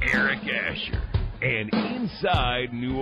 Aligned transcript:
Eric 0.00 0.40
Asher. 0.46 1.02
And 1.42 1.68
Inside 1.74 2.72
New 2.72 3.01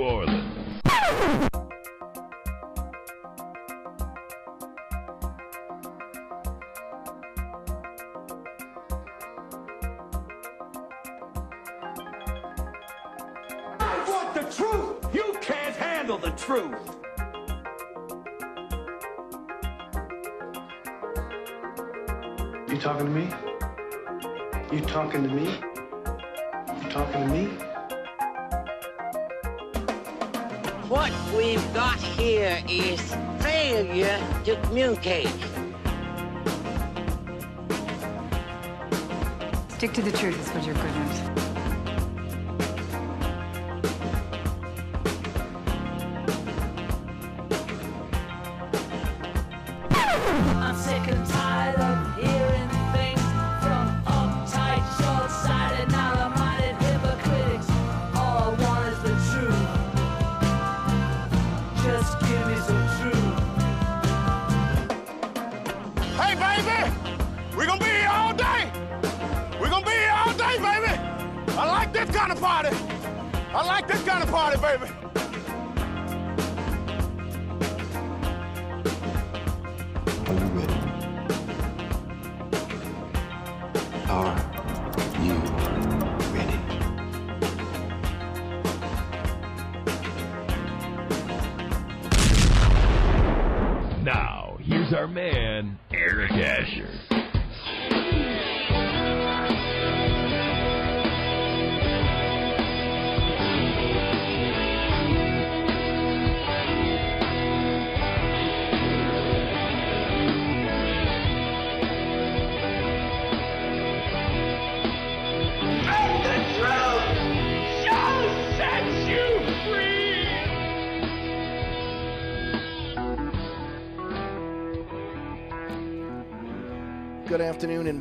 party, 74.31 74.57
baby. 74.59 75.20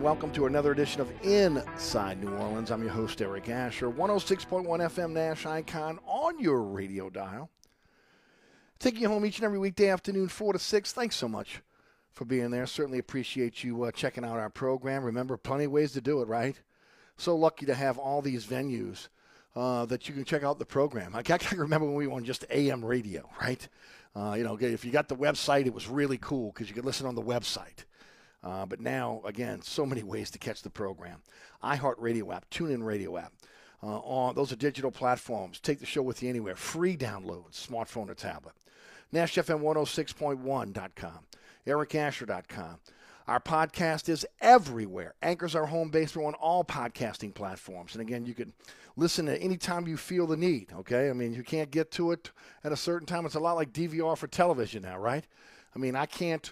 Welcome 0.01 0.31
to 0.31 0.45
another 0.45 0.71
edition 0.71 1.01
of 1.01 1.11
Inside 1.23 2.23
New 2.23 2.33
Orleans. 2.33 2.71
I'm 2.71 2.81
your 2.81 2.91
host, 2.91 3.21
Eric 3.21 3.49
Asher, 3.49 3.89
106.1 3.89 4.65
FM 4.65 5.11
Nash 5.11 5.45
Icon 5.45 5.99
on 6.05 6.39
your 6.39 6.61
radio 6.61 7.09
dial. 7.09 7.49
Taking 8.79 9.01
you 9.01 9.09
home 9.09 9.25
each 9.25 9.39
and 9.39 9.45
every 9.45 9.59
weekday 9.59 9.89
afternoon, 9.89 10.29
4 10.29 10.53
to 10.53 10.59
6. 10.59 10.93
Thanks 10.93 11.17
so 11.17 11.27
much 11.27 11.61
for 12.13 12.23
being 12.23 12.49
there. 12.49 12.65
Certainly 12.65 12.99
appreciate 12.99 13.61
you 13.61 13.83
uh, 13.83 13.91
checking 13.91 14.23
out 14.23 14.37
our 14.37 14.49
program. 14.49 15.03
Remember, 15.03 15.35
plenty 15.35 15.65
of 15.65 15.71
ways 15.71 15.91
to 15.91 16.01
do 16.01 16.21
it, 16.21 16.29
right? 16.29 16.55
So 17.17 17.35
lucky 17.35 17.65
to 17.65 17.75
have 17.75 17.97
all 17.97 18.21
these 18.21 18.45
venues 18.45 19.09
uh, 19.53 19.85
that 19.87 20.07
you 20.07 20.13
can 20.13 20.23
check 20.23 20.43
out 20.43 20.59
the 20.59 20.65
program. 20.65 21.13
I 21.13 21.23
can't 21.23 21.51
remember 21.51 21.87
when 21.87 21.95
we 21.95 22.07
were 22.07 22.13
on 22.13 22.23
just 22.23 22.45
AM 22.49 22.85
radio, 22.85 23.29
right? 23.41 23.67
Uh, 24.15 24.35
you 24.37 24.45
know, 24.45 24.57
if 24.61 24.85
you 24.85 24.91
got 24.91 25.09
the 25.09 25.17
website, 25.17 25.65
it 25.65 25.73
was 25.73 25.89
really 25.89 26.17
cool 26.17 26.53
because 26.53 26.69
you 26.69 26.73
could 26.73 26.85
listen 26.85 27.05
on 27.05 27.15
the 27.15 27.21
website. 27.21 27.83
Uh, 28.43 28.65
but 28.65 28.79
now, 28.79 29.21
again, 29.25 29.61
so 29.61 29.85
many 29.85 30.03
ways 30.03 30.31
to 30.31 30.39
catch 30.39 30.61
the 30.61 30.69
program. 30.69 31.21
iHeartRadio 31.63 32.33
app, 32.33 32.49
TuneIn 32.49 32.83
Radio 32.83 33.17
app, 33.17 33.33
Uh, 33.81 33.99
on 33.99 34.35
those 34.35 34.51
are 34.51 34.55
digital 34.57 34.91
platforms. 34.91 35.59
Take 35.59 35.79
the 35.79 35.85
show 35.85 36.01
with 36.01 36.21
you 36.23 36.29
anywhere. 36.29 36.55
Free 36.55 36.97
download, 36.97 37.51
smartphone 37.51 38.09
or 38.09 38.15
tablet. 38.15 38.53
NashFM106.1.com, 39.13 41.19
EricAsher.com. 41.67 42.79
Our 43.27 43.39
podcast 43.39 44.09
is 44.09 44.25
everywhere. 44.41 45.13
Anchor's 45.21 45.55
our 45.55 45.67
home 45.67 45.89
base. 45.89 46.15
We're 46.15 46.25
on 46.25 46.33
all 46.35 46.63
podcasting 46.63 47.35
platforms. 47.35 47.93
And 47.93 48.01
again, 48.01 48.25
you 48.25 48.33
can 48.33 48.53
listen 48.95 49.27
at 49.27 49.39
any 49.41 49.55
time 49.55 49.87
you 49.87 49.97
feel 49.97 50.25
the 50.25 50.35
need, 50.37 50.71
okay? 50.79 51.09
I 51.09 51.13
mean, 51.13 51.33
you 51.33 51.43
can't 51.43 51.69
get 51.69 51.91
to 51.91 52.11
it 52.11 52.31
at 52.63 52.71
a 52.71 52.77
certain 52.77 53.05
time. 53.05 53.25
It's 53.27 53.35
a 53.35 53.39
lot 53.39 53.55
like 53.55 53.71
DVR 53.71 54.17
for 54.17 54.27
television 54.27 54.81
now, 54.81 54.97
right? 54.97 55.25
I 55.75 55.79
mean, 55.79 55.95
I 55.95 56.07
can't 56.07 56.51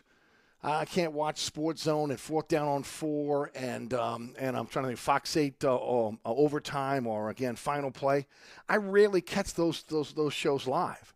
I 0.63 0.85
can't 0.85 1.13
watch 1.13 1.39
Sports 1.41 1.83
Zone 1.83 2.09
and 2.09 2.19
fourth 2.19 2.47
down 2.47 2.67
on 2.67 2.83
four, 2.83 3.51
and 3.53 3.93
um, 3.93 4.33
and 4.39 4.57
I'm 4.57 4.65
trying 4.65 4.83
to 4.83 4.89
think 4.89 4.99
Fox 4.99 5.37
Eight 5.37 5.63
uh, 5.63 5.75
or, 5.75 6.17
uh, 6.25 6.33
overtime 6.33 7.05
or 7.05 7.29
again 7.29 7.55
Final 7.55 7.91
Play. 7.91 8.25
I 8.67 8.77
rarely 8.77 9.21
catch 9.21 9.53
those 9.53 9.83
those 9.83 10.13
those 10.13 10.33
shows 10.33 10.65
live. 10.65 11.13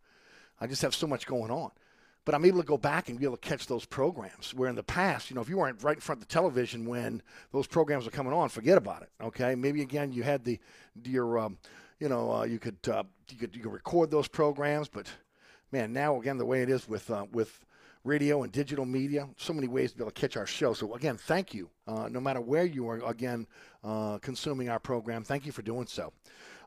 I 0.60 0.68
just 0.68 0.84
have 0.84 0.94
so 0.94 1.08
much 1.08 1.26
going 1.26 1.50
on. 1.50 1.72
But 2.24 2.36
I'm 2.36 2.46
able 2.46 2.62
to 2.62 2.68
go 2.68 2.78
back 2.78 3.10
and 3.10 3.18
be 3.18 3.26
able 3.26 3.38
to 3.38 3.48
catch 3.48 3.66
those 3.66 3.84
programs. 3.84 4.54
Where 4.54 4.70
in 4.70 4.76
the 4.76 4.84
past, 4.84 5.32
you 5.32 5.36
know, 5.36 5.42
if 5.42 5.50
you 5.50 5.58
weren't 5.58 5.82
right 5.82 5.98
in 5.98 6.02
front 6.02 6.22
of 6.22 6.28
the 6.28 6.32
television 6.32 6.86
when 6.86 7.24
those 7.52 7.66
programs 7.66 8.06
were 8.06 8.12
coming 8.12 8.32
on, 8.32 8.48
forget 8.48 8.78
about 8.78 9.02
it. 9.02 9.10
Okay, 9.24 9.56
maybe 9.56 9.82
again 9.82 10.14
you 10.14 10.22
had 10.22 10.44
the 10.44 10.60
your 11.04 11.40
um, 11.40 11.58
you 12.00 12.10
know 12.10 12.32
uh, 12.32 12.44
you 12.44 12.60
could 12.60 12.78
uh, 12.88 13.04
you 13.32 13.38
could 13.38 13.56
you 13.56 13.64
could 13.64 13.74
record 13.74 14.12
those 14.12 14.28
programs, 14.28 14.88
but 14.88 15.08
man, 15.72 15.92
now 15.94 16.20
again 16.20 16.38
the 16.38 16.46
way 16.46 16.62
it 16.62 16.70
is 16.70 16.88
with 16.88 17.10
uh, 17.10 17.26
with 17.32 17.66
radio 18.04 18.44
and 18.44 18.52
digital 18.52 18.86
media. 18.86 19.28
So 19.38 19.54
many 19.54 19.68
ways 19.68 19.92
to 19.92 19.98
be 19.98 20.04
able 20.04 20.12
to 20.12 20.20
catch 20.20 20.38
our 20.38 20.46
show. 20.46 20.74
So, 20.74 20.94
again, 20.96 21.18
thank 21.18 21.54
you. 21.54 21.70
Uh, 21.88 22.08
no 22.10 22.20
matter 22.20 22.42
where 22.42 22.66
you 22.66 22.88
are, 22.90 22.98
again, 23.06 23.48
uh, 23.84 24.18
consuming 24.20 24.70
our 24.70 24.80
program, 24.80 25.24
thank 25.24 25.46
you 25.46 25.52
for 25.52 25.62
doing 25.62 25.88
so. 25.88 26.14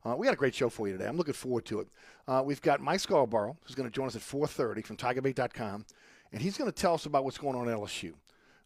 Uh, 0.05 0.15
we 0.17 0.27
got 0.27 0.35
a 0.35 0.37
great 0.37 0.55
show 0.55 0.69
for 0.69 0.87
you 0.87 0.93
today. 0.93 1.07
I'm 1.09 1.17
looking 1.17 1.35
forward 1.35 1.65
to 1.67 1.81
it. 1.81 1.89
Uh, 2.29 2.43
we've 2.45 2.61
got 2.61 2.81
Mike 2.81 3.01
Scarborough, 3.01 3.57
who's 3.65 3.75
going 3.75 3.89
to 3.89 3.95
join 3.95 4.07
us 4.07 4.17
at 4.17 4.23
4.30 4.23 4.85
from 4.85 4.97
TigerBait.com, 4.97 5.87
and 6.33 6.43
he's 6.43 6.59
going 6.59 6.71
to 6.71 6.77
tell 6.77 6.95
us 6.95 7.07
about 7.07 7.25
what's 7.25 7.39
going 7.39 7.57
on 7.57 7.69
at 7.69 7.77
LSU. 7.77 8.13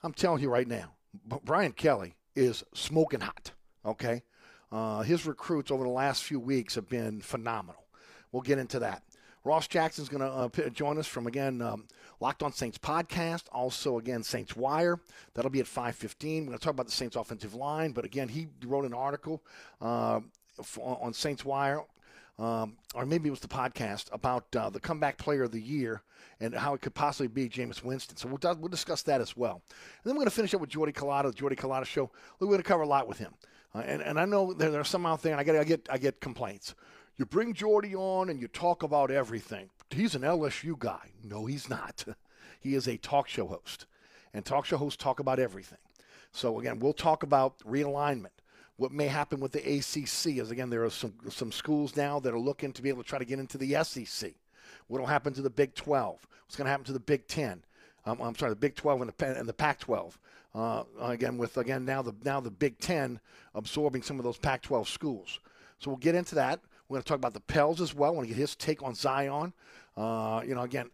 I'm 0.03 0.13
telling 0.13 0.43
you 0.43 0.51
right 0.51 0.67
now, 0.67 0.95
Brian 1.45 1.73
Kelly 1.73 2.17
is 2.35 2.65
smoking 2.75 3.21
hot, 3.21 3.53
okay? 3.85 4.23
Uh, 4.71 5.03
his 5.03 5.27
recruits 5.27 5.71
over 5.71 5.85
the 5.85 5.91
last 5.91 6.25
few 6.25 6.41
weeks 6.41 6.75
have 6.75 6.89
been 6.89 7.21
phenomenal. 7.21 7.85
We'll 8.33 8.43
get 8.43 8.59
into 8.59 8.81
that. 8.81 9.03
Ross 9.45 9.67
Jackson's 9.67 10.09
going 10.09 10.21
to 10.21 10.67
uh, 10.67 10.69
join 10.71 10.99
us 10.99 11.07
from 11.07 11.27
again 11.27 11.63
um, 11.63 11.87
Locked 12.21 12.43
On 12.43 12.53
Saints 12.53 12.79
podcast. 12.79 13.45
Also 13.53 13.99
again 13.99 14.23
Saints 14.23 14.57
Wire. 14.57 15.01
That'll 15.35 15.51
be 15.51 15.61
at 15.61 15.67
5:15. 15.67 16.41
We're 16.41 16.47
going 16.47 16.59
to 16.59 16.65
talk 16.65 16.75
about 16.75 16.87
the 16.87 16.93
Saints 16.93 17.17
offensive 17.17 17.55
line, 17.55 17.93
but 17.93 18.05
again 18.05 18.29
he 18.29 18.49
wrote 18.65 18.85
an 18.85 18.95
article 18.95 19.43
uh, 19.81 20.21
on 20.81 21.13
Saints 21.13 21.45
Wire. 21.45 21.83
Um, 22.39 22.77
or 22.95 23.05
maybe 23.05 23.27
it 23.27 23.33
was 23.33 23.41
the 23.41 23.49
podcast 23.49 24.13
about 24.13 24.45
uh, 24.55 24.71
the 24.71 24.79
comeback 24.79 25.19
player 25.19 25.43
of 25.43 25.51
the 25.51 25.61
year 25.61 26.03
and 26.41 26.55
how 26.55 26.73
it 26.75 26.81
could 26.81 26.95
possibly 26.95 27.27
be 27.27 27.49
Jameis 27.49 27.83
Winston. 27.83 28.17
So 28.17 28.29
we'll, 28.29 28.57
we'll 28.57 28.69
discuss 28.69 29.03
that 29.03 29.21
as 29.21 29.37
well. 29.37 29.61
And 29.71 30.05
then 30.05 30.15
we're 30.15 30.21
going 30.21 30.27
to 30.27 30.35
finish 30.37 30.55
up 30.55 30.61
with 30.61 30.71
Jordy 30.71 30.93
Culotta, 30.93 31.25
the 31.25 31.33
Jordy 31.33 31.57
Culotta 31.57 31.85
show. 31.85 32.11
We're 32.39 32.47
going 32.47 32.61
to 32.61 32.65
cover 32.65 32.83
a 32.83 32.87
lot 32.87 33.09
with 33.09 33.19
him. 33.19 33.35
Uh, 33.75 33.81
and, 33.81 34.03
and 34.03 34.21
I 34.21 34.25
know 34.25 34.53
there, 34.53 34.71
there, 34.71 34.81
are 34.81 34.85
some 34.85 35.05
out 35.05 35.21
there, 35.23 35.33
and 35.33 35.41
I 35.41 35.45
get, 35.45 35.57
I 35.57 35.65
get, 35.65 35.89
I 35.91 35.99
get 35.99 36.21
complaints. 36.21 36.77
You 37.17 37.27
bring 37.27 37.55
Jordy 37.55 37.97
on 37.97 38.31
and 38.31 38.41
you 38.41 38.47
talk 38.47 38.85
about 38.85 39.11
everything. 39.11 39.69
He's 39.91 40.15
an 40.15 40.23
LSU 40.23 40.79
guy. 40.79 41.11
No, 41.23 41.47
he's 41.47 41.69
not. 41.69 42.05
he 42.61 42.75
is 42.75 42.87
a 42.87 42.97
talk 42.97 43.29
show 43.29 43.47
host. 43.47 43.87
And 44.35 44.45
talk 44.45 44.67
show 44.67 44.77
hosts 44.77 45.03
talk 45.03 45.21
about 45.21 45.39
everything. 45.39 45.79
So, 46.33 46.61
again, 46.61 46.79
we'll 46.79 46.93
talk 46.93 47.23
about 47.23 47.59
realignment, 47.61 48.39
what 48.79 48.93
may 48.93 49.09
happen 49.09 49.41
with 49.41 49.53
the 49.53 49.59
ACC, 49.59 50.39
as 50.39 50.51
again, 50.53 50.71
there 50.71 50.85
are 50.85 50.91
some, 50.91 51.13
some 51.31 51.51
schools 51.51 51.97
now 51.97 52.21
that 52.21 52.33
are 52.33 52.39
looking 52.39 52.73
to 52.73 52.83
be 52.83 52.89
able 52.89 53.03
to 53.03 53.09
try 53.09 53.19
to 53.19 53.25
get 53.25 53.41
into 53.41 53.59
the 53.59 53.83
SEC. 53.83 54.33
What 54.87 55.01
will 55.01 55.07
happen 55.07 55.33
to 55.35 55.43
the 55.43 55.51
Big 55.51 55.75
12? 55.75 56.27
What's 56.45 56.57
going 56.57 56.67
to 56.67 56.71
happen 56.71 56.85
to 56.87 56.93
the 56.93 57.01
Big 57.01 57.27
10? 57.27 57.65
Um, 58.07 58.21
I'm 58.21 58.37
sorry, 58.37 58.51
the 58.51 58.57
Big 58.57 58.77
12 58.77 59.01
and 59.03 59.13
the, 59.17 59.39
and 59.39 59.49
the 59.49 59.53
Pac 59.53 59.81
12. 59.81 60.19
Uh, 60.55 60.85
again, 61.01 61.37
with 61.37 61.59
again 61.59 61.85
now 61.85 62.01
the 62.01 62.15
now 62.25 62.41
the 62.41 62.51
Big 62.51 62.79
10 62.79 63.21
absorbing 63.55 64.03
some 64.03 64.19
of 64.19 64.25
those 64.25 64.39
Pac 64.39 64.63
12 64.63 64.89
schools. 64.89 65.41
So 65.79 65.91
we'll 65.91 65.99
get 65.99 66.15
into 66.15 66.35
that. 66.37 66.61
We're 66.89 66.97
going 66.97 67.03
to 67.03 67.09
talk 67.09 67.19
about 67.19 67.35
the 67.35 67.41
Pels 67.41 67.81
as 67.81 67.95
well. 67.95 68.11
I 68.11 68.15
want 68.15 68.29
to 68.29 68.35
get 68.35 68.41
his 68.41 68.57
take 68.57 68.83
on 68.83 68.95
Zion. 68.95 69.53
Uh, 69.97 70.43
you 70.47 70.55
know, 70.55 70.63
again, 70.63 70.91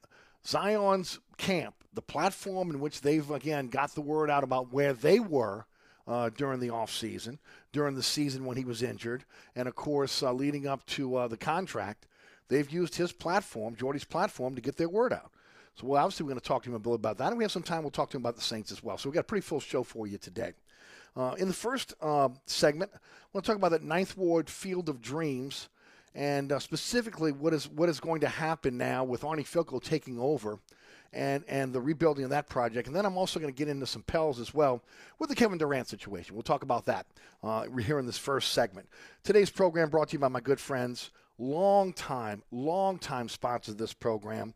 Zion's 0.46 1.20
camp, 1.36 1.74
the 1.92 2.02
platform 2.02 2.70
in 2.70 2.80
which 2.80 3.00
they've, 3.00 3.30
again, 3.30 3.68
got 3.68 3.94
the 3.94 4.00
word 4.00 4.30
out 4.30 4.44
about 4.44 4.72
where 4.72 4.92
they 4.92 5.20
were 5.20 5.66
uh, 6.06 6.30
during 6.36 6.60
the 6.60 6.68
offseason, 6.68 7.38
during 7.72 7.94
the 7.94 8.02
season 8.02 8.44
when 8.44 8.56
he 8.56 8.64
was 8.64 8.82
injured, 8.82 9.24
and 9.54 9.68
of 9.68 9.74
course, 9.74 10.22
uh, 10.22 10.32
leading 10.32 10.66
up 10.66 10.84
to 10.86 11.16
uh, 11.16 11.28
the 11.28 11.36
contract, 11.36 12.06
they've 12.48 12.70
used 12.70 12.96
his 12.96 13.12
platform, 13.12 13.74
Jordy's 13.74 14.04
platform, 14.04 14.54
to 14.54 14.60
get 14.60 14.76
their 14.76 14.88
word 14.88 15.12
out. 15.12 15.30
So, 15.76 15.86
well, 15.86 16.04
obviously, 16.04 16.24
we're 16.24 16.30
going 16.30 16.40
to 16.40 16.46
talk 16.46 16.62
to 16.64 16.70
him 16.70 16.74
a 16.74 16.78
little 16.78 16.94
about 16.94 17.18
that. 17.18 17.28
And 17.28 17.38
we 17.38 17.44
have 17.44 17.52
some 17.52 17.62
time, 17.62 17.82
we'll 17.82 17.90
talk 17.90 18.10
to 18.10 18.16
him 18.16 18.22
about 18.22 18.36
the 18.36 18.42
Saints 18.42 18.70
as 18.70 18.82
well. 18.82 18.98
So, 18.98 19.08
we've 19.08 19.14
got 19.14 19.20
a 19.20 19.24
pretty 19.24 19.42
full 19.42 19.60
show 19.60 19.82
for 19.82 20.06
you 20.06 20.18
today. 20.18 20.52
Uh, 21.16 21.34
in 21.38 21.48
the 21.48 21.54
first 21.54 21.94
uh, 22.00 22.28
segment, 22.46 22.90
I 22.94 22.98
want 23.32 23.44
to 23.44 23.50
talk 23.50 23.56
about 23.56 23.70
that 23.70 23.82
Ninth 23.82 24.16
Ward 24.16 24.50
Field 24.50 24.88
of 24.88 25.00
Dreams 25.00 25.68
and 26.14 26.52
uh, 26.52 26.58
specifically 26.58 27.32
what 27.32 27.52
is 27.52 27.68
what 27.68 27.88
is 27.88 28.00
going 28.00 28.20
to 28.20 28.28
happen 28.28 28.76
now 28.76 29.04
with 29.04 29.22
Arnie 29.22 29.40
Fielkow 29.40 29.82
taking 29.82 30.18
over. 30.18 30.58
And, 31.16 31.44
and 31.46 31.72
the 31.72 31.80
rebuilding 31.80 32.24
of 32.24 32.30
that 32.30 32.48
project. 32.48 32.88
And 32.88 32.96
then 32.96 33.06
I'm 33.06 33.16
also 33.16 33.38
going 33.38 33.54
to 33.54 33.56
get 33.56 33.68
into 33.68 33.86
some 33.86 34.02
Pels 34.02 34.40
as 34.40 34.52
well 34.52 34.82
with 35.20 35.28
the 35.28 35.36
Kevin 35.36 35.58
Durant 35.58 35.86
situation. 35.86 36.34
We'll 36.34 36.42
talk 36.42 36.64
about 36.64 36.86
that 36.86 37.06
uh, 37.40 37.68
here 37.68 38.00
in 38.00 38.06
this 38.06 38.18
first 38.18 38.52
segment. 38.52 38.88
Today's 39.22 39.48
program 39.48 39.90
brought 39.90 40.08
to 40.08 40.14
you 40.14 40.18
by 40.18 40.26
my 40.26 40.40
good 40.40 40.58
friends, 40.58 41.12
long 41.38 41.92
time, 41.92 42.42
long 42.50 42.98
time 42.98 43.28
sponsors 43.28 43.74
of 43.74 43.78
this 43.78 43.92
program, 43.92 44.54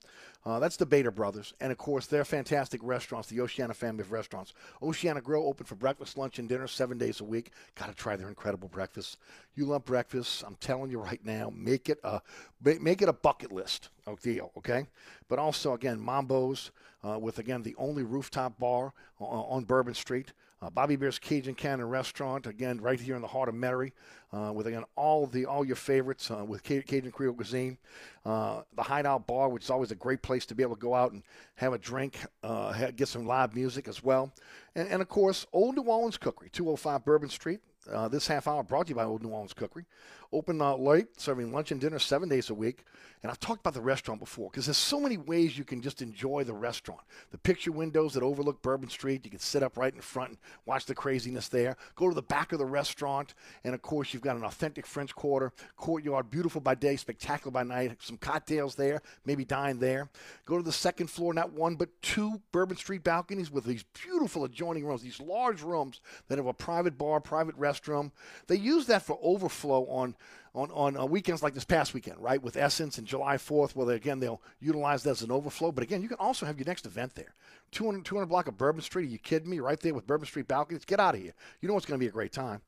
uh, 0.48 0.58
that's 0.58 0.78
the 0.78 0.86
Bader 0.86 1.10
Brothers. 1.10 1.52
And 1.60 1.70
of 1.70 1.76
course, 1.76 2.06
they're 2.06 2.24
fantastic 2.24 2.80
restaurants, 2.82 3.28
the 3.28 3.40
Oceana 3.42 3.74
family 3.74 4.00
of 4.00 4.12
restaurants. 4.12 4.54
Oceana 4.82 5.20
Grill 5.20 5.46
open 5.46 5.66
for 5.66 5.74
breakfast, 5.74 6.16
lunch, 6.16 6.38
and 6.38 6.48
dinner 6.48 6.66
seven 6.66 6.96
days 6.96 7.20
a 7.20 7.24
week. 7.24 7.50
Got 7.74 7.88
to 7.88 7.94
try 7.94 8.16
their 8.16 8.28
incredible 8.28 8.68
breakfast. 8.68 9.18
You 9.54 9.66
love 9.66 9.84
breakfast. 9.84 10.42
I'm 10.46 10.56
telling 10.56 10.90
you 10.90 11.00
right 11.00 11.22
now, 11.22 11.52
make 11.54 11.90
it 11.90 12.00
a 12.02 12.22
make 12.62 13.02
it 13.02 13.10
a 13.10 13.12
bucket 13.12 13.52
list 13.52 13.90
deal, 14.22 14.50
okay? 14.56 14.86
But 15.28 15.38
also, 15.38 15.74
again, 15.74 16.00
Mambo's 16.00 16.70
uh, 17.06 17.18
with, 17.18 17.38
again, 17.38 17.62
the 17.62 17.74
only 17.76 18.02
rooftop 18.02 18.58
bar 18.58 18.94
on 19.20 19.64
Bourbon 19.64 19.94
Street. 19.94 20.32
Uh, 20.60 20.70
Bobby 20.70 20.96
Bear's 20.96 21.18
Cajun 21.18 21.54
Cannon 21.54 21.88
Restaurant, 21.88 22.46
again, 22.46 22.80
right 22.80 22.98
here 22.98 23.14
in 23.14 23.22
the 23.22 23.28
heart 23.28 23.48
of 23.48 23.54
Metairie, 23.54 23.92
uh, 24.32 24.52
with 24.52 24.66
again 24.66 24.84
all 24.96 25.26
the 25.26 25.46
all 25.46 25.64
your 25.64 25.76
favorites 25.76 26.30
uh, 26.30 26.44
with 26.44 26.64
Cajun 26.64 27.12
Creole 27.12 27.34
cuisine. 27.34 27.78
Uh, 28.24 28.62
the 28.74 28.82
Hideout 28.82 29.26
Bar, 29.26 29.48
which 29.48 29.64
is 29.64 29.70
always 29.70 29.92
a 29.92 29.94
great 29.94 30.20
place 30.20 30.44
to 30.46 30.54
be 30.54 30.62
able 30.62 30.74
to 30.74 30.80
go 30.80 30.94
out 30.94 31.12
and 31.12 31.22
have 31.54 31.72
a 31.72 31.78
drink, 31.78 32.18
uh, 32.42 32.90
get 32.90 33.06
some 33.06 33.24
live 33.26 33.54
music 33.54 33.86
as 33.86 34.02
well, 34.02 34.32
and, 34.74 34.88
and 34.88 35.00
of 35.00 35.08
course, 35.08 35.46
Old 35.52 35.76
New 35.76 35.82
Orleans 35.82 36.18
Cookery, 36.18 36.50
205 36.50 37.04
Bourbon 37.04 37.28
Street. 37.28 37.60
Uh, 37.90 38.06
this 38.06 38.26
half 38.26 38.46
hour 38.46 38.62
brought 38.62 38.86
to 38.86 38.90
you 38.90 38.96
by 38.96 39.04
Old 39.04 39.22
New 39.22 39.30
Orleans 39.30 39.54
Cookery. 39.54 39.86
Open 40.30 40.60
uh, 40.60 40.76
late, 40.76 41.18
serving 41.18 41.52
lunch 41.52 41.72
and 41.72 41.80
dinner 41.80 41.98
seven 41.98 42.28
days 42.28 42.50
a 42.50 42.54
week. 42.54 42.84
And 43.22 43.32
I've 43.32 43.40
talked 43.40 43.60
about 43.60 43.74
the 43.74 43.80
restaurant 43.80 44.20
before 44.20 44.48
because 44.50 44.66
there's 44.66 44.76
so 44.76 45.00
many 45.00 45.16
ways 45.16 45.58
you 45.58 45.64
can 45.64 45.82
just 45.82 46.02
enjoy 46.02 46.44
the 46.44 46.54
restaurant. 46.54 47.00
The 47.32 47.38
picture 47.38 47.72
windows 47.72 48.14
that 48.14 48.22
overlook 48.22 48.62
Bourbon 48.62 48.90
Street, 48.90 49.24
you 49.24 49.30
can 49.30 49.40
sit 49.40 49.62
up 49.62 49.76
right 49.76 49.92
in 49.92 50.00
front 50.00 50.30
and 50.30 50.38
watch 50.66 50.86
the 50.86 50.94
craziness 50.94 51.48
there. 51.48 51.76
Go 51.96 52.08
to 52.08 52.14
the 52.14 52.22
back 52.22 52.52
of 52.52 52.60
the 52.60 52.66
restaurant, 52.66 53.34
and 53.64 53.74
of 53.74 53.82
course, 53.82 54.14
you've 54.14 54.22
got 54.22 54.36
an 54.36 54.44
authentic 54.44 54.86
French 54.86 55.14
Quarter 55.14 55.52
courtyard, 55.76 56.30
beautiful 56.30 56.60
by 56.60 56.76
day, 56.76 56.94
spectacular 56.94 57.50
by 57.50 57.64
night. 57.64 57.96
Some 58.00 58.18
cocktails 58.18 58.76
there, 58.76 59.02
maybe 59.24 59.44
dine 59.44 59.78
there. 59.80 60.08
Go 60.44 60.56
to 60.56 60.62
the 60.62 60.70
second 60.70 61.08
floor, 61.08 61.34
not 61.34 61.52
one 61.52 61.74
but 61.74 61.88
two 62.02 62.40
Bourbon 62.52 62.76
Street 62.76 63.02
balconies 63.02 63.50
with 63.50 63.64
these 63.64 63.82
beautiful 64.04 64.44
adjoining 64.44 64.84
rooms, 64.84 65.02
these 65.02 65.20
large 65.20 65.62
rooms 65.62 66.00
that 66.28 66.38
have 66.38 66.46
a 66.46 66.52
private 66.52 66.96
bar, 66.96 67.18
private 67.20 67.58
restroom. 67.58 68.12
They 68.46 68.56
use 68.56 68.86
that 68.86 69.02
for 69.02 69.18
overflow 69.20 69.86
on 69.86 70.14
on, 70.54 70.70
on 70.72 70.96
uh, 70.96 71.04
weekends 71.04 71.42
like 71.42 71.54
this 71.54 71.64
past 71.64 71.94
weekend, 71.94 72.18
right, 72.18 72.42
with 72.42 72.56
Essence 72.56 72.98
and 72.98 73.06
July 73.06 73.36
4th, 73.36 73.76
where 73.76 73.86
they, 73.86 73.94
again 73.94 74.20
they'll 74.20 74.42
utilize 74.60 75.02
that 75.02 75.10
as 75.10 75.22
an 75.22 75.30
overflow. 75.30 75.72
But 75.72 75.84
again, 75.84 76.02
you 76.02 76.08
can 76.08 76.18
also 76.18 76.46
have 76.46 76.58
your 76.58 76.66
next 76.66 76.86
event 76.86 77.14
there. 77.14 77.34
200, 77.72 78.04
200 78.04 78.26
block 78.26 78.48
of 78.48 78.56
Bourbon 78.56 78.82
Street. 78.82 79.06
Are 79.06 79.12
you 79.12 79.18
kidding 79.18 79.50
me? 79.50 79.60
Right 79.60 79.78
there 79.80 79.94
with 79.94 80.06
Bourbon 80.06 80.26
Street 80.26 80.48
balconies. 80.48 80.84
Get 80.84 81.00
out 81.00 81.14
of 81.14 81.20
here. 81.20 81.34
You 81.60 81.68
know 81.68 81.76
it's 81.76 81.86
going 81.86 81.98
to 81.98 82.04
be 82.04 82.08
a 82.08 82.12
great 82.12 82.32
time. 82.32 82.62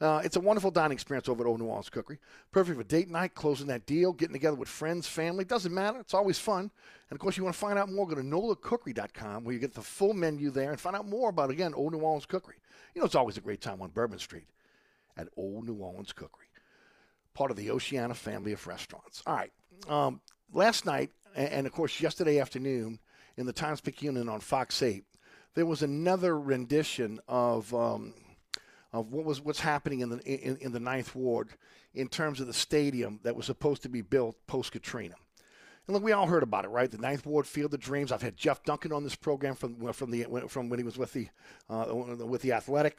Uh, 0.00 0.20
it's 0.22 0.36
a 0.36 0.40
wonderful 0.40 0.70
dining 0.70 0.94
experience 0.94 1.28
over 1.28 1.42
at 1.42 1.48
Old 1.48 1.58
New 1.58 1.66
Orleans 1.66 1.88
Cookery. 1.88 2.18
Perfect 2.52 2.78
for 2.78 2.84
date 2.84 3.10
night, 3.10 3.34
closing 3.34 3.66
that 3.66 3.84
deal, 3.84 4.12
getting 4.12 4.32
together 4.32 4.56
with 4.56 4.68
friends, 4.68 5.08
family. 5.08 5.44
Doesn't 5.44 5.74
matter. 5.74 5.98
It's 5.98 6.14
always 6.14 6.38
fun. 6.38 6.70
And 7.10 7.16
of 7.16 7.18
course, 7.18 7.36
you 7.36 7.42
want 7.42 7.54
to 7.54 7.58
find 7.58 7.78
out 7.78 7.90
more, 7.90 8.06
go 8.06 8.14
to 8.14 8.22
NOLACookery.com 8.22 9.42
where 9.42 9.52
you 9.52 9.58
get 9.58 9.74
the 9.74 9.82
full 9.82 10.14
menu 10.14 10.50
there 10.50 10.70
and 10.70 10.80
find 10.80 10.94
out 10.94 11.08
more 11.08 11.30
about, 11.30 11.50
again, 11.50 11.74
Old 11.74 11.92
New 11.92 11.98
Orleans 11.98 12.26
Cookery. 12.26 12.56
You 12.94 13.00
know, 13.00 13.06
it's 13.06 13.16
always 13.16 13.36
a 13.36 13.40
great 13.40 13.60
time 13.60 13.82
on 13.82 13.90
Bourbon 13.90 14.20
Street 14.20 14.46
at 15.16 15.28
Old 15.36 15.66
New 15.66 15.74
Orleans 15.74 16.12
Cookery 16.12 16.47
part 17.38 17.52
of 17.52 17.56
the 17.56 17.70
Oceana 17.70 18.14
family 18.14 18.52
of 18.52 18.66
restaurants. 18.66 19.22
All 19.24 19.36
right. 19.36 19.52
Um, 19.88 20.20
last 20.52 20.84
night, 20.84 21.10
and 21.36 21.68
of 21.68 21.72
course 21.72 22.00
yesterday 22.00 22.40
afternoon, 22.40 22.98
in 23.36 23.46
the 23.46 23.52
Times 23.52 23.80
Picayune 23.80 24.28
on 24.28 24.40
Fox 24.40 24.82
8, 24.82 25.04
there 25.54 25.64
was 25.64 25.84
another 25.84 26.38
rendition 26.38 27.20
of 27.28 27.72
um, 27.72 28.12
of 28.92 29.12
what 29.12 29.24
was 29.24 29.40
what's 29.40 29.60
happening 29.60 30.00
in 30.00 30.08
the 30.08 30.18
in, 30.24 30.56
in 30.56 30.72
the 30.72 30.80
Ninth 30.80 31.14
Ward 31.14 31.50
in 31.94 32.08
terms 32.08 32.40
of 32.40 32.48
the 32.48 32.52
stadium 32.52 33.20
that 33.22 33.36
was 33.36 33.46
supposed 33.46 33.82
to 33.82 33.88
be 33.88 34.02
built 34.02 34.34
post 34.48 34.72
Katrina. 34.72 35.14
And 35.86 35.94
look, 35.94 36.02
we 36.02 36.10
all 36.10 36.26
heard 36.26 36.42
about 36.42 36.64
it, 36.64 36.68
right? 36.68 36.90
The 36.90 36.98
Ninth 36.98 37.24
Ward 37.24 37.46
Field 37.46 37.72
of 37.72 37.78
Dreams. 37.78 38.10
I've 38.10 38.20
had 38.20 38.36
Jeff 38.36 38.64
Duncan 38.64 38.92
on 38.92 39.04
this 39.04 39.14
program 39.14 39.54
from 39.54 39.92
from 39.92 40.10
the 40.10 40.26
from 40.48 40.68
when 40.70 40.80
he 40.80 40.84
was 40.84 40.98
with 40.98 41.12
the 41.12 41.28
uh, 41.70 41.86
with 41.94 42.42
the 42.42 42.52
Athletic, 42.52 42.98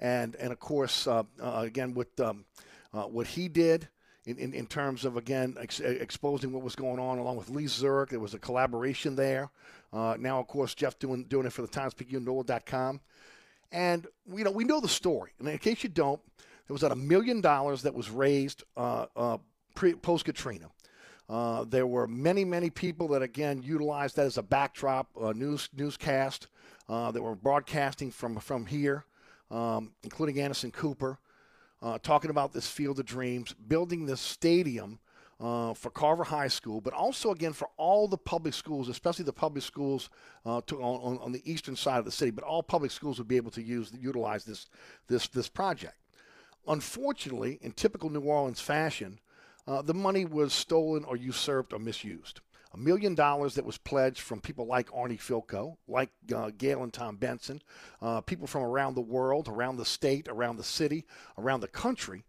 and 0.00 0.34
and 0.34 0.52
of 0.52 0.58
course 0.58 1.06
uh, 1.06 1.22
uh, 1.40 1.62
again 1.64 1.94
with 1.94 2.18
um, 2.18 2.46
uh, 2.92 3.02
what 3.02 3.26
he 3.26 3.48
did. 3.48 3.88
In, 4.24 4.38
in, 4.38 4.54
in, 4.54 4.66
terms 4.66 5.04
of 5.04 5.16
again 5.16 5.54
ex- 5.60 5.78
exposing 5.78 6.52
what 6.52 6.64
was 6.64 6.74
going 6.74 6.98
on 6.98 7.18
along 7.18 7.36
with 7.36 7.48
Lee 7.48 7.66
Zurik. 7.66 8.08
There 8.08 8.18
was 8.18 8.34
a 8.34 8.40
collaboration 8.40 9.14
there. 9.14 9.50
Uh, 9.92 10.16
now, 10.18 10.40
of 10.40 10.48
course, 10.48 10.74
Jeff 10.74 10.98
doing 10.98 11.24
doing 11.24 11.46
it 11.46 11.52
for 11.52 11.62
the 11.62 11.68
Times 11.68 11.94
Picayune 11.94 12.26
And 13.70 14.06
you 14.26 14.44
know 14.44 14.50
we 14.50 14.64
know 14.64 14.80
the 14.80 14.88
story. 14.88 15.30
And 15.38 15.46
in 15.48 15.58
case 15.58 15.84
you 15.84 15.88
don't, 15.88 16.20
there 16.66 16.74
was 16.74 16.82
at 16.82 16.92
a 16.92 16.96
million 16.96 17.40
dollars 17.40 17.82
that 17.82 17.94
was 17.94 18.10
raised 18.10 18.64
uh, 18.76 19.06
uh, 19.14 19.38
pre, 19.74 19.94
post 19.94 20.24
Katrina. 20.24 20.70
Uh, 21.28 21.64
there 21.64 21.86
were 21.86 22.06
many, 22.06 22.44
many 22.44 22.70
people 22.70 23.08
that 23.08 23.22
again 23.22 23.62
utilized 23.62 24.16
that 24.16 24.26
as 24.26 24.38
a 24.38 24.42
backdrop, 24.42 25.08
uh, 25.20 25.32
news 25.32 25.68
newscast 25.76 26.48
that 26.88 27.22
were 27.22 27.34
broadcasting 27.34 28.10
from 28.10 28.38
from 28.38 28.66
here, 28.66 29.04
um, 29.50 29.92
including 30.02 30.40
Anderson 30.40 30.70
Cooper, 30.70 31.18
uh, 31.82 31.98
talking 31.98 32.30
about 32.30 32.52
this 32.52 32.68
Field 32.68 32.98
of 32.98 33.06
Dreams, 33.06 33.54
building 33.54 34.06
this 34.06 34.20
stadium 34.20 34.98
uh, 35.38 35.74
for 35.74 35.90
Carver 35.90 36.24
High 36.24 36.48
School, 36.48 36.80
but 36.80 36.94
also 36.94 37.30
again 37.30 37.52
for 37.52 37.68
all 37.76 38.08
the 38.08 38.16
public 38.16 38.54
schools, 38.54 38.88
especially 38.88 39.24
the 39.24 39.32
public 39.32 39.62
schools 39.62 40.08
uh, 40.46 40.62
to, 40.66 40.80
on, 40.80 41.18
on, 41.18 41.32
the 41.32 41.42
eastern 41.50 41.76
side 41.76 41.98
of 41.98 42.04
the 42.06 42.10
city. 42.10 42.30
But 42.30 42.44
all 42.44 42.62
public 42.62 42.90
schools 42.90 43.18
would 43.18 43.28
be 43.28 43.36
able 43.36 43.50
to 43.52 43.62
use 43.62 43.92
utilize 43.98 44.44
this 44.44 44.66
this 45.08 45.28
this 45.28 45.48
project. 45.48 45.96
Unfortunately, 46.66 47.58
in 47.60 47.72
typical 47.72 48.08
New 48.08 48.20
Orleans 48.20 48.60
fashion, 48.60 49.20
uh, 49.66 49.82
the 49.82 49.94
money 49.94 50.24
was 50.24 50.52
stolen 50.52 51.04
or 51.04 51.16
usurped 51.16 51.72
or 51.72 51.78
misused. 51.78 52.40
A 52.76 52.78
million 52.78 53.14
dollars 53.14 53.54
that 53.54 53.64
was 53.64 53.78
pledged 53.78 54.20
from 54.20 54.40
people 54.40 54.66
like 54.66 54.90
Arnie 54.90 55.18
Fielkow, 55.18 55.76
like 55.88 56.10
uh, 56.34 56.50
Gail 56.58 56.82
and 56.82 56.92
Tom 56.92 57.16
Benson, 57.16 57.62
uh, 58.02 58.20
people 58.20 58.46
from 58.46 58.62
around 58.62 58.94
the 58.94 59.00
world, 59.00 59.48
around 59.48 59.78
the 59.78 59.84
state, 59.86 60.28
around 60.28 60.58
the 60.58 60.62
city, 60.62 61.06
around 61.38 61.60
the 61.60 61.68
country, 61.68 62.24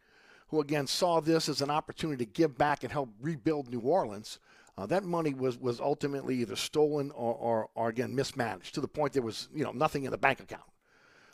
who 0.47 0.61
again 0.61 0.87
saw 0.87 1.19
this 1.19 1.49
as 1.49 1.61
an 1.61 1.69
opportunity 1.69 2.25
to 2.25 2.31
give 2.31 2.57
back 2.57 2.83
and 2.83 2.93
help 2.93 3.09
rebuild 3.21 3.69
New 3.69 3.81
Orleans. 3.81 4.39
Uh, 4.77 4.85
that 4.85 5.03
money 5.03 5.33
was, 5.33 5.57
was 5.57 5.81
ultimately 5.81 6.35
either 6.37 6.55
stolen 6.55 7.11
or, 7.11 7.33
or, 7.33 7.69
or, 7.75 7.89
again 7.89 8.15
mismanaged 8.15 8.73
to 8.73 8.79
the 8.79 8.87
point 8.87 9.11
there 9.11 9.23
was 9.23 9.49
you 9.53 9.65
know 9.65 9.71
nothing 9.71 10.05
in 10.05 10.11
the 10.11 10.17
bank 10.17 10.39
account. 10.39 10.69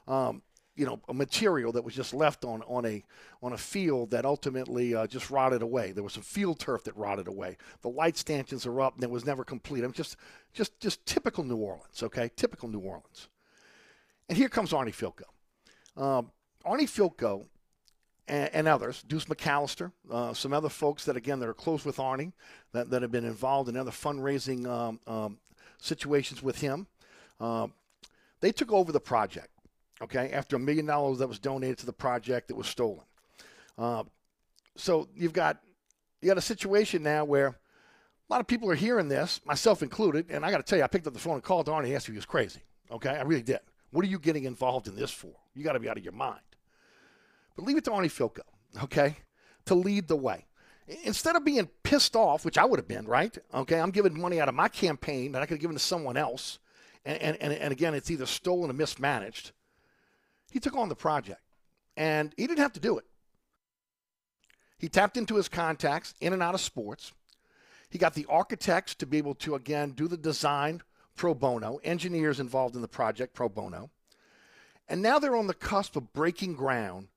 Um, 0.07 0.41
you 0.75 0.85
know, 0.85 0.99
a 1.07 1.13
material 1.13 1.71
that 1.73 1.83
was 1.83 1.93
just 1.93 2.13
left 2.13 2.43
on, 2.43 2.63
on 2.63 2.85
a 2.85 3.03
on 3.41 3.53
a 3.53 3.57
field 3.57 4.11
that 4.11 4.25
ultimately 4.25 4.95
uh, 4.95 5.05
just 5.05 5.29
rotted 5.29 5.61
away. 5.61 5.91
There 5.91 6.03
was 6.03 6.13
some 6.13 6.23
field 6.23 6.59
turf 6.59 6.83
that 6.85 6.97
rotted 6.97 7.27
away. 7.27 7.57
The 7.81 7.89
light 7.89 8.17
stanchions 8.17 8.65
are 8.65 8.81
up 8.81 8.95
and 8.95 9.03
it 9.03 9.09
was 9.09 9.25
never 9.25 9.43
complete. 9.43 9.79
I 9.79 9.83
mean, 9.83 9.93
just 9.93 10.17
just 10.53 10.79
just 10.79 11.05
typical 11.05 11.43
New 11.43 11.57
Orleans, 11.57 12.01
okay? 12.01 12.31
Typical 12.35 12.69
New 12.69 12.79
Orleans. 12.79 13.27
And 14.29 14.37
here 14.37 14.49
comes 14.49 14.71
Arnie 14.71 14.95
Fielkow. 14.95 16.01
Um, 16.01 16.31
Arnie 16.65 16.89
Fielkow 16.89 17.45
and, 18.27 18.49
and, 18.53 18.67
others, 18.67 19.03
Deuce 19.03 19.25
McAllister, 19.25 19.91
uh, 20.09 20.33
some 20.33 20.53
other 20.53 20.69
folks 20.69 21.05
that 21.05 21.17
again 21.17 21.39
that 21.39 21.49
are 21.49 21.53
close 21.53 21.83
with 21.85 21.97
Arnie, 21.97 22.31
that, 22.71 22.89
that 22.89 23.01
have 23.01 23.11
been 23.11 23.25
involved 23.25 23.69
in 23.69 23.75
other 23.75 23.91
fundraising 23.91 24.65
um, 24.65 24.99
um, 25.05 25.37
situations 25.77 26.41
with 26.41 26.61
him. 26.61 26.87
Uh, 27.39 27.67
they 28.39 28.51
took 28.51 28.71
over 28.71 28.91
the 28.91 28.99
project 28.99 29.52
okay, 30.03 30.31
after 30.31 30.55
a 30.55 30.59
million 30.59 30.85
dollars 30.85 31.19
that 31.19 31.27
was 31.27 31.39
donated 31.39 31.77
to 31.79 31.85
the 31.85 31.93
project 31.93 32.47
that 32.47 32.55
was 32.55 32.67
stolen. 32.67 33.03
Uh, 33.77 34.03
so 34.75 35.07
you've 35.15 35.33
got 35.33 35.59
you 36.21 36.27
got 36.27 36.37
a 36.37 36.41
situation 36.41 37.03
now 37.03 37.25
where 37.25 37.47
a 37.47 37.55
lot 38.29 38.39
of 38.39 38.47
people 38.47 38.69
are 38.71 38.75
hearing 38.75 39.09
this, 39.09 39.41
myself 39.45 39.83
included, 39.83 40.27
and 40.29 40.45
I 40.45 40.51
got 40.51 40.57
to 40.57 40.63
tell 40.63 40.77
you, 40.77 40.83
I 40.83 40.87
picked 40.87 41.05
up 41.05 41.13
the 41.13 41.19
phone 41.19 41.35
and 41.35 41.43
called 41.43 41.67
Arnie 41.67 41.85
and 41.85 41.95
asked 41.95 42.07
if 42.07 42.13
he 42.13 42.17
was 42.17 42.25
crazy. 42.25 42.61
Okay, 42.89 43.09
I 43.09 43.21
really 43.23 43.41
did. 43.41 43.59
What 43.91 44.05
are 44.05 44.07
you 44.07 44.19
getting 44.19 44.45
involved 44.45 44.87
in 44.87 44.95
this 44.95 45.11
for? 45.11 45.31
You 45.53 45.63
got 45.63 45.73
to 45.73 45.79
be 45.79 45.89
out 45.89 45.97
of 45.97 46.03
your 46.03 46.13
mind. 46.13 46.39
But 47.55 47.65
leave 47.65 47.77
it 47.77 47.83
to 47.85 47.91
Arnie 47.91 48.05
Fielkow, 48.05 48.41
okay, 48.83 49.17
to 49.65 49.75
lead 49.75 50.07
the 50.07 50.15
way. 50.15 50.45
Instead 51.03 51.35
of 51.35 51.45
being 51.45 51.69
pissed 51.83 52.15
off, 52.15 52.45
which 52.45 52.57
I 52.57 52.65
would 52.65 52.79
have 52.79 52.87
been, 52.87 53.05
right? 53.05 53.37
Okay, 53.53 53.79
I'm 53.79 53.91
giving 53.91 54.19
money 54.19 54.39
out 54.39 54.49
of 54.49 54.55
my 54.55 54.67
campaign 54.67 55.33
that 55.33 55.41
I 55.41 55.45
could 55.45 55.55
have 55.55 55.61
given 55.61 55.75
to 55.75 55.83
someone 55.83 56.17
else. 56.17 56.59
And, 57.05 57.37
and, 57.37 57.53
and 57.53 57.71
again, 57.71 57.93
it's 57.93 58.09
either 58.09 58.25
stolen 58.25 58.69
or 58.69 58.73
mismanaged. 58.73 59.51
He 60.53 60.59
took 60.59 60.77
on 60.77 60.87
the 60.87 60.95
project, 60.95 61.41
and 61.97 62.31
he 62.37 62.45
didn't 62.45 62.59
have 62.59 62.73
to 62.73 62.79
do 62.79 62.99
it. 62.99 63.05
He 64.77 64.87
tapped 64.87 65.17
into 65.17 65.35
his 65.35 65.49
contacts 65.49 66.13
in 66.21 66.31
and 66.31 66.43
out 66.43 66.53
of 66.53 66.61
sports. 66.61 67.11
He 67.89 67.97
got 67.97 68.13
the 68.13 68.27
architects 68.29 68.93
to 68.95 69.07
be 69.07 69.17
able 69.17 69.33
to, 69.35 69.55
again, 69.55 69.93
do 69.93 70.07
the 70.07 70.15
design 70.15 70.83
pro 71.15 71.33
bono, 71.33 71.79
engineers 71.83 72.39
involved 72.39 72.75
in 72.75 72.83
the 72.83 72.87
project 72.87 73.33
pro 73.33 73.49
bono. 73.49 73.89
And 74.87 75.01
now 75.01 75.17
they're 75.17 75.35
on 75.35 75.47
the 75.47 75.55
cusp 75.55 75.95
of 75.95 76.13
breaking 76.13 76.53
ground 76.53 77.07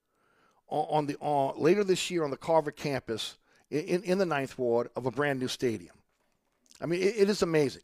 on, 0.69 1.05
the 1.05 1.17
on, 1.21 1.61
later 1.61 1.85
this 1.85 2.11
year 2.11 2.25
on 2.25 2.31
the 2.31 2.39
Carver 2.39 2.71
campus 2.71 3.37
in, 3.71 4.03
in 4.03 4.17
the 4.17 4.25
Ninth 4.25 4.57
Ward 4.57 4.89
of 4.97 5.05
a 5.05 5.11
brand 5.11 5.41
new 5.41 5.49
stadium. 5.49 5.95
I 6.81 6.87
mean, 6.87 7.03
it, 7.03 7.17
it 7.19 7.29
is 7.29 7.43
amazing. 7.43 7.83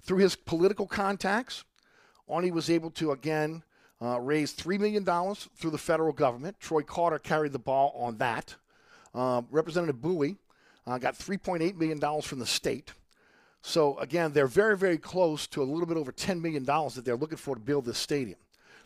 Through 0.00 0.18
his 0.18 0.36
political 0.36 0.86
contacts, 0.86 1.64
Arnie 2.30 2.52
was 2.52 2.70
able 2.70 2.92
to, 2.92 3.10
again, 3.10 3.64
uh, 4.02 4.18
raised 4.20 4.62
$3 4.62 4.80
million 4.80 5.04
through 5.56 5.70
the 5.70 5.78
federal 5.78 6.12
government. 6.12 6.58
Troy 6.58 6.82
Carter 6.82 7.18
carried 7.18 7.52
the 7.52 7.58
ball 7.58 7.94
on 7.96 8.18
that. 8.18 8.56
Uh, 9.14 9.42
Representative 9.50 10.00
Bowie 10.00 10.36
uh, 10.86 10.98
got 10.98 11.14
$3.8 11.14 11.76
million 11.76 12.22
from 12.22 12.38
the 12.38 12.46
state. 12.46 12.92
So, 13.62 13.96
again, 13.98 14.32
they're 14.32 14.48
very, 14.48 14.76
very 14.76 14.98
close 14.98 15.46
to 15.48 15.62
a 15.62 15.64
little 15.64 15.86
bit 15.86 15.96
over 15.96 16.10
$10 16.10 16.40
million 16.40 16.64
that 16.64 17.02
they're 17.04 17.16
looking 17.16 17.38
for 17.38 17.54
to 17.54 17.60
build 17.60 17.84
this 17.84 17.98
stadium. 17.98 18.38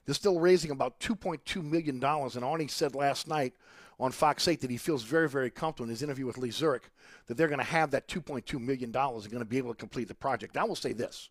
They're 0.05 0.15
still 0.15 0.39
raising 0.39 0.71
about 0.71 1.01
$2.2 1.01 1.65
million. 1.65 1.97
And 1.97 2.03
Arnie 2.03 2.71
said 2.71 2.95
last 2.95 3.27
night 3.27 3.55
on 3.99 4.13
Fox 4.13 4.47
8 4.47 4.61
that 4.61 4.71
he 4.71 4.77
feels 4.77 5.03
very, 5.03 5.31
very 5.31 5.51
comfortable 5.51 5.85
in 5.85 5.91
his 5.91 6.03
interview 6.03 6.27
with 6.27 6.37
Lee 6.37 6.51
Zurik 6.51 6.83
that 7.27 7.39
they're 7.39 7.49
going 7.49 7.59
to 7.59 7.65
have 7.65 7.91
that 7.93 8.07
$2.2 8.07 8.61
million 8.61 8.95
and 8.95 8.95
going 8.95 9.39
to 9.39 9.45
be 9.45 9.57
able 9.57 9.73
to 9.73 9.79
complete 9.79 10.09
the 10.09 10.15
project. 10.15 10.59
I 10.59 10.65
will 10.65 10.77
say 10.77 10.93
this 10.93 11.31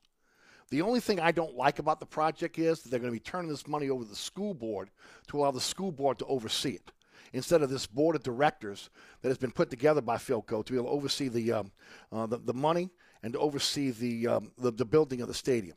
the 0.69 0.81
only 0.81 0.99
thing 0.99 1.19
I 1.19 1.31
don't 1.31 1.55
like 1.55 1.79
about 1.79 1.99
the 1.99 2.05
project 2.05 2.57
is 2.57 2.81
that 2.81 2.89
they're 2.89 2.99
going 2.99 3.11
to 3.11 3.15
be 3.15 3.19
turning 3.19 3.49
this 3.49 3.67
money 3.67 3.89
over 3.89 4.03
to 4.03 4.09
the 4.09 4.15
school 4.15 4.53
board 4.53 4.89
to 5.27 5.37
allow 5.37 5.51
the 5.51 5.61
school 5.61 5.91
board 5.91 6.19
to 6.19 6.25
oversee 6.25 6.71
it 6.71 6.91
instead 7.33 7.61
of 7.61 7.69
this 7.69 7.85
board 7.85 8.15
of 8.15 8.23
directors 8.23 8.89
that 9.21 9.27
has 9.27 9.37
been 9.37 9.51
put 9.51 9.69
together 9.69 10.01
by 10.01 10.15
Fielkow 10.15 10.65
to 10.65 10.71
be 10.71 10.77
able 10.77 10.87
to 10.87 10.91
oversee 10.91 11.27
the, 11.27 11.51
um, 11.51 11.71
uh, 12.11 12.25
the, 12.25 12.37
the, 12.37 12.53
money 12.53 12.89
and 13.23 13.33
to 13.33 13.39
oversee 13.39 13.91
the, 13.91 14.27
um, 14.27 14.51
the, 14.57 14.71
the, 14.71 14.85
building 14.85 15.21
of 15.21 15.27
the 15.27 15.33
stadium. 15.33 15.75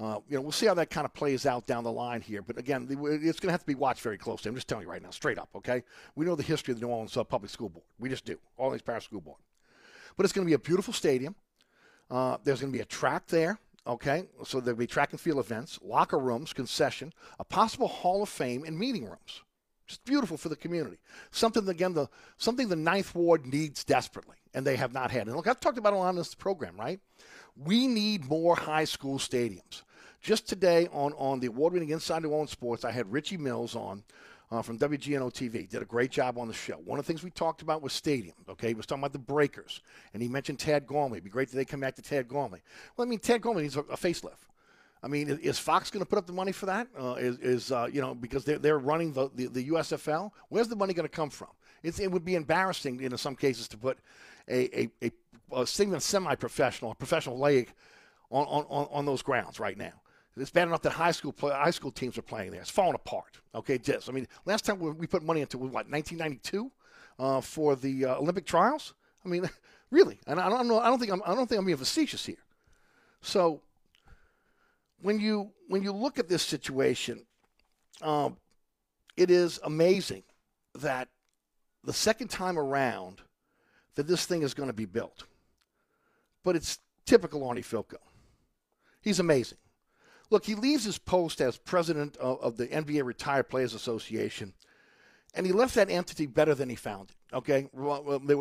Uh, 0.00 0.18
you 0.28 0.36
know, 0.36 0.40
we'll 0.40 0.50
see 0.50 0.66
how 0.66 0.74
that 0.74 0.90
kind 0.90 1.04
of 1.04 1.14
plays 1.14 1.46
out 1.46 1.66
down 1.66 1.84
the 1.84 1.92
line 1.92 2.20
here. 2.20 2.42
But 2.42 2.58
again, 2.58 2.88
it's 2.90 3.38
going 3.38 3.48
to 3.48 3.52
have 3.52 3.60
to 3.60 3.66
be 3.66 3.76
watched 3.76 4.00
very 4.00 4.18
closely. 4.18 4.48
I'm 4.48 4.54
just 4.54 4.66
telling 4.66 4.84
you 4.84 4.90
right 4.90 5.02
now, 5.02 5.10
straight 5.10 5.38
up, 5.38 5.50
okay? 5.54 5.84
We 6.16 6.26
know 6.26 6.34
the 6.34 6.42
history 6.42 6.72
of 6.72 6.80
the 6.80 6.86
New 6.86 6.92
Orleans 6.92 7.16
uh, 7.16 7.22
Public 7.22 7.50
School 7.50 7.68
Board. 7.68 7.84
We 7.98 8.08
just 8.08 8.24
do, 8.24 8.38
All 8.56 8.70
these 8.70 8.82
Parish 8.82 9.04
School 9.04 9.20
Board. 9.20 9.38
But 10.16 10.24
it's 10.24 10.32
going 10.32 10.44
to 10.44 10.50
be 10.50 10.54
a 10.54 10.58
beautiful 10.58 10.92
stadium. 10.92 11.36
Uh, 12.10 12.38
there's 12.42 12.60
going 12.60 12.72
to 12.72 12.76
be 12.76 12.82
a 12.82 12.86
track 12.86 13.26
there. 13.28 13.58
Okay, 13.86 14.24
so 14.44 14.60
there'll 14.60 14.78
be 14.78 14.86
track 14.86 15.10
and 15.12 15.20
field 15.20 15.38
events, 15.38 15.78
locker 15.82 16.18
rooms, 16.18 16.54
concession, 16.54 17.12
a 17.38 17.44
possible 17.44 17.86
Hall 17.86 18.22
of 18.22 18.30
Fame, 18.30 18.64
and 18.64 18.78
meeting 18.78 19.04
rooms. 19.04 19.42
Just 19.86 20.04
beautiful 20.06 20.38
for 20.38 20.48
the 20.48 20.56
community. 20.56 20.98
Something 21.30 21.68
again, 21.68 21.92
the 21.92 22.08
something 22.38 22.68
the 22.68 22.76
Ninth 22.76 23.14
Ward 23.14 23.44
needs 23.44 23.84
desperately, 23.84 24.36
and 24.54 24.66
they 24.66 24.76
have 24.76 24.94
not 24.94 25.10
had. 25.10 25.26
And 25.26 25.36
look, 25.36 25.46
I've 25.46 25.60
talked 25.60 25.76
about 25.76 25.92
it 25.92 26.08
in 26.08 26.16
this 26.16 26.34
program, 26.34 26.76
right? 26.78 26.98
We 27.56 27.86
need 27.86 28.24
more 28.24 28.56
high 28.56 28.84
school 28.84 29.18
stadiums. 29.18 29.82
Just 30.22 30.48
today 30.48 30.88
on 30.90 31.12
on 31.12 31.40
the 31.40 31.48
award-winning 31.48 31.90
Inside 31.90 32.22
New 32.22 32.30
Orleans 32.30 32.52
Sports, 32.52 32.86
I 32.86 32.90
had 32.90 33.12
Richie 33.12 33.36
Mills 33.36 33.76
on 33.76 34.02
uh, 34.54 34.62
from 34.62 34.78
WGNO 34.78 35.32
TV. 35.32 35.68
Did 35.68 35.82
a 35.82 35.86
great 35.86 36.10
job 36.10 36.38
on 36.38 36.46
the 36.46 36.54
show. 36.54 36.76
One 36.84 36.98
of 36.98 37.04
the 37.04 37.12
things 37.12 37.24
we 37.24 37.30
talked 37.30 37.62
about 37.62 37.82
was 37.82 37.92
stadium. 37.92 38.36
Okay, 38.48 38.68
he 38.68 38.74
was 38.74 38.86
talking 38.86 39.02
about 39.02 39.12
the 39.12 39.18
Breakers, 39.18 39.80
and 40.12 40.22
he 40.22 40.28
mentioned 40.28 40.60
Tad 40.60 40.86
Gormley. 40.86 41.16
It'd 41.16 41.24
be 41.24 41.30
great 41.30 41.50
that 41.50 41.56
they 41.56 41.64
come 41.64 41.80
back 41.80 41.96
to 41.96 42.02
Tad 42.02 42.28
Gormley. 42.28 42.62
Well, 42.96 43.06
I 43.06 43.10
mean, 43.10 43.18
Tad 43.18 43.42
Gormley 43.42 43.64
needs 43.64 43.76
a, 43.76 43.80
a 43.80 43.96
facelift. 43.96 44.46
I 45.02 45.08
mean, 45.08 45.28
is 45.42 45.58
Fox 45.58 45.90
going 45.90 46.04
to 46.04 46.08
put 46.08 46.18
up 46.18 46.26
the 46.26 46.32
money 46.32 46.52
for 46.52 46.66
that? 46.66 46.88
Uh, 46.98 47.14
is, 47.14 47.38
is 47.38 47.72
uh, 47.72 47.88
you 47.92 48.00
know 48.00 48.14
because 48.14 48.44
they're, 48.44 48.58
they're 48.58 48.78
running 48.78 49.12
the, 49.12 49.28
the, 49.34 49.46
the 49.48 49.68
USFL? 49.70 50.30
Where's 50.48 50.68
the 50.68 50.76
money 50.76 50.94
going 50.94 51.08
to 51.08 51.14
come 51.14 51.30
from? 51.30 51.48
It's, 51.82 51.98
it 51.98 52.10
would 52.10 52.24
be 52.24 52.36
embarrassing 52.36 53.00
in 53.00 53.16
some 53.18 53.36
cases 53.36 53.68
to 53.68 53.76
put 53.76 53.98
a 54.48 54.84
a, 54.84 54.90
a, 55.02 55.12
a 55.60 55.66
semi-professional, 55.66 56.92
a 56.92 56.94
professional 56.94 57.40
league 57.40 57.72
on, 58.30 58.46
on, 58.46 58.88
on 58.90 59.04
those 59.04 59.22
grounds 59.22 59.60
right 59.60 59.76
now. 59.76 59.92
It's 60.36 60.50
bad 60.50 60.66
enough 60.66 60.82
that 60.82 60.92
high 60.92 61.12
school 61.12 61.32
play, 61.32 61.52
high 61.52 61.70
school 61.70 61.92
teams 61.92 62.18
are 62.18 62.22
playing 62.22 62.50
there. 62.50 62.60
It's 62.60 62.70
falling 62.70 62.94
apart. 62.94 63.40
Okay, 63.54 63.78
just 63.78 64.08
I 64.08 64.12
mean, 64.12 64.26
last 64.44 64.64
time 64.64 64.80
we 64.80 65.06
put 65.06 65.22
money 65.22 65.42
into 65.42 65.58
what 65.58 65.88
1992 65.88 66.70
uh, 67.18 67.40
for 67.40 67.76
the 67.76 68.06
uh, 68.06 68.16
Olympic 68.16 68.44
trials. 68.44 68.94
I 69.24 69.28
mean, 69.28 69.48
really, 69.90 70.18
and 70.26 70.40
I 70.40 70.48
don't 70.48 70.66
know. 70.66 70.80
I 70.80 70.88
don't 70.88 70.98
think 70.98 71.12
I'm. 71.12 71.22
I 71.24 71.34
don't 71.34 71.48
think 71.48 71.60
I'm 71.60 71.64
being 71.64 71.78
facetious 71.78 72.26
here. 72.26 72.42
So 73.20 73.60
when 75.02 75.20
you 75.20 75.50
when 75.68 75.82
you 75.82 75.92
look 75.92 76.18
at 76.18 76.28
this 76.28 76.42
situation, 76.42 77.24
um, 78.02 78.36
it 79.16 79.30
is 79.30 79.60
amazing 79.62 80.24
that 80.74 81.08
the 81.84 81.92
second 81.92 82.28
time 82.28 82.58
around 82.58 83.20
that 83.94 84.08
this 84.08 84.26
thing 84.26 84.42
is 84.42 84.54
going 84.54 84.68
to 84.68 84.74
be 84.74 84.86
built. 84.86 85.24
But 86.42 86.56
it's 86.56 86.78
typical 87.06 87.42
Arnie 87.42 87.64
Fielkow. 87.64 88.00
He's 89.00 89.20
amazing. 89.20 89.58
Look, 90.30 90.44
he 90.44 90.54
leaves 90.54 90.84
his 90.84 90.98
post 90.98 91.40
as 91.40 91.56
president 91.56 92.16
of, 92.16 92.40
of 92.40 92.56
the 92.56 92.66
NBA 92.66 93.04
Retired 93.04 93.48
Players 93.48 93.74
Association, 93.74 94.54
and 95.34 95.46
he 95.46 95.52
left 95.52 95.74
that 95.74 95.90
entity 95.90 96.26
better 96.26 96.54
than 96.54 96.68
he 96.68 96.76
found 96.76 97.10
it. 97.10 97.16
Okay, 97.34 97.68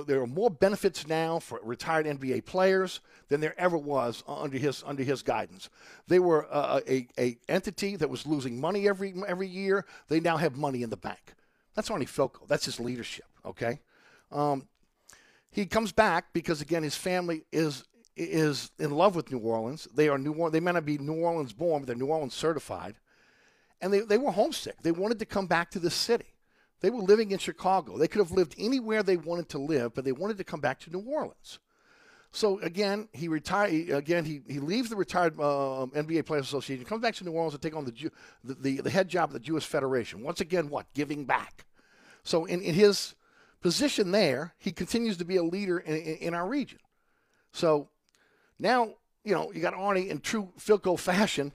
there, 0.05 0.21
are 0.21 0.27
more 0.27 0.51
benefits 0.51 1.07
now 1.07 1.39
for 1.39 1.59
retired 1.63 2.05
NBA 2.05 2.45
players 2.45 2.99
than 3.27 3.41
there 3.41 3.55
ever 3.59 3.75
was 3.75 4.23
under 4.27 4.59
his 4.59 4.83
under 4.85 5.01
his 5.01 5.23
guidance. 5.23 5.69
They 6.07 6.19
were 6.19 6.47
uh, 6.53 6.81
a, 6.87 7.07
a 7.17 7.37
entity 7.49 7.95
that 7.95 8.09
was 8.09 8.27
losing 8.27 8.61
money 8.61 8.87
every 8.87 9.15
every 9.27 9.47
year. 9.47 9.85
They 10.09 10.19
now 10.19 10.37
have 10.37 10.57
money 10.57 10.83
in 10.83 10.91
the 10.91 10.97
bank. 10.97 11.33
That's 11.73 11.89
Arnie 11.89 12.03
Fielkow. 12.03 12.47
That's 12.47 12.65
his 12.65 12.79
leadership. 12.79 13.25
Okay, 13.43 13.79
um, 14.31 14.67
he 15.49 15.65
comes 15.65 15.91
back 15.91 16.31
because 16.31 16.61
again 16.61 16.83
his 16.83 16.95
family 16.95 17.45
is 17.51 17.83
is 18.15 18.71
in 18.79 18.91
love 18.91 19.15
with 19.15 19.31
New 19.31 19.39
Orleans. 19.39 19.87
They 19.93 20.09
are 20.09 20.17
New 20.17 20.33
Orleans. 20.33 20.53
They 20.53 20.59
may 20.59 20.71
not 20.71 20.85
be 20.85 20.97
New 20.97 21.21
Orleans 21.21 21.53
born, 21.53 21.81
but 21.81 21.87
they're 21.87 21.95
New 21.95 22.07
Orleans 22.07 22.33
certified, 22.33 22.95
and 23.81 23.91
they 23.93 24.01
they 24.01 24.17
were 24.17 24.31
homesick. 24.31 24.81
They 24.81 24.91
wanted 24.91 25.19
to 25.19 25.25
come 25.25 25.47
back 25.47 25.71
to 25.71 25.79
the 25.79 25.89
city. 25.89 26.25
They 26.81 26.89
were 26.89 27.01
living 27.01 27.31
in 27.31 27.39
Chicago. 27.39 27.97
They 27.97 28.09
could 28.09 28.19
have 28.19 28.31
lived 28.31 28.55
anywhere 28.57 29.03
they 29.03 29.15
wanted 29.15 29.47
to 29.49 29.57
live, 29.57 29.93
but 29.93 30.03
they 30.03 30.11
wanted 30.11 30.37
to 30.37 30.43
come 30.43 30.59
back 30.59 30.79
to 30.81 30.91
New 30.91 30.99
Orleans. 30.99 31.59
So 32.35 32.59
again, 32.59 33.07
he 33.13 33.27
retired. 33.27 33.89
Again, 33.89 34.25
he, 34.25 34.41
he 34.47 34.59
leaves 34.59 34.89
the 34.89 34.95
retired 34.95 35.39
uh, 35.39 35.85
NBA 35.93 36.25
Players 36.25 36.47
Association, 36.47 36.83
comes 36.83 37.01
back 37.01 37.15
to 37.15 37.23
New 37.23 37.31
Orleans 37.31 37.53
to 37.53 37.59
take 37.59 37.75
on 37.75 37.85
the, 37.85 37.91
Jew, 37.91 38.09
the, 38.43 38.55
the, 38.55 38.81
the 38.81 38.89
head 38.89 39.07
job 39.07 39.29
of 39.29 39.33
the 39.33 39.39
Jewish 39.39 39.65
Federation. 39.65 40.23
Once 40.23 40.41
again, 40.41 40.69
what 40.69 40.91
giving 40.93 41.25
back. 41.25 41.65
So 42.23 42.45
in, 42.45 42.61
in 42.61 42.73
his 42.73 43.15
position 43.61 44.11
there, 44.11 44.55
he 44.57 44.71
continues 44.71 45.17
to 45.17 45.25
be 45.25 45.37
a 45.37 45.43
leader 45.43 45.77
in, 45.77 45.95
in, 45.95 46.15
in 46.15 46.33
our 46.33 46.47
region. 46.47 46.79
So 47.51 47.89
now 48.59 48.93
you 49.23 49.33
know 49.33 49.51
you 49.51 49.61
got 49.61 49.73
Arnie 49.73 50.09
in 50.09 50.19
true 50.19 50.49
Fielkow 50.59 50.97
fashion, 50.97 51.51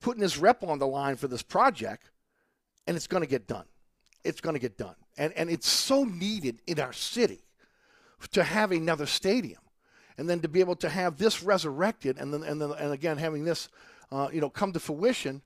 putting 0.00 0.22
his 0.22 0.38
rep 0.38 0.62
on 0.62 0.78
the 0.78 0.86
line 0.86 1.16
for 1.16 1.28
this 1.28 1.42
project, 1.42 2.10
and 2.86 2.96
it's 2.96 3.06
going 3.06 3.22
to 3.22 3.28
get 3.28 3.46
done 3.46 3.64
it's 4.26 4.40
going 4.40 4.54
to 4.54 4.60
get 4.60 4.76
done. 4.76 4.94
And, 5.16 5.32
and 5.34 5.48
it's 5.48 5.68
so 5.68 6.04
needed 6.04 6.60
in 6.66 6.80
our 6.80 6.92
city 6.92 7.40
to 8.32 8.42
have 8.42 8.72
another 8.72 9.06
stadium. 9.06 9.60
And 10.18 10.28
then 10.28 10.40
to 10.40 10.48
be 10.48 10.60
able 10.60 10.76
to 10.76 10.88
have 10.88 11.18
this 11.18 11.42
resurrected 11.42 12.18
and 12.18 12.32
then, 12.32 12.42
and, 12.42 12.60
then, 12.60 12.72
and 12.72 12.92
again 12.92 13.18
having 13.18 13.44
this 13.44 13.68
uh, 14.10 14.28
you 14.32 14.40
know, 14.40 14.48
come 14.48 14.72
to 14.72 14.80
fruition 14.80 15.42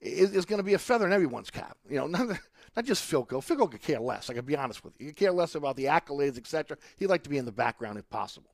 is, 0.00 0.32
is 0.32 0.44
going 0.44 0.58
to 0.58 0.64
be 0.64 0.74
a 0.74 0.78
feather 0.78 1.06
in 1.06 1.12
everyone's 1.12 1.50
cap. 1.50 1.76
You 1.88 1.96
know, 1.96 2.06
not, 2.06 2.38
not 2.76 2.84
just 2.84 3.10
Fielkow. 3.10 3.44
Fielkow 3.44 3.70
could 3.70 3.82
care 3.82 4.00
less. 4.00 4.30
I 4.30 4.34
can 4.34 4.44
be 4.44 4.56
honest 4.56 4.84
with 4.84 4.94
you. 4.98 5.06
He 5.06 5.12
could 5.12 5.18
care 5.18 5.32
less 5.32 5.54
about 5.54 5.76
the 5.76 5.86
accolades, 5.86 6.38
etc. 6.38 6.76
He'd 6.96 7.08
like 7.08 7.22
to 7.24 7.30
be 7.30 7.38
in 7.38 7.44
the 7.44 7.52
background 7.52 7.98
if 7.98 8.08
possible. 8.08 8.50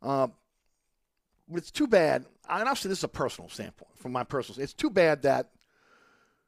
Uh, 0.00 0.28
it's 1.54 1.70
too 1.70 1.86
bad. 1.86 2.26
And 2.48 2.62
obviously, 2.62 2.88
this 2.88 2.98
is 2.98 3.04
a 3.04 3.08
personal 3.08 3.48
standpoint 3.48 3.96
from 3.96 4.12
my 4.12 4.24
personal. 4.24 4.62
It's 4.62 4.72
too 4.72 4.90
bad 4.90 5.22
that 5.22 5.50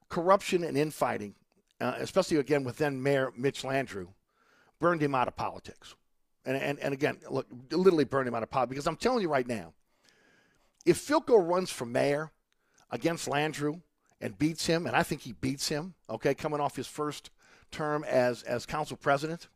corruption 0.09 0.65
and 0.65 0.77
infighting 0.77 1.35
uh, 1.81 1.95
especially 1.99 2.39
again 2.39 2.65
with 2.65 2.79
then 2.79 3.03
Mayor 3.03 3.33
Mitch 3.37 3.63
Landrieu, 3.63 4.09
burned 4.79 5.03
him 5.03 5.15
out 5.15 5.29
of 5.29 5.37
politics. 5.37 5.95
And, 6.45 6.57
and, 6.57 6.79
and 6.79 6.93
again, 6.93 7.19
look, 7.31 7.47
literally 7.71 8.05
burned 8.05 8.29
him 8.29 8.35
out 8.35 8.43
of 8.43 8.51
politics. 8.51 8.71
Because 8.71 8.87
I'm 8.87 8.97
telling 8.97 9.23
you 9.23 9.29
right 9.29 9.47
now, 9.47 9.73
if 10.85 11.07
Fielkow 11.07 11.47
runs 11.47 11.71
for 11.71 11.87
mayor 11.87 12.31
against 12.91 13.29
Landrieu 13.29 13.81
and 14.21 14.39
beats 14.39 14.67
him, 14.67 14.87
and 14.87 14.95
I 14.95 15.03
think 15.03 15.23
he 15.23 15.33
beats 15.33 15.69
him, 15.69 15.95
okay, 16.09 16.35
coming 16.35 16.61
off 16.61 16.77
his 16.77 16.87
first 16.87 17.31
term 17.71 18.05
as, 18.05 18.43
as 18.43 18.67
council 18.67 18.97
president, 18.97 19.49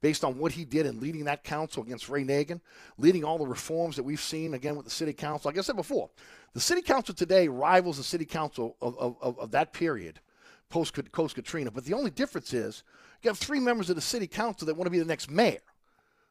based 0.00 0.24
on 0.24 0.38
what 0.38 0.52
he 0.52 0.64
did 0.64 0.86
in 0.86 1.00
leading 1.00 1.24
that 1.24 1.44
council 1.44 1.82
against 1.82 2.08
Ray 2.08 2.24
Nagin, 2.24 2.60
leading 2.98 3.24
all 3.24 3.38
the 3.38 3.46
reforms 3.46 3.96
that 3.96 4.02
we've 4.02 4.20
seen 4.20 4.54
again 4.54 4.76
with 4.76 4.84
the 4.84 4.90
city 4.90 5.12
council. 5.12 5.48
Like 5.48 5.58
I 5.58 5.62
said 5.62 5.76
before, 5.76 6.10
the 6.52 6.60
city 6.60 6.82
council 6.82 7.14
today 7.14 7.48
rivals 7.48 7.96
the 7.96 8.04
city 8.04 8.24
council 8.24 8.76
of, 8.80 8.98
of, 8.98 9.38
of 9.38 9.50
that 9.52 9.72
period 9.72 10.20
post 10.68 10.94
Katrina. 11.34 11.70
But 11.70 11.84
the 11.84 11.94
only 11.94 12.10
difference 12.10 12.52
is 12.52 12.82
you 13.22 13.30
have 13.30 13.38
three 13.38 13.60
members 13.60 13.90
of 13.90 13.96
the 13.96 14.02
city 14.02 14.26
council 14.26 14.66
that 14.66 14.74
want 14.74 14.86
to 14.86 14.90
be 14.90 14.98
the 14.98 15.04
next 15.04 15.30
mayor. 15.30 15.60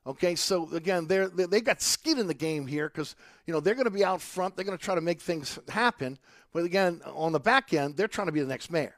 Okay, 0.06 0.36
so 0.36 0.70
again, 0.74 1.08
they're, 1.08 1.30
they 1.30 1.62
got 1.62 1.82
skin 1.82 2.20
in 2.20 2.28
the 2.28 2.34
game 2.34 2.68
here 2.68 2.90
because 2.90 3.16
you 3.48 3.54
know 3.54 3.62
they're 3.62 3.74
going 3.74 3.86
to 3.86 3.92
be 3.92 4.04
out 4.04 4.22
front. 4.22 4.56
They're 4.56 4.66
going 4.66 4.78
to 4.78 4.84
try 4.84 4.96
to 4.96 5.02
make 5.02 5.22
things 5.22 5.58
happen. 5.70 6.18
But 6.52 6.66
again, 6.66 7.02
on 7.06 7.32
the 7.32 7.40
back 7.40 7.74
end, 7.74 7.96
they're 7.96 8.10
trying 8.10 8.28
to 8.28 8.34
be 8.34 8.42
the 8.42 8.48
next 8.48 8.70
mayor. 8.70 8.96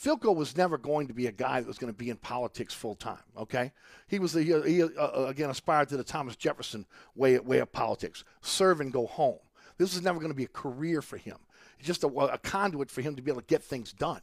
Fielkow 0.00 0.34
was 0.34 0.56
never 0.56 0.78
going 0.78 1.08
to 1.08 1.14
be 1.14 1.26
a 1.26 1.32
guy 1.32 1.60
that 1.60 1.66
was 1.66 1.78
going 1.78 1.92
to 1.92 1.98
be 1.98 2.10
in 2.10 2.16
politics 2.16 2.72
full 2.72 2.94
time. 2.94 3.22
Okay, 3.36 3.72
he 4.06 4.18
was 4.18 4.32
the, 4.32 4.42
he, 4.42 4.82
uh, 4.82 4.88
uh, 4.96 5.26
again 5.28 5.50
aspired 5.50 5.88
to 5.88 5.96
the 5.96 6.04
Thomas 6.04 6.36
Jefferson 6.36 6.86
way 7.16 7.38
way 7.40 7.58
of 7.58 7.72
politics: 7.72 8.22
serve 8.40 8.80
and 8.80 8.92
go 8.92 9.06
home. 9.06 9.38
This 9.76 9.94
was 9.94 10.02
never 10.02 10.18
going 10.18 10.30
to 10.30 10.36
be 10.36 10.44
a 10.44 10.48
career 10.48 11.02
for 11.02 11.16
him. 11.16 11.38
It's 11.78 11.86
just 11.86 12.04
a, 12.04 12.08
a 12.08 12.38
conduit 12.38 12.90
for 12.90 13.00
him 13.00 13.16
to 13.16 13.22
be 13.22 13.30
able 13.30 13.40
to 13.40 13.46
get 13.46 13.62
things 13.62 13.92
done. 13.92 14.20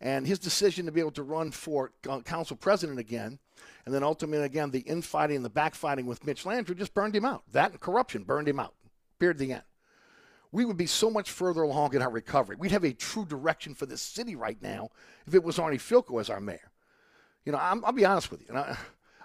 And 0.00 0.26
his 0.26 0.38
decision 0.38 0.86
to 0.86 0.92
be 0.92 1.00
able 1.00 1.12
to 1.12 1.22
run 1.22 1.50
for 1.50 1.92
council 2.24 2.56
president 2.56 2.98
again, 2.98 3.38
and 3.86 3.94
then 3.94 4.02
ultimately, 4.02 4.44
again, 4.44 4.70
the 4.70 4.80
infighting 4.80 5.36
and 5.36 5.44
the 5.44 5.50
backfighting 5.50 6.04
with 6.04 6.26
Mitch 6.26 6.44
Landrieu 6.44 6.76
just 6.76 6.94
burned 6.94 7.16
him 7.16 7.24
out. 7.24 7.42
That 7.52 7.70
and 7.72 7.80
corruption 7.80 8.24
burned 8.24 8.48
him 8.48 8.60
out. 8.60 8.74
Period. 9.18 9.38
The 9.38 9.52
end. 9.54 9.62
We 10.54 10.64
would 10.64 10.76
be 10.76 10.86
so 10.86 11.10
much 11.10 11.32
further 11.32 11.62
along 11.62 11.96
in 11.96 12.02
our 12.02 12.10
recovery. 12.10 12.54
We'd 12.54 12.70
have 12.70 12.84
a 12.84 12.92
true 12.92 13.24
direction 13.24 13.74
for 13.74 13.86
this 13.86 14.00
city 14.00 14.36
right 14.36 14.56
now 14.62 14.90
if 15.26 15.34
it 15.34 15.42
was 15.42 15.58
Arnie 15.58 15.80
Fielkow 15.80 16.20
as 16.20 16.30
our 16.30 16.38
mayor. 16.38 16.70
You 17.44 17.50
know, 17.50 17.58
i 17.58 17.74
will 17.74 17.90
be 17.90 18.04
honest 18.04 18.30
with 18.30 18.40
you. 18.40 18.46
And 18.50 18.58
I, 18.58 18.78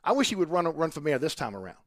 I, 0.03 0.11
wish 0.13 0.29
he 0.29 0.35
would 0.35 0.49
run 0.49 0.65
run 0.65 0.89
for 0.89 1.01
mayor 1.01 1.19
this 1.19 1.35
time 1.35 1.55
around 1.55 1.77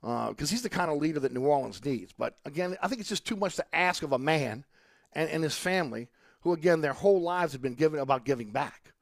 because 0.00 0.48
uh, 0.48 0.52
he's 0.52 0.62
the 0.62 0.70
kind 0.70 0.90
of 0.90 0.96
leader 0.96 1.20
that 1.20 1.34
New 1.34 1.42
Orleans 1.42 1.84
needs. 1.84 2.14
But 2.16 2.38
again, 2.46 2.78
I 2.80 2.88
think 2.88 3.02
it's 3.02 3.10
just 3.10 3.26
too 3.26 3.36
much 3.36 3.56
to 3.56 3.76
ask 3.76 4.02
of 4.02 4.12
a 4.12 4.18
man 4.18 4.64
and, 5.12 5.28
and 5.28 5.42
his 5.42 5.54
family 5.54 6.08
who, 6.40 6.54
again, 6.54 6.80
their 6.80 6.94
whole 6.94 7.20
lives 7.20 7.52
have 7.52 7.60
been 7.60 7.74
given 7.74 8.00
about 8.00 8.24
giving 8.24 8.52
back. 8.52 8.94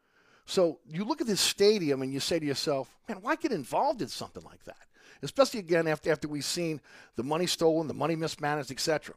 So 0.46 0.80
you 0.84 1.04
look 1.04 1.20
at 1.20 1.28
this 1.28 1.40
stadium 1.40 2.02
and 2.02 2.12
you 2.12 2.18
say 2.18 2.40
to 2.40 2.44
yourself, 2.44 2.92
man, 3.08 3.18
why 3.20 3.36
get 3.36 3.52
involved 3.52 4.02
in 4.02 4.08
something 4.08 4.42
like 4.42 4.64
that? 4.64 4.88
Especially 5.22 5.60
again 5.60 5.86
after 5.86 6.10
after 6.10 6.26
we've 6.26 6.44
seen 6.44 6.80
the 7.14 7.22
money 7.22 7.46
stolen, 7.46 7.86
the 7.86 7.94
money 7.94 8.16
mismanaged, 8.16 8.72
etc. 8.72 9.14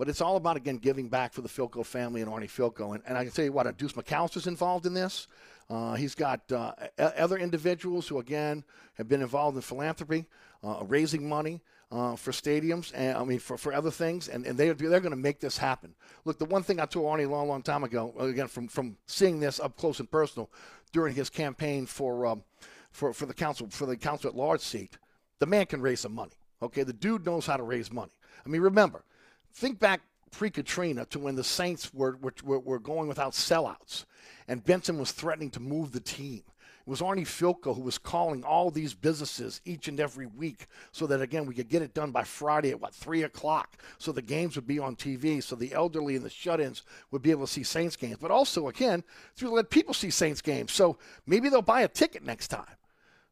But 0.00 0.08
it's 0.08 0.22
all 0.22 0.36
about 0.36 0.56
again 0.56 0.78
giving 0.78 1.10
back 1.10 1.34
for 1.34 1.42
the 1.42 1.48
Fielkow 1.50 1.84
family 1.84 2.22
and 2.22 2.30
Arnie 2.30 2.48
Fielkow. 2.48 2.94
And, 2.94 3.02
and 3.06 3.18
I 3.18 3.24
can 3.24 3.34
tell 3.34 3.44
you 3.44 3.52
what, 3.52 3.76
Deuce 3.76 3.92
McAllister's 3.92 4.46
involved 4.46 4.86
in 4.86 4.94
this. 4.94 5.26
Uh, 5.68 5.92
he's 5.92 6.14
got 6.14 6.50
uh, 6.50 6.72
other 6.98 7.36
individuals 7.36 8.08
who 8.08 8.18
again 8.18 8.64
have 8.94 9.08
been 9.08 9.20
involved 9.20 9.56
in 9.56 9.60
philanthropy, 9.60 10.24
uh, 10.64 10.82
raising 10.86 11.28
money 11.28 11.60
uh, 11.92 12.16
for 12.16 12.30
stadiums 12.30 12.92
and 12.94 13.18
I 13.18 13.24
mean 13.24 13.40
for, 13.40 13.58
for 13.58 13.74
other 13.74 13.90
things, 13.90 14.28
and, 14.28 14.46
and 14.46 14.56
they 14.56 14.70
they're 14.70 15.00
going 15.00 15.10
to 15.10 15.16
make 15.16 15.38
this 15.38 15.58
happen. 15.58 15.94
Look, 16.24 16.38
the 16.38 16.46
one 16.46 16.62
thing 16.62 16.80
I 16.80 16.86
told 16.86 17.04
Arnie 17.04 17.26
a 17.26 17.30
long, 17.30 17.46
long 17.46 17.60
time 17.60 17.84
ago, 17.84 18.14
again 18.18 18.48
from 18.48 18.68
from 18.68 18.96
seeing 19.06 19.38
this 19.38 19.60
up 19.60 19.76
close 19.76 20.00
and 20.00 20.10
personal 20.10 20.48
during 20.94 21.14
his 21.14 21.28
campaign 21.28 21.84
for 21.84 22.24
um, 22.24 22.42
for 22.90 23.12
for 23.12 23.26
the 23.26 23.34
council 23.34 23.68
for 23.68 23.84
the 23.84 23.98
council 23.98 24.30
at 24.30 24.34
large 24.34 24.62
seat, 24.62 24.96
the 25.40 25.46
man 25.46 25.66
can 25.66 25.82
raise 25.82 26.00
some 26.00 26.14
money. 26.14 26.32
Okay, 26.62 26.84
the 26.84 26.94
dude 26.94 27.26
knows 27.26 27.44
how 27.44 27.58
to 27.58 27.62
raise 27.62 27.92
money. 27.92 28.12
I 28.46 28.48
mean, 28.48 28.62
remember, 28.62 29.04
think 29.52 29.78
back 29.78 30.00
pre-Katrina 30.30 31.04
to 31.06 31.18
when 31.18 31.36
the 31.36 31.44
Saints 31.44 31.92
were, 31.92 32.18
were, 32.20 32.60
were 32.60 32.78
going 32.78 33.08
without 33.08 33.32
sellouts, 33.32 34.04
and 34.48 34.64
Benson 34.64 34.98
was 34.98 35.12
threatening 35.12 35.50
to 35.50 35.60
move 35.60 35.92
the 35.92 36.00
team. 36.00 36.42
It 36.86 36.88
was 36.88 37.00
Arnie 37.00 37.22
Fielkow 37.22 37.76
who 37.76 37.82
was 37.82 37.98
calling 37.98 38.42
all 38.42 38.70
these 38.70 38.94
businesses 38.94 39.60
each 39.64 39.86
and 39.86 40.00
every 40.00 40.26
week 40.26 40.66
so 40.92 41.06
that, 41.06 41.20
again, 41.20 41.46
we 41.46 41.54
could 41.54 41.68
get 41.68 41.82
it 41.82 41.94
done 41.94 42.10
by 42.10 42.24
Friday 42.24 42.70
at, 42.70 42.80
what, 42.80 42.94
3 42.94 43.22
o'clock 43.24 43.76
so 43.98 44.12
the 44.12 44.22
games 44.22 44.56
would 44.56 44.66
be 44.66 44.78
on 44.78 44.96
TV 44.96 45.42
so 45.42 45.54
the 45.54 45.72
elderly 45.72 46.16
and 46.16 46.24
the 46.24 46.30
shut 46.30 46.58
ins 46.58 46.82
would 47.10 47.22
be 47.22 47.30
able 47.30 47.46
to 47.46 47.52
see 47.52 47.62
Saints 47.62 47.96
games. 47.96 48.16
But 48.20 48.30
also, 48.30 48.68
again, 48.68 49.04
to 49.36 49.50
let 49.50 49.70
people 49.70 49.94
see 49.94 50.10
Saints 50.10 50.40
games. 50.40 50.72
So 50.72 50.96
maybe 51.26 51.48
they'll 51.48 51.62
buy 51.62 51.82
a 51.82 51.88
ticket 51.88 52.24
next 52.24 52.48
time. 52.48 52.64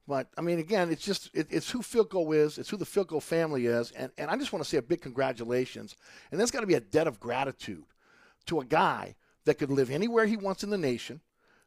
But 0.08 0.28
I 0.38 0.40
mean, 0.40 0.58
again, 0.58 0.90
it's 0.90 1.04
just 1.04 1.28
it, 1.34 1.48
it's 1.50 1.70
who 1.70 1.80
Fielkow 1.80 2.34
is, 2.34 2.56
it's 2.56 2.70
who 2.70 2.78
the 2.78 2.86
Fielkow 2.86 3.22
family 3.22 3.66
is, 3.66 3.90
and, 3.90 4.10
and 4.16 4.30
I 4.30 4.38
just 4.38 4.54
want 4.54 4.64
to 4.64 4.68
say 4.68 4.78
a 4.78 4.82
big 4.82 5.02
congratulations. 5.02 5.96
And 6.30 6.40
there's 6.40 6.50
got 6.50 6.62
to 6.62 6.66
be 6.66 6.74
a 6.74 6.80
debt 6.80 7.06
of 7.06 7.20
gratitude 7.20 7.84
to 8.46 8.60
a 8.60 8.64
guy 8.64 9.16
that 9.44 9.58
could 9.58 9.70
live 9.70 9.90
anywhere 9.90 10.24
he 10.24 10.38
wants 10.38 10.64
in 10.64 10.70
the 10.70 10.78
nation, 10.78 11.20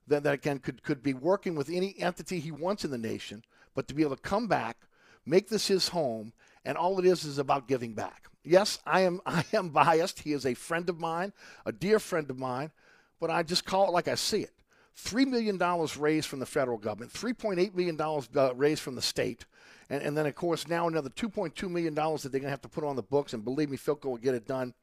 that, 0.08 0.24
that 0.24 0.34
again 0.34 0.58
could, 0.58 0.82
could 0.82 1.04
be 1.04 1.14
working 1.14 1.54
with 1.54 1.70
any 1.70 1.96
entity 2.00 2.40
he 2.40 2.52
wants 2.52 2.84
in 2.84 2.90
the 2.90 2.98
nation, 2.98 3.44
but 3.76 3.88
to 3.88 3.94
be 3.94 4.02
able 4.02 4.16
to 4.16 4.22
come 4.24 4.48
back, 4.48 4.78
make 5.24 5.48
this 5.48 5.68
his 5.68 5.90
home, 5.90 6.34
and 6.66 6.80
all 6.80 6.98
it 6.98 7.06
is 7.06 7.24
is 7.24 7.38
about 7.38 7.68
giving 7.68 7.94
back. 7.94 8.26
Yes, 8.44 8.80
I 8.88 9.02
am 9.02 9.22
I 9.28 9.46
am 9.54 9.70
biased. 9.70 10.22
He 10.22 10.34
is 10.34 10.48
a 10.48 10.56
friend 10.56 10.90
of 10.90 11.00
mine, 11.00 11.32
a 11.64 11.72
dear 11.72 12.00
friend 12.00 12.28
of 12.32 12.40
mine, 12.40 12.72
but 13.20 13.30
I 13.30 13.44
just 13.44 13.66
call 13.66 13.88
it 13.88 13.92
like 13.92 14.08
I 14.08 14.16
see 14.16 14.42
it. 14.42 14.54
$3 14.98 15.28
million 15.28 15.60
raised 15.98 16.28
from 16.28 16.40
the 16.40 16.46
federal 16.46 16.78
government, 16.78 17.14
$3.8 17.14 17.74
million 17.74 18.00
uh, 18.36 18.56
raised 18.56 18.82
from 18.82 18.96
the 18.96 19.02
state, 19.02 19.46
and, 19.92 20.02
and 20.02 20.18
then, 20.18 20.26
of 20.26 20.36
course, 20.36 20.70
now 20.70 20.88
another 20.88 21.10
$2.2 21.10 21.70
million 21.70 21.94
that 21.94 22.22
they're 22.24 22.32
going 22.32 22.44
to 22.44 22.50
have 22.50 22.62
to 22.62 22.70
put 22.70 22.86
on 22.86 22.96
the 22.96 23.04
books. 23.04 23.34
And 23.34 23.44
believe 23.44 23.70
me, 23.70 23.76
Fielkow 23.76 24.06
will 24.06 24.18
get 24.18 24.34
it 24.34 24.48
done. 24.48 24.74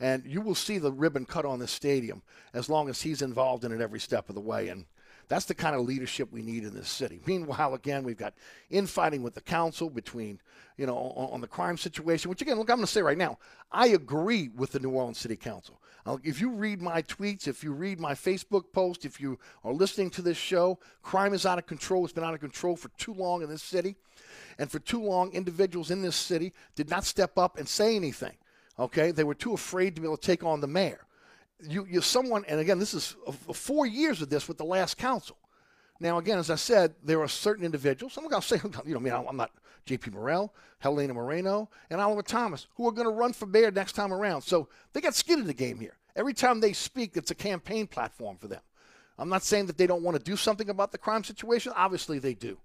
And 0.00 0.24
you 0.26 0.40
will 0.40 0.56
see 0.56 0.78
the 0.78 0.90
ribbon 0.90 1.24
cut 1.26 1.44
on 1.44 1.60
this 1.60 1.70
stadium 1.70 2.22
as 2.52 2.68
long 2.68 2.88
as 2.88 3.02
he's 3.02 3.22
involved 3.22 3.64
in 3.64 3.72
it 3.72 3.80
every 3.80 4.00
step 4.00 4.28
of 4.28 4.34
the 4.34 4.40
way. 4.40 4.68
And 4.68 4.84
that's 5.28 5.44
the 5.44 5.54
kind 5.54 5.76
of 5.76 5.82
leadership 5.82 6.32
we 6.32 6.42
need 6.42 6.64
in 6.64 6.74
this 6.74 6.88
city. 6.88 7.20
Meanwhile, 7.26 7.74
again, 7.74 8.02
we've 8.02 8.16
got 8.16 8.34
infighting 8.70 9.22
with 9.22 9.34
the 9.34 9.40
council 9.42 9.90
between, 9.90 10.40
you 10.76 10.86
know, 10.86 10.96
on, 10.96 11.34
on 11.34 11.40
the 11.40 11.46
crime 11.46 11.76
situation, 11.76 12.30
which, 12.30 12.40
again, 12.40 12.56
look, 12.56 12.70
I'm 12.70 12.76
going 12.76 12.86
to 12.86 12.92
say 12.92 13.02
right 13.02 13.18
now, 13.18 13.38
I 13.70 13.88
agree 13.88 14.48
with 14.48 14.72
the 14.72 14.80
New 14.80 14.90
Orleans 14.90 15.18
City 15.18 15.36
Council. 15.36 15.80
Uh, 16.06 16.16
if 16.24 16.40
you 16.40 16.50
read 16.50 16.80
my 16.80 17.02
tweets, 17.02 17.46
if 17.46 17.62
you 17.62 17.72
read 17.72 18.00
my 18.00 18.14
Facebook 18.14 18.72
post, 18.72 19.04
if 19.04 19.20
you 19.20 19.38
are 19.64 19.72
listening 19.72 20.08
to 20.08 20.22
this 20.22 20.38
show, 20.38 20.78
crime 21.02 21.34
is 21.34 21.44
out 21.44 21.58
of 21.58 21.66
control. 21.66 22.04
It's 22.04 22.14
been 22.14 22.24
out 22.24 22.32
of 22.32 22.40
control 22.40 22.76
for 22.76 22.88
too 22.96 23.12
long 23.12 23.42
in 23.42 23.50
this 23.50 23.62
city. 23.62 23.96
And 24.58 24.70
for 24.70 24.78
too 24.78 25.02
long, 25.02 25.30
individuals 25.32 25.90
in 25.90 26.00
this 26.00 26.16
city 26.16 26.54
did 26.74 26.88
not 26.88 27.04
step 27.04 27.36
up 27.36 27.58
and 27.58 27.68
say 27.68 27.94
anything. 27.94 28.36
Okay? 28.78 29.10
They 29.10 29.24
were 29.24 29.34
too 29.34 29.52
afraid 29.52 29.94
to 29.96 30.00
be 30.00 30.06
able 30.06 30.16
to 30.16 30.26
take 30.26 30.42
on 30.42 30.62
the 30.62 30.66
mayor 30.66 31.04
you 31.66 31.86
you 31.88 32.00
someone 32.00 32.44
and 32.46 32.60
again 32.60 32.78
this 32.78 32.94
is 32.94 33.16
four 33.52 33.86
years 33.86 34.22
of 34.22 34.30
this 34.30 34.48
with 34.48 34.58
the 34.58 34.64
last 34.64 34.96
council. 34.96 35.36
Now 36.00 36.18
again, 36.18 36.38
as 36.38 36.50
I 36.50 36.54
said, 36.54 36.94
there 37.02 37.20
are 37.20 37.28
certain 37.28 37.64
individuals. 37.64 38.16
I'm 38.16 38.28
going 38.28 38.40
to 38.40 38.46
say 38.46 38.60
you 38.86 38.94
know 38.94 39.00
I 39.00 39.02
mean 39.02 39.12
I'm 39.12 39.36
not 39.36 39.50
J.P. 39.86 40.10
Morrell, 40.10 40.54
Helena 40.78 41.14
Moreno, 41.14 41.68
and 41.90 42.00
Oliver 42.00 42.22
Thomas 42.22 42.66
who 42.74 42.86
are 42.86 42.92
going 42.92 43.06
to 43.06 43.12
run 43.12 43.32
for 43.32 43.46
mayor 43.46 43.70
next 43.70 43.92
time 43.92 44.12
around. 44.12 44.42
So 44.42 44.68
they 44.92 45.00
got 45.00 45.14
skin 45.14 45.40
in 45.40 45.46
the 45.46 45.54
game 45.54 45.80
here. 45.80 45.96
Every 46.14 46.34
time 46.34 46.60
they 46.60 46.72
speak, 46.72 47.16
it's 47.16 47.30
a 47.30 47.34
campaign 47.34 47.86
platform 47.86 48.36
for 48.36 48.48
them. 48.48 48.60
I'm 49.18 49.28
not 49.28 49.42
saying 49.42 49.66
that 49.66 49.76
they 49.76 49.86
don't 49.86 50.02
want 50.02 50.16
to 50.16 50.22
do 50.22 50.36
something 50.36 50.68
about 50.68 50.92
the 50.92 50.98
crime 50.98 51.24
situation. 51.24 51.72
Obviously 51.74 52.18
they 52.18 52.34
do, 52.34 52.58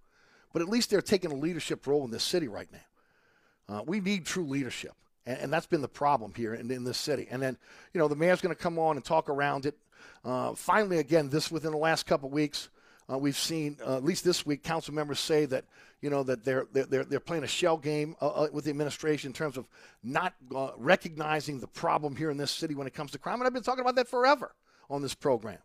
but 0.51 0.61
at 0.61 0.69
least 0.69 0.89
they're 0.89 1.01
taking 1.01 1.31
a 1.31 1.35
leadership 1.35 1.87
role 1.87 2.05
in 2.05 2.11
this 2.11 2.23
city 2.23 2.47
right 2.47 2.69
now. 2.71 3.75
Uh, 3.75 3.83
we 3.85 3.99
need 3.99 4.25
true 4.25 4.45
leadership. 4.45 4.93
And, 5.25 5.37
and 5.39 5.53
that's 5.53 5.65
been 5.65 5.81
the 5.81 5.87
problem 5.87 6.33
here 6.35 6.53
in, 6.53 6.69
in, 6.71 6.83
this 6.83 6.97
city. 6.97 7.27
And 7.29 7.41
then, 7.41 7.57
you 7.93 7.99
know, 7.99 8.07
the 8.07 8.15
mayor's 8.15 8.41
going 8.41 8.55
to 8.55 8.61
come 8.61 8.77
on 8.79 8.95
and 8.95 9.05
talk 9.05 9.29
around 9.29 9.65
it. 9.65 9.75
Uh, 10.23 10.53
finally, 10.53 10.99
again, 10.99 11.29
this 11.29 11.51
within 11.51 11.71
the 11.71 11.77
last 11.77 12.05
couple 12.05 12.27
of 12.27 12.33
weeks, 12.33 12.69
uh, 13.11 13.17
we've 13.17 13.37
seen 13.37 13.77
uh, 13.85 13.97
at 13.97 14.03
least 14.03 14.23
this 14.23 14.45
week 14.45 14.63
council 14.63 14.93
members 14.93 15.19
say 15.19 15.45
that 15.45 15.65
you 16.01 16.09
know 16.09 16.23
that 16.23 16.43
they're 16.43 16.67
they're 16.71 17.03
they're 17.03 17.19
playing 17.19 17.43
a 17.43 17.47
shell 17.47 17.77
game 17.77 18.15
uh, 18.21 18.27
uh 18.27 18.47
with 18.51 18.63
the 18.63 18.69
administration 18.69 19.29
in 19.29 19.33
terms 19.33 19.57
of 19.57 19.65
not 20.03 20.33
uh, 20.55 20.71
recognizing 20.77 21.59
the 21.59 21.67
problem 21.67 22.15
here 22.15 22.29
in 22.29 22.37
this 22.37 22.51
city 22.51 22.75
when 22.75 22.87
it 22.87 22.93
comes 22.93 23.11
to 23.11 23.17
crime. 23.17 23.35
And 23.35 23.47
I've 23.47 23.53
been 23.53 23.63
talking 23.63 23.81
about 23.81 23.95
that 23.95 24.07
forever 24.07 24.53
on 24.89 25.01
this 25.01 25.13
program. 25.13 25.57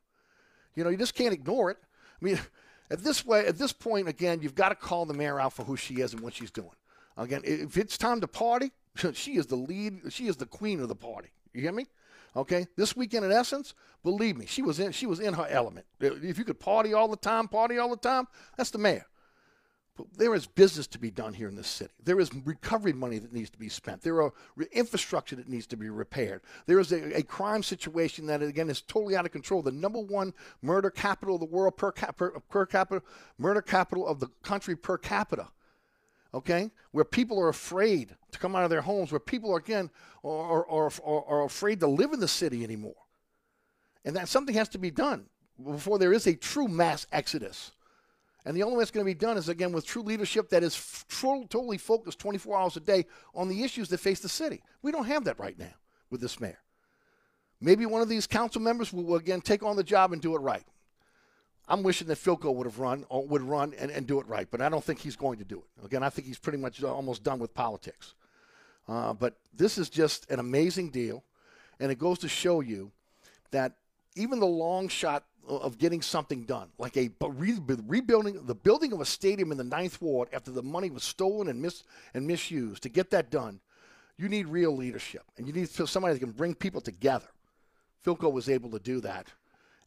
You 0.74 0.84
know, 0.84 0.90
you 0.90 0.96
just 0.96 1.14
can't 1.14 1.32
ignore 1.32 1.70
it. 1.70 1.78
I 2.20 2.24
mean, 2.24 2.40
at 2.90 3.04
this 3.04 3.24
way, 3.24 3.46
at 3.46 3.58
this 3.58 3.72
point, 3.72 4.08
again, 4.08 4.40
you've 4.42 4.54
got 4.54 4.70
to 4.70 4.74
call 4.74 5.06
the 5.06 5.14
mayor 5.14 5.40
out 5.40 5.52
for 5.52 5.64
who 5.64 5.76
she 5.76 5.96
is 5.96 6.12
and 6.12 6.22
what 6.22 6.34
she's 6.34 6.50
doing. 6.50 6.70
Again, 7.16 7.42
if 7.44 7.76
it's 7.76 7.98
time 7.98 8.20
to 8.20 8.28
party, 8.28 8.70
she 9.14 9.37
is 9.37 9.46
the 9.46 9.56
lead. 9.56 10.00
She 10.11 10.26
is 10.26 10.37
the 10.37 10.46
queen 10.46 10.80
of 10.80 10.88
the 10.88 10.96
party. 10.96 11.30
You 11.52 11.62
hear 11.62 11.72
me? 11.72 11.87
Okay. 12.37 12.66
This 12.76 12.96
weekend, 12.96 13.24
in 13.24 13.32
essence, 13.32 13.74
believe 14.02 14.37
me, 14.37 14.46
she 14.46 14.62
was 14.62 14.78
in. 14.78 14.92
She 14.92 15.06
was 15.06 15.20
in 15.20 15.34
her 15.34 15.46
element. 15.48 15.87
If 16.00 16.38
you 16.38 16.44
could 16.44 16.61
party 16.61 16.94
all 16.94 17.08
the 17.08 17.16
time, 17.16 17.48
party 17.48 17.78
all 17.78 17.90
the 17.90 17.96
time, 17.96 18.26
that's 18.56 18.70
the 18.70 18.78
mayor. 18.78 19.06
But 19.96 20.06
there 20.16 20.32
is 20.32 20.46
business 20.46 20.87
to 20.88 20.98
be 20.98 21.11
done 21.11 21.34
here 21.34 21.48
in 21.48 21.56
this 21.56 21.66
city. 21.66 21.92
There 22.04 22.20
is 22.20 22.32
recovery 22.32 22.92
money 22.92 23.18
that 23.18 23.32
needs 23.32 23.50
to 23.50 23.58
be 23.58 23.68
spent. 23.68 24.02
There 24.02 24.22
are 24.22 24.32
infrastructure 24.70 25.34
that 25.34 25.48
needs 25.48 25.66
to 25.66 25.76
be 25.76 25.90
repaired. 25.90 26.42
There 26.66 26.78
is 26.78 26.92
a, 26.92 27.18
a 27.18 27.22
crime 27.24 27.64
situation 27.64 28.26
that, 28.26 28.40
again, 28.40 28.70
is 28.70 28.80
totally 28.80 29.16
out 29.16 29.26
of 29.26 29.32
control. 29.32 29.61
The 29.61 29.72
number 29.72 29.98
one 29.98 30.34
murder 30.62 30.90
capital 30.90 31.34
of 31.34 31.40
the 31.40 31.46
world 31.46 31.76
per, 31.76 31.90
cap, 31.90 32.16
per, 32.16 32.38
per 32.48 32.64
capita, 32.64 33.02
murder 33.38 33.61
capital 33.61 34.06
of 34.06 34.20
the 34.20 34.28
country 34.42 34.76
per 34.76 34.98
capita 34.98 35.48
okay, 36.34 36.70
where 36.92 37.04
people 37.04 37.40
are 37.40 37.48
afraid 37.48 38.14
to 38.32 38.38
come 38.38 38.54
out 38.54 38.64
of 38.64 38.70
their 38.70 38.82
homes, 38.82 39.10
where 39.10 39.20
people, 39.20 39.52
are, 39.52 39.58
again, 39.58 39.90
are, 40.22 40.66
are, 40.68 40.90
are, 41.04 41.24
are 41.24 41.44
afraid 41.44 41.80
to 41.80 41.86
live 41.86 42.12
in 42.12 42.20
the 42.20 42.28
city 42.28 42.64
anymore. 42.64 42.94
And 44.04 44.14
that 44.16 44.28
something 44.28 44.54
has 44.54 44.68
to 44.70 44.78
be 44.78 44.90
done 44.90 45.26
before 45.62 45.98
there 45.98 46.12
is 46.12 46.26
a 46.26 46.34
true 46.34 46.68
mass 46.68 47.06
exodus. 47.12 47.72
And 48.44 48.56
the 48.56 48.62
only 48.62 48.76
way 48.76 48.82
it's 48.82 48.90
going 48.90 49.04
to 49.04 49.12
be 49.12 49.18
done 49.18 49.36
is, 49.36 49.48
again, 49.48 49.72
with 49.72 49.84
true 49.84 50.02
leadership 50.02 50.48
that 50.50 50.62
is 50.62 50.74
f- 50.74 51.04
totally 51.08 51.76
focused 51.76 52.18
24 52.18 52.58
hours 52.58 52.76
a 52.76 52.80
day 52.80 53.06
on 53.34 53.48
the 53.48 53.62
issues 53.62 53.88
that 53.88 53.98
face 53.98 54.20
the 54.20 54.28
city. 54.28 54.62
We 54.80 54.92
don't 54.92 55.06
have 55.06 55.24
that 55.24 55.38
right 55.38 55.58
now 55.58 55.74
with 56.10 56.20
this 56.20 56.40
mayor. 56.40 56.58
Maybe 57.60 57.84
one 57.86 58.00
of 58.00 58.08
these 58.08 58.26
council 58.26 58.62
members 58.62 58.92
will, 58.92 59.16
again, 59.16 59.40
take 59.40 59.62
on 59.62 59.76
the 59.76 59.82
job 59.82 60.12
and 60.12 60.22
do 60.22 60.36
it 60.36 60.38
right. 60.38 60.64
I'm 61.68 61.83
wishing 61.83 62.09
that 62.09 62.18
Fielkow 62.18 62.54
would 62.54 62.66
have 62.66 62.78
run 62.78 63.04
or 63.11 63.26
would 63.26 63.42
run 63.42 63.74
and, 63.78 63.90
and 63.90 64.07
do 64.07 64.18
it 64.20 64.26
right, 64.26 64.48
but 64.50 64.62
I 64.62 64.70
don't 64.70 64.83
think 64.83 65.00
he's 65.00 65.16
going 65.16 65.38
to 65.38 65.44
do 65.44 65.59
it. 65.59 65.85
Again, 65.85 66.02
I 66.02 66.09
think 66.09 66.26
he's 66.26 66.38
pretty 66.38 66.59
much 66.59 66.83
uh, 66.83 66.92
almost 66.92 67.22
done 67.22 67.38
with 67.38 67.52
politics. 67.52 68.14
Uh, 68.88 69.12
but 69.12 69.35
this 69.54 69.76
is 69.76 69.90
just 69.90 70.31
an 70.31 70.40
amazing 70.40 70.88
deal, 70.90 71.22
and 71.78 71.92
it 71.92 71.98
goes 71.98 72.18
to 72.20 72.28
show 72.28 72.61
you 72.61 72.90
that 73.50 73.74
even 74.16 74.40
the 74.40 74.46
long 74.46 74.88
shot 74.88 75.24
uh, 75.46 75.59
of 75.59 75.76
getting 75.76 76.00
something 76.00 76.44
done, 76.44 76.68
like 76.78 76.96
a 76.96 77.11
rebuilding 77.20 78.46
the 78.46 78.54
building 78.54 78.92
of 78.92 79.02
a 79.02 79.04
stadium 79.04 79.52
in 79.52 79.59
the 79.59 79.64
Ninth 79.64 80.00
Ward 80.00 80.28
after 80.33 80.50
the 80.50 80.62
money 80.62 80.88
was 80.88 81.04
stolen 81.04 81.48
and 81.48 81.61
mis 81.61 81.85
and 82.14 82.26
misused, 82.26 82.83
to 82.85 82.88
get 82.88 83.11
that 83.11 83.31
done, 83.31 83.61
you 84.16 84.31
need 84.31 84.48
real 84.48 84.74
leadership, 84.74 85.24
and 85.37 85.46
you 85.46 85.52
need 85.52 85.68
somebody 85.68 86.14
that 86.14 86.20
can 86.20 86.33
bring 86.33 86.54
people 86.54 86.81
together. 86.81 87.28
Fielkow 88.07 88.33
was 88.33 88.48
able 88.48 88.70
to 88.70 88.78
do 88.78 89.02
that 89.02 89.26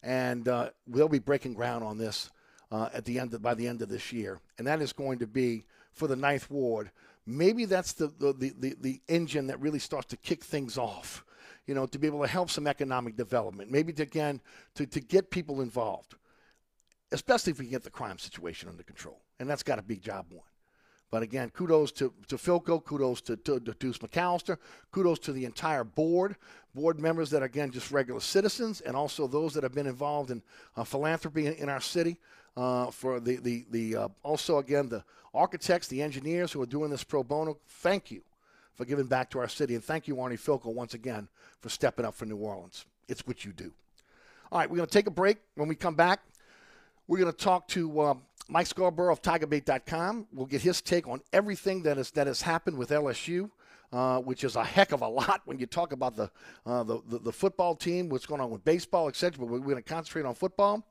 and 0.03 0.47
uh, 0.47 0.69
they'll 0.87 1.07
be 1.07 1.19
breaking 1.19 1.53
ground 1.53 1.83
on 1.83 1.97
this 1.97 2.29
uh, 2.71 2.89
at 2.93 3.05
the 3.05 3.19
end 3.19 3.33
of, 3.33 3.41
by 3.41 3.53
the 3.53 3.67
end 3.67 3.81
of 3.81 3.89
this 3.89 4.11
year, 4.11 4.39
and 4.57 4.67
that 4.67 4.81
is 4.81 4.93
going 4.93 5.19
to 5.19 5.27
be 5.27 5.63
for 5.91 6.07
the 6.07 6.15
Ninth 6.15 6.49
Ward. 6.49 6.91
Maybe 7.25 7.65
that's 7.65 7.93
the, 7.93 8.07
the, 8.07 8.53
the, 8.57 8.75
the 8.81 9.01
engine 9.07 9.47
that 9.47 9.59
really 9.59 9.79
starts 9.79 10.07
to 10.07 10.17
kick 10.17 10.43
things 10.43 10.77
off, 10.77 11.23
you 11.67 11.75
know, 11.75 11.85
to 11.85 11.99
be 11.99 12.07
able 12.07 12.21
to 12.21 12.27
help 12.27 12.49
some 12.49 12.65
economic 12.65 13.15
development. 13.15 13.69
Maybe, 13.69 13.93
to, 13.93 14.03
again, 14.03 14.41
to, 14.75 14.85
to 14.87 14.99
get 14.99 15.29
people 15.29 15.61
involved, 15.61 16.15
especially 17.11 17.51
if 17.51 17.59
we 17.59 17.67
get 17.67 17.83
the 17.83 17.91
crime 17.91 18.17
situation 18.17 18.69
under 18.69 18.83
control. 18.83 19.19
And 19.39 19.49
that's 19.49 19.63
got 19.63 19.75
to 19.75 19.83
be 19.83 19.97
job 19.97 20.25
one. 20.31 20.50
But 21.11 21.23
again, 21.23 21.49
kudos 21.49 21.91
to, 21.93 22.13
to 22.29 22.37
Fielkow, 22.37 22.83
kudos 22.83 23.19
to, 23.21 23.35
to, 23.35 23.59
to 23.59 23.73
Deuce 23.73 23.97
McAllister, 23.97 24.57
kudos 24.91 25.19
to 25.19 25.33
the 25.33 25.43
entire 25.43 25.83
board, 25.83 26.37
board 26.73 26.99
members 26.99 27.29
that 27.31 27.41
are, 27.41 27.45
again, 27.45 27.69
just 27.69 27.91
regular 27.91 28.21
citizens, 28.21 28.79
and 28.79 28.95
also 28.95 29.27
those 29.27 29.53
that 29.53 29.63
have 29.63 29.73
been 29.73 29.87
involved 29.87 30.31
in 30.31 30.41
uh, 30.77 30.85
philanthropy 30.85 31.47
in, 31.47 31.53
in, 31.55 31.69
our 31.69 31.81
city. 31.81 32.17
Uh, 32.55 32.89
for 32.91 33.19
the, 33.19 33.37
the, 33.37 33.65
the 33.71 33.95
uh, 33.95 34.07
also, 34.23 34.57
again, 34.57 34.87
the 34.87 35.03
architects, 35.33 35.87
the 35.87 36.01
engineers 36.01 36.51
who 36.51 36.61
are 36.61 36.65
doing 36.65 36.89
this 36.89 37.03
pro 37.03 37.23
bono, 37.23 37.57
thank 37.67 38.09
you 38.09 38.21
for 38.75 38.85
giving 38.85 39.05
back 39.05 39.29
to 39.29 39.39
our 39.39 39.49
city. 39.49 39.75
And 39.75 39.83
thank 39.83 40.07
you, 40.07 40.15
Arnie 40.15 40.39
Fielkow, 40.39 40.73
once 40.73 40.93
again, 40.93 41.27
for 41.59 41.69
stepping 41.69 42.05
up 42.05 42.15
for 42.15 42.25
New 42.25 42.37
Orleans. 42.37 42.85
It's 43.07 43.27
what 43.27 43.43
you 43.43 43.51
do. 43.51 43.71
All 44.51 44.59
right, 44.59 44.69
we're 44.69 44.77
going 44.77 44.87
to 44.87 44.93
take 44.93 45.07
a 45.07 45.11
break. 45.11 45.37
When 45.55 45.67
we 45.67 45.75
come 45.75 45.95
back, 45.95 46.21
we're 47.07 47.19
going 47.19 47.31
to 47.31 47.37
talk 47.37 47.67
to 47.69 48.01
um, 48.01 48.21
Mike 48.51 48.67
Scarborough 48.67 49.13
of 49.13 49.21
TigerBait.com. 49.21 50.27
We'll 50.33 50.45
get 50.45 50.61
his 50.61 50.81
take 50.81 51.07
on 51.07 51.21
everything 51.31 51.83
that, 51.83 51.97
is, 51.97 52.11
that 52.11 52.27
has 52.27 52.41
happened 52.41 52.77
with 52.77 52.89
LSU. 52.89 53.49
Uh, 53.93 54.19
which 54.19 54.45
is 54.45 54.55
a 54.55 54.63
heck 54.63 54.93
of 54.93 55.01
a 55.01 55.07
lot 55.07 55.41
when 55.43 55.59
you 55.59 55.65
talk 55.65 55.91
about 55.91 56.15
the, 56.15 56.31
uh, 56.65 56.81
the, 56.81 57.01
the, 57.09 57.19
the, 57.19 57.31
football 57.31 57.75
team, 57.75 58.07
what's 58.07 58.25
going 58.25 58.39
on 58.39 58.49
with 58.49 58.63
baseball, 58.63 59.09
etc. 59.09 59.37
But 59.37 59.47
we're 59.47 59.59
going 59.59 59.75
to 59.75 59.81
concentrate 59.81 60.25
on 60.25 60.33
football. 60.33 60.87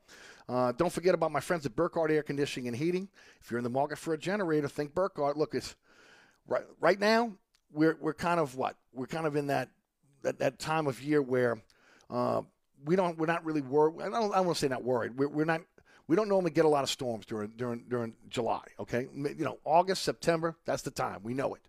Uh, 0.47 0.73
don't 0.73 0.93
forget 0.93 1.15
about 1.15 1.33
my 1.33 1.41
friends 1.41 1.65
at 1.65 1.75
Burkhardt 1.75 2.11
Air 2.11 2.23
Conditioning 2.23 2.69
and 2.69 2.77
Heating. 2.77 3.09
If 3.41 3.51
you're 3.51 3.57
in 3.57 3.65
the 3.65 3.71
market 3.71 3.97
for 3.97 4.13
a 4.13 4.19
generator, 4.19 4.69
think 4.69 4.95
Burkhardt. 4.95 5.39
Look, 5.39 5.55
it's 5.55 5.77
right 6.47 6.65
right 6.79 7.01
now. 7.01 7.33
We're 7.73 7.97
we're 7.99 8.13
kind 8.13 8.39
of 8.39 8.55
what 8.55 8.77
we're 8.93 9.07
kind 9.07 9.27
of 9.27 9.35
in 9.35 9.47
that 9.47 9.71
that, 10.21 10.39
that 10.41 10.59
time 10.59 10.87
of 10.87 11.03
year 11.03 11.23
where 11.23 11.63
uh, 12.11 12.43
we 12.85 12.97
don't 12.97 13.19
we're 13.19 13.27
not 13.27 13.45
really 13.45 13.61
worried. 13.61 14.03
I 14.03 14.11
don't, 14.11 14.33
I 14.33 14.37
don't 14.37 14.47
want 14.47 14.57
to 14.57 14.61
say 14.61 14.69
not 14.69 14.85
worried. 14.85 15.17
We're, 15.17 15.29
we're 15.29 15.45
not 15.45 15.63
we 16.11 16.17
don't 16.17 16.29
normally 16.29 16.51
get 16.51 16.65
a 16.65 16.69
lot 16.69 16.83
of 16.83 16.91
storms 16.91 17.25
during 17.25 17.51
during 17.51 17.85
during 17.89 18.15
July. 18.29 18.65
Okay, 18.81 19.07
you 19.15 19.45
know 19.45 19.59
August, 19.65 20.03
September, 20.03 20.57
that's 20.65 20.83
the 20.83 20.91
time. 20.91 21.21
We 21.23 21.35
know 21.35 21.55
it. 21.55 21.61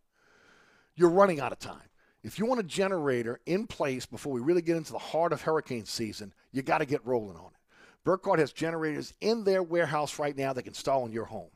You're 0.95 1.11
running 1.11 1.39
out 1.39 1.51
of 1.51 1.59
time. 1.59 1.89
If 2.23 2.39
you 2.39 2.47
want 2.47 2.59
a 2.59 2.63
generator 2.63 3.39
in 3.45 3.67
place 3.67 4.07
before 4.07 4.33
we 4.33 4.41
really 4.41 4.63
get 4.63 4.77
into 4.77 4.93
the 4.93 4.97
heart 4.97 5.31
of 5.31 5.43
hurricane 5.43 5.85
season, 5.85 6.33
you 6.51 6.63
got 6.63 6.79
to 6.79 6.87
get 6.87 7.05
rolling 7.05 7.37
on 7.37 7.51
it. 7.51 7.59
Burkhardt 8.03 8.39
has 8.39 8.51
generators 8.51 9.13
in 9.21 9.43
their 9.43 9.61
warehouse 9.61 10.17
right 10.17 10.35
now 10.35 10.53
that 10.53 10.63
can 10.63 10.71
install 10.71 11.05
in 11.05 11.11
your 11.11 11.25
home. 11.25 11.51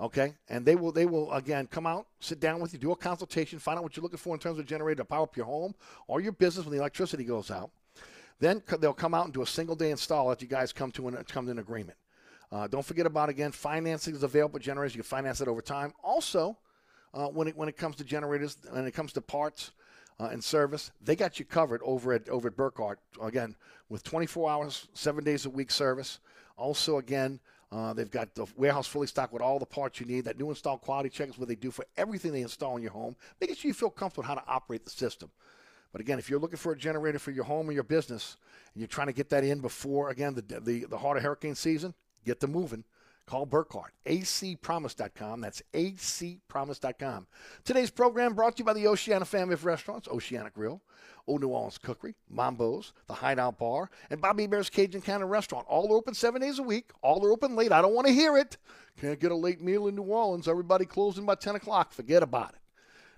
Okay, 0.00 0.32
and 0.48 0.64
they 0.64 0.76
will 0.76 0.92
they 0.92 1.04
will 1.04 1.30
again 1.30 1.66
come 1.66 1.86
out, 1.86 2.06
sit 2.20 2.40
down 2.40 2.58
with 2.58 2.72
you, 2.72 2.78
do 2.78 2.92
a 2.92 2.96
consultation, 2.96 3.58
find 3.58 3.76
out 3.76 3.82
what 3.82 3.98
you're 3.98 4.02
looking 4.02 4.16
for 4.16 4.34
in 4.34 4.40
terms 4.40 4.58
of 4.58 4.64
generator 4.64 5.02
to 5.02 5.04
power 5.04 5.24
up 5.24 5.36
your 5.36 5.44
home 5.44 5.74
or 6.08 6.22
your 6.22 6.32
business 6.32 6.64
when 6.64 6.72
the 6.72 6.80
electricity 6.80 7.24
goes 7.24 7.50
out. 7.50 7.70
Then 8.40 8.62
they'll 8.80 8.94
come 8.94 9.12
out 9.12 9.26
and 9.26 9.34
do 9.34 9.42
a 9.42 9.46
single 9.46 9.76
day 9.76 9.90
install 9.90 10.32
if 10.32 10.40
you 10.40 10.48
guys 10.48 10.72
come 10.72 10.90
to 10.92 11.08
an, 11.08 11.22
come 11.28 11.44
to 11.44 11.50
an 11.50 11.58
agreement. 11.58 11.98
Uh, 12.52 12.66
don't 12.66 12.84
forget 12.84 13.06
about 13.06 13.28
again 13.28 13.52
financing 13.52 14.14
is 14.14 14.22
available. 14.22 14.58
Generators 14.58 14.94
you 14.94 15.02
can 15.02 15.08
finance 15.08 15.40
it 15.40 15.48
over 15.48 15.60
time. 15.60 15.92
Also, 16.02 16.56
uh, 17.12 17.26
when 17.26 17.48
it 17.48 17.56
when 17.56 17.68
it 17.68 17.76
comes 17.76 17.96
to 17.96 18.04
generators, 18.04 18.56
when 18.70 18.86
it 18.86 18.92
comes 18.92 19.12
to 19.12 19.20
parts 19.20 19.72
uh, 20.20 20.26
and 20.26 20.42
service, 20.42 20.90
they 21.02 21.16
got 21.16 21.38
you 21.38 21.44
covered 21.44 21.80
over 21.84 22.12
at 22.12 22.28
over 22.28 22.48
at 22.48 22.56
Burkhardt. 22.56 22.98
Again, 23.22 23.56
with 23.88 24.02
24 24.04 24.50
hours, 24.50 24.88
seven 24.94 25.24
days 25.24 25.46
a 25.46 25.50
week 25.50 25.70
service. 25.70 26.20
Also, 26.56 26.98
again. 26.98 27.40
Uh, 27.72 27.92
they've 27.92 28.10
got 28.10 28.32
the 28.36 28.46
warehouse 28.56 28.86
fully 28.86 29.08
stocked 29.08 29.32
with 29.32 29.42
all 29.42 29.58
the 29.58 29.66
parts 29.66 29.98
you 29.98 30.06
need. 30.06 30.26
That 30.26 30.38
new 30.38 30.48
install 30.50 30.78
quality 30.78 31.08
check 31.08 31.28
is 31.28 31.38
what 31.38 31.48
they 31.48 31.56
do 31.56 31.72
for 31.72 31.84
everything 31.96 32.30
they 32.30 32.42
install 32.42 32.76
in 32.76 32.82
your 32.82 32.92
home, 32.92 33.16
making 33.40 33.56
sure 33.56 33.68
you 33.68 33.74
feel 33.74 33.90
comfortable 33.90 34.28
how 34.28 34.36
to 34.36 34.44
operate 34.46 34.84
the 34.84 34.90
system. 34.90 35.28
But 35.90 36.00
again, 36.00 36.20
if 36.20 36.30
you're 36.30 36.38
looking 36.38 36.56
for 36.56 36.70
a 36.70 36.76
generator 36.76 37.18
for 37.18 37.32
your 37.32 37.44
home 37.44 37.68
or 37.68 37.72
your 37.72 37.82
business, 37.82 38.36
and 38.74 38.80
you're 38.80 38.88
trying 38.88 39.08
to 39.08 39.12
get 39.12 39.28
that 39.30 39.42
in 39.42 39.58
before 39.58 40.10
again 40.10 40.34
the 40.34 40.42
the, 40.60 40.84
the 40.84 40.98
heart 40.98 41.16
of 41.16 41.24
hurricane 41.24 41.54
season, 41.56 41.94
get 42.24 42.40
them 42.40 42.52
moving. 42.52 42.84
Call 43.26 43.46
Burkhardt, 43.46 43.92
acpromise.com. 44.04 45.40
That's 45.40 45.62
acpromise.com. 45.72 47.26
Today's 47.64 47.90
program 47.90 48.34
brought 48.34 48.56
to 48.56 48.60
you 48.60 48.64
by 48.66 48.74
the 48.74 48.86
Oceana 48.86 49.24
family 49.24 49.54
of 49.54 49.64
restaurants, 49.64 50.08
Oceana 50.08 50.50
Grill, 50.50 50.82
Old 51.26 51.40
New 51.40 51.48
Orleans 51.48 51.78
Cookery, 51.78 52.14
Mambo's, 52.28 52.92
the 53.06 53.14
Hideout 53.14 53.58
Bar, 53.58 53.88
and 54.10 54.20
Bobby 54.20 54.46
Bear's 54.46 54.68
Cajun 54.68 55.00
Cannon 55.00 55.28
Restaurant. 55.28 55.64
All 55.68 55.90
are 55.90 55.96
open 55.96 56.12
seven 56.12 56.42
days 56.42 56.58
a 56.58 56.62
week. 56.62 56.90
All 57.02 57.24
are 57.24 57.32
open 57.32 57.56
late. 57.56 57.72
I 57.72 57.80
don't 57.80 57.94
want 57.94 58.06
to 58.06 58.12
hear 58.12 58.36
it. 58.36 58.58
Can't 59.00 59.18
get 59.18 59.32
a 59.32 59.36
late 59.36 59.62
meal 59.62 59.88
in 59.88 59.96
New 59.96 60.02
Orleans. 60.02 60.46
Everybody 60.46 60.84
closing 60.84 61.24
by 61.24 61.34
10 61.36 61.56
o'clock. 61.56 61.92
Forget 61.92 62.22
about 62.22 62.50
it. 62.50 62.60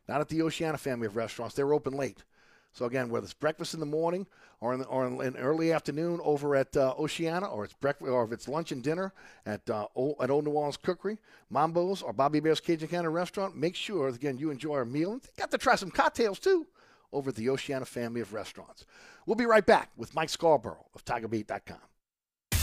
Not 0.09 0.21
at 0.21 0.29
the 0.29 0.43
Oceana 0.43 0.79
family 0.79 1.09
of 1.09 1.17
restaurants. 1.17 1.57
They're 1.57 1.75
open 1.75 1.95
late. 1.95 2.23
So 2.73 2.85
again, 2.85 3.09
whether 3.09 3.25
it's 3.25 3.35
breakfast 3.35 3.75
in 3.75 3.81
the 3.81 3.87
morning 3.87 4.27
or 4.61 4.75
in, 4.75 4.81
the, 4.81 4.87
or 4.87 5.07
in 5.07 5.37
early 5.37 5.73
afternoon 5.73 6.21
over 6.23 6.55
at 6.57 6.77
uh, 6.77 6.95
Oceana, 6.99 7.47
or 7.47 7.65
it's 7.65 7.75
breakfast, 7.75 8.11
or 8.11 8.25
if 8.25 8.33
it's 8.33 8.49
lunch 8.49 8.73
and 8.73 8.83
dinner 8.83 9.13
at 9.45 9.69
uh, 9.71 9.85
at 10.21 10.31
Old 10.31 10.45
New 10.45 10.51
Orleans 10.51 10.77
Cookery, 10.77 11.19
Mambo's, 11.51 12.03
or 12.03 12.13
Bobby 12.13 12.41
Bear's 12.41 12.61
Cajun 12.61 12.89
Cannon 12.89 13.13
Restaurant, 13.13 13.57
make 13.57 13.75
sure 13.75 14.09
again 14.09 14.39
you 14.39 14.51
enjoy 14.51 14.75
our 14.75 14.85
meal 14.85 15.13
and 15.13 15.23
got 15.39 15.51
to 15.51 15.59
try 15.59 15.75
some 15.75 15.91
cocktails 15.91 16.39
too 16.39 16.67
over 17.13 17.31
at 17.31 17.37
the 17.37 17.49
Oceana 17.49 17.85
family 17.85 18.21
of 18.21 18.33
restaurants. 18.35 18.85
We'll 19.27 19.37
be 19.37 19.47
right 19.47 19.65
back 19.65 19.91
with 19.97 20.15
Mike 20.15 20.29
Scarborough 20.29 20.87
of 20.95 21.05
TigerBait.com. 21.05 21.79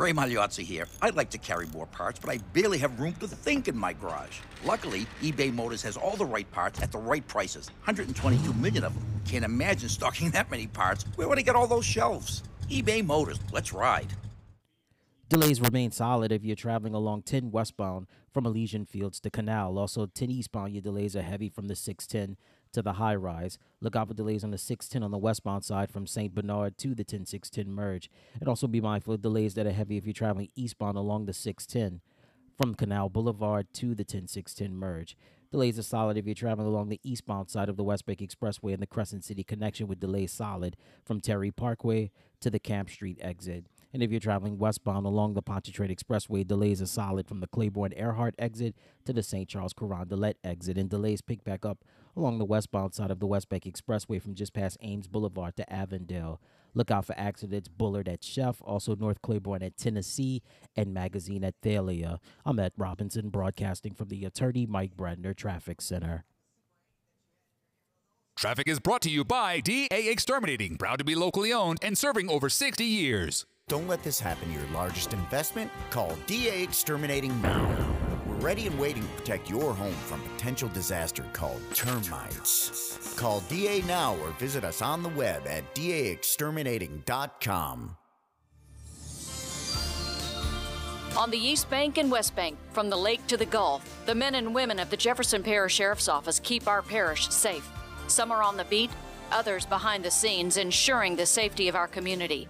Ray 0.00 0.14
Magliozzi 0.14 0.64
here. 0.64 0.86
I'd 1.02 1.14
like 1.14 1.28
to 1.28 1.36
carry 1.36 1.66
more 1.74 1.84
parts, 1.84 2.18
but 2.18 2.30
I 2.30 2.38
barely 2.54 2.78
have 2.78 2.98
room 2.98 3.12
to 3.20 3.28
think 3.28 3.68
in 3.68 3.76
my 3.76 3.92
garage. 3.92 4.38
Luckily, 4.64 5.06
eBay 5.20 5.52
Motors 5.52 5.82
has 5.82 5.98
all 5.98 6.16
the 6.16 6.24
right 6.24 6.50
parts 6.52 6.80
at 6.80 6.90
the 6.90 6.96
right 6.96 7.26
prices. 7.28 7.68
122 7.84 8.54
million 8.54 8.82
of 8.82 8.94
them. 8.94 9.04
Can't 9.26 9.44
imagine 9.44 9.90
stocking 9.90 10.30
that 10.30 10.50
many 10.50 10.66
parts. 10.66 11.04
Where 11.16 11.28
would 11.28 11.38
I 11.38 11.42
get 11.42 11.54
all 11.54 11.66
those 11.66 11.84
shelves? 11.84 12.42
eBay 12.70 13.04
Motors. 13.04 13.38
Let's 13.52 13.74
ride. 13.74 14.06
Delays 15.28 15.60
remain 15.60 15.90
solid 15.90 16.32
if 16.32 16.44
you're 16.44 16.56
traveling 16.56 16.94
along 16.94 17.22
10 17.22 17.50
westbound 17.50 18.06
from 18.32 18.46
Elysian 18.46 18.86
Fields 18.86 19.20
to 19.20 19.28
Canal. 19.28 19.78
Also, 19.78 20.06
10 20.06 20.30
eastbound, 20.30 20.72
your 20.72 20.80
delays 20.80 21.14
are 21.14 21.20
heavy 21.20 21.50
from 21.50 21.68
the 21.68 21.76
610 21.76 22.38
to 22.72 22.82
the 22.82 22.94
high 22.94 23.14
rise. 23.14 23.58
Look 23.80 23.96
out 23.96 24.08
for 24.08 24.14
delays 24.14 24.44
on 24.44 24.50
the 24.50 24.58
610 24.58 25.02
on 25.02 25.10
the 25.10 25.18
westbound 25.18 25.64
side 25.64 25.90
from 25.90 26.06
St. 26.06 26.34
Bernard 26.34 26.78
to 26.78 26.94
the 26.94 27.04
10610 27.04 27.72
merge. 27.72 28.10
And 28.38 28.48
also 28.48 28.66
be 28.66 28.80
mindful 28.80 29.14
of 29.14 29.22
delays 29.22 29.54
that 29.54 29.66
are 29.66 29.72
heavy 29.72 29.96
if 29.96 30.06
you're 30.06 30.12
traveling 30.12 30.48
eastbound 30.54 30.96
along 30.96 31.26
the 31.26 31.32
610 31.32 32.00
from 32.56 32.74
Canal 32.74 33.08
Boulevard 33.08 33.66
to 33.74 33.94
the 33.94 34.04
10610 34.04 34.76
merge. 34.76 35.16
Delays 35.50 35.78
are 35.78 35.82
solid 35.82 36.16
if 36.16 36.26
you're 36.26 36.34
traveling 36.34 36.68
along 36.68 36.90
the 36.90 37.00
eastbound 37.02 37.50
side 37.50 37.68
of 37.68 37.76
the 37.76 37.82
West 37.82 38.06
Bank 38.06 38.20
Expressway 38.20 38.72
and 38.72 38.80
the 38.80 38.86
Crescent 38.86 39.24
City 39.24 39.42
connection 39.42 39.88
with 39.88 39.98
delays 39.98 40.32
solid 40.32 40.76
from 41.04 41.20
Terry 41.20 41.50
Parkway 41.50 42.12
to 42.40 42.50
the 42.50 42.60
Camp 42.60 42.88
Street 42.88 43.18
exit. 43.20 43.64
And 43.92 44.02
if 44.02 44.10
you're 44.12 44.20
traveling 44.20 44.58
westbound 44.58 45.06
along 45.06 45.34
the 45.34 45.42
Pontchartrain 45.42 45.92
Expressway, 45.92 46.46
delays 46.46 46.80
are 46.80 46.86
solid 46.86 47.26
from 47.26 47.40
the 47.40 47.48
Claiborne 47.48 47.92
Earhart 47.96 48.36
exit 48.38 48.76
to 49.04 49.12
the 49.12 49.22
St. 49.22 49.48
Charles 49.48 49.74
Carondelet 49.74 50.34
exit. 50.44 50.78
And 50.78 50.88
delays 50.88 51.20
pick 51.20 51.42
back 51.42 51.66
up 51.66 51.84
along 52.16 52.38
the 52.38 52.44
westbound 52.44 52.94
side 52.94 53.10
of 53.10 53.20
the 53.20 53.26
West 53.26 53.48
Bank 53.48 53.64
Expressway 53.64 54.20
from 54.20 54.34
just 54.34 54.52
past 54.52 54.76
Ames 54.80 55.08
Boulevard 55.08 55.56
to 55.56 55.72
Avondale. 55.72 56.40
Look 56.74 56.90
out 56.90 57.06
for 57.06 57.18
accidents 57.18 57.68
Bullard 57.68 58.08
at 58.08 58.22
Chef, 58.22 58.62
also 58.62 58.94
North 58.94 59.22
Claiborne 59.22 59.62
at 59.62 59.76
Tennessee, 59.76 60.42
and 60.76 60.94
Magazine 60.94 61.44
at 61.44 61.54
Thalia. 61.62 62.20
I'm 62.46 62.58
Ed 62.58 62.72
Robinson, 62.76 63.28
broadcasting 63.28 63.94
from 63.94 64.08
the 64.08 64.24
Attorney 64.24 64.66
Mike 64.66 64.96
Brandner 64.96 65.36
Traffic 65.36 65.80
Center. 65.80 66.24
Traffic 68.36 68.68
is 68.68 68.80
brought 68.80 69.02
to 69.02 69.10
you 69.10 69.24
by 69.24 69.60
DA 69.60 69.88
Exterminating, 69.90 70.76
proud 70.76 70.98
to 70.98 71.04
be 71.04 71.14
locally 71.14 71.52
owned 71.52 71.78
and 71.82 71.98
serving 71.98 72.30
over 72.30 72.48
60 72.48 72.84
years. 72.84 73.44
Don't 73.68 73.86
let 73.86 74.02
this 74.02 74.18
happen 74.18 74.48
to 74.48 74.54
your 74.54 74.68
largest 74.72 75.12
investment. 75.12 75.70
Call 75.90 76.16
DA 76.26 76.62
Exterminating 76.62 77.40
now. 77.42 77.99
Ready 78.40 78.66
and 78.66 78.76
waiting 78.78 79.02
to 79.02 79.08
protect 79.08 79.50
your 79.50 79.74
home 79.74 79.92
from 79.92 80.22
potential 80.22 80.70
disaster 80.70 81.26
called 81.34 81.60
termites. 81.74 83.14
Call 83.14 83.40
DA 83.50 83.82
now 83.82 84.16
or 84.16 84.30
visit 84.38 84.64
us 84.64 84.80
on 84.80 85.02
the 85.02 85.10
web 85.10 85.46
at 85.46 85.74
daexterminating.com. 85.74 87.96
On 91.18 91.30
the 91.30 91.36
East 91.36 91.68
Bank 91.68 91.98
and 91.98 92.10
West 92.10 92.34
Bank, 92.34 92.56
from 92.72 92.88
the 92.88 92.96
lake 92.96 93.26
to 93.26 93.36
the 93.36 93.44
Gulf, 93.44 93.84
the 94.06 94.14
men 94.14 94.36
and 94.36 94.54
women 94.54 94.78
of 94.78 94.88
the 94.88 94.96
Jefferson 94.96 95.42
Parish 95.42 95.74
Sheriff's 95.74 96.08
Office 96.08 96.40
keep 96.40 96.66
our 96.66 96.80
parish 96.80 97.28
safe. 97.28 97.68
Some 98.06 98.32
are 98.32 98.42
on 98.42 98.56
the 98.56 98.64
beat, 98.64 98.88
others 99.30 99.66
behind 99.66 100.02
the 100.02 100.10
scenes, 100.10 100.56
ensuring 100.56 101.14
the 101.14 101.26
safety 101.26 101.68
of 101.68 101.76
our 101.76 101.88
community. 101.88 102.48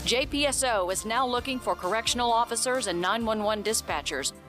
JPSO 0.00 0.92
is 0.92 1.06
now 1.06 1.24
looking 1.24 1.60
for 1.60 1.76
correctional 1.76 2.32
officers 2.32 2.88
and 2.88 3.00
911 3.00 3.62
dispatchers. 3.62 4.32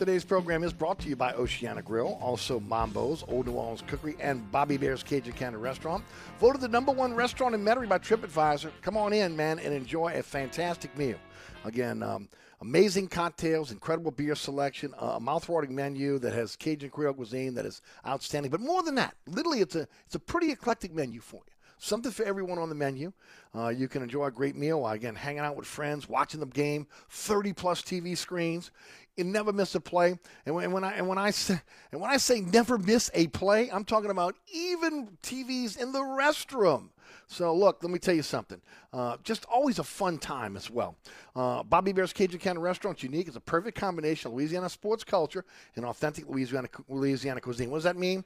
Today's 0.00 0.24
program 0.24 0.64
is 0.64 0.72
brought 0.72 0.98
to 1.00 1.10
you 1.10 1.14
by 1.14 1.34
Oceana 1.34 1.82
Grill, 1.82 2.18
also 2.22 2.58
Mambo's, 2.58 3.22
Old 3.28 3.46
New 3.46 3.52
Orleans 3.52 3.82
Cookery, 3.86 4.16
and 4.18 4.50
Bobby 4.50 4.78
Hebert's 4.78 5.02
Cajun 5.02 5.34
Cannon 5.34 5.60
Restaurant. 5.60 6.02
Voted 6.38 6.62
the 6.62 6.68
number 6.68 6.90
one 6.90 7.12
restaurant 7.12 7.54
in 7.54 7.62
Metairie 7.62 7.86
by 7.86 7.98
TripAdvisor. 7.98 8.70
Come 8.80 8.96
on 8.96 9.12
in, 9.12 9.36
man, 9.36 9.58
and 9.58 9.74
enjoy 9.74 10.14
a 10.14 10.22
fantastic 10.22 10.96
meal. 10.96 11.18
Again, 11.66 12.02
um, 12.02 12.30
amazing 12.62 13.08
cocktails, 13.08 13.72
incredible 13.72 14.10
beer 14.10 14.34
selection, 14.34 14.94
uh, 14.98 15.16
a 15.16 15.20
mouth-watering 15.20 15.74
menu 15.74 16.18
that 16.20 16.32
has 16.32 16.56
Cajun 16.56 16.88
Creole 16.88 17.12
cuisine 17.12 17.52
that 17.52 17.66
is 17.66 17.82
outstanding. 18.06 18.50
But 18.50 18.62
more 18.62 18.82
than 18.82 18.94
that, 18.94 19.16
literally, 19.26 19.60
it's 19.60 19.76
a 19.76 19.86
it's 20.06 20.14
a 20.14 20.18
pretty 20.18 20.50
eclectic 20.50 20.94
menu 20.94 21.20
for 21.20 21.42
you 21.46 21.52
something 21.80 22.12
for 22.12 22.24
everyone 22.24 22.58
on 22.58 22.68
the 22.68 22.74
menu. 22.74 23.12
Uh, 23.54 23.68
you 23.68 23.88
can 23.88 24.02
enjoy 24.02 24.26
a 24.26 24.30
great 24.30 24.54
meal 24.54 24.82
while, 24.82 24.92
again, 24.92 25.16
hanging 25.16 25.40
out 25.40 25.56
with 25.56 25.66
friends, 25.66 26.08
watching 26.08 26.38
the 26.38 26.46
game, 26.46 26.86
30 27.08 27.52
plus 27.52 27.82
TV 27.82 28.16
screens. 28.16 28.70
You 29.16 29.24
never 29.24 29.52
miss 29.52 29.74
a 29.74 29.80
play. 29.80 30.18
And 30.46 30.54
when, 30.54 30.64
and 30.64 30.72
when 30.72 30.84
I 30.84 30.94
and 30.94 31.08
when 31.08 31.18
I 31.18 31.30
say 31.30 31.60
and 31.92 32.00
when 32.00 32.10
I 32.10 32.16
say 32.16 32.40
never 32.40 32.78
miss 32.78 33.10
a 33.14 33.26
play, 33.28 33.70
I'm 33.70 33.84
talking 33.84 34.10
about 34.10 34.36
even 34.52 35.08
TVs 35.22 35.78
in 35.78 35.92
the 35.92 36.00
restroom. 36.00 36.88
So 37.26 37.54
look, 37.54 37.82
let 37.82 37.92
me 37.92 37.98
tell 37.98 38.14
you 38.14 38.22
something. 38.22 38.60
Uh, 38.92 39.16
just 39.22 39.44
always 39.44 39.78
a 39.78 39.84
fun 39.84 40.18
time 40.18 40.56
as 40.56 40.68
well. 40.68 40.96
Uh, 41.36 41.62
Bobby 41.62 41.92
Hebert's 41.92 42.12
Cajun 42.12 42.40
Cannon 42.40 42.62
Restaurant's 42.62 43.02
unique. 43.02 43.28
It's 43.28 43.36
a 43.36 43.40
perfect 43.40 43.78
combination 43.78 44.28
of 44.30 44.34
Louisiana 44.36 44.68
sports 44.68 45.04
culture 45.04 45.44
and 45.76 45.84
authentic 45.84 46.28
Louisiana 46.28 46.68
Louisiana 46.88 47.40
cuisine. 47.40 47.70
What 47.70 47.78
does 47.78 47.84
that 47.84 47.96
mean? 47.96 48.24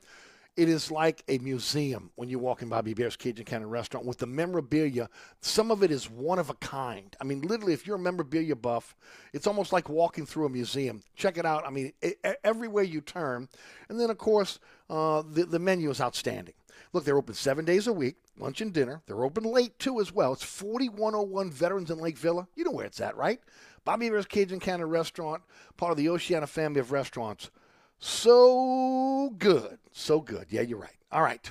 It 0.57 0.69
is 0.69 0.89
like 0.89 1.25
a 1.27 1.39
museum 1.39 2.13
when 2.15 2.29
you 2.29 2.39
walk 2.39 2.63
in 2.63 2.69
Bobby 2.69 2.93
Hebert's 2.93 3.17
Cajun 3.17 3.45
Cannon 3.45 3.69
restaurant 3.69 4.07
with 4.07 4.19
the 4.19 4.27
memorabilia. 4.27 5.09
Some 5.41 5.73
of 5.73 5.83
it 5.83 5.91
is 5.91 6.09
one 6.09 6.39
of 6.39 6.49
a 6.49 6.55
kind. 6.55 7.17
I 7.21 7.25
mean, 7.25 7.41
literally, 7.41 7.73
if 7.73 7.89
you're 7.89 7.97
a 7.97 7.99
memorabilia 7.99 8.55
buff, 8.55 8.95
it's 9.33 9.49
almost 9.49 9.73
like 9.73 9.89
walking 9.89 10.27
through 10.27 10.47
a 10.47 10.51
museum. 10.51 11.03
Check 11.17 11.39
it 11.39 11.45
out. 11.45 11.67
I 11.67 11.71
mean, 11.71 11.93
it, 12.01 12.19
everywhere 12.45 12.85
you 12.85 13.01
turn. 13.01 13.49
And 13.89 13.99
then, 13.99 14.11
of 14.11 14.19
course, 14.19 14.61
uh, 14.89 15.25
the, 15.29 15.45
the 15.45 15.59
menu 15.59 15.91
is 15.91 16.01
outstanding. 16.01 16.55
Look, 16.93 17.05
they're 17.05 17.19
open 17.19 17.35
seven 17.35 17.65
days 17.65 17.89
a 17.89 17.93
week, 17.93 18.15
lunch 18.39 18.61
and 18.61 18.73
dinner. 18.73 19.03
They're 19.07 19.25
open 19.25 19.43
late, 19.43 19.77
too, 19.81 20.01
as 20.01 20.13
well. 20.13 20.33
It's 20.33 20.45
4101 20.45 21.51
Veterans 21.51 21.91
in 21.91 21.99
Lake 21.99 22.17
Villa. 22.17 22.47
You 22.55 22.63
know 22.63 22.71
where 22.71 22.87
it's 22.87 23.01
at, 23.01 23.17
right? 23.17 23.41
Bobby 23.85 24.07
Hebert's 24.07 24.27
Cajun 24.27 24.61
Cannon 24.61 24.89
Restaurant, 24.89 25.43
part 25.77 25.91
of 25.91 25.97
the 25.97 26.09
Oceana 26.09 26.47
family 26.47 26.79
of 26.79 26.93
restaurants. 26.93 27.51
So 27.99 29.35
good. 29.39 29.79
So 29.93 30.21
good. 30.21 30.47
Yeah, 30.51 30.63
you're 30.63 30.79
right. 30.79 30.97
All 31.11 31.23
right. 31.23 31.51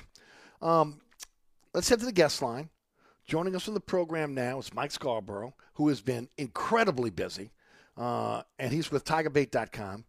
Um, 0.60 1.00
let's 1.72 1.88
head 1.88 2.00
to 2.00 2.06
the 2.06 2.12
guest 2.12 2.42
line. 2.42 2.68
Joining 3.26 3.56
us 3.56 3.68
on 3.68 3.74
the 3.74 3.80
program 3.80 4.34
now 4.34 4.58
is 4.58 4.74
Mike 4.74 4.90
Scarborough, 4.90 5.54
who 5.74 5.88
has 5.88 6.02
been 6.02 6.28
incredibly 6.36 7.08
busy, 7.08 7.52
uh, 7.96 8.42
and 8.58 8.70
he's 8.70 8.90
with 8.90 9.04
TigerBait.com. 9.04 10.04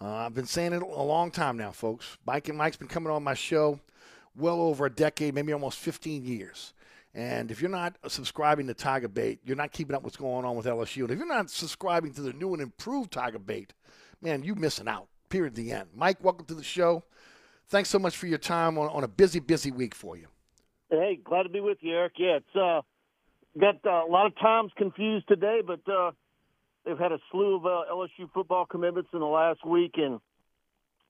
Uh, 0.00 0.04
I've 0.04 0.34
been 0.34 0.46
saying 0.46 0.74
it 0.74 0.82
a 0.82 1.02
long 1.02 1.30
time 1.30 1.56
now, 1.56 1.70
folks. 1.70 2.18
Mike 2.26 2.48
and 2.48 2.58
Mike's 2.58 2.76
been 2.76 2.86
coming 2.86 3.10
on 3.10 3.24
my 3.24 3.34
show 3.34 3.80
well 4.36 4.60
over 4.60 4.86
a 4.86 4.90
decade, 4.90 5.34
maybe 5.34 5.52
almost 5.52 5.78
15 5.78 6.24
years. 6.24 6.74
And 7.14 7.50
if 7.50 7.60
you're 7.60 7.70
not 7.70 7.96
subscribing 8.06 8.66
to 8.68 8.74
Tiger 8.74 9.08
Bait, 9.08 9.40
you're 9.44 9.56
not 9.56 9.72
keeping 9.72 9.96
up 9.96 10.02
what's 10.02 10.16
going 10.16 10.44
on 10.44 10.54
with 10.54 10.66
LSU. 10.66 11.02
And 11.02 11.10
if 11.10 11.18
you're 11.18 11.26
not 11.26 11.50
subscribing 11.50 12.12
to 12.14 12.20
the 12.20 12.32
new 12.32 12.52
and 12.52 12.62
improved 12.62 13.12
Tiger 13.12 13.38
Bait, 13.38 13.72
man, 14.20 14.44
you're 14.44 14.54
missing 14.54 14.88
out 14.88 15.08
period, 15.28 15.54
the 15.54 15.72
end. 15.72 15.88
Mike, 15.94 16.22
welcome 16.22 16.46
to 16.46 16.54
the 16.54 16.62
show. 16.62 17.04
Thanks 17.68 17.90
so 17.90 17.98
much 17.98 18.16
for 18.16 18.26
your 18.26 18.38
time 18.38 18.78
on, 18.78 18.88
on 18.88 19.04
a 19.04 19.08
busy, 19.08 19.40
busy 19.40 19.70
week 19.70 19.94
for 19.94 20.16
you. 20.16 20.28
Hey, 20.90 21.20
glad 21.22 21.42
to 21.42 21.48
be 21.50 21.60
with 21.60 21.78
you, 21.80 21.94
Eric. 21.94 22.14
Yeah, 22.16 22.38
it's 22.38 22.56
uh, 22.56 22.80
got 23.58 23.84
uh, 23.84 24.06
a 24.06 24.10
lot 24.10 24.26
of 24.26 24.38
times 24.38 24.72
confused 24.76 25.28
today, 25.28 25.60
but 25.66 25.80
uh, 25.90 26.12
they've 26.84 26.98
had 26.98 27.12
a 27.12 27.18
slew 27.30 27.56
of 27.56 27.66
uh, 27.66 27.92
LSU 27.92 28.30
football 28.32 28.64
commitments 28.64 29.10
in 29.12 29.20
the 29.20 29.26
last 29.26 29.64
week, 29.66 29.92
and 29.96 30.18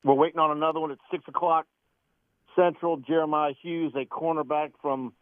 we're 0.05 0.15
waiting 0.15 0.41
on 0.41 0.51
another 0.51 0.81
one 0.81 0.91
at 0.91 0.99
six 1.11 1.23
o'clock 1.29 1.67
Central. 2.57 2.97
Jeremiah 2.97 3.55
Hughes, 3.63 3.93
a 3.95 4.05
cornerback 4.05 4.73
from 4.83 5.13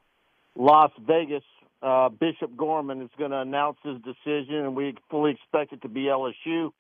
Las 0.57 0.91
Vegas. 1.07 1.45
Uh, 1.83 2.09
Bishop 2.09 2.57
Gorman 2.57 3.03
is 3.03 3.11
going 3.19 3.31
to 3.33 3.41
announce 3.41 3.77
his 3.85 3.97
decision, 4.03 4.57
and 4.57 4.75
we 4.75 4.95
fully 5.11 5.33
expect 5.33 5.75
it 5.75 5.83
to 5.83 5.89
be 5.89 6.05
LSU. 6.05 6.71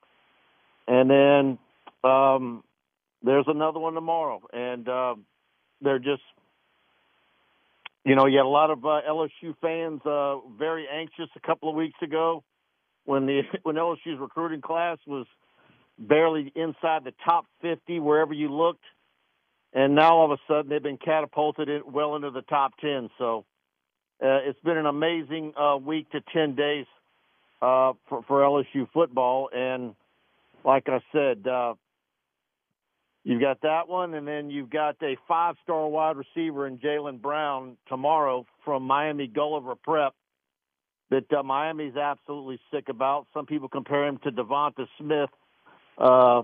And 0.88 1.10
then 1.10 1.58
um, 2.04 2.62
there's 3.22 3.46
another 3.48 3.78
one 3.78 3.94
tomorrow, 3.94 4.40
and 4.52 4.88
uh, 4.88 5.14
they're 5.80 5.98
just, 5.98 6.22
you 8.04 8.14
know, 8.14 8.26
you 8.26 8.38
had 8.38 8.46
a 8.46 8.48
lot 8.48 8.70
of 8.70 8.84
uh, 8.84 9.00
LSU 9.08 9.54
fans 9.60 10.00
uh, 10.04 10.36
very 10.58 10.86
anxious 10.88 11.28
a 11.36 11.40
couple 11.40 11.68
of 11.68 11.74
weeks 11.74 11.98
ago 12.02 12.44
when 13.04 13.26
the 13.26 13.42
when 13.62 13.76
LSU's 13.76 14.20
recruiting 14.20 14.60
class 14.60 14.98
was 15.06 15.26
barely 15.98 16.52
inside 16.54 17.04
the 17.04 17.14
top 17.24 17.46
50 17.62 18.00
wherever 18.00 18.32
you 18.32 18.52
looked, 18.52 18.84
and 19.72 19.94
now 19.94 20.16
all 20.16 20.30
of 20.30 20.38
a 20.38 20.42
sudden 20.46 20.68
they've 20.68 20.82
been 20.82 20.98
catapulted 20.98 21.68
in, 21.68 21.82
well 21.90 22.14
into 22.16 22.30
the 22.30 22.42
top 22.42 22.74
10. 22.80 23.10
So 23.18 23.44
uh, 24.22 24.44
it's 24.44 24.60
been 24.60 24.76
an 24.76 24.86
amazing 24.86 25.54
uh, 25.56 25.76
week 25.78 26.10
to 26.10 26.20
10 26.32 26.54
days 26.54 26.86
uh, 27.62 27.94
for, 28.08 28.22
for 28.28 28.42
LSU 28.42 28.88
football, 28.92 29.50
and 29.52 29.94
like 30.64 30.88
I 30.88 31.00
said. 31.12 31.46
Uh, 31.46 31.74
You've 33.26 33.40
got 33.40 33.60
that 33.62 33.88
one, 33.88 34.14
and 34.14 34.24
then 34.24 34.50
you've 34.50 34.70
got 34.70 35.02
a 35.02 35.16
five-star 35.26 35.88
wide 35.88 36.14
receiver 36.16 36.64
in 36.64 36.78
Jalen 36.78 37.20
Brown 37.20 37.76
tomorrow 37.88 38.46
from 38.64 38.84
Miami 38.84 39.26
Gulliver 39.26 39.74
Prep 39.74 40.14
that 41.10 41.32
uh, 41.32 41.42
Miami's 41.42 41.96
absolutely 41.96 42.60
sick 42.72 42.88
about. 42.88 43.26
Some 43.34 43.44
people 43.44 43.68
compare 43.68 44.06
him 44.06 44.20
to 44.22 44.30
Devonta 44.30 44.86
Smith, 45.00 45.30
uh, 45.98 46.42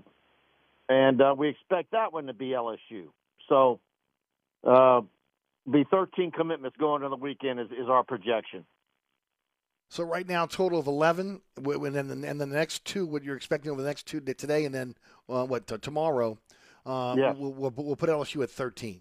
and 0.88 1.22
uh, 1.22 1.36
we 1.38 1.50
expect 1.50 1.92
that 1.92 2.12
one 2.12 2.26
to 2.26 2.32
be 2.32 2.46
LSU. 2.46 3.04
So, 3.48 3.78
uh, 4.66 5.02
the 5.68 5.84
13 5.88 6.32
commitments 6.32 6.76
going 6.78 7.04
on 7.04 7.10
the 7.10 7.16
weekend 7.16 7.60
is, 7.60 7.68
is 7.70 7.88
our 7.88 8.02
projection. 8.02 8.64
So 9.88 10.02
right 10.02 10.26
now, 10.26 10.46
total 10.46 10.80
of 10.80 10.88
11, 10.88 11.42
and 11.64 11.94
then 11.94 12.24
and 12.24 12.40
the 12.40 12.46
next 12.46 12.84
two, 12.84 13.06
what 13.06 13.22
you're 13.22 13.36
expecting 13.36 13.70
over 13.70 13.80
the 13.80 13.86
next 13.86 14.08
two 14.08 14.18
today, 14.20 14.64
and 14.64 14.74
then 14.74 14.96
uh, 15.28 15.44
what 15.44 15.68
tomorrow 15.80 16.38
uh, 16.84 17.14
yes. 17.16 17.36
we'll, 17.38 17.52
we'll, 17.52 17.72
we'll, 17.76 17.96
put 17.96 18.08
LSU 18.08 18.42
at 18.42 18.50
13. 18.50 19.00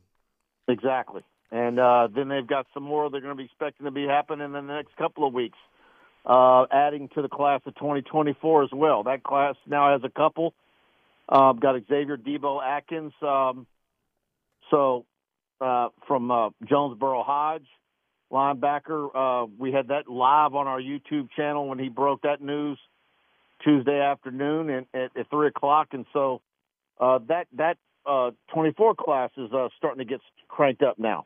Exactly. 0.67 1.22
And 1.52 1.80
uh, 1.80 2.08
then 2.13 2.30
they've 2.30 2.48
got 2.48 2.67
some 2.74 2.84
more 2.84 3.10
they're 3.10 3.22
going 3.22 3.36
to 3.36 3.38
be 3.38 3.46
expecting 3.46 3.86
to 3.86 3.91
be 3.91 4.06
happening 4.06 4.46
in 4.46 4.52
the 4.54 4.62
next 4.62 4.96
couple 4.96 5.28
of 5.28 5.34
weeks, 5.34 5.58
uh, 6.26 6.65
adding 6.72 7.10
to 7.15 7.22
the 7.22 7.28
class 7.28 7.62
of 7.65 7.76
2024 7.76 8.63
as 8.63 8.70
well. 8.74 9.04
That 9.04 9.24
class 9.24 9.56
now 9.67 9.91
has 9.91 10.02
a 10.04 10.10
couple. 10.10 10.54
Uh, 11.28 11.54
got 11.54 11.76
Xavier 11.88 12.17
Debo 12.17 12.62
Atkins, 12.63 13.13
um, 13.22 13.65
so 14.70 15.06
uh, 15.62 15.89
from 16.08 16.30
uh, 16.30 16.50
Jonesboro 16.67 17.24
Hodge, 17.24 17.67
linebacker. 18.32 19.10
Uh, 19.13 19.48
we 19.58 19.72
had 19.72 19.89
that 19.89 20.10
live 20.10 20.56
on 20.56 20.67
our 20.67 20.82
YouTube 20.82 21.30
channel 21.36 21.67
when 21.67 21.80
he 21.80 21.89
broke 21.89 22.24
that 22.24 22.41
news 22.41 22.78
Tuesday 23.63 24.00
afternoon 24.00 24.70
and, 24.70 24.86
at, 24.94 25.15
at 25.15 25.30
three 25.30 25.48
o'clock, 25.48 25.89
and 25.91 26.06
so 26.12 26.41
uh, 27.02 27.20
that 27.28 27.48
that 27.58 27.78
uh, 28.06 28.32
24 28.54 28.96
class 28.96 29.32
is 29.36 29.52
uh, 29.52 29.68
starting 29.78 30.00
to 30.00 30.06
get 30.06 30.22
cranked 30.48 30.84
up 30.84 30.98
now. 30.98 31.26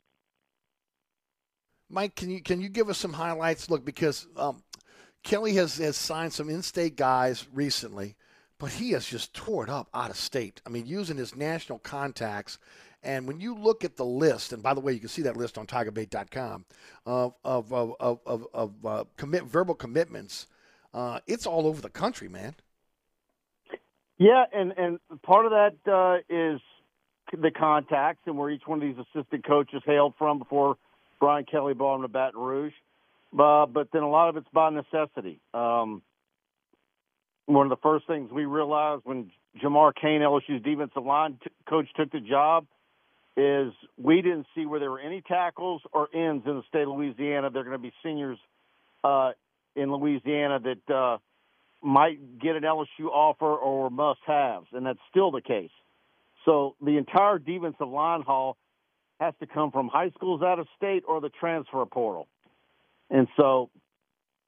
Mike, 1.89 2.15
can 2.15 2.29
you 2.29 2.41
can 2.41 2.61
you 2.61 2.69
give 2.69 2.89
us 2.89 2.97
some 2.97 3.13
highlights? 3.13 3.69
Look, 3.69 3.85
because 3.85 4.27
um, 4.37 4.63
Kelly 5.23 5.53
has 5.53 5.77
has 5.77 5.97
signed 5.97 6.33
some 6.33 6.49
in-state 6.49 6.95
guys 6.95 7.47
recently, 7.53 8.15
but 8.57 8.71
he 8.71 8.91
has 8.91 9.05
just 9.05 9.33
tore 9.33 9.63
it 9.63 9.69
up 9.69 9.89
out 9.93 10.09
of 10.09 10.17
state. 10.17 10.61
I 10.65 10.69
mean, 10.69 10.87
using 10.87 11.17
his 11.17 11.35
national 11.35 11.79
contacts. 11.79 12.57
And 13.03 13.27
when 13.27 13.39
you 13.39 13.53
look 13.53 13.83
at 13.83 13.97
the 13.97 14.05
list, 14.05 14.51
and 14.51 14.63
by 14.63 14.73
the 14.73 14.79
way, 14.79 14.91
you 14.91 14.99
can 14.99 15.09
see 15.09 15.21
that 15.21 15.37
list 15.37 15.59
on 15.59 15.67
TigerBait.com 15.67 16.65
of 17.05 17.35
of 17.43 17.71
of 17.71 17.93
of, 17.99 18.19
of, 18.25 18.47
of 18.51 18.85
uh, 18.85 19.03
commit 19.15 19.43
verbal 19.43 19.75
commitments. 19.75 20.47
Uh, 20.91 21.19
it's 21.27 21.45
all 21.45 21.67
over 21.67 21.81
the 21.81 21.89
country, 21.89 22.27
man. 22.27 22.55
Yeah, 24.17 24.45
and 24.51 24.73
and 24.77 24.99
part 25.23 25.45
of 25.45 25.51
that 25.51 25.91
uh, 25.91 26.17
is 26.29 26.61
the 27.31 27.51
contacts 27.51 28.21
and 28.25 28.37
where 28.37 28.49
each 28.49 28.63
one 28.65 28.81
of 28.81 28.87
these 28.87 29.05
assistant 29.13 29.45
coaches 29.45 29.81
hailed 29.85 30.13
from 30.17 30.39
before 30.39 30.77
Brian 31.19 31.45
Kelly 31.45 31.73
brought 31.73 31.95
him 31.95 32.01
to 32.03 32.07
Baton 32.07 32.39
Rouge. 32.39 32.73
Uh, 33.37 33.65
but 33.65 33.89
then 33.91 34.03
a 34.03 34.09
lot 34.09 34.29
of 34.29 34.37
it's 34.37 34.47
by 34.53 34.69
necessity. 34.69 35.39
Um, 35.53 36.01
one 37.47 37.65
of 37.65 37.69
the 37.69 37.81
first 37.81 38.07
things 38.07 38.31
we 38.31 38.45
realized 38.45 39.01
when 39.03 39.31
Jamar 39.61 39.93
Cain, 39.93 40.21
LSU's 40.21 40.63
defensive 40.63 41.05
line 41.05 41.37
t- 41.43 41.49
coach, 41.67 41.87
took 41.95 42.11
the 42.11 42.19
job 42.19 42.65
is 43.37 43.73
we 43.97 44.21
didn't 44.21 44.47
see 44.55 44.65
where 44.65 44.79
there 44.79 44.89
were 44.89 44.99
any 44.99 45.21
tackles 45.21 45.81
or 45.91 46.07
ends 46.13 46.45
in 46.47 46.55
the 46.55 46.63
state 46.69 46.83
of 46.83 46.89
Louisiana. 46.89 47.49
They're 47.49 47.63
going 47.63 47.77
to 47.77 47.77
be 47.77 47.93
seniors 48.01 48.37
uh, 49.03 49.31
in 49.75 49.91
Louisiana 49.91 50.59
that 50.59 50.93
uh, 50.93 51.17
might 51.85 52.39
get 52.39 52.55
an 52.55 52.63
LSU 52.63 53.07
offer 53.11 53.55
or 53.55 53.89
must 53.89 54.19
haves, 54.25 54.67
and 54.73 54.85
that's 54.85 54.99
still 55.09 55.31
the 55.31 55.41
case. 55.41 55.71
So 56.43 56.75
the 56.81 56.97
entire 56.97 57.39
defensive 57.39 57.87
line 57.87 58.21
haul 58.21 58.57
has 59.19 59.33
to 59.39 59.47
come 59.47 59.71
from 59.71 59.87
high 59.87 60.09
schools 60.11 60.41
out 60.41 60.59
of 60.59 60.67
state 60.75 61.03
or 61.07 61.21
the 61.21 61.29
transfer 61.29 61.85
portal. 61.85 62.27
And 63.09 63.27
so 63.37 63.69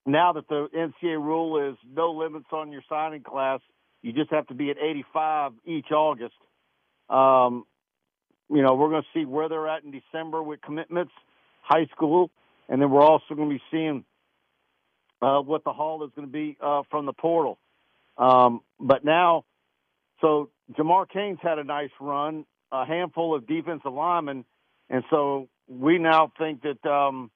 now 0.05 0.33
that 0.33 0.47
the 0.47 0.67
NCAA 0.75 1.17
rule 1.17 1.69
is 1.69 1.77
no 1.89 2.11
limits 2.11 2.47
on 2.51 2.71
your 2.71 2.81
signing 2.89 3.23
class, 3.23 3.59
you 4.01 4.13
just 4.13 4.31
have 4.31 4.47
to 4.47 4.53
be 4.53 4.69
at 4.69 4.77
85 4.77 5.53
each 5.65 5.91
August. 5.91 6.35
Um, 7.09 7.65
you 8.49 8.61
know, 8.61 8.75
we're 8.75 8.89
going 8.89 9.03
to 9.03 9.19
see 9.19 9.25
where 9.25 9.49
they're 9.49 9.67
at 9.67 9.83
in 9.83 9.91
December 9.91 10.41
with 10.41 10.61
commitments, 10.61 11.11
high 11.61 11.85
school, 11.95 12.29
and 12.69 12.81
then 12.81 12.89
we're 12.89 13.01
also 13.01 13.35
going 13.35 13.49
to 13.49 13.55
be 13.55 13.61
seeing 13.71 14.05
uh, 15.21 15.39
what 15.39 15.63
the 15.63 15.73
haul 15.73 16.03
is 16.03 16.11
going 16.15 16.27
to 16.27 16.31
be 16.31 16.57
uh, 16.61 16.83
from 16.89 17.05
the 17.05 17.13
portal. 17.13 17.57
Um, 18.17 18.61
but 18.79 19.05
now, 19.05 19.45
so 20.21 20.49
Jamar 20.77 21.07
Cain's 21.07 21.39
had 21.41 21.59
a 21.59 21.63
nice 21.63 21.91
run, 21.99 22.45
a 22.71 22.85
handful 22.85 23.35
of 23.35 23.47
defensive 23.47 23.93
linemen, 23.93 24.45
and 24.89 25.03
so 25.09 25.49
we 25.67 25.97
now 25.97 26.31
think 26.37 26.63
that 26.63 26.89
um, 26.89 27.29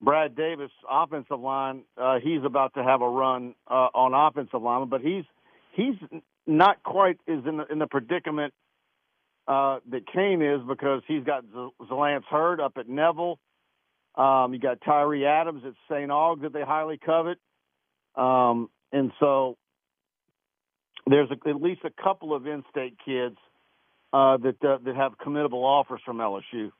Brad 0.00 0.36
Davis, 0.36 0.70
offensive 0.88 1.40
line, 1.40 1.82
uh, 1.96 2.18
he's 2.22 2.44
about 2.44 2.74
to 2.74 2.84
have 2.84 3.00
a 3.00 3.08
run 3.08 3.54
uh, 3.68 3.88
on 3.94 4.12
offensive 4.14 4.62
line, 4.62 4.88
but 4.88 5.00
he's 5.00 5.24
he's 5.72 5.94
not 6.46 6.82
quite 6.82 7.18
is 7.26 7.44
in 7.46 7.56
the, 7.56 7.66
in 7.70 7.78
the 7.78 7.86
predicament 7.86 8.52
uh, 9.48 9.78
that 9.90 10.06
Cain 10.12 10.42
is 10.42 10.60
because 10.68 11.02
he's 11.06 11.24
got 11.24 11.44
Z- 11.44 11.86
Zalance 11.90 12.24
Heard 12.24 12.60
up 12.60 12.74
at 12.76 12.88
Neville. 12.88 13.38
Um, 14.16 14.54
you 14.54 14.60
got 14.60 14.80
Tyree 14.84 15.26
Adams 15.26 15.62
at 15.66 15.74
St. 15.90 16.10
Aug 16.10 16.42
that 16.42 16.52
they 16.52 16.62
highly 16.62 16.98
covet, 16.98 17.38
um, 18.14 18.70
and 18.92 19.10
so 19.18 19.56
there's 21.06 21.28
a, 21.30 21.48
at 21.48 21.60
least 21.60 21.80
a 21.84 22.02
couple 22.02 22.34
of 22.34 22.46
in-state 22.46 22.96
kids 23.04 23.36
uh, 24.12 24.36
that 24.36 24.64
uh, 24.64 24.78
that 24.84 24.94
have 24.94 25.18
committable 25.18 25.64
offers 25.64 26.00
from 26.04 26.18
LSU, 26.18 26.70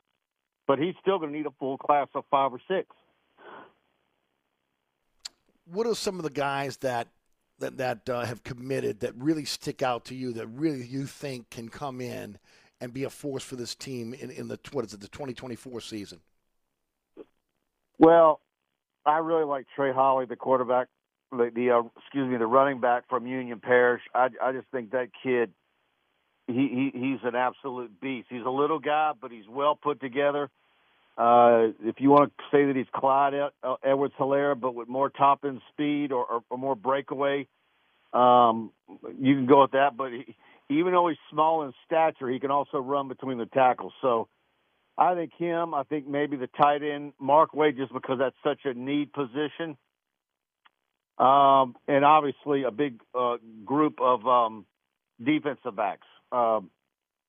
but 0.69 0.79
he's 0.79 0.95
still 1.01 1.19
going 1.19 1.33
to 1.33 1.37
need 1.37 1.47
a 1.47 1.55
full 1.59 1.77
class 1.77 2.07
of 2.15 2.25
five 2.31 2.53
or 2.53 2.61
six. 2.69 2.89
What 5.67 5.87
are 5.87 5.95
some 5.95 6.19
of 6.19 6.23
the 6.23 6.31
guys 6.31 6.77
that 6.79 7.09
that 7.59 7.77
that 7.79 8.09
uh, 8.09 8.25
have 8.25 8.45
committed 8.45 9.01
that 9.01 9.15
really 9.17 9.45
stick 9.45 9.83
out 9.83 10.05
to 10.07 10.15
you 10.15 10.33
that 10.35 10.47
really 10.47 10.87
you 10.87 11.07
think 11.07 11.51
can 11.51 11.69
come 11.69 12.01
in 12.01 12.39
and 12.81 12.93
be 12.93 13.05
a 13.05 13.11
force 13.11 13.43
for 13.43 13.57
this 13.57 13.75
team 13.75 14.15
in, 14.15 14.31
in 14.31 14.49
the 14.49 14.59
what 14.73 14.85
is 14.85 14.95
it 14.95 15.01
the 15.01 15.09
2024 15.09 15.81
season? 15.81 16.21
Well, 17.99 18.41
I 19.07 19.19
really 19.19 19.45
like 19.45 19.67
Trey 19.77 19.93
Holly, 19.93 20.27
the 20.27 20.37
quarterback, 20.37 20.89
the, 21.31 21.51
the 21.55 21.71
uh, 21.71 21.83
excuse 22.03 22.29
me, 22.31 22.37
the 22.37 22.47
running 22.47 22.81
back 22.81 23.09
from 23.09 23.27
Union 23.27 23.61
Parish. 23.61 24.03
I 24.15 24.29
I 24.43 24.53
just 24.53 24.67
think 24.73 24.91
that 24.93 25.09
kid, 25.23 25.53
he, 26.47 26.91
he 26.93 26.99
he's 26.99 27.21
an 27.25 27.35
absolute 27.35 28.01
beast. 28.01 28.29
He's 28.31 28.45
a 28.47 28.51
little 28.51 28.79
guy, 28.79 29.13
but 29.21 29.31
he's 29.31 29.49
well 29.49 29.77
put 29.77 30.01
together. 30.01 30.51
Uh, 31.17 31.69
if 31.85 31.97
you 32.01 32.11
want 32.11 32.33
to 32.37 32.45
say 32.51 32.65
that 32.65 32.75
he's 32.75 32.87
Clyde 32.93 33.35
uh, 33.63 33.75
Edwards 33.85 34.15
Hilaire, 34.19 34.57
but 34.57 34.75
with 34.75 34.89
more 34.89 35.11
top 35.11 35.45
end 35.45 35.61
speed 35.73 36.11
or, 36.11 36.25
or, 36.25 36.41
or 36.51 36.59
more 36.59 36.75
breakaway, 36.75 37.47
um, 38.13 38.73
you 39.21 39.35
can 39.37 39.47
go 39.47 39.63
with 39.63 39.73
that. 39.73 39.97
But 39.97 40.11
he, 40.13 40.35
even 40.71 40.93
though 40.93 41.09
he's 41.09 41.19
small 41.31 41.63
in 41.63 41.73
stature, 41.87 42.29
he 42.29 42.41
can 42.41 42.51
also 42.51 42.79
run 42.79 43.07
between 43.07 43.39
the 43.39 43.47
tackles. 43.47 43.93
So 44.03 44.29
I 44.97 45.15
think 45.15 45.33
him. 45.37 45.75
I 45.75 45.83
think 45.85 46.07
maybe 46.07 46.37
the 46.37 46.47
tight 46.47 46.83
end 46.83 47.13
Mark 47.21 47.55
Wade, 47.55 47.77
just 47.77 47.93
because 47.93 48.19
that's 48.19 48.37
such 48.45 48.61
a 48.65 48.75
need 48.75 49.13
position. 49.13 49.77
Um, 51.19 51.77
and 51.87 52.05
obviously 52.05 52.65
a 52.65 52.71
big 52.71 53.01
uh, 53.15 53.37
group 53.65 54.01
of 54.01 54.27
um, 54.27 54.67
defensive 55.23 55.77
backs 55.77 56.07
uh, 56.33 56.61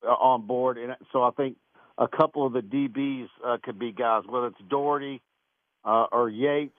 on 0.03 0.47
board, 0.47 0.77
and 0.77 0.95
so 1.11 1.23
I 1.23 1.31
think 1.31 1.57
a 1.97 2.07
couple 2.07 2.45
of 2.45 2.53
the 2.53 2.61
DBs 2.61 3.27
uh, 3.45 3.57
could 3.63 3.77
be 3.77 3.91
guys, 3.91 4.23
whether 4.27 4.47
it's 4.47 4.57
Doherty 4.69 5.21
uh, 5.83 6.07
or 6.11 6.29
Yates. 6.29 6.77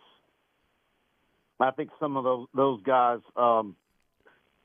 I 1.60 1.70
think 1.70 1.90
some 2.00 2.16
of 2.16 2.24
those 2.24 2.46
those 2.54 2.82
guys. 2.82 3.20
Um, 3.36 3.76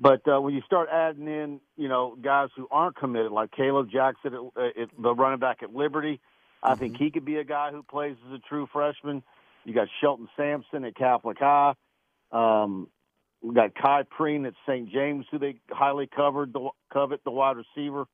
but 0.01 0.27
uh, 0.27 0.41
when 0.41 0.55
you 0.55 0.61
start 0.65 0.89
adding 0.91 1.27
in, 1.27 1.61
you 1.77 1.87
know, 1.87 2.17
guys 2.19 2.49
who 2.57 2.67
aren't 2.71 2.95
committed, 2.95 3.31
like 3.31 3.51
Kaleb 3.51 3.91
Jackson, 3.91 4.49
at, 4.57 4.81
at 4.81 4.89
the 4.97 5.13
running 5.13 5.39
back 5.39 5.61
at 5.61 5.75
Liberty, 5.75 6.19
I 6.63 6.73
think 6.73 6.97
he 6.97 7.11
could 7.11 7.23
be 7.23 7.35
a 7.37 7.43
guy 7.43 7.69
who 7.71 7.83
plays 7.83 8.15
as 8.27 8.33
a 8.33 8.39
true 8.39 8.67
freshman. 8.73 9.21
You 9.63 9.75
got 9.75 9.89
Shelton 10.01 10.27
Sampson 10.35 10.85
at 10.85 10.95
Catholic 10.95 11.37
High. 11.39 11.75
Um, 12.31 12.87
we 13.43 13.53
got 13.53 13.75
Khai 13.75 14.07
Prean 14.09 14.47
at 14.47 14.53
St. 14.67 14.91
James, 14.91 15.25
who 15.29 15.37
they 15.37 15.59
highly 15.69 16.07
covered 16.07 16.51
the 16.51 16.69
covet 16.91 17.23
the 17.23 17.31
wide 17.31 17.57
receiver. 17.57 18.05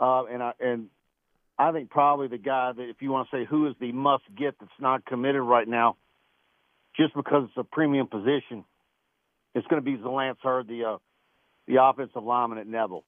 Uh, 0.00 0.24
and 0.24 0.42
I 0.42 0.52
and 0.60 0.86
I 1.58 1.72
think 1.72 1.90
probably 1.90 2.28
the 2.28 2.38
guy 2.38 2.72
that, 2.72 2.88
if 2.88 3.02
you 3.02 3.10
want 3.10 3.28
to 3.30 3.36
say 3.36 3.44
who 3.44 3.66
is 3.66 3.74
the 3.80 3.92
must 3.92 4.24
get 4.34 4.54
that's 4.58 4.70
not 4.80 5.04
committed 5.04 5.42
right 5.42 5.68
now, 5.68 5.96
just 6.96 7.14
because 7.14 7.48
it's 7.48 7.58
a 7.58 7.64
premium 7.64 8.06
position, 8.06 8.64
it's 9.54 9.66
going 9.66 9.82
to 9.82 9.84
be 9.84 9.96
Zalance 9.98 10.36
Heard, 10.42 10.68
the 10.68 10.84
uh, 10.84 10.96
the 11.68 11.82
offensive 11.82 12.24
lineman 12.24 12.58
at 12.58 12.66
Neville. 12.66 13.04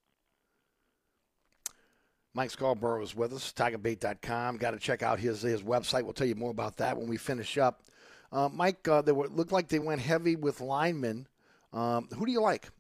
Mike 2.33 2.51
Scarborough 2.51 3.03
is 3.03 3.17
with 3.17 3.33
us, 3.33 3.53
tigerbait.com. 3.53 4.59
Got 4.59 4.73
to 4.73 4.79
check 4.79 5.03
out 5.03 5.19
his 5.19 5.43
his 5.43 5.63
website. 5.63 6.05
We'll 6.05 6.13
tell 6.13 6.29
you 6.29 6.37
more 6.37 6.53
about 6.53 6.77
that 6.77 6.97
when 6.97 7.09
we 7.09 7.17
finish 7.17 7.59
up. 7.59 7.83
Uh, 8.31 8.49
Mike, 8.49 8.87
uh, 8.87 9.03
they 9.03 9.11
were, 9.11 9.27
looked 9.27 9.51
like 9.51 9.69
they 9.69 9.81
went 9.81 10.01
heavy 10.01 10.37
with 10.37 10.61
linemen. 10.61 11.27
Um, 11.73 12.09
who 12.17 12.27
do 12.27 12.31
you 12.31 12.41
like? 12.41 12.71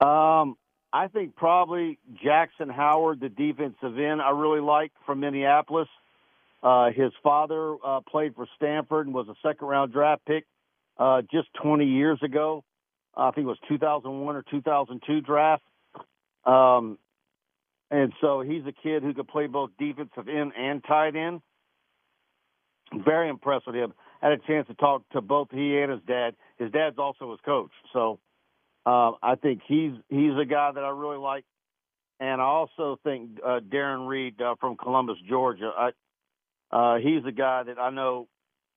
Um, 0.00 0.56
I 0.92 1.08
think 1.08 1.34
probably 1.34 1.98
Jackson 2.22 2.68
Howard, 2.68 3.20
the 3.20 3.30
defensive 3.30 3.98
end, 3.98 4.20
I 4.20 4.30
really 4.30 4.60
like 4.60 4.92
from 5.06 5.20
Minneapolis. 5.20 5.88
Uh, 6.62 6.90
his 6.90 7.12
father 7.22 7.76
uh, 7.82 8.00
played 8.00 8.34
for 8.34 8.46
Stanford 8.56 9.06
and 9.06 9.14
was 9.14 9.28
a 9.28 9.34
second 9.46 9.66
round 9.66 9.92
draft 9.92 10.26
pick 10.26 10.44
uh, 10.98 11.22
just 11.32 11.48
20 11.62 11.86
years 11.86 12.18
ago. 12.22 12.64
I 13.16 13.30
think 13.30 13.44
it 13.44 13.48
was 13.48 13.58
2001 13.68 14.36
or 14.36 14.44
2002 14.50 15.20
draft. 15.20 15.62
Um, 16.44 16.98
and 17.90 18.12
so 18.20 18.40
he's 18.40 18.62
a 18.66 18.72
kid 18.72 19.02
who 19.02 19.14
could 19.14 19.28
play 19.28 19.46
both 19.46 19.70
defensive 19.78 20.28
end 20.28 20.52
and 20.58 20.82
tight 20.84 21.16
end. 21.16 21.40
Very 22.92 23.28
impressed 23.28 23.66
with 23.66 23.76
him. 23.76 23.94
Had 24.20 24.32
a 24.32 24.38
chance 24.38 24.66
to 24.68 24.74
talk 24.74 25.02
to 25.10 25.20
both 25.20 25.48
he 25.50 25.78
and 25.78 25.92
his 25.92 26.00
dad. 26.06 26.34
His 26.58 26.70
dad's 26.70 26.98
also 26.98 27.30
his 27.30 27.40
coach. 27.44 27.70
So 27.92 28.18
uh, 28.86 29.12
I 29.22 29.36
think 29.40 29.62
he's 29.66 29.92
he's 30.08 30.36
a 30.40 30.44
guy 30.44 30.72
that 30.72 30.82
I 30.82 30.90
really 30.90 31.18
like, 31.18 31.44
and 32.20 32.40
I 32.40 32.44
also 32.44 32.98
think 33.02 33.38
uh, 33.44 33.60
Darren 33.60 34.06
Reed 34.08 34.40
uh, 34.40 34.54
from 34.60 34.76
Columbus, 34.76 35.16
Georgia. 35.28 35.70
I, 35.76 35.90
uh, 36.70 36.98
he's 36.98 37.24
a 37.26 37.32
guy 37.32 37.64
that 37.64 37.78
I 37.78 37.90
know 37.90 38.28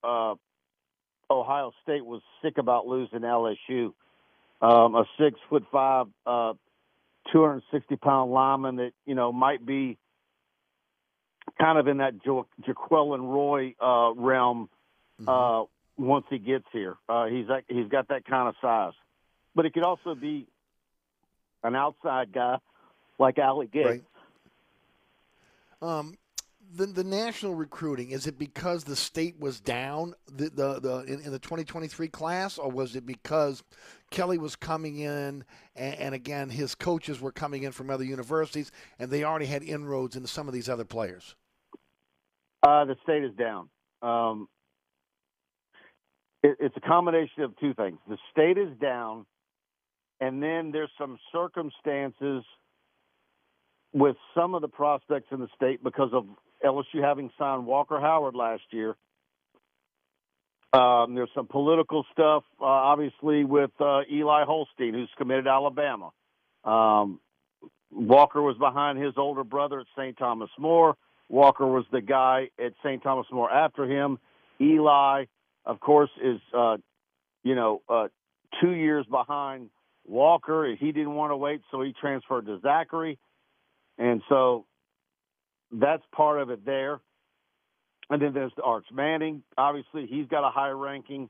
uh, 0.04 0.36
Ohio 1.30 1.72
State 1.84 2.06
was 2.06 2.22
sick 2.42 2.58
about 2.58 2.88
losing 2.88 3.20
LSU. 3.20 3.94
Um, 4.62 4.96
a 4.96 5.06
six 5.20 5.40
foot 5.50 5.66
five, 5.72 6.08
uh, 6.26 6.54
260 7.32 7.96
pound 7.98 8.32
lineman 8.32 8.78
that 8.78 8.92
you 9.06 9.16
know 9.16 9.32
might 9.32 9.66
be 9.66 9.98
kind 11.60 11.78
of 11.78 11.88
in 11.88 11.98
that 11.98 12.24
jo- 12.24 12.48
Jaquelin 12.68 13.22
Roy 13.22 13.76
uh, 13.80 14.14
realm 14.16 14.70
uh, 15.28 15.64
once 15.98 16.26
he 16.30 16.40
gets 16.40 16.66
here. 16.72 16.96
Uh, 17.08 17.26
he's 17.26 17.48
that, 17.48 17.64
he's 17.68 17.88
got 17.88 18.08
that 18.10 18.26
kind 18.26 18.48
of 18.48 18.56
size 18.62 18.94
but 19.58 19.66
it 19.66 19.74
could 19.74 19.84
also 19.84 20.14
be 20.14 20.48
an 21.64 21.76
outside 21.76 22.32
guy 22.32 22.60
like 23.18 23.40
Ali 23.40 23.66
Gaye. 23.66 23.84
Right. 23.84 24.04
Um, 25.82 26.16
the 26.76 26.86
the 26.86 27.04
national 27.04 27.56
recruiting 27.56 28.12
is 28.12 28.28
it 28.28 28.38
because 28.38 28.84
the 28.84 28.96
state 28.96 29.40
was 29.40 29.60
down 29.60 30.14
the 30.28 30.50
the, 30.50 30.80
the 30.80 31.04
in, 31.04 31.22
in 31.22 31.32
the 31.32 31.40
2023 31.40 32.08
class, 32.10 32.58
or 32.58 32.70
was 32.70 32.96
it 32.96 33.06
because 33.06 33.64
Kelly 34.12 34.38
was 34.38 34.56
coming 34.56 35.00
in 35.00 35.44
and, 35.76 35.96
and 35.96 36.16
again 36.16 36.50
his 36.50 36.76
coaches 36.76 37.22
were 37.22 37.32
coming 37.32 37.64
in 37.64 37.72
from 37.72 37.90
other 37.90 38.04
universities 38.04 38.72
and 39.00 39.10
they 39.10 39.24
already 39.24 39.46
had 39.46 39.64
inroads 39.64 40.16
into 40.16 40.28
some 40.28 40.48
of 40.48 40.54
these 40.54 40.70
other 40.70 40.86
players? 40.86 41.36
Uh, 42.64 42.86
the 42.86 42.96
state 43.04 43.24
is 43.24 43.34
down. 43.36 43.70
Um, 44.02 44.48
it, 46.44 46.58
it's 46.60 46.76
a 46.76 46.82
combination 46.82 47.44
of 47.44 47.58
two 47.60 47.74
things. 47.74 47.98
The 48.08 48.18
state 48.32 48.58
is 48.58 48.76
down, 48.80 49.26
and 50.20 50.42
then 50.42 50.72
there's 50.72 50.92
some 50.98 51.18
circumstances 51.32 52.44
with 53.94 54.18
some 54.36 54.54
of 54.54 54.62
the 54.62 54.68
prospects 54.68 55.28
in 55.32 55.40
the 55.40 55.48
state 55.56 55.84
because 55.84 56.10
of 56.14 56.26
LSU 56.64 57.02
having 57.02 57.30
signed 57.38 57.66
Walker 57.66 58.00
Howard 58.00 58.36
last 58.36 58.64
year. 58.72 58.96
Um, 60.74 61.16
there's 61.16 61.30
some 61.34 61.48
political 61.48 62.06
stuff, 62.12 62.44
uh, 62.62 62.66
obviously, 62.66 63.46
with 63.46 63.72
uh, 63.80 64.02
Eli 64.12 64.44
Holstein, 64.44 64.94
who's 64.94 65.10
committed 65.18 65.46
to 65.46 65.50
Alabama. 65.50 66.12
Um, 66.64 67.20
Walker 67.92 68.42
was 68.42 68.58
behind 68.58 69.02
his 69.02 69.14
older 69.18 69.44
brother 69.44 69.80
at 69.80 69.88
St. 69.98 70.18
Thomas 70.18 70.50
More. 70.60 70.96
Walker 71.30 71.66
was 71.66 71.86
the 71.92 72.02
guy 72.02 72.50
at 72.64 72.74
St. 72.84 73.02
Thomas 73.02 73.28
More 73.32 73.52
after 73.52 73.86
him. 73.86 74.20
Eli, 74.60 75.26
of 75.66 75.80
course, 75.80 76.10
is 76.22 76.40
uh, 76.56 76.78
you 77.44 77.56
know 77.56 77.82
uh, 77.90 78.08
two 78.62 78.72
years 78.72 79.06
behind 79.10 79.70
Walker. 80.06 80.76
He 80.80 80.92
didn't 80.92 81.16
want 81.16 81.32
to 81.32 81.38
wait, 81.38 81.62
so 81.72 81.82
he 81.82 81.94
transferred 82.00 82.46
to 82.46 82.60
Zachary, 82.62 83.18
and 83.98 84.22
so 84.30 84.66
that's 85.72 86.04
part 86.14 86.42
of 86.42 86.50
it 86.50 86.66
there. 86.66 87.00
And 88.10 88.22
then 88.22 88.34
there's 88.34 88.54
the 88.56 88.64
Arch 88.64 88.86
Manning. 88.92 89.44
Obviously, 89.58 90.06
he's 90.08 90.28
got 90.28 90.48
a 90.48 90.52
high 90.52 90.70
ranking. 90.70 91.30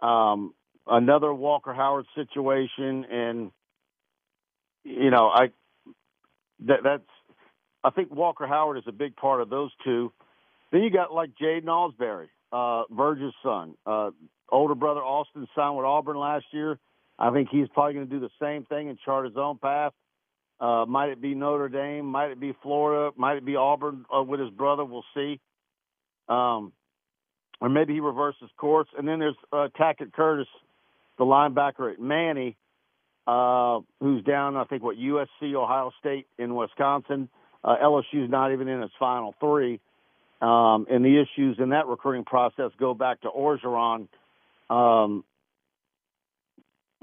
Um, 0.00 0.52
another 0.86 1.32
Walker 1.32 1.72
Howard 1.72 2.06
situation, 2.14 3.04
and 3.04 3.50
you 4.84 5.10
know, 5.10 5.28
I 5.28 5.50
that 6.66 6.78
that's 6.82 7.02
I 7.84 7.90
think 7.90 8.12
Walker 8.12 8.46
Howard 8.46 8.78
is 8.78 8.84
a 8.86 8.92
big 8.92 9.16
part 9.16 9.40
of 9.40 9.48
those 9.48 9.70
two. 9.84 10.12
Then 10.72 10.82
you 10.82 10.90
got 10.90 11.12
like 11.12 11.30
Jaden 11.40 11.64
Ausberry, 11.64 12.28
uh, 12.52 12.84
Verge's 12.90 13.34
son, 13.42 13.74
uh, 13.86 14.10
older 14.50 14.74
brother 14.74 15.00
Austin 15.00 15.46
signed 15.54 15.76
with 15.76 15.86
Auburn 15.86 16.16
last 16.16 16.46
year. 16.52 16.78
I 17.18 17.30
think 17.30 17.48
he's 17.50 17.68
probably 17.74 17.94
going 17.94 18.08
to 18.08 18.12
do 18.12 18.20
the 18.20 18.30
same 18.40 18.64
thing 18.64 18.88
and 18.88 18.98
chart 19.04 19.26
his 19.26 19.36
own 19.36 19.58
path. 19.58 19.92
Uh, 20.60 20.84
might 20.86 21.10
it 21.10 21.20
be 21.20 21.34
Notre 21.34 21.68
Dame? 21.68 22.06
Might 22.06 22.30
it 22.30 22.40
be 22.40 22.54
Florida? 22.62 23.12
Might 23.16 23.36
it 23.36 23.44
be 23.44 23.56
Auburn 23.56 24.04
uh, 24.14 24.22
with 24.22 24.40
his 24.40 24.50
brother? 24.50 24.84
We'll 24.84 25.04
see. 25.14 25.40
Um, 26.28 26.72
or 27.60 27.68
maybe 27.68 27.94
he 27.94 28.00
reverses 28.00 28.50
course. 28.56 28.88
And 28.96 29.06
then 29.06 29.18
there's 29.18 29.36
uh, 29.52 29.68
Tackett 29.78 30.12
Curtis, 30.12 30.48
the 31.16 31.24
linebacker 31.24 31.92
at 31.92 32.00
Many, 32.00 32.56
uh, 33.26 33.80
who's 34.00 34.24
down, 34.24 34.56
I 34.56 34.64
think, 34.64 34.82
what, 34.82 34.96
USC, 34.96 35.54
Ohio 35.54 35.92
State, 36.00 36.26
in 36.38 36.54
Wisconsin. 36.54 37.28
Uh, 37.62 37.76
LSU's 37.82 38.30
not 38.30 38.52
even 38.52 38.68
in 38.68 38.82
its 38.82 38.94
final 38.98 39.34
three. 39.40 39.80
Um, 40.40 40.86
and 40.88 41.04
the 41.04 41.20
issues 41.20 41.58
in 41.58 41.70
that 41.70 41.86
recruiting 41.86 42.24
process 42.24 42.70
go 42.78 42.94
back 42.94 43.20
to 43.22 43.28
Orgeron. 43.28 44.08
Um, 44.70 45.24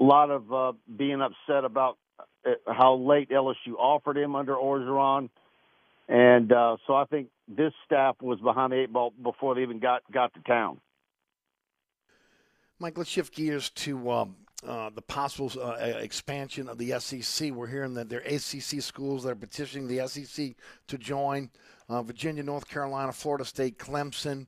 a 0.00 0.04
lot 0.04 0.30
of 0.30 0.52
uh, 0.52 0.72
being 0.94 1.20
upset 1.20 1.64
about 1.64 1.98
how 2.66 2.94
late 2.94 3.30
LSU 3.30 3.74
offered 3.78 4.16
him 4.16 4.36
under 4.36 4.54
Orgeron. 4.54 5.28
And 6.08 6.52
uh, 6.52 6.76
so 6.86 6.94
I 6.94 7.04
think 7.04 7.28
this 7.48 7.72
staff 7.84 8.16
was 8.20 8.38
behind 8.40 8.72
the 8.72 8.82
eight 8.82 8.92
ball 8.92 9.12
before 9.22 9.54
they 9.54 9.62
even 9.62 9.80
got, 9.80 10.02
got 10.12 10.32
to 10.34 10.40
town. 10.40 10.80
Mike, 12.78 12.96
let's 12.98 13.10
shift 13.10 13.34
gears 13.34 13.70
to 13.70 14.10
um, 14.10 14.36
uh, 14.66 14.90
the 14.94 15.02
possible 15.02 15.50
uh, 15.60 15.74
expansion 15.80 16.68
of 16.68 16.78
the 16.78 16.98
SEC. 17.00 17.50
We're 17.50 17.66
hearing 17.66 17.94
that 17.94 18.08
there 18.08 18.20
are 18.20 18.34
ACC 18.34 18.82
schools 18.82 19.24
that 19.24 19.30
are 19.30 19.36
petitioning 19.36 19.88
the 19.88 20.06
SEC 20.06 20.54
to 20.88 20.98
join 20.98 21.50
uh, 21.88 22.02
Virginia, 22.02 22.42
North 22.42 22.68
Carolina, 22.68 23.12
Florida 23.12 23.44
State, 23.44 23.78
Clemson. 23.78 24.46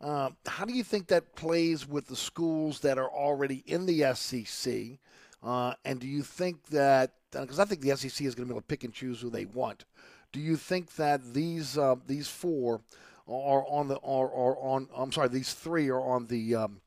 Uh, 0.00 0.30
how 0.46 0.64
do 0.64 0.72
you 0.72 0.82
think 0.82 1.06
that 1.06 1.36
plays 1.36 1.86
with 1.86 2.08
the 2.08 2.16
schools 2.16 2.80
that 2.80 2.98
are 2.98 3.10
already 3.10 3.62
in 3.66 3.86
the 3.86 4.12
SEC? 4.14 4.98
Uh, 5.42 5.74
and 5.84 6.00
do 6.00 6.06
you 6.06 6.22
think 6.22 6.66
that, 6.66 7.12
because 7.32 7.58
I 7.58 7.64
think 7.64 7.80
the 7.80 7.96
SEC 7.96 8.26
is 8.26 8.34
going 8.34 8.46
to 8.46 8.52
be 8.52 8.52
able 8.52 8.60
to 8.60 8.66
pick 8.66 8.84
and 8.84 8.92
choose 8.92 9.20
who 9.20 9.30
they 9.30 9.46
want, 9.46 9.84
do 10.32 10.40
you 10.40 10.56
think 10.56 10.96
that 10.96 11.34
these 11.34 11.78
these 12.06 12.26
four 12.26 12.80
are 13.28 13.64
on 13.68 13.88
the 13.88 13.96
are, 13.96 14.26
are 14.26 14.56
on 14.58 14.88
I'm 14.96 15.12
sorry 15.12 15.28
these 15.28 15.52
three 15.52 15.88
are 15.88 16.00
on 16.00 16.26
the 16.26 16.54
um, 16.54 16.80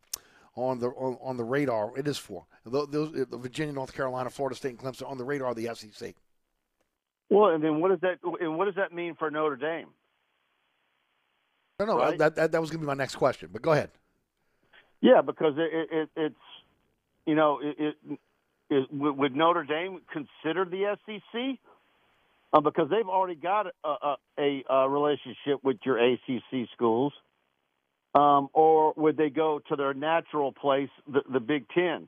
on 0.55 0.79
the 0.79 0.87
on, 0.87 1.17
on, 1.21 1.37
the 1.37 1.43
radar. 1.43 1.95
It 1.97 2.07
is 2.07 2.17
four. 2.17 2.45
Those, 2.65 3.27
Virginia, 3.31 3.73
North 3.73 3.93
Carolina, 3.93 4.29
Florida 4.29 4.55
State, 4.55 4.69
and 4.69 4.79
Clemson 4.79 5.07
on 5.07 5.17
the 5.17 5.23
radar 5.23 5.51
of 5.51 5.55
the 5.55 5.69
SEC. 5.75 6.15
Well, 7.29 7.51
and 7.51 7.63
then 7.63 7.79
what 7.79 7.89
does 7.89 7.99
that 8.01 8.17
and 8.41 8.57
what 8.57 8.65
does 8.65 8.75
that 8.75 8.93
mean 8.93 9.15
for 9.15 9.29
Notre 9.29 9.55
Dame? 9.55 9.87
No, 11.79 11.85
no, 11.85 11.97
right? 11.97 12.17
that, 12.17 12.35
that, 12.35 12.51
that 12.53 12.61
was 12.61 12.69
going 12.69 12.79
to 12.79 12.85
be 12.85 12.87
my 12.87 12.93
next 12.93 13.15
question. 13.15 13.49
But 13.51 13.61
go 13.61 13.73
ahead. 13.73 13.89
Yeah, 15.01 15.21
because 15.21 15.55
it, 15.57 15.89
it, 15.91 16.09
it's 16.15 16.35
you 17.25 17.35
know 17.35 17.59
it, 17.61 17.95
it, 18.69 18.87
would 18.91 19.35
Notre 19.35 19.63
Dame 19.63 20.01
consider 20.11 20.65
the 20.65 20.97
SEC 21.05 21.59
uh, 22.53 22.61
because 22.61 22.89
they've 22.89 23.07
already 23.07 23.35
got 23.35 23.67
a, 23.83 24.15
a, 24.39 24.63
a 24.69 24.89
relationship 24.89 25.63
with 25.63 25.77
your 25.85 25.97
ACC 25.97 26.67
schools 26.73 27.13
um, 28.15 28.47
or 28.53 28.93
would 28.95 29.17
they 29.17 29.29
go 29.29 29.59
to 29.67 29.75
their 29.75 29.93
natural 29.93 30.53
place, 30.53 30.89
the, 31.05 31.21
the 31.31 31.41
Big 31.41 31.65
Ten? 31.69 32.07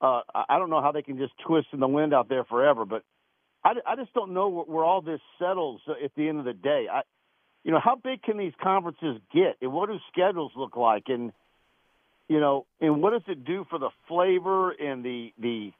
Uh, 0.00 0.20
I 0.32 0.58
don't 0.58 0.70
know 0.70 0.80
how 0.80 0.92
they 0.92 1.02
can 1.02 1.18
just 1.18 1.32
twist 1.44 1.66
in 1.72 1.80
the 1.80 1.88
wind 1.88 2.14
out 2.14 2.28
there 2.28 2.44
forever, 2.44 2.86
but 2.86 3.02
I, 3.64 3.72
I 3.84 3.96
just 3.96 4.14
don't 4.14 4.32
know 4.32 4.48
where, 4.48 4.64
where 4.64 4.84
all 4.84 5.02
this 5.02 5.20
settles 5.38 5.80
at 5.88 6.12
the 6.16 6.28
end 6.28 6.38
of 6.38 6.44
the 6.44 6.52
day. 6.52 6.86
I, 6.90 7.02
you 7.64 7.72
know, 7.72 7.80
how 7.82 7.96
big 7.96 8.22
can 8.22 8.38
these 8.38 8.54
conferences 8.62 9.20
get, 9.34 9.56
and 9.60 9.72
what 9.72 9.90
do 9.90 9.98
schedules 10.10 10.52
look 10.56 10.76
like, 10.76 11.04
and 11.08 11.32
you 12.28 12.38
know, 12.38 12.64
and 12.80 13.02
what 13.02 13.10
does 13.10 13.22
it 13.26 13.44
do 13.44 13.66
for 13.68 13.78
the 13.78 13.90
flavor 14.08 14.70
and 14.70 15.04
the 15.04 15.32
the 15.38 15.72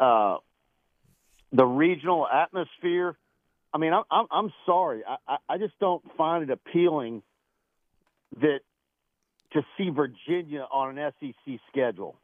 uh, 0.00 0.38
the 1.52 1.64
regional 1.64 2.26
atmosphere? 2.26 3.16
I 3.72 3.78
mean, 3.78 3.92
I'm 3.92 4.04
I'm, 4.10 4.26
I'm 4.30 4.52
sorry, 4.66 5.02
I, 5.06 5.36
I 5.48 5.58
just 5.58 5.78
don't 5.78 6.02
find 6.16 6.42
it 6.42 6.50
appealing 6.50 7.22
that 8.40 8.60
to 9.52 9.62
see 9.76 9.90
Virginia 9.90 10.66
on 10.70 10.98
an 10.98 11.12
SEC 11.20 11.60
schedule. 11.68 12.16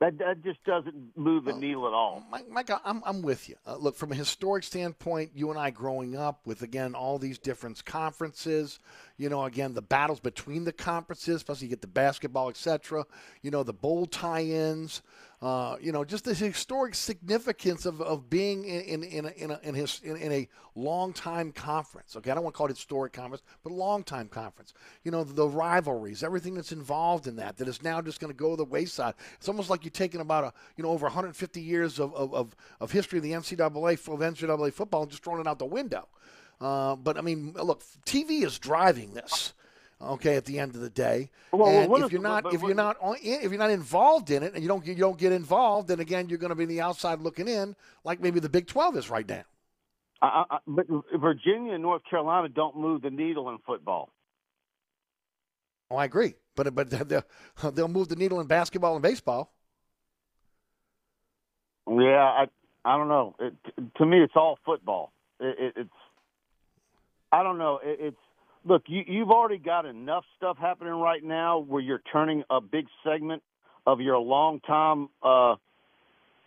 That, 0.00 0.16
that 0.18 0.44
just 0.44 0.62
doesn't 0.64 1.16
move 1.16 1.44
the 1.44 1.54
needle 1.54 1.88
at 1.88 1.92
all. 1.92 2.22
Mike, 2.30 2.48
Mike 2.48 2.70
I'm, 2.84 3.02
I'm 3.04 3.20
with 3.20 3.48
you. 3.48 3.56
Uh, 3.66 3.76
look, 3.76 3.96
from 3.96 4.12
a 4.12 4.14
historic 4.14 4.62
standpoint, 4.62 5.32
you 5.34 5.50
and 5.50 5.58
I 5.58 5.70
growing 5.70 6.16
up 6.16 6.46
with, 6.46 6.62
again, 6.62 6.94
all 6.94 7.18
these 7.18 7.36
different 7.36 7.84
conferences, 7.84 8.78
you 9.18 9.28
know, 9.28 9.44
again, 9.44 9.74
the 9.74 9.82
battles 9.82 10.20
between 10.20 10.64
the 10.64 10.72
conferences, 10.72 11.36
especially 11.36 11.66
you 11.66 11.70
get 11.70 11.80
the 11.80 11.88
basketball, 11.88 12.48
etc., 12.48 13.04
you 13.42 13.50
know, 13.50 13.64
the 13.64 13.72
bowl 13.72 14.06
tie 14.06 14.44
ins, 14.44 15.02
uh, 15.42 15.76
you 15.80 15.90
know, 15.90 16.04
just 16.04 16.24
the 16.24 16.34
historic 16.34 16.94
significance 16.94 17.84
of, 17.84 18.00
of 18.00 18.30
being 18.30 18.64
in, 18.64 19.02
in, 19.02 19.04
in, 19.04 19.24
a, 19.24 19.30
in, 19.30 19.50
a, 19.50 19.60
in, 19.62 19.74
his, 19.74 20.00
in, 20.04 20.16
in 20.16 20.32
a 20.32 20.48
long 20.76 21.12
time 21.12 21.50
conference. 21.50 22.16
Okay, 22.16 22.30
I 22.30 22.34
don't 22.34 22.44
want 22.44 22.54
to 22.54 22.58
call 22.58 22.66
it 22.66 22.70
historic 22.70 23.12
conference, 23.12 23.42
but 23.64 23.72
long 23.72 24.04
time 24.04 24.28
conference. 24.28 24.72
You 25.02 25.10
know, 25.10 25.24
the, 25.24 25.48
rivalries, 25.48 26.22
everything 26.22 26.54
that's 26.54 26.72
involved 26.72 27.26
in 27.26 27.36
that, 27.36 27.56
that 27.56 27.66
is 27.66 27.82
now 27.82 28.00
just 28.00 28.20
going 28.20 28.32
to 28.32 28.36
go 28.36 28.54
the 28.54 28.64
wayside. 28.64 29.14
It's 29.34 29.48
almost 29.48 29.68
like 29.68 29.84
you're 29.84 29.90
taking 29.90 30.20
about 30.20 30.44
a, 30.44 30.52
you 30.76 30.84
know, 30.84 30.90
over 30.90 31.06
150 31.06 31.60
years 31.60 31.98
of, 31.98 32.14
of, 32.14 32.54
of 32.80 32.92
history 32.92 33.18
of 33.18 33.24
the 33.24 33.32
NCAA, 33.32 33.92
of 33.94 34.20
NCAA 34.20 34.72
football 34.72 35.02
and 35.02 35.10
just 35.10 35.24
throwing 35.24 35.40
it 35.40 35.46
out 35.46 35.58
the 35.58 35.66
window. 35.66 36.08
Uh, 36.60 36.96
but 36.96 37.16
I 37.16 37.20
mean, 37.20 37.52
look, 37.52 37.82
TV 38.04 38.44
is 38.44 38.58
driving 38.58 39.14
this 39.14 39.54
okay 40.00 40.36
at 40.36 40.44
the 40.44 40.58
end 40.58 40.74
of 40.74 40.80
the 40.80 40.90
day. 40.90 41.30
Well, 41.52 41.68
and 41.68 41.90
well, 41.90 42.04
if 42.04 42.12
you're 42.12 42.20
not 42.20 42.52
if 42.52 42.62
you're 42.62 42.74
not 42.74 42.96
if 43.02 43.50
you're 43.50 43.58
not 43.58 43.70
involved 43.70 44.30
in 44.30 44.42
it 44.42 44.54
and 44.54 44.62
you 44.62 44.68
don't 44.68 44.86
you 44.86 44.94
don't 44.94 45.18
get 45.18 45.32
involved 45.32 45.88
then 45.88 46.00
again 46.00 46.28
you're 46.28 46.38
going 46.38 46.50
to 46.50 46.56
be 46.56 46.66
the 46.66 46.80
outside 46.80 47.20
looking 47.20 47.48
in 47.48 47.74
like 48.04 48.20
maybe 48.20 48.40
the 48.40 48.48
Big 48.48 48.66
12 48.66 48.96
is 48.96 49.10
right 49.10 49.28
now. 49.28 49.42
I, 50.20 50.44
I, 50.50 50.58
but 50.66 50.86
Virginia 51.14 51.74
and 51.74 51.82
North 51.82 52.02
Carolina 52.08 52.48
don't 52.48 52.76
move 52.76 53.02
the 53.02 53.10
needle 53.10 53.48
in 53.50 53.58
football. 53.66 54.10
Oh 55.90 55.96
I 55.96 56.04
agree. 56.04 56.34
But 56.54 56.74
but 56.74 56.90
they'll, 57.08 57.24
they'll 57.72 57.88
move 57.88 58.08
the 58.08 58.16
needle 58.16 58.40
in 58.40 58.46
basketball 58.46 58.94
and 58.94 59.02
baseball. 59.02 59.52
Yeah 61.88 62.22
I 62.22 62.46
I 62.84 62.96
don't 62.96 63.08
know. 63.08 63.34
It, 63.38 63.54
to 63.96 64.06
me 64.06 64.22
it's 64.22 64.34
all 64.36 64.58
football. 64.64 65.12
It, 65.40 65.56
it, 65.58 65.72
it's 65.76 65.90
I 67.32 67.42
don't 67.42 67.58
know 67.58 67.80
it, 67.82 67.98
it's 68.00 68.16
look, 68.64 68.82
you, 68.86 69.02
you've 69.06 69.30
already 69.30 69.58
got 69.58 69.86
enough 69.86 70.24
stuff 70.36 70.56
happening 70.58 70.94
right 70.94 71.22
now 71.22 71.58
where 71.58 71.82
you're 71.82 72.02
turning 72.12 72.44
a 72.50 72.60
big 72.60 72.86
segment 73.04 73.42
of 73.86 74.00
your 74.00 74.18
long 74.18 74.60
time 74.60 75.08
uh, 75.22 75.56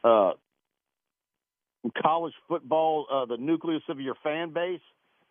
uh, 0.03 0.33
college 2.01 2.33
football, 2.47 3.07
uh, 3.11 3.25
the 3.25 3.37
nucleus 3.37 3.81
of 3.89 3.99
your 3.99 4.15
fan 4.23 4.51
base. 4.53 4.81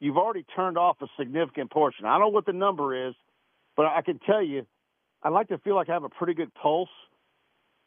You've 0.00 0.16
already 0.16 0.44
turned 0.56 0.78
off 0.78 0.96
a 1.02 1.06
significant 1.18 1.70
portion. 1.70 2.06
I 2.06 2.12
don't 2.12 2.20
know 2.20 2.28
what 2.28 2.46
the 2.46 2.52
number 2.52 3.08
is, 3.08 3.14
but 3.76 3.86
I 3.86 4.02
can 4.02 4.18
tell 4.18 4.42
you, 4.42 4.66
I 5.22 5.28
like 5.28 5.48
to 5.48 5.58
feel 5.58 5.74
like 5.74 5.88
I 5.88 5.92
have 5.92 6.04
a 6.04 6.08
pretty 6.08 6.34
good 6.34 6.52
pulse 6.54 6.88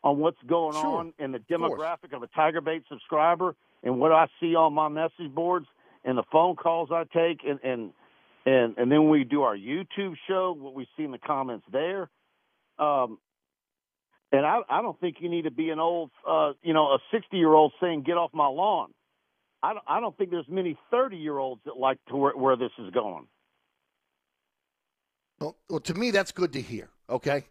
on 0.04 0.20
what's 0.20 0.38
going 0.48 0.74
sure. 0.74 0.86
on 0.86 1.14
in 1.18 1.32
the 1.32 1.40
demographic 1.40 2.14
of, 2.14 2.22
of 2.22 2.24
a 2.24 2.28
Tiger 2.28 2.62
Bait 2.62 2.84
subscriber 2.88 3.56
and 3.84 4.00
what 4.00 4.12
I 4.12 4.28
see 4.40 4.56
on 4.56 4.74
my 4.74 4.88
message 4.88 5.34
boards 5.34 5.66
and 6.04 6.18
the 6.18 6.24
phone 6.32 6.56
calls 6.56 6.90
I 6.92 7.04
take 7.04 7.40
and, 7.48 7.60
and 7.64 7.92
and 8.46 8.78
and 8.78 8.92
then 8.92 9.10
we 9.10 9.24
do 9.24 9.44
our 9.44 9.56
YouTube 9.56 10.16
show, 10.28 10.56
what 10.58 10.74
we 10.74 10.88
see 10.98 11.04
in 11.04 11.12
the 11.12 11.18
comments 11.18 11.66
there. 11.72 12.10
Um, 12.78 13.20
and 14.32 14.46
I, 14.46 14.62
I 14.68 14.82
don't 14.82 15.00
think 15.00 15.18
you 15.20 15.30
need 15.30 15.44
to 15.44 15.52
be 15.52 15.70
an 15.70 15.80
old, 15.80 16.10
uh, 16.28 16.54
you 16.64 16.74
know, 16.74 16.86
a 16.88 16.98
60 17.12 17.38
year 17.38 17.54
old 17.54 17.72
saying, 17.80 18.04
get 18.04 18.18
off 18.18 18.32
my 18.34 18.48
lawn. 18.48 18.90
I 19.62 19.74
don't, 19.74 19.86
I 19.88 20.00
don't 20.00 20.18
think 20.18 20.32
there's 20.32 20.50
many 20.50 20.78
30 20.90 21.18
year 21.18 21.38
olds 21.38 21.62
that 21.66 21.78
like 21.78 22.00
to 22.10 22.18
where, 22.18 22.36
where 22.36 22.56
this 22.56 22.72
is 22.80 22.90
going. 22.92 23.28
Well, 25.40 25.56
well, 25.70 25.80
to 25.82 25.94
me, 25.94 26.12
that's 26.12 26.32
good 26.32 26.52
to 26.54 26.62
hear. 26.62 26.90
Okay. 27.10 27.46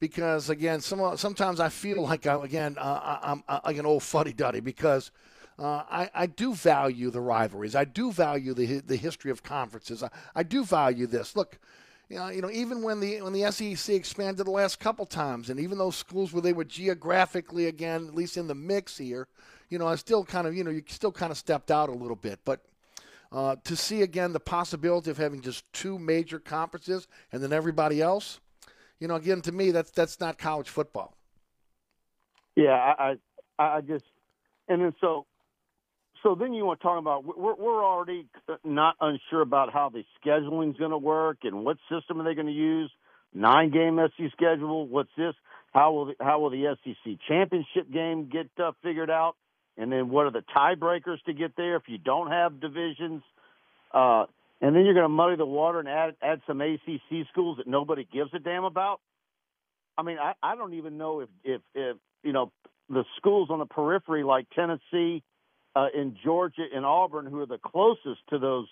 because 0.00 0.50
again, 0.50 0.80
some 0.80 1.16
sometimes 1.16 1.60
I 1.60 1.68
feel 1.68 2.02
like 2.02 2.26
I, 2.26 2.44
again 2.44 2.76
uh, 2.78 3.18
I'm, 3.22 3.44
I'm 3.48 3.60
like 3.64 3.78
an 3.78 3.86
old 3.86 4.02
fuddy 4.02 4.32
duddy 4.32 4.60
because. 4.60 5.10
Uh, 5.58 5.82
I, 5.90 6.10
I 6.14 6.26
do 6.26 6.54
value 6.54 7.10
the 7.10 7.20
rivalries. 7.20 7.74
I 7.74 7.84
do 7.84 8.12
value 8.12 8.52
the 8.52 8.80
the 8.80 8.96
history 8.96 9.30
of 9.30 9.42
conferences. 9.42 10.02
I, 10.02 10.10
I 10.34 10.42
do 10.42 10.64
value 10.64 11.06
this. 11.06 11.34
Look, 11.34 11.58
you 12.08 12.18
know, 12.18 12.28
you 12.28 12.42
know, 12.42 12.50
even 12.50 12.82
when 12.82 13.00
the 13.00 13.22
when 13.22 13.32
the 13.32 13.50
SEC 13.50 13.94
expanded 13.94 14.46
the 14.46 14.50
last 14.50 14.78
couple 14.78 15.06
times, 15.06 15.48
and 15.48 15.58
even 15.58 15.78
those 15.78 15.96
schools 15.96 16.32
where 16.32 16.42
they 16.42 16.52
were 16.52 16.64
geographically 16.64 17.66
again, 17.66 18.06
at 18.06 18.14
least 18.14 18.36
in 18.36 18.46
the 18.46 18.54
mix 18.54 18.98
here, 18.98 19.28
you 19.70 19.78
know, 19.78 19.86
I 19.86 19.96
still 19.96 20.24
kind 20.24 20.46
of, 20.46 20.54
you 20.54 20.62
know, 20.62 20.70
you 20.70 20.82
still 20.88 21.12
kind 21.12 21.32
of 21.32 21.38
stepped 21.38 21.70
out 21.70 21.88
a 21.88 21.92
little 21.92 22.16
bit. 22.16 22.38
But 22.44 22.60
uh, 23.32 23.56
to 23.64 23.74
see 23.74 24.02
again 24.02 24.32
the 24.32 24.40
possibility 24.40 25.10
of 25.10 25.16
having 25.16 25.40
just 25.40 25.70
two 25.72 25.98
major 25.98 26.38
conferences 26.38 27.08
and 27.32 27.42
then 27.42 27.52
everybody 27.52 28.00
else, 28.00 28.40
you 29.00 29.08
know, 29.08 29.16
again 29.16 29.40
to 29.42 29.52
me 29.52 29.70
that's 29.70 29.90
that's 29.90 30.20
not 30.20 30.38
college 30.38 30.68
football. 30.68 31.14
Yeah, 32.54 32.94
I, 32.98 33.16
I, 33.58 33.76
I 33.76 33.80
just, 33.82 34.04
and 34.68 34.80
then 34.80 34.94
so, 35.00 35.26
so 36.26 36.34
then 36.34 36.52
you 36.54 36.64
want 36.64 36.80
to 36.80 36.82
talk 36.82 36.98
about 36.98 37.24
we're 37.24 37.54
we're 37.54 37.84
already 37.84 38.26
not 38.64 38.96
unsure 39.00 39.42
about 39.42 39.72
how 39.72 39.90
the 39.90 40.02
scheduling 40.18 40.70
is 40.70 40.76
going 40.76 40.90
to 40.90 40.98
work 40.98 41.38
and 41.44 41.64
what 41.64 41.76
system 41.88 42.20
are 42.20 42.24
they 42.24 42.34
going 42.34 42.48
to 42.48 42.52
use. 42.52 42.90
Nine 43.32 43.70
game 43.70 43.96
SEC 44.16 44.32
schedule. 44.32 44.88
What's 44.88 45.10
this? 45.16 45.34
How 45.72 45.92
will 45.92 46.06
the, 46.06 46.14
how 46.20 46.40
will 46.40 46.50
the 46.50 46.76
SEC 46.82 47.12
championship 47.28 47.92
game 47.92 48.28
get 48.32 48.48
uh, 48.58 48.72
figured 48.82 49.10
out? 49.10 49.36
And 49.76 49.92
then 49.92 50.08
what 50.08 50.26
are 50.26 50.32
the 50.32 50.42
tiebreakers 50.56 51.22
to 51.26 51.32
get 51.32 51.52
there 51.56 51.76
if 51.76 51.82
you 51.86 51.98
don't 51.98 52.30
have 52.32 52.60
divisions? 52.60 53.22
Uh, 53.94 54.24
and 54.60 54.74
then 54.74 54.84
you're 54.84 54.94
going 54.94 55.04
to 55.04 55.08
muddy 55.08 55.36
the 55.36 55.46
water 55.46 55.78
and 55.78 55.88
add 55.88 56.16
add 56.20 56.40
some 56.48 56.60
ACC 56.60 57.28
schools 57.30 57.58
that 57.58 57.68
nobody 57.68 58.04
gives 58.12 58.30
a 58.34 58.40
damn 58.40 58.64
about. 58.64 59.00
I 59.96 60.02
mean, 60.02 60.18
I, 60.18 60.32
I 60.42 60.56
don't 60.56 60.74
even 60.74 60.98
know 60.98 61.20
if, 61.20 61.28
if 61.44 61.60
if 61.72 61.96
you 62.24 62.32
know 62.32 62.50
the 62.88 63.04
schools 63.16 63.48
on 63.48 63.60
the 63.60 63.66
periphery 63.66 64.24
like 64.24 64.46
Tennessee, 64.50 65.22
uh, 65.76 65.88
in 65.94 66.16
Georgia, 66.24 66.64
and 66.74 66.86
Auburn, 66.86 67.26
who 67.26 67.40
are 67.40 67.46
the 67.46 67.58
closest 67.58 68.20
to 68.30 68.38
those 68.38 68.66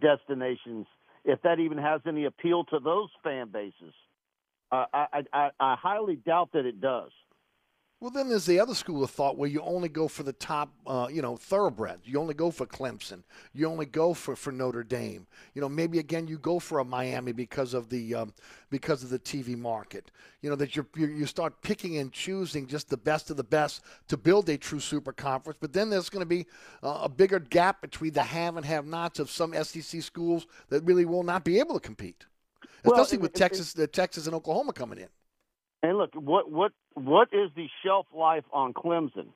destinations, 0.00 0.86
if 1.24 1.40
that 1.42 1.60
even 1.60 1.78
has 1.78 2.00
any 2.06 2.24
appeal 2.24 2.64
to 2.64 2.80
those 2.80 3.08
fan 3.22 3.48
bases. 3.50 3.94
Uh, 4.70 4.84
I, 4.92 5.24
I 5.32 5.50
I 5.60 5.76
highly 5.76 6.16
doubt 6.16 6.50
that 6.52 6.66
it 6.66 6.80
does. 6.80 7.10
Well, 8.00 8.10
then 8.12 8.28
there's 8.28 8.46
the 8.46 8.60
other 8.60 8.76
school 8.76 9.02
of 9.02 9.10
thought 9.10 9.36
where 9.36 9.48
you 9.48 9.60
only 9.60 9.88
go 9.88 10.06
for 10.06 10.22
the 10.22 10.32
top, 10.32 10.72
uh, 10.86 11.08
you 11.10 11.20
know, 11.20 11.36
thoroughbreds. 11.36 12.06
You 12.06 12.20
only 12.20 12.34
go 12.34 12.52
for 12.52 12.64
Clemson. 12.64 13.24
You 13.52 13.66
only 13.66 13.86
go 13.86 14.14
for, 14.14 14.36
for 14.36 14.52
Notre 14.52 14.84
Dame. 14.84 15.26
You 15.52 15.60
know, 15.60 15.68
maybe 15.68 15.98
again 15.98 16.28
you 16.28 16.38
go 16.38 16.60
for 16.60 16.78
a 16.78 16.84
Miami 16.84 17.32
because 17.32 17.74
of 17.74 17.88
the 17.88 18.14
um, 18.14 18.34
because 18.70 19.02
of 19.02 19.10
the 19.10 19.18
TV 19.18 19.58
market. 19.58 20.12
You 20.42 20.50
know 20.50 20.54
that 20.56 20.76
you 20.76 20.86
you 20.94 21.26
start 21.26 21.60
picking 21.60 21.96
and 21.96 22.12
choosing 22.12 22.68
just 22.68 22.88
the 22.88 22.96
best 22.96 23.30
of 23.30 23.36
the 23.36 23.42
best 23.42 23.82
to 24.06 24.16
build 24.16 24.48
a 24.48 24.56
true 24.56 24.78
super 24.78 25.12
conference. 25.12 25.58
But 25.60 25.72
then 25.72 25.90
there's 25.90 26.08
going 26.08 26.22
to 26.22 26.26
be 26.26 26.46
uh, 26.84 27.00
a 27.02 27.08
bigger 27.08 27.40
gap 27.40 27.80
between 27.80 28.12
the 28.12 28.22
have 28.22 28.56
and 28.56 28.64
have-nots 28.64 29.18
of 29.18 29.28
some 29.28 29.52
SEC 29.64 30.02
schools 30.02 30.46
that 30.68 30.84
really 30.84 31.04
will 31.04 31.24
not 31.24 31.42
be 31.42 31.58
able 31.58 31.74
to 31.74 31.80
compete, 31.80 32.26
especially 32.84 33.16
and- 33.16 33.22
with 33.22 33.32
and- 33.32 33.38
Texas, 33.40 33.76
uh, 33.76 33.88
Texas 33.90 34.26
and 34.26 34.36
Oklahoma 34.36 34.72
coming 34.72 35.00
in. 35.00 35.08
And 35.82 35.98
look, 35.98 36.10
what 36.14 36.50
what 36.50 36.72
what 36.94 37.28
is 37.32 37.50
the 37.54 37.66
shelf 37.84 38.06
life 38.14 38.44
on 38.52 38.72
Clemson? 38.74 39.28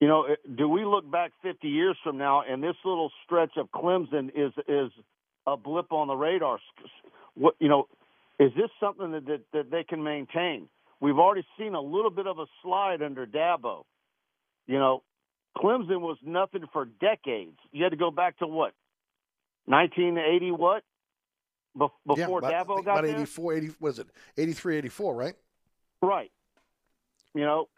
You 0.00 0.08
know, 0.08 0.24
eh, 0.24 0.34
do 0.56 0.68
we 0.68 0.84
look 0.84 1.10
back 1.10 1.32
50 1.42 1.68
years 1.68 1.96
from 2.02 2.18
now 2.18 2.42
and 2.48 2.62
this 2.62 2.76
little 2.84 3.10
stretch 3.24 3.52
of 3.56 3.70
Clemson 3.70 4.30
is 4.34 4.52
is 4.66 4.90
a 5.46 5.56
blip 5.56 5.92
on 5.92 6.08
the 6.08 6.16
radar? 6.16 6.58
What 7.34 7.54
you 7.60 7.68
know, 7.68 7.86
is 8.40 8.50
this 8.56 8.70
something 8.80 9.12
that 9.12 9.26
that, 9.26 9.40
that 9.52 9.70
they 9.70 9.84
can 9.84 10.02
maintain? 10.02 10.68
We've 11.00 11.18
already 11.18 11.46
seen 11.56 11.74
a 11.74 11.80
little 11.80 12.10
bit 12.10 12.26
of 12.26 12.38
a 12.38 12.46
slide 12.62 13.02
under 13.02 13.24
Dabo. 13.24 13.84
You 14.66 14.78
know, 14.78 15.02
Clemson 15.56 16.00
was 16.00 16.18
nothing 16.24 16.64
for 16.72 16.84
decades. 16.84 17.56
You 17.70 17.84
had 17.84 17.90
to 17.90 17.96
go 17.96 18.10
back 18.10 18.38
to 18.38 18.46
what? 18.46 18.72
1980 19.66 20.50
what? 20.52 20.82
Bef- 21.76 21.90
Before 22.06 22.40
yeah, 22.42 22.64
Dabo 22.64 22.84
got 22.84 22.98
about 22.98 23.04
there? 23.04 23.16
84, 23.16 23.54
80, 23.54 23.70
was 23.80 23.98
it 23.98 24.08
83, 24.36 24.76
84, 24.78 25.14
right? 25.14 25.34
Right. 26.02 26.30
You 27.34 27.44
know. 27.44 27.68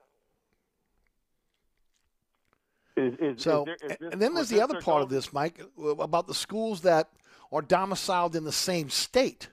Is, 2.96 3.14
is, 3.20 3.42
So, 3.42 3.62
is 3.62 3.66
there, 3.66 3.90
is 3.90 3.96
this, 3.98 4.12
and 4.12 4.20
then 4.20 4.34
there's 4.34 4.48
the 4.48 4.60
other 4.60 4.80
part 4.80 5.02
of 5.02 5.08
this, 5.08 5.32
Mike, 5.32 5.60
about 5.98 6.26
the 6.26 6.34
schools 6.34 6.82
that 6.82 7.08
are 7.52 7.62
domiciled 7.62 8.36
in 8.36 8.44
the 8.44 8.52
same 8.52 8.90
state. 8.90 9.48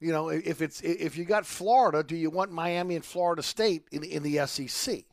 You 0.00 0.12
know, 0.12 0.28
if 0.28 0.60
it's 0.60 0.82
if 0.82 1.16
you 1.16 1.24
got 1.24 1.46
Florida, 1.46 2.02
do 2.02 2.14
you 2.14 2.28
want 2.28 2.52
Miami 2.52 2.94
and 2.94 3.04
Florida 3.04 3.42
State 3.42 3.84
in 3.90 4.04
in 4.04 4.22
the 4.22 4.46
SEC? 4.46 5.04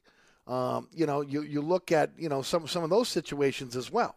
Um, 0.48 0.90
you 0.92 1.06
know, 1.06 1.22
you 1.22 1.44
you 1.44 1.62
look 1.62 1.92
at 1.92 2.12
you 2.18 2.28
know 2.28 2.42
some 2.42 2.68
some 2.68 2.84
of 2.84 2.90
those 2.90 3.08
situations 3.08 3.76
as 3.78 3.92
well. 3.92 4.16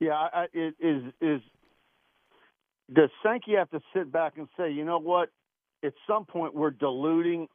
Yeah, 0.00 0.14
I, 0.14 0.28
I, 0.32 0.46
it 0.52 0.74
is 0.80 1.02
is 1.20 1.40
does 2.92 3.10
Sankey 3.22 3.54
have 3.56 3.70
to 3.70 3.80
sit 3.94 4.10
back 4.10 4.34
and 4.36 4.48
say, 4.56 4.70
you 4.70 4.84
know 4.84 4.98
what? 4.98 5.30
At 5.84 5.94
some 6.06 6.26
point, 6.26 6.54
we're 6.54 6.70
diluting, 6.70 7.48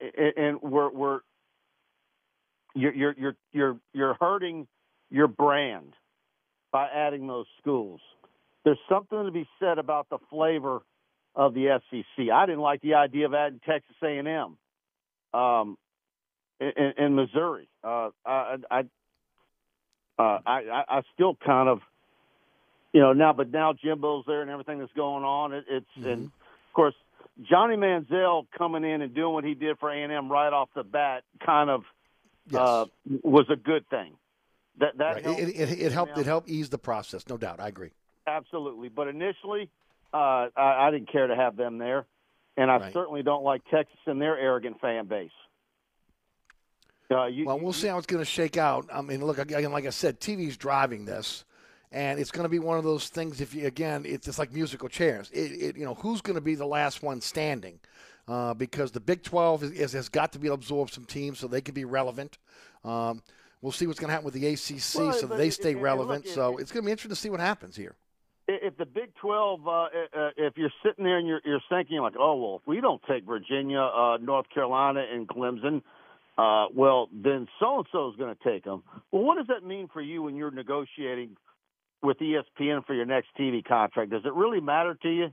and 0.00 0.60
we're 0.60 0.90
we're 0.90 1.20
you're 2.74 2.92
you're 2.94 3.36
you're 3.52 3.76
you're, 3.92 4.14
hurting 4.20 4.66
your 5.10 5.28
brand 5.28 5.94
by 6.72 6.88
adding 6.88 7.26
those 7.26 7.46
schools. 7.60 8.00
There's 8.64 8.78
something 8.88 9.24
to 9.24 9.30
be 9.30 9.48
said 9.60 9.78
about 9.78 10.08
the 10.10 10.18
flavor 10.30 10.82
of 11.34 11.54
the 11.54 11.80
SEC. 11.90 12.30
I 12.32 12.46
didn't 12.46 12.60
like 12.60 12.80
the 12.80 12.94
idea 12.94 13.26
of 13.26 13.34
adding 13.34 13.60
Texas 13.64 13.96
A&M, 14.02 14.56
um, 15.38 15.76
in, 16.60 17.14
Missouri. 17.14 17.68
Uh, 17.82 18.10
I, 18.24 18.56
I, 18.70 18.80
uh, 20.18 20.38
I, 20.46 20.84
I 20.88 21.02
still 21.12 21.36
kind 21.44 21.68
of, 21.68 21.80
you 22.94 23.00
know, 23.00 23.12
now, 23.12 23.32
but 23.32 23.50
now 23.50 23.74
Jimbo's 23.74 24.24
there 24.26 24.40
and 24.40 24.50
everything 24.50 24.78
that's 24.78 24.92
going 24.92 25.24
on. 25.24 25.52
It, 25.52 25.64
it's 25.68 25.86
and 25.96 26.26
of 26.26 26.72
course 26.72 26.94
Johnny 27.42 27.76
Manziel 27.76 28.46
coming 28.56 28.84
in 28.84 29.02
and 29.02 29.12
doing 29.12 29.34
what 29.34 29.44
he 29.44 29.54
did 29.54 29.78
for 29.78 29.90
A&M 29.90 30.30
right 30.30 30.52
off 30.52 30.68
the 30.74 30.84
bat 30.84 31.24
kind 31.44 31.68
of 31.68 31.82
uh, 32.54 32.84
was 33.22 33.46
a 33.50 33.56
good 33.56 33.86
thing. 33.90 34.14
That 34.78 34.96
that 34.98 35.14
Right. 35.14 35.24
helped 35.24 35.40
It, 35.40 35.48
it, 35.48 35.80
it 35.80 35.92
helped 35.92 36.16
it 36.16 36.24
helped 36.26 36.48
ease 36.48 36.70
the 36.70 36.78
process, 36.78 37.28
no 37.28 37.36
doubt. 37.36 37.58
I 37.60 37.68
agree. 37.68 37.90
Absolutely. 38.28 38.88
But 38.88 39.08
initially, 39.08 39.70
uh, 40.12 40.48
I, 40.56 40.86
I 40.86 40.90
didn't 40.92 41.10
care 41.10 41.26
to 41.26 41.34
have 41.36 41.56
them 41.56 41.78
there. 41.78 42.06
And 42.56 42.70
I 42.70 42.78
Right. 42.78 42.92
certainly 42.92 43.24
don't 43.24 43.42
like 43.42 43.62
Texas 43.70 43.98
and 44.06 44.20
their 44.22 44.38
arrogant 44.38 44.80
fan 44.80 45.06
base. 45.06 45.30
Uh, 47.10 47.26
you, 47.26 47.44
well, 47.44 47.58
we'll 47.58 47.72
see 47.72 47.88
how 47.88 47.98
it's 47.98 48.06
going 48.06 48.22
to 48.22 48.30
shake 48.30 48.56
out. 48.56 48.86
I 48.92 49.02
mean, 49.02 49.24
look 49.24 49.38
again, 49.38 49.72
like 49.72 49.86
I 49.86 49.90
said, 49.90 50.20
TV's 50.20 50.56
driving 50.56 51.04
this, 51.04 51.44
and 51.94 52.18
it's 52.18 52.32
going 52.32 52.42
to 52.42 52.48
be 52.48 52.58
one 52.58 52.76
of 52.76 52.82
those 52.84 53.08
things. 53.08 53.40
If 53.40 53.54
you 53.54 53.66
again, 53.66 54.04
it's 54.04 54.26
just 54.26 54.38
like 54.38 54.52
musical 54.52 54.88
chairs. 54.88 55.30
It, 55.32 55.52
it 55.52 55.76
you 55.76 55.84
know, 55.84 55.94
who's 55.94 56.20
going 56.20 56.34
to 56.34 56.40
be 56.42 56.56
the 56.56 56.66
last 56.66 57.02
one 57.02 57.20
standing? 57.20 57.78
Uh, 58.26 58.52
because 58.54 58.90
the 58.90 59.00
Big 59.00 59.22
12 59.22 59.62
is, 59.64 59.70
is, 59.72 59.92
has 59.92 60.08
got 60.08 60.32
to 60.32 60.38
be 60.38 60.48
able 60.48 60.56
to 60.56 60.62
absorb 60.62 60.90
some 60.90 61.04
teams 61.04 61.38
so 61.38 61.46
they 61.46 61.60
can 61.60 61.74
be 61.74 61.84
relevant. 61.84 62.38
Um, 62.82 63.22
we'll 63.60 63.70
see 63.70 63.86
what's 63.86 64.00
going 64.00 64.08
to 64.08 64.12
happen 64.12 64.24
with 64.24 64.34
the 64.34 64.46
ACC 64.46 64.98
Well, 64.98 65.12
so 65.12 65.26
that 65.26 65.36
they 65.36 65.50
stay 65.50 65.72
it- 65.72 65.76
relevant. 65.76 66.24
it- 66.24 66.32
so 66.32 66.56
it's 66.56 66.72
going 66.72 66.82
to 66.82 66.86
be 66.86 66.90
interesting 66.90 67.10
to 67.10 67.16
see 67.16 67.28
what 67.30 67.40
happens 67.40 67.76
here. 67.76 67.94
if 68.48 68.76
the 68.78 68.86
Big 68.86 69.14
Twelve, 69.20 69.68
uh, 69.68 69.82
uh, 69.82 70.30
if 70.36 70.54
you're 70.56 70.72
sitting 70.82 71.04
there 71.04 71.18
and 71.18 71.28
you're, 71.28 71.42
you're 71.44 71.62
thinking 71.68 71.98
like, 71.98 72.14
oh 72.18 72.34
well, 72.40 72.56
if 72.62 72.66
we 72.66 72.80
don't 72.80 73.02
take 73.08 73.24
Virginia, 73.24 73.80
uh, 73.80 74.16
North 74.16 74.46
Carolina, 74.52 75.04
and 75.12 75.28
Clemson, 75.28 75.82
uh, 76.38 76.66
well 76.74 77.08
then 77.12 77.46
so 77.60 77.76
and 77.78 77.86
so 77.92 78.08
is 78.10 78.16
going 78.16 78.34
to 78.34 78.42
take 78.42 78.64
them. 78.64 78.82
Well, 79.12 79.22
what 79.22 79.36
does 79.36 79.46
that 79.48 79.64
mean 79.64 79.88
for 79.92 80.00
you 80.00 80.22
when 80.22 80.34
you're 80.34 80.50
negotiating 80.50 81.36
with 82.04 82.18
ESPN 82.18 82.84
for 82.86 82.94
your 82.94 83.06
next 83.06 83.28
TV 83.38 83.64
contract? 83.64 84.10
Does 84.10 84.24
it 84.24 84.34
really 84.34 84.60
matter 84.60 84.96
to 85.02 85.08
you? 85.08 85.28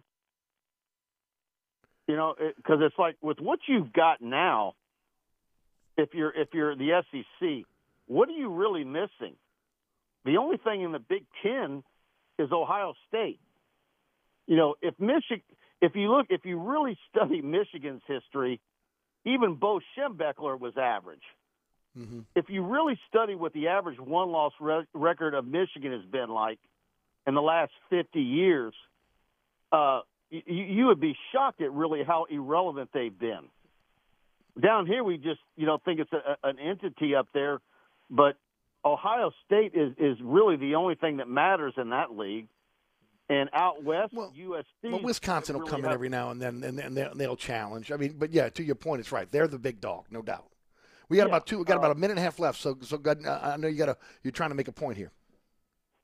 You 2.07 2.15
know, 2.15 2.33
because 2.55 2.79
it's 2.81 2.97
like 2.97 3.15
with 3.21 3.39
what 3.39 3.59
you've 3.67 3.93
got 3.93 4.21
now. 4.21 4.73
If 5.97 6.13
you're 6.13 6.31
if 6.31 6.49
you're 6.53 6.75
the 6.75 7.03
SEC, 7.11 7.65
what 8.07 8.29
are 8.29 8.33
you 8.33 8.49
really 8.49 8.83
missing? 8.83 9.35
The 10.25 10.37
only 10.37 10.57
thing 10.57 10.81
in 10.81 10.91
the 10.91 10.99
Big 10.99 11.25
Ten 11.43 11.83
is 12.39 12.51
Ohio 12.51 12.93
State. 13.07 13.39
You 14.47 14.55
know, 14.55 14.75
if 14.81 14.99
Michigan, 14.99 15.43
if 15.81 15.95
you 15.95 16.09
look, 16.11 16.27
if 16.29 16.45
you 16.45 16.59
really 16.59 16.97
study 17.09 17.41
Michigan's 17.41 18.01
history, 18.07 18.59
even 19.25 19.55
Bo 19.55 19.79
Schembechler 19.95 20.59
was 20.59 20.73
average. 20.77 21.23
If 22.35 22.45
you 22.49 22.63
really 22.63 22.97
study 23.09 23.35
what 23.35 23.53
the 23.53 23.67
average 23.67 23.99
one-loss 23.99 24.53
re- 24.59 24.85
record 24.93 25.33
of 25.33 25.45
Michigan 25.45 25.91
has 25.91 26.05
been 26.09 26.29
like 26.29 26.59
in 27.27 27.33
the 27.33 27.41
last 27.41 27.71
50 27.89 28.19
years, 28.21 28.73
uh, 29.71 30.01
you, 30.29 30.41
you 30.45 30.85
would 30.87 31.01
be 31.01 31.15
shocked 31.31 31.61
at 31.61 31.71
really 31.71 32.03
how 32.03 32.25
irrelevant 32.29 32.89
they've 32.93 33.17
been. 33.17 33.49
Down 34.61 34.85
here, 34.85 35.03
we 35.03 35.17
just 35.17 35.39
you 35.55 35.65
know 35.65 35.79
think 35.83 35.99
it's 35.99 36.11
a, 36.11 36.37
an 36.43 36.59
entity 36.59 37.15
up 37.15 37.27
there, 37.33 37.59
but 38.09 38.35
Ohio 38.83 39.31
State 39.45 39.73
is 39.73 39.93
is 39.97 40.17
really 40.21 40.57
the 40.57 40.75
only 40.75 40.95
thing 40.95 41.17
that 41.17 41.27
matters 41.29 41.73
in 41.77 41.89
that 41.91 42.17
league. 42.17 42.47
And 43.29 43.49
out 43.53 43.81
west, 43.81 44.13
USC. 44.13 44.65
Well, 44.83 45.01
Wisconsin 45.01 45.55
will 45.55 45.61
really 45.61 45.71
come 45.71 45.85
in 45.85 45.91
every 45.91 46.09
now 46.09 46.31
and 46.31 46.41
then, 46.41 46.61
and, 46.65 46.77
and 46.77 46.97
they'll, 46.97 47.15
they'll 47.15 47.35
challenge. 47.37 47.89
I 47.89 47.95
mean, 47.95 48.15
but 48.19 48.31
yeah, 48.31 48.49
to 48.49 48.61
your 48.63 48.75
point, 48.75 48.99
it's 48.99 49.13
right. 49.13 49.31
They're 49.31 49.47
the 49.47 49.57
big 49.57 49.79
dog, 49.79 50.03
no 50.11 50.21
doubt. 50.21 50.51
We 51.11 51.17
got 51.17 51.23
Yeah, 51.23 51.35
about 51.35 51.45
two. 51.45 51.57
We 51.57 51.65
got 51.65 51.75
uh, 51.75 51.79
about 51.79 51.91
a 51.91 51.95
minute 51.95 52.11
and 52.11 52.19
a 52.19 52.23
half 52.23 52.39
left. 52.39 52.61
So, 52.61 52.77
so 52.79 52.97
good. 52.97 53.27
I 53.27 53.53
I 53.53 53.57
know 53.57 53.67
you 53.67 53.77
got 53.77 53.87
to. 53.87 53.97
You're 54.23 54.31
trying 54.31 54.51
to 54.51 54.55
make 54.55 54.69
a 54.69 54.71
point 54.71 54.95
here. 54.95 55.11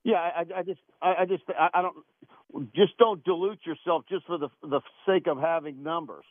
Yeah, 0.04 0.18
I, 0.18 0.46
I 0.54 0.64
just, 0.64 0.82
I, 1.02 1.16
I 1.20 1.26
just, 1.26 1.44
I, 1.48 1.70
I 1.74 1.82
don't, 1.82 2.76
just 2.76 2.98
don't 2.98 3.24
dilute 3.24 3.60
yourself 3.66 4.04
just 4.10 4.26
for 4.26 4.38
the 4.38 4.50
the 4.62 4.82
sake 5.06 5.28
of 5.28 5.40
having 5.40 5.82
numbers. 5.82 6.26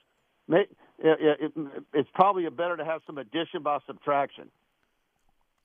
May, 0.47 0.67
it, 0.99 1.41
it, 1.41 1.53
it's 1.95 2.09
probably 2.13 2.47
better 2.51 2.77
to 2.77 2.85
have 2.85 3.01
some 3.07 3.17
addition 3.17 3.63
by 3.63 3.79
subtraction. 3.87 4.51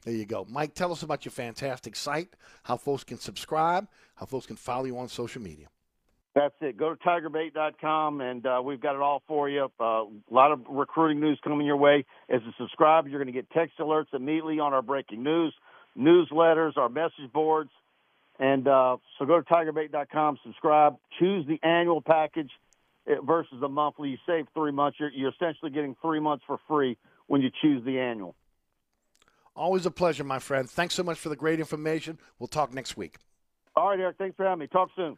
There 0.06 0.14
you 0.14 0.26
go, 0.26 0.48
Mike. 0.50 0.74
Tell 0.74 0.94
us 0.94 1.04
about 1.04 1.26
your 1.26 1.34
fantastic 1.34 1.98
site. 1.98 2.30
How 2.64 2.78
folks 2.78 3.04
can 3.04 3.20
subscribe. 3.20 3.90
How 4.16 4.26
folks 4.26 4.46
can 4.46 4.56
follow 4.56 4.86
you 4.86 4.98
on 4.98 5.10
social 5.10 5.42
media. 5.42 5.68
That's 6.34 6.56
it. 6.62 6.78
Go 6.78 6.96
to 6.96 7.04
tigerbait.com 7.04 8.22
and 8.22 8.46
uh, 8.46 8.62
we've 8.64 8.80
got 8.80 8.96
it 8.96 9.02
all 9.02 9.22
for 9.28 9.50
you. 9.50 9.70
Uh, 9.80 9.84
a 9.84 10.08
lot 10.30 10.52
of 10.52 10.62
recruiting 10.70 11.20
news 11.20 11.38
coming 11.44 11.68
your 11.68 11.76
way. 11.76 12.06
As 12.30 12.42
a 12.42 12.54
subscriber, 12.58 13.10
you're 13.10 13.22
going 13.22 13.34
to 13.34 13.38
get 13.38 13.50
text 13.52 13.78
alerts 13.80 14.14
immediately 14.14 14.60
on 14.60 14.74
our 14.74 14.82
breaking 14.82 15.24
news, 15.24 15.54
newsletters, 15.98 16.78
our 16.78 16.88
message 16.88 17.32
boards. 17.34 17.72
And 18.40 18.66
uh, 18.66 18.98
so 19.20 19.26
go 19.26 19.42
to 19.42 19.46
tigerbait.com, 19.46 20.38
subscribe, 20.44 20.96
choose 21.20 21.46
the 21.48 21.60
annual 21.68 22.02
package 22.02 22.50
uh, 23.08 23.22
versus 23.22 23.58
the 23.60 23.68
monthly. 23.68 24.10
You 24.10 24.18
save 24.26 24.48
three 24.54 24.72
months. 24.72 25.00
You're, 25.02 25.12
you're 25.12 25.32
essentially 25.32 25.70
getting 25.70 25.98
three 26.02 26.22
months 26.22 26.46
for 26.48 26.60
free 26.66 26.98
when 27.28 27.42
you 27.42 27.50
choose 27.62 27.84
the 27.84 28.00
annual. 28.00 28.36
Always 29.54 29.86
a 29.86 29.92
pleasure, 29.92 30.24
my 30.24 30.40
friend. 30.40 30.70
Thanks 30.70 30.96
so 30.96 31.04
much 31.04 31.20
for 31.20 31.28
the 31.28 31.36
great 31.36 31.60
information. 31.60 32.18
We'll 32.40 32.48
talk 32.48 32.74
next 32.74 32.96
week. 32.96 33.18
All 33.76 33.90
right, 33.90 34.00
Eric. 34.00 34.16
Thanks 34.18 34.38
for 34.38 34.46
having 34.46 34.60
me. 34.60 34.68
Talk 34.68 34.90
soon. 34.96 35.18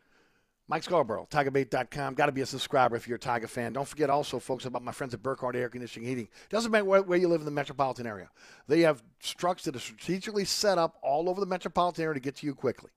Mike 0.69 0.83
Scarborough, 0.83 1.27
TigerBait.com. 1.29 2.13
Got 2.13 2.27
to 2.27 2.31
be 2.31 2.41
a 2.41 2.45
subscriber 2.45 2.95
if 2.95 3.05
you're 3.05 3.17
a 3.17 3.19
Tiger 3.19 3.47
fan. 3.47 3.73
Don't 3.73 3.87
forget 3.87 4.09
also, 4.09 4.39
folks, 4.39 4.63
about 4.63 4.81
my 4.81 4.93
friends 4.93 5.13
at 5.13 5.21
Burkhardt 5.21 5.57
Air 5.57 5.67
Conditioning 5.67 6.07
Heating. 6.07 6.29
Doesn't 6.49 6.71
matter 6.71 6.85
where, 6.85 7.03
where 7.03 7.19
you 7.19 7.27
live 7.27 7.41
in 7.41 7.45
the 7.45 7.51
metropolitan 7.51 8.07
area. 8.07 8.29
They 8.67 8.81
have 8.81 9.03
trucks 9.21 9.63
that 9.63 9.75
are 9.75 9.79
strategically 9.79 10.45
set 10.45 10.77
up 10.77 10.95
all 11.01 11.27
over 11.29 11.41
the 11.41 11.45
metropolitan 11.45 12.05
area 12.05 12.13
to 12.13 12.19
get 12.21 12.37
to 12.37 12.45
you 12.45 12.55
quickly. 12.55 12.91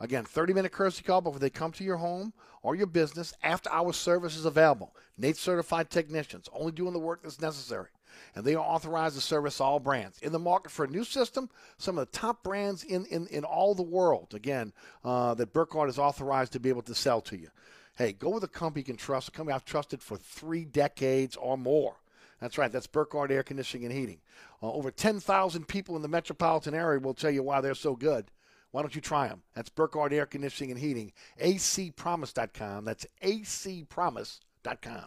Again, 0.00 0.24
30 0.24 0.54
minute 0.54 0.72
courtesy 0.72 1.04
call 1.04 1.20
before 1.20 1.38
they 1.38 1.50
come 1.50 1.70
to 1.72 1.84
your 1.84 1.98
home 1.98 2.32
or 2.62 2.74
your 2.74 2.88
business. 2.88 3.32
After 3.44 3.70
hour 3.70 3.92
service 3.92 4.36
is 4.36 4.44
available. 4.44 4.96
Nate 5.16 5.36
certified 5.36 5.90
technicians, 5.90 6.48
only 6.52 6.72
doing 6.72 6.92
the 6.92 6.98
work 6.98 7.22
that's 7.22 7.40
necessary. 7.40 7.90
And 8.34 8.44
they 8.44 8.54
are 8.54 8.64
authorized 8.64 9.14
to 9.16 9.20
service 9.20 9.60
all 9.60 9.80
brands. 9.80 10.18
In 10.20 10.32
the 10.32 10.38
market 10.38 10.70
for 10.70 10.84
a 10.84 10.90
new 10.90 11.04
system, 11.04 11.50
some 11.78 11.98
of 11.98 12.10
the 12.10 12.18
top 12.18 12.42
brands 12.42 12.82
in, 12.82 13.06
in, 13.06 13.26
in 13.28 13.44
all 13.44 13.74
the 13.74 13.82
world, 13.82 14.34
again, 14.34 14.72
uh, 15.04 15.34
that 15.34 15.52
Burkhardt 15.52 15.88
is 15.88 15.98
authorized 15.98 16.52
to 16.52 16.60
be 16.60 16.68
able 16.68 16.82
to 16.82 16.94
sell 16.94 17.20
to 17.22 17.36
you. 17.36 17.48
Hey, 17.96 18.12
go 18.12 18.30
with 18.30 18.44
a 18.44 18.48
company 18.48 18.80
you 18.80 18.86
can 18.86 18.96
trust, 18.96 19.28
a 19.28 19.30
company 19.30 19.54
I've 19.54 19.64
trusted 19.64 20.02
for 20.02 20.16
three 20.16 20.64
decades 20.64 21.36
or 21.36 21.56
more. 21.56 21.96
That's 22.40 22.58
right. 22.58 22.70
That's 22.70 22.86
Burkhardt 22.88 23.30
Air 23.30 23.42
Conditioning 23.42 23.86
and 23.86 23.94
Heating. 23.94 24.20
Uh, 24.62 24.72
over 24.72 24.90
10,000 24.90 25.68
people 25.68 25.96
in 25.96 26.02
the 26.02 26.08
metropolitan 26.08 26.74
area 26.74 27.00
will 27.00 27.14
tell 27.14 27.30
you 27.30 27.42
why 27.42 27.60
they're 27.60 27.74
so 27.74 27.94
good. 27.94 28.30
Why 28.72 28.82
don't 28.82 28.94
you 28.94 29.00
try 29.00 29.28
them? 29.28 29.42
That's 29.54 29.68
Burkhardt 29.68 30.12
Air 30.12 30.26
Conditioning 30.26 30.72
and 30.72 30.80
Heating. 30.80 31.12
acpromise.com. 31.40 32.84
That's 32.84 33.06
acpromise.com. 33.22 35.06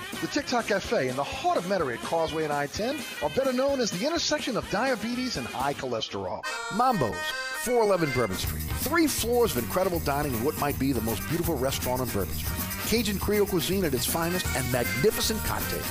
The 0.21 0.27
TikTok 0.27 0.67
Cafe 0.67 1.07
in 1.09 1.15
the 1.15 1.23
heart 1.23 1.57
of 1.57 1.65
Metairie 1.65 1.95
at 1.95 2.03
Causeway 2.03 2.43
and 2.43 2.53
I 2.53 2.67
10 2.67 2.95
are 3.23 3.29
better 3.31 3.51
known 3.51 3.79
as 3.79 3.89
the 3.89 4.05
intersection 4.05 4.55
of 4.55 4.69
diabetes 4.69 5.35
and 5.35 5.47
high 5.47 5.73
cholesterol. 5.73 6.45
Mambo's, 6.75 7.15
411 7.63 8.11
Bourbon 8.11 8.37
Street. 8.37 8.61
Three 8.81 9.07
floors 9.07 9.57
of 9.57 9.63
incredible 9.63 9.97
dining 10.01 10.31
in 10.35 10.43
what 10.43 10.59
might 10.59 10.77
be 10.77 10.91
the 10.91 11.01
most 11.01 11.27
beautiful 11.27 11.57
restaurant 11.57 12.01
on 12.01 12.07
Bourbon 12.09 12.35
Street. 12.35 12.53
Cajun 12.85 13.17
Creole 13.17 13.47
cuisine 13.47 13.83
at 13.83 13.95
its 13.95 14.05
finest 14.05 14.45
and 14.55 14.71
magnificent 14.71 15.43
cocktails. 15.43 15.89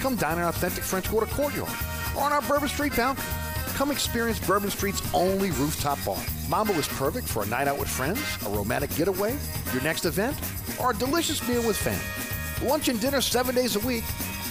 Come 0.00 0.16
dine 0.16 0.38
in 0.38 0.42
our 0.42 0.48
authentic 0.48 0.82
French 0.82 1.08
Quarter 1.08 1.26
courtyard 1.26 1.70
or 2.16 2.24
on 2.24 2.32
our 2.32 2.42
Bourbon 2.42 2.68
Street 2.68 2.96
balcony. 2.96 3.28
Come 3.74 3.92
experience 3.92 4.40
Bourbon 4.40 4.70
Street's 4.70 5.02
only 5.14 5.52
rooftop 5.52 6.04
bar. 6.04 6.20
Mambo 6.48 6.72
is 6.72 6.88
perfect 6.88 7.28
for 7.28 7.44
a 7.44 7.46
night 7.46 7.68
out 7.68 7.78
with 7.78 7.88
friends, 7.88 8.20
a 8.44 8.48
romantic 8.48 8.92
getaway, 8.96 9.36
your 9.72 9.82
next 9.84 10.04
event, 10.04 10.36
or 10.80 10.90
a 10.90 10.94
delicious 10.94 11.46
meal 11.46 11.64
with 11.64 11.76
family. 11.76 12.27
Lunch 12.62 12.88
and 12.88 13.00
dinner 13.00 13.20
seven 13.20 13.54
days 13.54 13.76
a 13.76 13.80
week. 13.80 14.04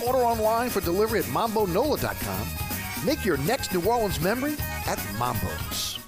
Order 0.06 0.20
online 0.20 0.70
for 0.70 0.82
delivery 0.82 1.20
at 1.20 1.26
mambonola.com. 1.26 2.48
Make 3.06 3.26
your 3.26 3.38
next 3.40 3.74
New 3.74 3.84
Orleans 3.86 4.20
memory 4.20 4.56
at 4.86 4.98
Mambo's. 5.20 6.00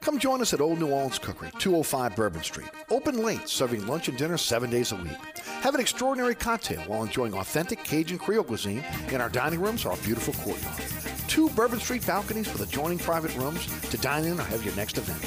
Come 0.00 0.18
join 0.18 0.40
us 0.40 0.54
at 0.54 0.60
Old 0.60 0.78
New 0.78 0.88
Orleans 0.88 1.18
Cookery, 1.18 1.50
205 1.58 2.16
Bourbon 2.16 2.42
Street. 2.42 2.70
Open 2.90 3.22
late, 3.22 3.46
serving 3.46 3.86
lunch 3.86 4.08
and 4.08 4.16
dinner 4.16 4.38
seven 4.38 4.70
days 4.70 4.92
a 4.92 4.96
week. 4.96 5.12
Have 5.60 5.74
an 5.74 5.80
extraordinary 5.80 6.34
cocktail 6.34 6.80
while 6.82 7.02
enjoying 7.02 7.34
authentic 7.34 7.84
Cajun 7.84 8.18
Creole 8.18 8.44
cuisine 8.44 8.84
in 9.08 9.20
our 9.20 9.28
dining 9.28 9.60
rooms 9.60 9.84
or 9.84 9.90
our 9.90 9.96
beautiful 9.98 10.32
courtyard. 10.34 10.82
Two 11.28 11.50
Bourbon 11.50 11.78
Street 11.78 12.06
balconies 12.06 12.50
with 12.50 12.62
adjoining 12.62 12.98
private 12.98 13.36
rooms 13.36 13.66
to 13.90 13.98
dine 13.98 14.24
in 14.24 14.40
or 14.40 14.44
have 14.44 14.64
your 14.64 14.74
next 14.76 14.96
event. 14.96 15.20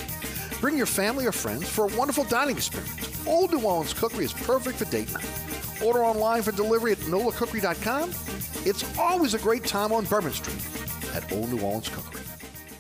Bring 0.60 0.78
your 0.78 0.88
family 0.88 1.26
or 1.28 1.32
friends 1.32 1.70
for 1.70 1.86
a 1.86 1.96
wonderful 1.96 2.24
dining 2.24 2.58
experience. 2.58 3.28
Old 3.28 3.52
New 3.52 3.62
Orleans 3.62 3.94
Cookery 3.94 4.26
is 4.26 4.34
perfect 4.34 4.78
for 4.78 4.86
date 4.86 5.14
night. 5.14 5.26
Order 5.84 6.04
online 6.04 6.42
for 6.44 6.52
delivery 6.52 6.92
at 6.92 7.00
nolacookery.com. 7.00 8.10
It's 8.66 8.98
always 8.98 9.34
a 9.34 9.40
great 9.40 9.66
time 9.66 9.92
on 9.92 10.06
Bourbon 10.06 10.32
Street 10.32 10.62
at 11.16 11.32
Old 11.32 11.52
New 11.52 11.62
Orleans 11.62 11.90
Cookery. 11.90 12.31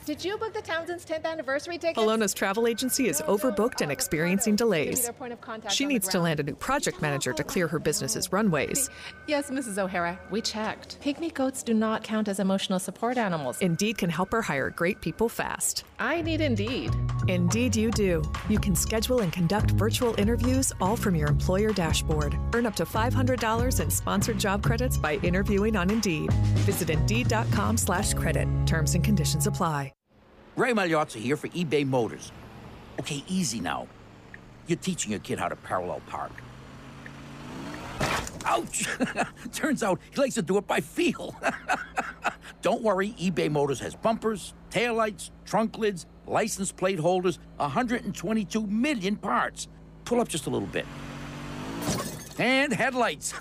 Did 0.04 0.26
you 0.26 0.36
book 0.38 0.52
the 0.52 0.64
Townsend's 0.64 1.06
10th 1.06 1.26
anniversary 1.26 1.78
ticket? 1.78 1.97
Alona's 1.97 2.34
travel 2.34 2.66
agency 2.66 3.08
is 3.08 3.22
overbooked 3.28 3.82
and 3.82 3.91
experiencing 3.91 4.56
delays. 4.56 5.04
their 5.04 5.14
point 5.14 5.32
of 5.32 5.41
contact 5.41 5.76
She 5.76 5.86
needs 5.86 6.08
to 6.08 6.20
land 6.20 6.39
a 6.39 6.43
new 6.43 6.56
project 6.56 7.04
manager 7.04 7.34
to 7.34 7.43
clear 7.43 7.68
her 7.68 7.78
business's 7.78 8.34
runways. 8.34 8.89
Yes, 9.28 9.52
Mrs. 9.52 9.78
O'Hara, 9.78 10.20
we 10.32 10.41
checked. 10.41 10.99
Pygmy 11.02 11.32
goats 11.32 11.62
do 11.62 11.76
not 11.76 12.04
count 12.04 12.28
as 12.28 12.39
emotional 12.39 12.80
support 12.80 13.20
animals. 13.20 13.62
Indeed 13.62 13.99
can 13.99 14.10
help 14.10 14.32
her 14.32 14.41
hire 14.41 14.72
great 14.72 15.02
people 15.02 15.30
fast. 15.30 15.86
I 15.99 16.22
need 16.22 16.41
Indeed. 16.41 16.91
Indeed, 17.28 17.76
you 17.76 17.91
do. 17.91 18.24
You 18.49 18.60
can 18.60 18.76
schedule 18.76 19.20
and 19.20 19.32
conduct 19.32 19.70
virtual 19.72 20.20
interviews 20.20 20.74
all 20.82 20.95
from 20.95 21.14
your 21.14 21.30
employer 21.30 21.74
dashboard. 21.74 22.36
Earn 22.56 22.66
up 22.66 22.76
to 22.78 22.86
$500 22.86 23.80
in 23.80 23.89
sponsored 23.91 24.39
job 24.39 24.64
credits 24.64 24.97
by 24.97 25.18
interviewing 25.18 25.76
on 25.76 25.91
Indeed. 25.91 26.34
Visit 26.66 26.89
Indeed.com 26.89 27.78
slash 27.78 28.16
credit. 28.16 28.47
Terms 28.66 28.95
and 28.95 29.04
conditions 29.04 29.45
apply. 29.45 29.91
Ray 30.58 30.74
Magliozzi 30.74 31.22
here 31.22 31.38
for 31.38 31.47
eBay 31.49 31.88
Motors. 31.88 32.32
Okay, 32.99 33.24
easy 33.28 33.62
now. 33.62 33.88
You're 34.68 34.78
teaching 34.78 35.12
your 35.12 35.22
kid 35.22 35.39
how 35.39 35.47
to 35.47 35.56
parallel 35.56 36.02
park. 36.08 36.32
Ouch! 38.45 38.86
Turns 39.54 39.82
out 39.82 39.99
he 40.14 40.20
likes 40.20 40.36
to 40.36 40.41
do 40.41 40.58
it 40.58 40.68
by 40.68 40.82
feel. 40.82 41.34
Don't 42.62 42.82
worry, 42.82 43.16
eBay 43.20 43.49
Motors 43.49 43.80
has 43.80 43.95
bumpers, 43.95 44.54
taillights, 44.70 45.32
trunk 45.45 45.78
lids, 45.78 46.06
license 46.28 46.72
plate 46.72 46.99
holders, 46.99 47.39
122 47.58 48.68
million 48.68 49.16
parts. 49.16 49.70
Pull 50.04 50.20
up 50.20 50.28
just 50.28 50.47
a 50.47 50.49
little 50.49 50.68
bit. 50.68 50.86
And 52.41 52.73
headlights. 52.73 53.35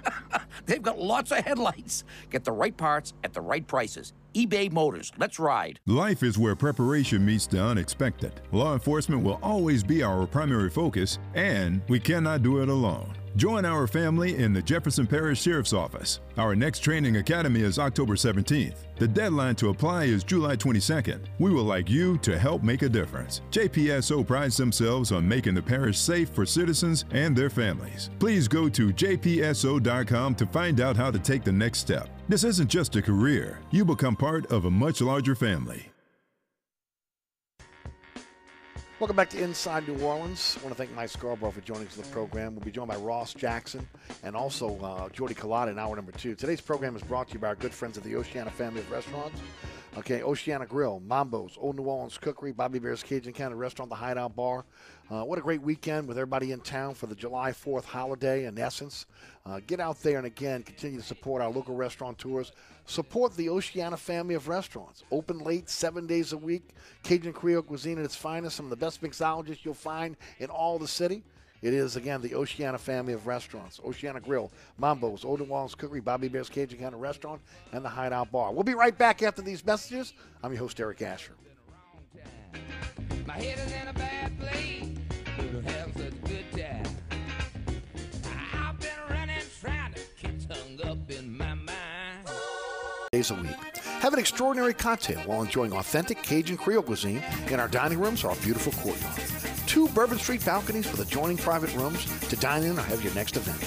They've 0.66 0.82
got 0.82 0.98
lots 0.98 1.30
of 1.30 1.38
headlights. 1.38 2.04
Get 2.28 2.44
the 2.44 2.52
right 2.52 2.76
parts 2.76 3.14
at 3.24 3.32
the 3.32 3.40
right 3.40 3.66
prices. 3.66 4.12
eBay 4.34 4.70
Motors. 4.70 5.12
Let's 5.16 5.38
ride. 5.38 5.80
Life 5.86 6.22
is 6.22 6.36
where 6.36 6.54
preparation 6.54 7.24
meets 7.24 7.46
the 7.46 7.62
unexpected. 7.62 8.42
Law 8.52 8.74
enforcement 8.74 9.22
will 9.22 9.40
always 9.42 9.82
be 9.82 10.02
our 10.02 10.26
primary 10.26 10.68
focus, 10.68 11.18
and 11.34 11.80
we 11.88 11.98
cannot 11.98 12.42
do 12.42 12.60
it 12.60 12.68
alone. 12.68 13.14
Join 13.36 13.64
our 13.64 13.88
family 13.88 14.36
in 14.36 14.52
the 14.52 14.62
Jefferson 14.62 15.08
Parish 15.08 15.42
Sheriff's 15.42 15.72
Office. 15.72 16.20
Our 16.36 16.54
next 16.54 16.80
training 16.80 17.16
academy 17.16 17.62
is 17.62 17.80
October 17.80 18.14
17th. 18.14 18.76
The 18.96 19.08
deadline 19.08 19.56
to 19.56 19.70
apply 19.70 20.04
is 20.04 20.22
July 20.22 20.54
22nd. 20.54 21.18
We 21.40 21.50
would 21.50 21.66
like 21.66 21.90
you 21.90 22.16
to 22.18 22.38
help 22.38 22.62
make 22.62 22.82
a 22.82 22.88
difference. 22.88 23.40
JPSO 23.50 24.24
prides 24.24 24.56
themselves 24.56 25.10
on 25.10 25.26
making 25.26 25.54
the 25.54 25.62
parish 25.62 25.98
safe 25.98 26.28
for 26.28 26.46
citizens 26.46 27.06
and 27.10 27.34
their 27.34 27.50
families. 27.50 28.08
Please 28.20 28.46
go 28.46 28.68
to 28.68 28.92
jpso.com 28.92 30.34
to 30.36 30.46
find 30.46 30.80
out 30.80 30.96
how 30.96 31.10
to 31.10 31.18
take 31.18 31.42
the 31.42 31.52
next 31.52 31.80
step. 31.80 32.08
This 32.28 32.44
isn't 32.44 32.70
just 32.70 32.94
a 32.94 33.02
career, 33.02 33.58
you 33.72 33.84
become 33.84 34.14
part 34.14 34.46
of 34.52 34.66
a 34.66 34.70
much 34.70 35.00
larger 35.00 35.34
family. 35.34 35.93
Welcome 39.04 39.16
back 39.16 39.28
to 39.30 39.42
Inside 39.42 39.86
New 39.86 40.02
Orleans. 40.02 40.56
I 40.58 40.64
want 40.64 40.74
to 40.74 40.82
thank 40.82 40.96
Mike 40.96 41.10
Scarborough 41.10 41.50
for 41.50 41.60
joining 41.60 41.86
us 41.86 41.96
in 41.98 42.04
the 42.04 42.08
program. 42.08 42.54
We'll 42.54 42.64
be 42.64 42.70
joined 42.70 42.88
by 42.88 42.96
Ross 42.96 43.34
Jackson 43.34 43.86
and 44.22 44.34
also 44.34 44.80
uh, 44.80 45.10
Jordy 45.10 45.34
Collada 45.34 45.70
in 45.72 45.78
hour 45.78 45.94
number 45.94 46.10
two. 46.10 46.34
Today's 46.34 46.62
program 46.62 46.96
is 46.96 47.02
brought 47.02 47.28
to 47.28 47.34
you 47.34 47.38
by 47.38 47.48
our 47.48 47.54
good 47.54 47.74
friends 47.74 47.98
at 47.98 48.04
the 48.04 48.16
Oceana 48.16 48.50
family 48.50 48.80
of 48.80 48.90
restaurants. 48.90 49.38
Okay, 49.98 50.22
Oceana 50.22 50.64
Grill, 50.64 51.00
Mambo's, 51.00 51.58
Old 51.60 51.76
New 51.76 51.82
Orleans 51.82 52.16
Cookery, 52.16 52.52
Bobby 52.52 52.78
Hebert's 52.78 53.02
Cajun 53.02 53.34
Cannon 53.34 53.58
Restaurant, 53.58 53.90
The 53.90 53.96
Hideout 53.96 54.34
Bar. 54.34 54.64
Uh, 55.10 55.22
what 55.22 55.38
a 55.38 55.42
great 55.42 55.60
weekend 55.60 56.08
with 56.08 56.16
everybody 56.16 56.52
in 56.52 56.60
town 56.60 56.94
for 56.94 57.06
the 57.06 57.14
July 57.14 57.52
4th 57.52 57.84
holiday, 57.84 58.46
in 58.46 58.58
essence. 58.58 59.04
Uh, 59.46 59.60
get 59.66 59.78
out 59.78 60.00
there 60.00 60.16
and 60.16 60.26
again 60.26 60.62
continue 60.62 60.98
to 60.98 61.04
support 61.04 61.42
our 61.42 61.50
local 61.50 61.74
restaurateurs. 61.74 62.52
Support 62.86 63.36
the 63.36 63.50
Oceana 63.50 63.98
family 63.98 64.34
of 64.34 64.48
restaurants. 64.48 65.02
Open 65.10 65.38
late, 65.38 65.68
seven 65.68 66.06
days 66.06 66.32
a 66.32 66.38
week. 66.38 66.70
Cajun 67.02 67.34
Creole 67.34 67.60
cuisine 67.60 67.98
at 67.98 68.06
its 68.06 68.16
finest. 68.16 68.56
Some 68.56 68.64
of 68.64 68.70
the 68.70 68.76
best 68.76 69.02
mixologists 69.02 69.62
you'll 69.62 69.74
find 69.74 70.16
in 70.38 70.48
all 70.48 70.78
the 70.78 70.88
city. 70.88 71.22
It 71.60 71.74
is, 71.74 71.96
again, 71.96 72.22
the 72.22 72.34
Oceana 72.34 72.78
family 72.78 73.12
of 73.12 73.26
restaurants. 73.26 73.80
Oceana 73.84 74.20
Grill, 74.20 74.50
Mambo's, 74.78 75.26
Old 75.26 75.40
New 75.40 75.46
Orleans 75.46 75.74
Cookery, 75.74 76.00
Bobby 76.00 76.28
Hebert's 76.28 76.48
Cajun 76.48 76.78
Cannon 76.78 76.98
Restaurant, 76.98 77.42
and 77.72 77.84
the 77.84 77.88
Hideout 77.88 78.32
Bar. 78.32 78.52
We'll 78.52 78.64
be 78.64 78.74
right 78.74 78.96
back 78.96 79.22
after 79.22 79.42
these 79.42 79.64
messages. 79.64 80.14
I'm 80.42 80.52
your 80.52 80.60
host, 80.60 80.80
Eric 80.80 81.02
Asher. 81.02 81.32
Days 93.24 93.38
a 93.38 93.42
week. 93.42 93.76
Have 94.00 94.12
an 94.12 94.18
extraordinary 94.18 94.74
cocktail 94.74 95.20
while 95.20 95.42
enjoying 95.42 95.72
authentic 95.72 96.22
Cajun 96.22 96.56
Creole 96.56 96.82
cuisine 96.82 97.22
in 97.48 97.60
our 97.60 97.68
dining 97.68 97.98
rooms 97.98 98.24
or 98.24 98.30
our 98.30 98.36
beautiful 98.36 98.72
courtyard. 98.72 99.20
Two 99.66 99.88
Bourbon 99.88 100.18
Street 100.18 100.44
balconies 100.44 100.90
with 100.90 101.00
adjoining 101.00 101.36
private 101.36 101.74
rooms 101.74 102.04
to 102.28 102.36
dine 102.36 102.62
in 102.62 102.78
or 102.78 102.82
have 102.82 103.02
your 103.02 103.14
next 103.14 103.36
event. 103.36 103.58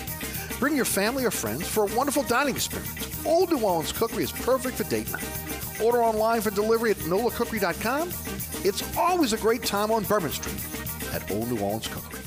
Bring 0.60 0.76
your 0.76 0.86
family 0.86 1.26
or 1.26 1.32
friends 1.32 1.68
for 1.68 1.84
a 1.84 1.96
wonderful 1.96 2.24
dining 2.24 2.56
experience. 2.56 3.26
Old 3.26 3.52
New 3.52 3.62
Orleans 3.62 3.92
Cookery 3.92 4.24
is 4.24 4.32
perfect 4.32 4.76
for 4.78 4.84
date 4.86 5.12
night. 5.12 5.82
Order 5.82 6.04
online 6.04 6.42
for 6.42 6.52
delivery 6.52 6.92
at 6.92 6.98
nolacookery.com. 6.98 8.10
It's 8.64 8.98
always 8.98 9.34
a 9.34 9.38
great 9.38 9.64
time 9.64 9.92
on 9.92 10.04
Bourbon 10.04 10.32
Street 10.32 11.14
at 11.14 11.30
Old 11.32 11.52
New 11.52 11.60
Orleans 11.60 11.88
Cookery. 11.88 12.27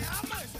New 0.01 0.50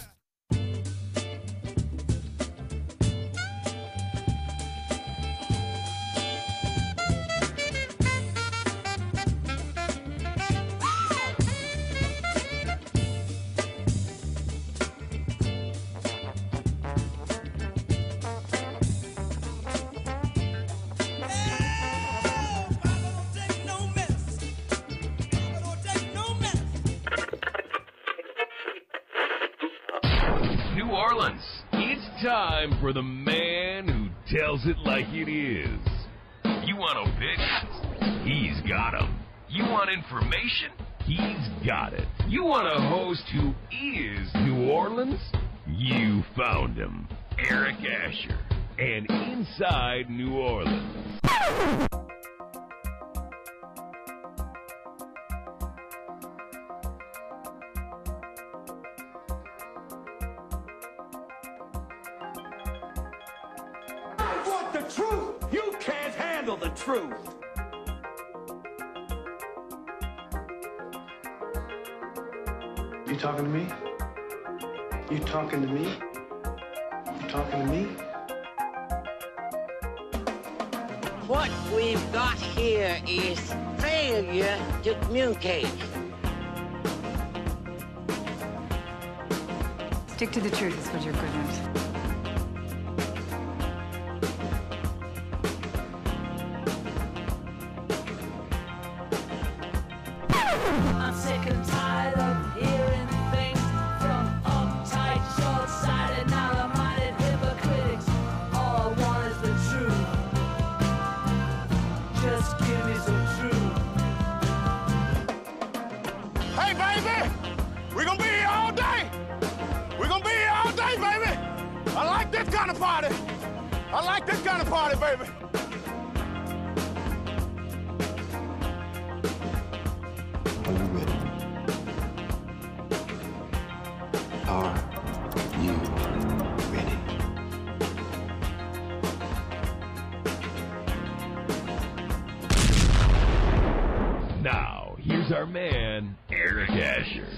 Here's 145.22 145.32
our 145.34 145.46
man, 145.46 146.16
Eric 146.32 146.70
Asher. 146.70 147.28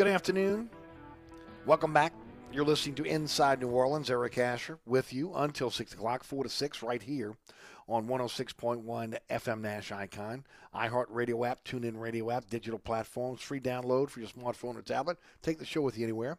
Good 0.00 0.08
afternoon. 0.08 0.70
Welcome 1.66 1.92
back. 1.92 2.14
You're 2.50 2.64
listening 2.64 2.94
to 2.94 3.04
Inside 3.04 3.60
New 3.60 3.68
Orleans. 3.68 4.08
Eric 4.08 4.38
Asher 4.38 4.78
with 4.86 5.12
you 5.12 5.34
until 5.34 5.70
6 5.70 5.92
o'clock, 5.92 6.24
4 6.24 6.44
to 6.44 6.48
6, 6.48 6.82
right 6.82 7.02
here 7.02 7.34
on 7.86 8.08
106.1 8.08 9.18
FM 9.28 9.60
Nash 9.60 9.92
Icon, 9.92 10.46
iHeart 10.74 11.04
Radio 11.10 11.44
app, 11.44 11.62
TuneIn 11.66 12.00
Radio 12.00 12.30
app, 12.30 12.48
digital 12.48 12.78
platforms, 12.78 13.42
free 13.42 13.60
download 13.60 14.08
for 14.08 14.20
your 14.20 14.30
smartphone 14.30 14.74
or 14.74 14.80
tablet. 14.80 15.18
Take 15.42 15.58
the 15.58 15.66
show 15.66 15.82
with 15.82 15.98
you 15.98 16.04
anywhere. 16.04 16.38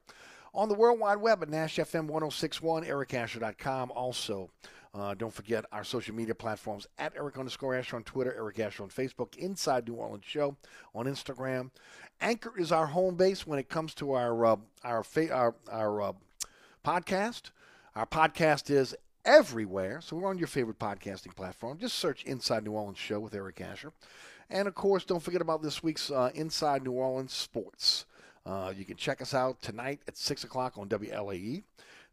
On 0.55 0.68
the 0.68 0.74
World 0.74 0.99
Wide 0.99 1.22
Web 1.22 1.43
at 1.43 1.49
NashFM1061, 1.49 2.89
ericasher.com. 2.89 3.91
Also, 3.91 4.49
uh, 4.94 5.14
don't 5.14 5.34
forget 5.34 5.64
our 5.72 5.84
social 5.84 6.14
media 6.14 6.36
platforms 6.36 6.86
at 6.98 7.14
Eric 7.16 7.38
underscore 7.38 7.76
Asher 7.76 7.96
on 7.96 8.04
Twitter, 8.04 8.34
Eric 8.36 8.60
Asher 8.60 8.84
on 8.84 8.89
Facebook, 8.89 9.38
Inside 9.38 9.88
New 9.88 9.94
Orleans 9.94 10.26
Show 10.26 10.58
on 10.94 11.06
Instagram. 11.06 11.72
Anchor 12.20 12.54
is 12.58 12.72
our 12.72 12.88
home 12.88 13.16
base 13.16 13.48
when 13.48 13.58
it 13.58 13.70
comes 13.70 13.94
to 13.96 14.12
our 14.12 14.46
uh, 14.46 14.56
our 14.84 15.04
fa- 15.04 15.32
our, 15.32 15.56
our 15.72 16.02
uh, 16.02 16.14
podcast. 16.86 17.52
Our 17.96 18.06
podcast 18.06 18.70
is 18.70 18.94
everywhere, 19.24 20.02
so 20.02 20.16
we're 20.18 20.30
on 20.30 20.38
your 20.38 20.48
favorite 20.48 20.80
podcasting 20.80 21.36
platform. 21.36 21.78
Just 21.78 21.98
search 21.98 22.24
Inside 22.24 22.66
New 22.66 22.72
Orleans 22.72 22.98
Show 22.98 23.20
with 23.22 23.34
Eric 23.34 23.62
Asher, 23.62 23.94
and 24.50 24.68
of 24.68 24.76
course, 24.76 25.06
don't 25.06 25.24
forget 25.24 25.42
about 25.42 25.62
this 25.62 25.82
week's 25.82 26.12
uh, 26.12 26.32
Inside 26.36 26.84
New 26.84 26.92
Orleans 26.92 27.32
Sports. 27.34 28.06
Uh, 28.46 28.74
you 28.76 28.84
can 28.84 28.98
check 28.98 29.22
us 29.22 29.34
out 29.34 29.62
tonight 29.62 30.02
at 30.08 30.18
six 30.18 30.44
o'clock 30.44 30.78
on 30.78 30.89
WLAE. 30.89 31.64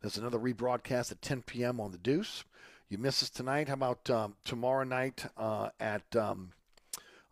There's 0.00 0.18
another 0.18 0.38
rebroadcast 0.38 1.10
at 1.10 1.22
10 1.22 1.42
p.m. 1.42 1.80
on 1.80 1.90
the 1.90 1.98
Deuce. 1.98 2.44
You 2.90 2.96
miss 2.96 3.22
us 3.22 3.28
tonight. 3.28 3.68
How 3.68 3.74
about 3.74 4.08
um, 4.08 4.34
tomorrow 4.44 4.82
night 4.82 5.26
uh, 5.36 5.68
at 5.78 6.16
um, 6.16 6.52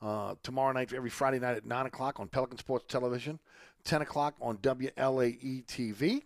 uh, 0.03 0.35
tomorrow 0.43 0.73
night, 0.73 0.93
every 0.93 1.09
Friday 1.09 1.39
night 1.39 1.57
at 1.57 1.65
9 1.65 1.87
o'clock 1.87 2.21
on 2.21 2.29
Pelican 2.29 2.59
Sports 2.59 2.85
Television, 2.89 3.39
10 3.85 4.03
o'clock 4.03 4.35
on 4.39 4.59
WLAE 4.59 5.65
TV, 5.65 6.21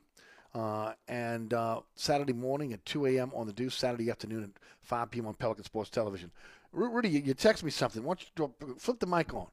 uh, 0.52 0.94
and 1.06 1.54
uh, 1.54 1.80
Saturday 1.94 2.32
morning 2.32 2.72
at 2.72 2.84
2 2.84 3.06
a.m. 3.06 3.30
on 3.32 3.46
the 3.46 3.52
Deuce, 3.52 3.76
Saturday 3.76 4.10
afternoon 4.10 4.42
at 4.42 4.50
5 4.82 5.12
p.m. 5.12 5.28
on 5.28 5.34
Pelican 5.34 5.62
Sports 5.62 5.90
Television. 5.90 6.32
Ru- 6.72 6.90
Rudy, 6.90 7.10
you, 7.10 7.20
you 7.20 7.34
text 7.34 7.62
me 7.62 7.70
something. 7.70 8.02
Why 8.02 8.16
don't 8.34 8.52
you 8.60 8.74
flip 8.78 8.98
the 8.98 9.06
mic 9.06 9.32
on? 9.32 9.46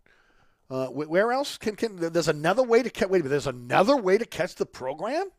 Uh, 0.71 0.88
where 0.88 1.32
else 1.32 1.55
can, 1.55 1.75
can 1.75 1.97
there's 1.97 2.28
another 2.28 2.63
way 2.63 2.82
to 2.82 2.89
catch? 2.89 3.09
Wait 3.09 3.19
a 3.19 3.23
minute, 3.23 3.30
there's 3.30 3.45
another 3.45 3.95
way 3.95 4.17
to 4.17 4.25
catch 4.25 4.55
the 4.55 4.65
program. 4.65 5.30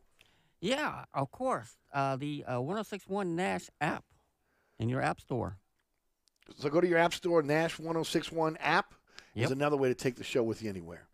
Yeah, 0.61 1.03
of 1.13 1.29
course. 1.29 1.75
Uh, 1.93 2.15
the 2.15 2.45
uh, 2.45 2.61
1061 2.61 3.35
Nash 3.35 3.69
app 3.81 4.05
in 4.79 4.89
your 4.89 5.01
app 5.01 5.19
store. 5.21 5.57
So 6.57 6.69
go 6.69 6.81
to 6.81 6.87
your 6.87 6.97
app 6.97 7.13
store, 7.13 7.43
Nash 7.43 7.77
1061 7.77 8.57
app. 8.57 8.95
Yep. 9.35 9.45
Is 9.45 9.51
another 9.51 9.77
way 9.77 9.89
to 9.89 9.95
take 9.95 10.15
the 10.15 10.23
show 10.23 10.41
with 10.41 10.63
you 10.63 10.69
anywhere. 10.69 11.07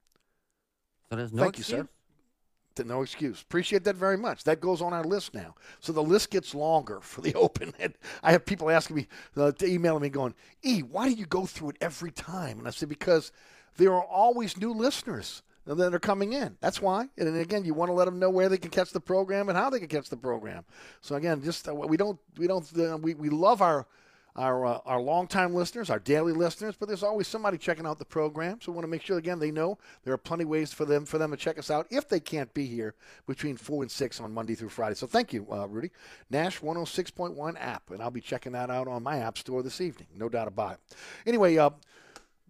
So 1.10 1.18
there's 1.18 1.34
no 1.34 1.44
Thank 1.44 1.58
you, 1.58 1.64
sir. 1.64 1.76
excuse? 1.82 2.88
No 2.88 3.02
excuse. 3.02 3.42
Appreciate 3.42 3.84
that 3.86 3.96
very 3.96 4.18
much. 4.18 4.44
That 4.44 4.60
goes 4.60 4.82
on 4.82 4.94
our 4.94 5.04
list 5.04 5.34
now. 5.34 5.56
So 5.80 5.94
the 5.94 6.04
list 6.04 6.30
gets 6.30 6.56
longer 6.56 7.00
for 7.02 7.22
the 7.22 7.34
open. 7.36 7.74
And 7.80 7.94
I 8.24 8.32
have 8.32 8.46
people 8.46 8.70
asking 8.70 8.96
me, 8.98 9.08
uh, 9.38 9.52
to 9.54 9.68
emailing 9.68 10.02
me, 10.02 10.10
going, 10.10 10.34
"E, 10.64 10.82
why 10.82 11.08
do 11.08 11.14
you 11.16 11.26
go 11.26 11.46
through 11.46 11.72
it 11.72 11.78
every 11.82 12.12
time?" 12.12 12.60
And 12.60 12.68
I 12.68 12.72
said, 12.72 12.90
"Because 12.90 13.32
there 13.78 13.94
are 13.94 14.04
always 14.04 14.58
new 14.58 14.74
listeners 14.74 15.42
that 15.66 15.94
are 15.94 16.00
coming 16.00 16.34
in. 16.34 16.58
That's 16.62 16.82
why. 16.82 17.08
And 17.18 17.36
again, 17.38 17.66
you 17.66 17.74
want 17.74 17.90
to 17.90 17.94
let 17.94 18.06
them 18.06 18.20
know 18.20 18.30
where 18.30 18.50
they 18.50 18.58
can 18.58 18.70
catch 18.70 18.92
the 18.92 19.00
program 19.00 19.50
and 19.50 19.58
how 19.58 19.70
they 19.70 19.80
can 19.80 19.88
catch 19.88 20.10
the 20.10 20.18
program. 20.18 20.64
So 21.02 21.16
again, 21.16 21.42
just 21.44 21.68
uh, 21.68 21.74
we 21.74 21.98
don't 21.98 22.20
we 22.38 22.48
don't 22.48 22.66
uh, 22.78 22.98
we 22.98 23.16
we 23.16 23.30
love 23.30 23.62
our 23.62 23.88
our 24.36 24.66
uh, 24.66 24.80
our 24.86 25.02
longtime 25.02 25.54
listeners, 25.54 25.90
our 25.90 26.00
daily 26.00 26.34
listeners, 26.34 26.76
but 26.78 26.88
there's 26.88 27.04
always 27.04 27.28
somebody 27.28 27.58
checking 27.58 27.86
out 27.86 27.98
the 27.98 28.06
program. 28.06 28.60
So 28.62 28.72
we 28.72 28.76
want 28.76 28.84
to 28.84 28.90
make 28.90 29.02
sure 29.02 29.18
again 29.18 29.40
they 29.40 29.52
know 29.52 29.78
there 30.04 30.14
are 30.14 30.18
plenty 30.18 30.44
of 30.44 30.50
ways 30.50 30.74
for 30.74 30.86
them 30.86 31.06
for 31.06 31.18
them 31.18 31.32
to 31.32 31.38
check 31.38 31.58
us 31.58 31.72
out 31.72 31.88
if 31.90 32.08
they 32.08 32.20
can't 32.20 32.54
be 32.54 32.66
here 32.66 32.96
between 33.28 33.58
four 33.58 33.82
and 33.82 33.92
six 33.92 34.20
on 34.20 34.34
Monday 34.34 34.56
through 34.56 34.70
Friday. 34.70 34.96
So 34.96 35.08
thank 35.08 35.34
you, 35.34 35.48
uh, 35.52 35.68
Rudy. 35.68 35.92
Nash 36.30 36.60
106.1 36.60 37.56
app, 37.60 37.90
and 37.92 38.02
I'll 38.02 38.12
be 38.12 38.22
checking 38.22 38.52
that 38.52 38.70
out 38.70 38.88
on 38.88 39.04
my 39.04 39.18
app 39.18 39.38
store 39.38 39.64
this 39.64 39.82
evening, 39.82 40.08
no 40.16 40.30
doubt 40.30 40.48
about 40.48 40.74
it. 40.74 40.80
Anyway, 41.26 41.58
uh, 41.58 41.70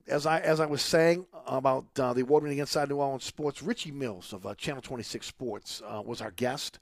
as 0.07 0.25
I 0.25 0.39
as 0.39 0.59
I 0.59 0.65
was 0.65 0.81
saying 0.81 1.25
about 1.47 1.85
uh, 1.99 2.13
the 2.13 2.21
award-winning 2.21 2.59
Inside 2.59 2.89
New 2.89 2.97
Orleans 2.97 3.23
Sports, 3.23 3.63
Richie 3.63 3.91
Mills 3.91 4.33
of 4.33 4.45
uh, 4.45 4.55
Channel 4.55 4.81
26 4.81 5.25
Sports 5.25 5.81
uh, 5.85 6.01
was 6.01 6.21
our 6.21 6.31
guest, 6.31 6.79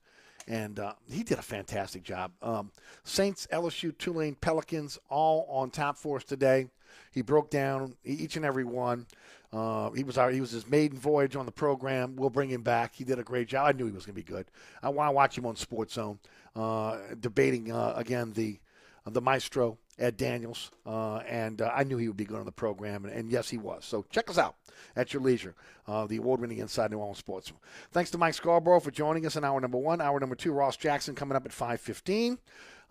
and 0.47 0.79
uh, 0.79 0.93
he 1.09 1.23
did 1.23 1.39
a 1.39 1.43
fantastic 1.43 2.03
job. 2.03 2.31
Um, 2.41 2.71
Saints, 3.03 3.47
LSU, 3.51 3.97
Tulane, 3.97 4.35
Pelicans, 4.35 4.99
all 5.09 5.47
on 5.49 5.69
top 5.69 5.97
for 5.97 6.17
us 6.17 6.23
today. 6.23 6.67
He 7.11 7.21
broke 7.21 7.49
down 7.49 7.95
each 8.03 8.35
and 8.35 8.45
every 8.45 8.65
one. 8.65 9.07
Uh, 9.51 9.91
he 9.91 10.03
was 10.03 10.17
our, 10.17 10.31
he 10.31 10.41
was 10.41 10.51
his 10.51 10.67
maiden 10.67 10.97
voyage 10.97 11.35
on 11.35 11.45
the 11.45 11.51
program. 11.51 12.15
We'll 12.15 12.29
bring 12.29 12.49
him 12.49 12.61
back. 12.61 12.93
He 12.95 13.03
did 13.03 13.19
a 13.19 13.23
great 13.23 13.47
job. 13.47 13.67
I 13.67 13.71
knew 13.71 13.85
he 13.85 13.91
was 13.91 14.05
going 14.05 14.15
to 14.15 14.21
be 14.21 14.31
good. 14.31 14.47
I 14.81 14.89
want 14.89 15.09
to 15.09 15.11
watch 15.11 15.37
him 15.37 15.45
on 15.45 15.55
Sports 15.55 15.93
Zone, 15.93 16.19
uh, 16.55 16.97
debating 17.19 17.71
again 17.71 18.33
the 18.33 18.59
the 19.05 19.21
maestro 19.21 19.77
Ed 19.99 20.17
Daniels, 20.17 20.71
uh, 20.85 21.17
and 21.17 21.61
uh, 21.61 21.71
I 21.73 21.83
knew 21.83 21.97
he 21.97 22.07
would 22.07 22.17
be 22.17 22.25
good 22.25 22.39
on 22.39 22.45
the 22.45 22.51
program, 22.51 23.05
and, 23.05 23.13
and 23.13 23.31
yes, 23.31 23.49
he 23.49 23.57
was. 23.57 23.85
So 23.85 24.05
check 24.09 24.29
us 24.29 24.37
out 24.37 24.55
at 24.95 25.13
your 25.13 25.21
leisure. 25.21 25.55
Uh, 25.87 26.07
the 26.07 26.17
award-winning 26.17 26.57
Inside 26.57 26.91
New 26.91 26.97
Orleans 26.97 27.19
Sports. 27.19 27.53
Thanks 27.91 28.09
to 28.11 28.17
Mike 28.17 28.33
Scarborough 28.33 28.79
for 28.79 28.91
joining 28.91 29.25
us 29.25 29.35
in 29.35 29.43
hour 29.43 29.61
number 29.61 29.77
one. 29.77 30.01
Hour 30.01 30.19
number 30.19 30.35
two, 30.35 30.51
Ross 30.51 30.77
Jackson 30.77 31.13
coming 31.13 31.35
up 31.35 31.45
at 31.45 31.53
five 31.53 31.79
fifteen. 31.79 32.39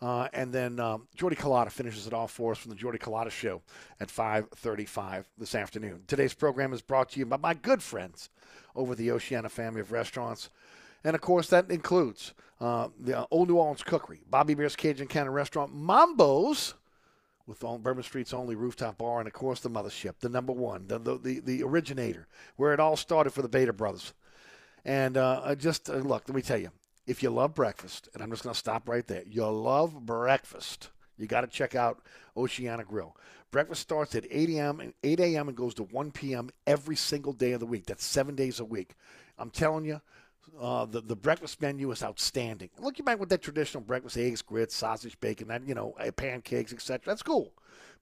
Uh, 0.01 0.27
and 0.33 0.53
then 0.53 0.81
um, 0.81 1.07
Jordy 1.15 1.37
Culotta 1.37 1.71
finishes 1.71 2.09
it 2.09 2.13
off 2.13 2.33
for 2.33 2.51
us 2.51 2.59
from 2.59 2.71
the 2.71 2.77
Jordy 2.77 2.99
Culotta 2.99 3.31
Show 3.31 3.63
at 4.01 4.09
5:35 4.09 5.27
this 5.39 5.55
afternoon. 5.55 6.03
Today's 6.09 6.35
program 6.35 6.73
is 6.73 6.83
brought 6.83 7.11
to 7.11 7.21
you 7.21 7.27
by 7.27 7.37
my 7.37 7.55
good 7.55 7.83
friends 7.83 8.29
over 8.75 8.97
the 8.97 9.13
Oceana 9.13 9.49
family 9.49 9.81
of 9.81 9.93
restaurants, 9.93 10.51
and 11.05 11.15
of 11.15 11.21
course 11.21 11.49
that 11.49 11.71
includes 11.71 12.35
uh, 12.61 12.89
the 12.99 13.27
Old 13.31 13.49
New 13.49 13.57
Orleans 13.57 13.85
Cookery, 13.85 14.23
Bobby 14.29 14.55
Hebert's 14.55 14.75
Cajun 14.75 15.07
Cannon 15.07 15.33
Restaurant, 15.33 15.73
Mambo's 15.73 16.75
with 17.47 17.65
on 17.65 17.83
Bourbon 17.83 18.03
Street's 18.03 18.33
only 18.33 18.55
rooftop 18.55 18.99
bar, 18.99 19.19
and 19.19 19.27
of 19.27 19.33
course 19.33 19.61
the 19.61 19.71
mothership, 19.71 20.15
the 20.21 20.29
number 20.29 20.53
one, 20.53 20.87
the 20.89 20.99
the, 20.99 21.19
the, 21.19 21.41
the 21.41 21.63
originator, 21.63 22.27
where 22.57 22.73
it 22.73 22.81
all 22.81 22.97
started 22.97 23.31
for 23.31 23.43
the 23.43 23.49
Beta 23.49 23.73
Brothers. 23.73 24.13
And 24.85 25.17
uh, 25.17 25.55
just 25.55 25.89
uh, 25.89 25.95
look, 25.95 26.25
let 26.29 26.35
me 26.35 26.43
tell 26.43 26.59
you, 26.59 26.71
if 27.07 27.23
you 27.23 27.31
love 27.31 27.55
breakfast, 27.55 28.09
and 28.15 28.23
I'm 28.23 28.31
just 28.31 28.43
going 28.43 28.55
to 28.55 28.59
stop 28.59 28.89
right 28.89 29.07
there, 29.07 29.23
you 29.27 29.47
love 29.47 30.07
breakfast, 30.07 30.91
you 31.19 31.27
got 31.27 31.43
to 31.43 31.47
check 31.47 31.75
out 31.75 32.03
Oceana 32.37 32.85
Grill. 32.85 33.17
Breakfast 33.51 33.83
starts 33.83 34.15
at 34.15 34.25
8 34.31 34.49
a.m. 34.51 34.81
and 34.81 34.95
8 35.05 35.21
a.m. 35.21 35.49
and 35.49 35.57
goes 35.57 35.75
to 35.75 35.83
1 35.83 36.11
p.m. 36.13 36.51
every 36.67 36.97
single 36.97 37.35
day 37.35 37.53
of 37.53 37.61
the 37.61 37.67
week. 37.67 37.87
That's 37.87 38.05
seven 38.05 38.35
days 38.35 38.61
a 38.61 38.65
week. 38.65 38.95
I'm 39.39 39.51
telling 39.51 39.85
you, 39.85 40.01
uh, 40.61 40.85
the 40.85 41.01
the 41.01 41.17
breakfast 41.17 41.61
menu 41.61 41.91
is 41.91 42.03
outstanding. 42.03 42.71
Look, 42.79 42.99
you 42.99 43.05
might 43.05 43.19
with 43.19 43.29
that 43.31 43.43
traditional 43.43 43.83
breakfast: 43.83 44.17
eggs, 44.17 44.43
grits, 44.43 44.75
sausage, 44.75 45.19
bacon, 45.21 45.49
that 45.49 45.67
you 45.67 45.75
know, 45.75 45.95
uh, 45.99 46.11
pancakes, 46.13 46.73
etc. 46.73 47.01
That's 47.07 47.23
cool. 47.23 47.53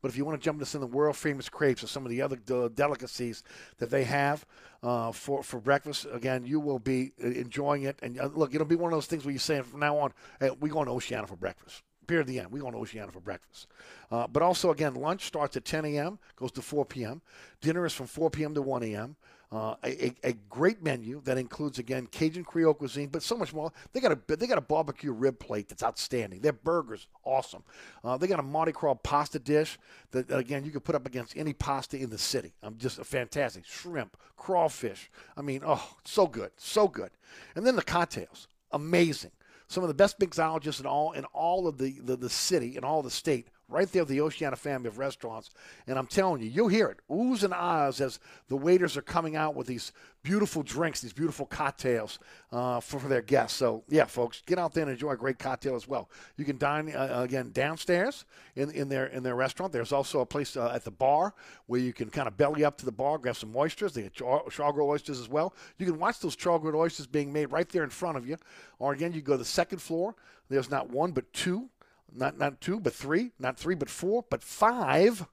But 0.02 0.10
if 0.10 0.16
you 0.16 0.24
want 0.24 0.40
to 0.40 0.44
jump 0.44 0.56
into 0.56 0.66
some 0.66 0.82
of 0.82 0.90
the 0.90 0.96
world 0.96 1.16
famous 1.16 1.48
crepes 1.48 1.84
or 1.84 1.86
some 1.86 2.04
of 2.04 2.10
the 2.10 2.22
other 2.22 2.38
uh, 2.50 2.68
delicacies 2.68 3.42
that 3.78 3.90
they 3.90 4.04
have 4.04 4.46
uh, 4.82 5.12
for 5.12 5.42
for 5.42 5.60
breakfast, 5.60 6.06
again, 6.12 6.44
you 6.44 6.58
will 6.60 6.78
be 6.78 7.12
uh, 7.22 7.28
enjoying 7.28 7.82
it. 7.82 7.98
And 8.02 8.18
uh, 8.18 8.30
look, 8.32 8.54
it'll 8.54 8.66
be 8.66 8.76
one 8.76 8.92
of 8.92 8.96
those 8.96 9.06
things 9.06 9.24
where 9.24 9.32
you're 9.32 9.40
saying 9.40 9.64
from 9.64 9.80
now 9.80 9.98
on, 9.98 10.12
hey, 10.40 10.50
we 10.60 10.70
going 10.70 10.86
to 10.86 10.92
Oceana 10.92 11.26
for 11.26 11.36
breakfast. 11.36 11.82
Period. 12.06 12.26
The 12.26 12.40
end. 12.40 12.50
We 12.50 12.60
going 12.60 12.72
to 12.72 12.78
Oceana 12.78 13.12
for 13.12 13.20
breakfast. 13.20 13.68
Uh, 14.10 14.26
but 14.26 14.42
also, 14.42 14.72
again, 14.72 14.94
lunch 14.94 15.26
starts 15.26 15.56
at 15.56 15.64
10 15.64 15.84
a.m. 15.84 16.18
goes 16.34 16.50
to 16.52 16.62
4 16.62 16.84
p.m. 16.86 17.22
Dinner 17.60 17.86
is 17.86 17.92
from 17.92 18.06
4 18.06 18.30
p.m. 18.30 18.54
to 18.54 18.62
1 18.62 18.82
a.m. 18.82 19.16
Uh, 19.52 19.74
a, 19.84 20.14
a, 20.22 20.32
great 20.48 20.80
menu 20.80 21.20
that 21.24 21.36
includes 21.36 21.80
again 21.80 22.06
Cajun 22.06 22.44
Creole 22.44 22.72
cuisine, 22.72 23.08
but 23.08 23.20
so 23.20 23.36
much 23.36 23.52
more. 23.52 23.72
They 23.92 23.98
got 23.98 24.12
a 24.12 24.36
they 24.36 24.46
got 24.46 24.58
a 24.58 24.60
barbecue 24.60 25.10
rib 25.10 25.40
plate 25.40 25.68
that's 25.68 25.82
outstanding. 25.82 26.40
Their 26.40 26.52
burgers 26.52 27.08
awesome. 27.24 27.64
Uh, 28.04 28.16
they 28.16 28.28
got 28.28 28.38
a 28.38 28.44
Mardi 28.44 28.70
Gras 28.70 28.94
pasta 29.02 29.40
dish 29.40 29.76
that 30.12 30.30
again 30.30 30.64
you 30.64 30.70
could 30.70 30.84
put 30.84 30.94
up 30.94 31.04
against 31.04 31.36
any 31.36 31.52
pasta 31.52 31.96
in 31.96 32.10
the 32.10 32.18
city. 32.18 32.52
I'm 32.62 32.78
just 32.78 33.00
a 33.00 33.04
fantastic 33.04 33.66
shrimp, 33.66 34.16
crawfish. 34.36 35.10
I 35.36 35.42
mean, 35.42 35.62
oh, 35.66 35.96
so 36.04 36.28
good, 36.28 36.52
so 36.56 36.86
good. 36.86 37.10
And 37.56 37.66
then 37.66 37.74
the 37.74 37.82
cocktails, 37.82 38.46
amazing. 38.70 39.32
Some 39.66 39.82
of 39.82 39.88
the 39.88 39.94
best 39.94 40.20
mixologists 40.20 40.78
in 40.78 40.86
all 40.86 41.10
in 41.10 41.24
all 41.26 41.66
of 41.66 41.76
the, 41.78 41.98
the, 42.04 42.14
the 42.14 42.30
city 42.30 42.76
in 42.76 42.84
all 42.84 43.02
the 43.02 43.10
state 43.10 43.48
right 43.70 43.90
there 43.92 44.04
the 44.04 44.20
Oceana 44.20 44.56
family 44.56 44.88
of 44.88 44.98
restaurants. 44.98 45.50
And 45.86 45.98
I'm 45.98 46.06
telling 46.06 46.42
you, 46.42 46.48
you'll 46.48 46.68
hear 46.68 46.88
it 46.88 46.98
oohs 47.10 47.44
and 47.44 47.54
ahs 47.54 48.00
as 48.00 48.18
the 48.48 48.56
waiters 48.56 48.96
are 48.96 49.02
coming 49.02 49.36
out 49.36 49.54
with 49.54 49.66
these 49.66 49.92
beautiful 50.22 50.62
drinks, 50.62 51.00
these 51.00 51.12
beautiful 51.12 51.46
cocktails 51.46 52.18
uh, 52.52 52.80
for, 52.80 53.00
for 53.00 53.08
their 53.08 53.22
guests. 53.22 53.56
So, 53.56 53.84
yeah, 53.88 54.04
folks, 54.04 54.42
get 54.44 54.58
out 54.58 54.74
there 54.74 54.82
and 54.82 54.92
enjoy 54.92 55.12
a 55.12 55.16
great 55.16 55.38
cocktail 55.38 55.74
as 55.74 55.88
well. 55.88 56.10
You 56.36 56.44
can 56.44 56.58
dine, 56.58 56.94
uh, 56.94 57.22
again, 57.22 57.50
downstairs 57.52 58.26
in, 58.54 58.70
in, 58.72 58.88
their, 58.88 59.06
in 59.06 59.22
their 59.22 59.34
restaurant. 59.34 59.72
There's 59.72 59.92
also 59.92 60.20
a 60.20 60.26
place 60.26 60.56
uh, 60.56 60.72
at 60.74 60.84
the 60.84 60.90
bar 60.90 61.34
where 61.66 61.80
you 61.80 61.92
can 61.92 62.10
kind 62.10 62.28
of 62.28 62.36
belly 62.36 62.64
up 62.64 62.76
to 62.78 62.84
the 62.84 62.92
bar, 62.92 63.18
grab 63.18 63.36
some 63.36 63.56
oysters. 63.56 63.94
They 63.94 64.02
get 64.02 64.14
char- 64.14 64.82
oysters 64.82 65.20
as 65.20 65.28
well. 65.28 65.54
You 65.78 65.86
can 65.86 65.98
watch 65.98 66.20
those 66.20 66.36
char-grilled 66.36 66.76
oysters 66.76 67.06
being 67.06 67.32
made 67.32 67.46
right 67.46 67.68
there 67.68 67.84
in 67.84 67.90
front 67.90 68.18
of 68.18 68.28
you. 68.28 68.36
Or, 68.78 68.92
again, 68.92 69.12
you 69.12 69.22
go 69.22 69.32
to 69.32 69.38
the 69.38 69.44
second 69.44 69.78
floor. 69.78 70.14
There's 70.50 70.70
not 70.70 70.90
one, 70.90 71.12
but 71.12 71.32
two 71.32 71.70
not 72.14 72.38
not 72.38 72.60
two, 72.60 72.80
but 72.80 72.94
three, 72.94 73.32
not 73.38 73.56
three, 73.56 73.74
but 73.74 73.90
four, 73.90 74.24
but 74.30 74.42
five 74.42 75.26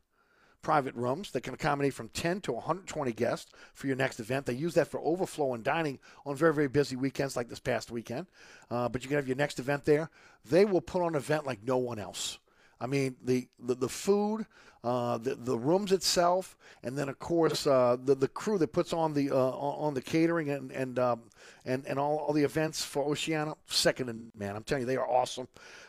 private 0.62 0.96
rooms 0.96 1.32
that 1.32 1.44
can 1.44 1.54
accommodate 1.54 1.94
from 1.94 2.10
10 2.10 2.42
to 2.42 2.52
120 2.52 3.14
guests 3.14 3.52
for 3.74 3.88
your 3.88 3.96
next 3.96 4.20
event. 4.20 4.46
They 4.46 4.54
use 4.54 4.74
that 4.74 4.90
for 4.90 5.00
overflow 5.00 5.54
and 5.54 5.64
dining 5.64 5.98
on 6.26 6.36
very, 6.36 6.54
very 6.54 6.68
busy 6.68 6.98
weekends 6.98 7.38
like 7.38 7.48
this 7.48 7.60
past 7.60 7.90
weekend. 7.90 8.28
Uh, 8.70 8.90
but 8.90 9.02
you 9.02 9.08
can 9.08 9.16
have 9.16 9.30
your 9.30 9.38
next 9.38 9.60
event 9.60 9.86
there. 9.86 10.10
They 10.44 10.66
will 10.66 10.82
put 10.82 11.02
on 11.02 11.10
an 11.10 11.16
event 11.16 11.46
like 11.46 11.64
no 11.64 11.78
one 11.78 12.00
else. 12.00 12.40
I 12.82 12.88
mean, 12.88 13.16
the, 13.24 13.48
the, 13.58 13.76
the 13.76 13.90
food, 13.90 14.46
uh, 14.84 15.18
the, 15.18 15.36
the 15.36 15.58
rooms 15.58 15.92
itself, 15.92 16.56
and 16.84 16.98
then, 16.98 17.10
of 17.10 17.20
course, 17.20 17.66
uh, 17.66 17.98
the, 18.04 18.16
the 18.16 18.28
crew 18.28 18.58
that 18.58 18.72
puts 18.72 18.94
on 18.94 19.14
the, 19.14 19.32
uh, 19.32 19.36
on 19.36 19.94
the 19.94 20.02
catering 20.02 20.50
and, 20.50 20.72
and, 20.72 21.00
um, 21.00 21.22
and, 21.66 21.86
and 21.88 21.98
all, 21.98 22.18
all 22.18 22.34
the 22.34 22.44
events 22.44 22.86
for 22.86 23.04
Oceana, 23.04 23.56
second 23.66 24.10
and 24.10 24.32
man, 24.38 24.56
I'm 24.56 24.64
telling 24.64 24.84
you, 24.84 24.88
they 24.88 24.98
are 24.98 25.10
awesome. 25.10 25.48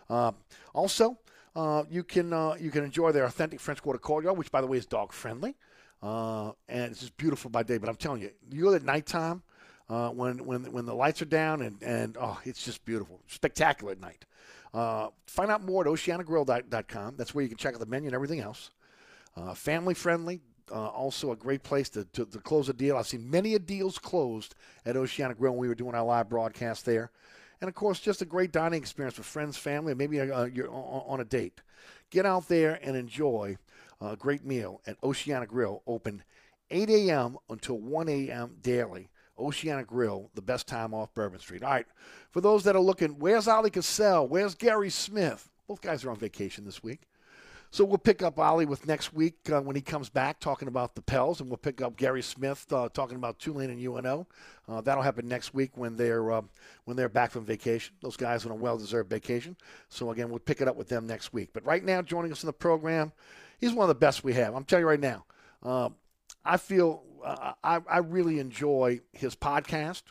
Uh, 0.08 0.32
also, 0.72 1.18
uh, 1.54 1.84
you 1.90 2.04
can 2.04 2.30
you 2.60 2.70
can 2.70 2.84
enjoy 2.84 3.10
their 3.10 3.24
authentic 3.24 3.58
French 3.58 3.82
Quarter 3.82 3.98
courtyard, 3.98 4.38
which 4.38 4.50
by 4.50 4.60
the 4.60 4.66
way 4.66 4.76
is 4.76 4.86
dog 4.86 5.12
friendly, 5.12 5.56
and 6.02 6.54
it's 6.68 7.00
just 7.00 7.16
beautiful 7.16 7.50
by 7.50 7.62
day. 7.62 7.78
But 7.78 7.88
I'm 7.88 7.96
telling 7.96 8.22
you, 8.22 8.30
you 8.50 8.64
go 8.64 8.74
at 8.74 8.84
nighttime 8.84 9.42
when 9.88 10.44
when 10.44 10.70
when 10.70 10.86
the 10.86 10.94
lights 10.94 11.20
are 11.20 11.26
down 11.26 11.62
and 11.62 11.82
and 11.82 12.16
oh, 12.20 12.38
it's 12.44 12.64
just 12.64 12.84
beautiful, 12.84 13.20
spectacular 13.26 13.92
at 13.92 14.00
night. 14.00 14.24
Find 15.26 15.50
out 15.50 15.64
more 15.64 15.82
at 15.82 15.88
oceanagrill.com. 15.88 17.16
That's 17.16 17.34
where 17.34 17.42
you 17.42 17.48
can 17.48 17.58
check 17.58 17.74
out 17.74 17.80
the 17.80 17.86
menu 17.86 18.06
and 18.06 18.14
everything 18.14 18.40
else. 18.40 18.70
Family 19.54 19.94
friendly, 19.94 20.40
uh, 20.70 20.86
also 20.88 21.32
a 21.32 21.36
great 21.36 21.62
place 21.62 21.88
to, 21.90 22.04
to, 22.04 22.26
to, 22.26 22.38
close 22.38 22.68
a 22.68 22.72
deal. 22.72 22.96
I've 22.96 23.06
seen 23.06 23.28
many 23.30 23.54
a 23.54 23.58
deals 23.58 23.98
closed 23.98 24.54
at 24.84 24.96
Oceana 24.96 25.34
Grill 25.34 25.52
when 25.52 25.60
we 25.60 25.68
were 25.68 25.74
doing 25.74 25.94
our 25.94 26.04
live 26.04 26.28
broadcast 26.28 26.84
there 26.84 27.10
and 27.60 27.68
of 27.68 27.74
course, 27.74 28.00
just 28.00 28.22
a 28.22 28.24
great 28.24 28.52
dining 28.52 28.80
experience 28.80 29.18
with 29.18 29.26
friends, 29.26 29.56
family, 29.56 29.94
maybe 29.94 30.20
uh, 30.20 30.44
you're 30.44 30.70
on 30.70 31.20
a 31.20 31.24
date. 31.24 31.60
Get 32.10 32.24
out 32.24 32.48
there 32.48 32.78
and 32.82 32.96
enjoy 32.96 33.56
a 34.00 34.16
great 34.16 34.44
meal 34.44 34.80
at 34.86 34.96
Oceana 35.02 35.46
Grill, 35.46 35.82
open 35.86 36.22
8 36.70 36.88
a.m. 36.88 37.36
until 37.50 37.78
1 37.78 38.08
a.m. 38.08 38.56
daily. 38.62 39.08
Oceana 39.38 39.84
Grill, 39.84 40.30
the 40.34 40.42
best 40.42 40.66
time 40.66 40.92
off 40.92 41.14
Bourbon 41.14 41.38
Street. 41.38 41.62
All 41.62 41.70
right, 41.70 41.86
for 42.30 42.40
those 42.40 42.64
that 42.64 42.76
are 42.76 42.80
looking, 42.80 43.18
where's 43.18 43.46
Ali 43.46 43.70
Cassell? 43.70 44.26
Where's 44.26 44.54
Gary 44.54 44.90
Smith? 44.90 45.48
Both 45.68 45.80
guys 45.80 46.04
are 46.04 46.10
on 46.10 46.16
vacation 46.16 46.64
this 46.64 46.82
week. 46.82 47.07
So 47.70 47.84
we'll 47.84 47.98
pick 47.98 48.22
up 48.22 48.38
Ollie 48.38 48.64
with 48.64 48.86
next 48.86 49.12
week 49.12 49.36
uh, 49.52 49.60
when 49.60 49.76
he 49.76 49.82
comes 49.82 50.08
back 50.08 50.40
talking 50.40 50.68
about 50.68 50.94
the 50.94 51.02
Pels, 51.02 51.40
and 51.40 51.50
we'll 51.50 51.58
pick 51.58 51.82
up 51.82 51.96
Gary 51.96 52.22
Smith 52.22 52.66
uh, 52.72 52.88
talking 52.88 53.16
about 53.16 53.38
Tulane 53.38 53.68
and 53.68 53.80
UNO. 53.80 54.26
Uh, 54.66 54.80
that'll 54.80 55.02
happen 55.02 55.28
next 55.28 55.52
week 55.52 55.76
when 55.76 55.96
they're 55.96 56.32
uh, 56.32 56.42
when 56.86 56.96
they're 56.96 57.10
back 57.10 57.30
from 57.30 57.44
vacation. 57.44 57.94
Those 58.00 58.16
guys 58.16 58.46
on 58.46 58.52
a 58.52 58.54
well-deserved 58.54 59.10
vacation. 59.10 59.56
So 59.90 60.10
again, 60.10 60.30
we'll 60.30 60.38
pick 60.38 60.62
it 60.62 60.68
up 60.68 60.76
with 60.76 60.88
them 60.88 61.06
next 61.06 61.34
week. 61.34 61.50
But 61.52 61.66
right 61.66 61.84
now, 61.84 62.00
joining 62.00 62.32
us 62.32 62.42
in 62.42 62.46
the 62.46 62.54
program, 62.54 63.12
he's 63.58 63.72
one 63.72 63.84
of 63.84 63.88
the 63.88 63.94
best 63.94 64.24
we 64.24 64.32
have. 64.34 64.54
I'm 64.54 64.64
telling 64.64 64.84
you 64.84 64.88
right 64.88 65.00
now. 65.00 65.24
Uh, 65.62 65.90
I 66.44 66.56
feel 66.56 67.02
uh, 67.22 67.52
I, 67.62 67.80
I 67.88 67.98
really 67.98 68.38
enjoy 68.38 69.00
his 69.12 69.36
podcast. 69.36 70.04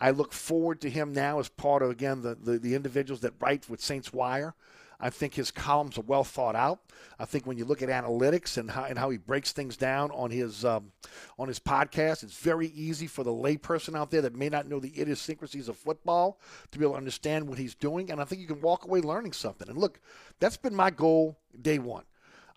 I 0.00 0.10
look 0.10 0.32
forward 0.32 0.80
to 0.82 0.90
him 0.90 1.12
now 1.12 1.40
as 1.40 1.48
part 1.48 1.82
of 1.82 1.90
again 1.90 2.22
the, 2.22 2.34
the, 2.34 2.58
the 2.58 2.74
individuals 2.74 3.20
that 3.22 3.34
write 3.40 3.68
with 3.68 3.80
Saints 3.80 4.12
Wire. 4.12 4.54
I 5.00 5.10
think 5.10 5.34
his 5.34 5.50
columns 5.50 5.96
are 5.96 6.02
well 6.02 6.24
thought 6.24 6.56
out. 6.56 6.80
I 7.18 7.24
think 7.24 7.46
when 7.46 7.56
you 7.56 7.64
look 7.64 7.82
at 7.82 7.88
analytics 7.88 8.58
and 8.58 8.70
how, 8.70 8.84
and 8.84 8.98
how 8.98 9.10
he 9.10 9.18
breaks 9.18 9.52
things 9.52 9.76
down 9.76 10.10
on 10.10 10.30
his 10.30 10.64
um, 10.64 10.90
on 11.38 11.46
his 11.46 11.60
podcast, 11.60 12.24
it's 12.24 12.38
very 12.38 12.68
easy 12.68 13.06
for 13.06 13.22
the 13.22 13.30
layperson 13.30 13.96
out 13.96 14.10
there 14.10 14.22
that 14.22 14.34
may 14.34 14.48
not 14.48 14.68
know 14.68 14.80
the 14.80 15.00
idiosyncrasies 15.00 15.68
of 15.68 15.76
football 15.76 16.40
to 16.72 16.78
be 16.78 16.84
able 16.84 16.94
to 16.94 16.98
understand 16.98 17.48
what 17.48 17.58
he's 17.58 17.74
doing. 17.74 18.10
And 18.10 18.20
I 18.20 18.24
think 18.24 18.40
you 18.40 18.48
can 18.48 18.60
walk 18.60 18.84
away 18.84 19.00
learning 19.00 19.34
something. 19.34 19.68
And 19.68 19.78
look, 19.78 20.00
that's 20.40 20.56
been 20.56 20.74
my 20.74 20.90
goal 20.90 21.38
day 21.62 21.78
one. 21.78 22.04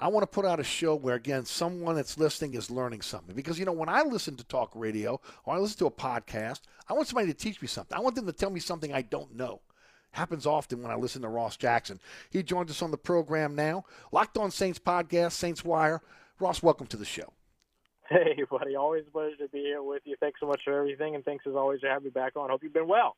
I 0.01 0.07
want 0.07 0.23
to 0.23 0.27
put 0.27 0.45
out 0.45 0.59
a 0.59 0.63
show 0.63 0.95
where, 0.95 1.13
again, 1.13 1.45
someone 1.45 1.95
that's 1.95 2.17
listening 2.17 2.55
is 2.55 2.71
learning 2.71 3.01
something. 3.01 3.35
Because, 3.35 3.59
you 3.59 3.65
know, 3.65 3.71
when 3.71 3.87
I 3.87 4.01
listen 4.01 4.35
to 4.37 4.43
talk 4.43 4.71
radio 4.73 5.21
or 5.45 5.53
I 5.53 5.59
listen 5.59 5.77
to 5.77 5.85
a 5.85 5.91
podcast, 5.91 6.61
I 6.89 6.93
want 6.93 7.07
somebody 7.07 7.27
to 7.27 7.37
teach 7.37 7.61
me 7.61 7.67
something. 7.67 7.95
I 7.95 8.01
want 8.01 8.15
them 8.15 8.25
to 8.25 8.31
tell 8.31 8.49
me 8.49 8.59
something 8.59 8.91
I 8.91 9.03
don't 9.03 9.35
know. 9.35 9.61
Happens 10.11 10.45
often 10.45 10.81
when 10.81 10.91
I 10.91 10.95
listen 10.95 11.21
to 11.21 11.29
Ross 11.29 11.55
Jackson. 11.57 11.99
He 12.29 12.43
joins 12.43 12.69
us 12.69 12.81
on 12.81 12.91
the 12.91 12.97
program 12.97 13.55
now. 13.55 13.85
Locked 14.11 14.37
on 14.37 14.51
Saints 14.51 14.79
podcast, 14.79 15.31
Saints 15.33 15.63
Wire. 15.63 16.01
Ross, 16.39 16.61
welcome 16.61 16.87
to 16.87 16.97
the 16.97 17.05
show. 17.05 17.31
Hey, 18.09 18.43
buddy. 18.49 18.75
Always 18.75 19.05
a 19.07 19.11
pleasure 19.11 19.37
to 19.37 19.47
be 19.47 19.59
here 19.59 19.81
with 19.81 20.01
you. 20.03 20.17
Thanks 20.19 20.41
so 20.41 20.45
much 20.45 20.59
for 20.65 20.77
everything, 20.77 21.15
and 21.15 21.23
thanks 21.23 21.47
as 21.47 21.55
always 21.55 21.79
to 21.81 21.87
have 21.87 22.03
me 22.03 22.09
back 22.09 22.35
on. 22.35 22.49
Hope 22.49 22.61
you've 22.61 22.73
been 22.73 22.89
well. 22.89 23.15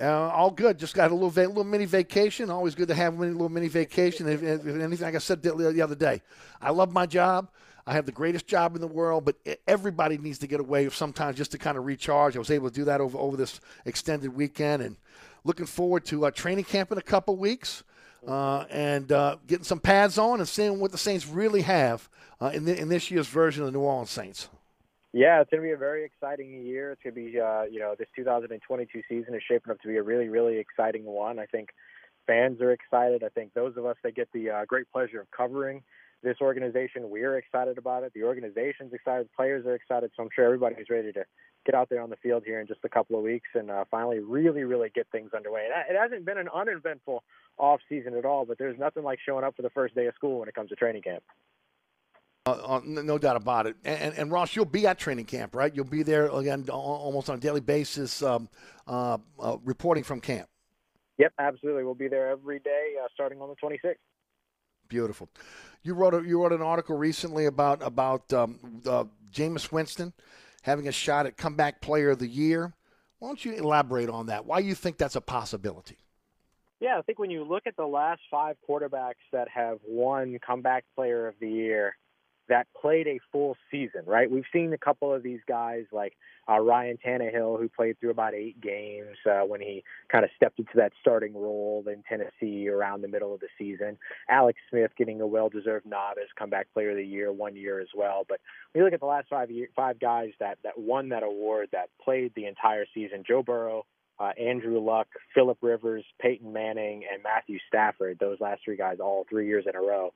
Uh, 0.00 0.28
all 0.28 0.50
good. 0.50 0.76
Just 0.76 0.94
got 0.94 1.12
a 1.12 1.14
little 1.14 1.30
va- 1.30 1.46
little 1.46 1.62
mini 1.62 1.84
vacation. 1.84 2.50
Always 2.50 2.74
good 2.74 2.88
to 2.88 2.96
have 2.96 3.16
a 3.16 3.26
little 3.26 3.48
mini 3.48 3.68
vacation. 3.68 4.28
If, 4.28 4.42
if 4.42 4.66
anything, 4.66 5.06
like 5.06 5.14
I 5.14 5.18
said 5.18 5.40
the 5.40 5.82
other 5.84 5.94
day, 5.94 6.20
I 6.60 6.70
love 6.70 6.92
my 6.92 7.06
job. 7.06 7.48
I 7.86 7.92
have 7.92 8.06
the 8.06 8.12
greatest 8.12 8.46
job 8.46 8.74
in 8.74 8.80
the 8.80 8.88
world, 8.88 9.24
but 9.24 9.36
everybody 9.68 10.16
needs 10.18 10.38
to 10.38 10.46
get 10.46 10.58
away 10.58 10.88
sometimes 10.88 11.36
just 11.36 11.52
to 11.52 11.58
kind 11.58 11.76
of 11.76 11.84
recharge. 11.84 12.34
I 12.34 12.38
was 12.38 12.50
able 12.50 12.70
to 12.70 12.74
do 12.74 12.84
that 12.86 13.00
over 13.00 13.16
over 13.18 13.36
this 13.36 13.60
extended 13.84 14.34
weekend, 14.34 14.82
and 14.82 14.96
looking 15.44 15.66
forward 15.66 16.04
to 16.06 16.26
uh, 16.26 16.30
training 16.30 16.64
camp 16.64 16.90
in 16.90 16.98
a 16.98 17.02
couple 17.02 17.36
weeks 17.36 17.84
uh, 18.26 18.64
and 18.70 19.12
uh, 19.12 19.36
getting 19.46 19.64
some 19.64 19.78
pads 19.78 20.18
on 20.18 20.40
and 20.40 20.48
seeing 20.48 20.80
what 20.80 20.90
the 20.90 20.98
Saints 20.98 21.26
really 21.26 21.62
have 21.62 22.08
uh, 22.40 22.50
in, 22.54 22.64
the, 22.64 22.78
in 22.78 22.88
this 22.88 23.10
year's 23.10 23.28
version 23.28 23.62
of 23.62 23.72
the 23.72 23.78
New 23.78 23.84
Orleans 23.84 24.10
Saints. 24.10 24.48
Yeah, 25.12 25.40
it's 25.40 25.50
going 25.50 25.62
to 25.62 25.66
be 25.66 25.72
a 25.72 25.76
very 25.76 26.04
exciting 26.04 26.64
year. 26.64 26.90
It's 26.90 27.02
going 27.02 27.14
to 27.14 27.32
be, 27.32 27.38
uh, 27.38 27.62
you 27.70 27.78
know, 27.78 27.94
this 27.96 28.08
2022 28.16 29.02
season 29.08 29.34
is 29.34 29.42
shaping 29.46 29.70
up 29.70 29.80
to 29.82 29.88
be 29.88 29.96
a 29.96 30.02
really, 30.02 30.28
really 30.28 30.58
exciting 30.58 31.04
one. 31.04 31.38
I 31.38 31.46
think 31.46 31.68
fans 32.26 32.60
are 32.60 32.72
excited. 32.72 33.22
I 33.22 33.28
think 33.28 33.54
those 33.54 33.76
of 33.76 33.86
us 33.86 33.96
that 34.02 34.16
get 34.16 34.28
the 34.32 34.50
uh, 34.50 34.64
great 34.64 34.90
pleasure 34.90 35.20
of 35.20 35.30
covering 35.30 35.82
this 36.24 36.38
organization, 36.40 37.10
we're 37.10 37.36
excited 37.36 37.78
about 37.78 38.02
it. 38.02 38.12
The 38.14 38.24
organization's 38.24 38.92
excited. 38.92 39.28
Players 39.36 39.64
are 39.66 39.74
excited. 39.74 40.10
So 40.16 40.22
I'm 40.24 40.28
sure 40.34 40.44
everybody's 40.44 40.90
ready 40.90 41.12
to 41.12 41.24
get 41.64 41.74
out 41.74 41.88
there 41.88 42.00
on 42.00 42.10
the 42.10 42.16
field 42.16 42.42
here 42.44 42.60
in 42.60 42.66
just 42.66 42.80
a 42.84 42.88
couple 42.88 43.16
of 43.16 43.22
weeks 43.22 43.48
and 43.54 43.70
uh, 43.70 43.84
finally 43.90 44.18
really, 44.18 44.64
really 44.64 44.90
get 44.94 45.06
things 45.12 45.30
underway. 45.34 45.68
It 45.88 45.96
hasn't 45.96 46.24
been 46.24 46.38
an 46.38 46.48
uneventful 46.52 47.22
off 47.58 47.80
season 47.88 48.14
at 48.14 48.24
all, 48.24 48.44
but 48.44 48.58
there's 48.58 48.78
nothing 48.78 49.02
like 49.02 49.18
showing 49.24 49.44
up 49.44 49.56
for 49.56 49.62
the 49.62 49.70
first 49.70 49.94
day 49.94 50.06
of 50.06 50.14
school 50.14 50.40
when 50.40 50.48
it 50.48 50.54
comes 50.54 50.70
to 50.70 50.76
training 50.76 51.02
camp. 51.02 51.22
Uh, 52.46 52.50
uh 52.50 52.80
no 52.84 53.16
doubt 53.16 53.36
about 53.36 53.66
it. 53.66 53.76
And, 53.84 54.14
and, 54.14 54.30
Ross, 54.30 54.54
you'll 54.54 54.66
be 54.66 54.86
at 54.86 54.98
training 54.98 55.24
camp, 55.24 55.54
right? 55.54 55.74
You'll 55.74 55.86
be 55.86 56.02
there 56.02 56.26
again 56.26 56.68
almost 56.68 57.30
on 57.30 57.36
a 57.36 57.40
daily 57.40 57.60
basis, 57.60 58.22
um, 58.22 58.48
uh, 58.86 59.18
uh, 59.40 59.56
reporting 59.64 60.04
from 60.04 60.20
camp. 60.20 60.48
Yep, 61.16 61.32
absolutely. 61.38 61.84
We'll 61.84 61.94
be 61.94 62.08
there 62.08 62.28
every 62.28 62.58
day, 62.58 62.94
uh, 63.02 63.06
starting 63.14 63.40
on 63.40 63.48
the 63.48 63.56
26th. 63.56 63.94
Beautiful. 64.88 65.28
You 65.82 65.94
wrote 65.94 66.14
a, 66.14 66.22
you 66.26 66.42
wrote 66.42 66.52
an 66.52 66.62
article 66.62 66.96
recently 66.96 67.46
about 67.46 67.82
about 67.82 68.32
um, 68.32 68.58
Jameis 69.32 69.70
Winston 69.72 70.12
having 70.62 70.88
a 70.88 70.92
shot 70.92 71.26
at 71.26 71.36
comeback 71.36 71.80
player 71.80 72.10
of 72.10 72.18
the 72.18 72.28
year. 72.28 72.72
Why 73.18 73.28
don't 73.28 73.44
you 73.44 73.52
elaborate 73.52 74.08
on 74.08 74.26
that? 74.26 74.46
Why 74.46 74.60
you 74.60 74.74
think 74.74 74.98
that's 74.98 75.16
a 75.16 75.20
possibility? 75.20 75.98
Yeah, 76.80 76.98
I 76.98 77.02
think 77.02 77.18
when 77.18 77.30
you 77.30 77.44
look 77.44 77.66
at 77.66 77.76
the 77.76 77.86
last 77.86 78.20
five 78.30 78.56
quarterbacks 78.68 79.14
that 79.32 79.48
have 79.48 79.78
won 79.86 80.38
comeback 80.44 80.84
player 80.94 81.26
of 81.26 81.34
the 81.40 81.48
year, 81.48 81.96
that 82.48 82.66
played 82.80 83.06
a 83.06 83.18
full 83.32 83.56
season, 83.70 84.02
right? 84.06 84.30
We've 84.30 84.44
seen 84.52 84.72
a 84.72 84.78
couple 84.78 85.12
of 85.12 85.22
these 85.22 85.40
guys 85.48 85.84
like 85.92 86.14
uh, 86.48 86.58
Ryan 86.58 86.98
Tannehill, 87.04 87.58
who 87.58 87.68
played 87.68 87.98
through 87.98 88.10
about 88.10 88.34
eight 88.34 88.60
games 88.60 89.16
uh, 89.26 89.40
when 89.40 89.60
he 89.60 89.82
kind 90.10 90.24
of 90.24 90.30
stepped 90.36 90.58
into 90.58 90.72
that 90.76 90.92
starting 91.00 91.34
role 91.34 91.84
in 91.86 92.02
Tennessee 92.08 92.68
around 92.68 93.00
the 93.00 93.08
middle 93.08 93.32
of 93.32 93.40
the 93.40 93.48
season. 93.58 93.96
Alex 94.28 94.58
Smith 94.70 94.90
getting 94.98 95.20
a 95.20 95.26
well-deserved 95.26 95.86
nod 95.86 96.16
as 96.22 96.28
comeback 96.38 96.72
player 96.74 96.90
of 96.90 96.96
the 96.96 97.04
year 97.04 97.32
one 97.32 97.56
year 97.56 97.80
as 97.80 97.88
well. 97.94 98.24
But 98.28 98.40
when 98.72 98.80
you 98.80 98.84
look 98.84 98.94
at 98.94 99.00
the 99.00 99.06
last 99.06 99.28
five 99.30 99.50
year, 99.50 99.68
five 99.74 99.98
guys 99.98 100.30
that 100.40 100.58
that 100.64 100.78
won 100.78 101.08
that 101.10 101.22
award 101.22 101.68
that 101.72 101.88
played 102.02 102.32
the 102.34 102.46
entire 102.46 102.86
season, 102.94 103.24
Joe 103.26 103.42
Burrow. 103.42 103.86
Uh, 104.16 104.30
Andrew 104.40 104.78
Luck, 104.78 105.08
Philip 105.34 105.58
Rivers, 105.60 106.04
Peyton 106.20 106.52
Manning, 106.52 107.02
and 107.12 107.20
Matthew 107.24 107.58
Stafford. 107.66 108.16
Those 108.20 108.38
last 108.38 108.60
three 108.64 108.76
guys, 108.76 108.98
all 109.00 109.26
three 109.28 109.48
years 109.48 109.64
in 109.68 109.74
a 109.74 109.80
row 109.80 110.14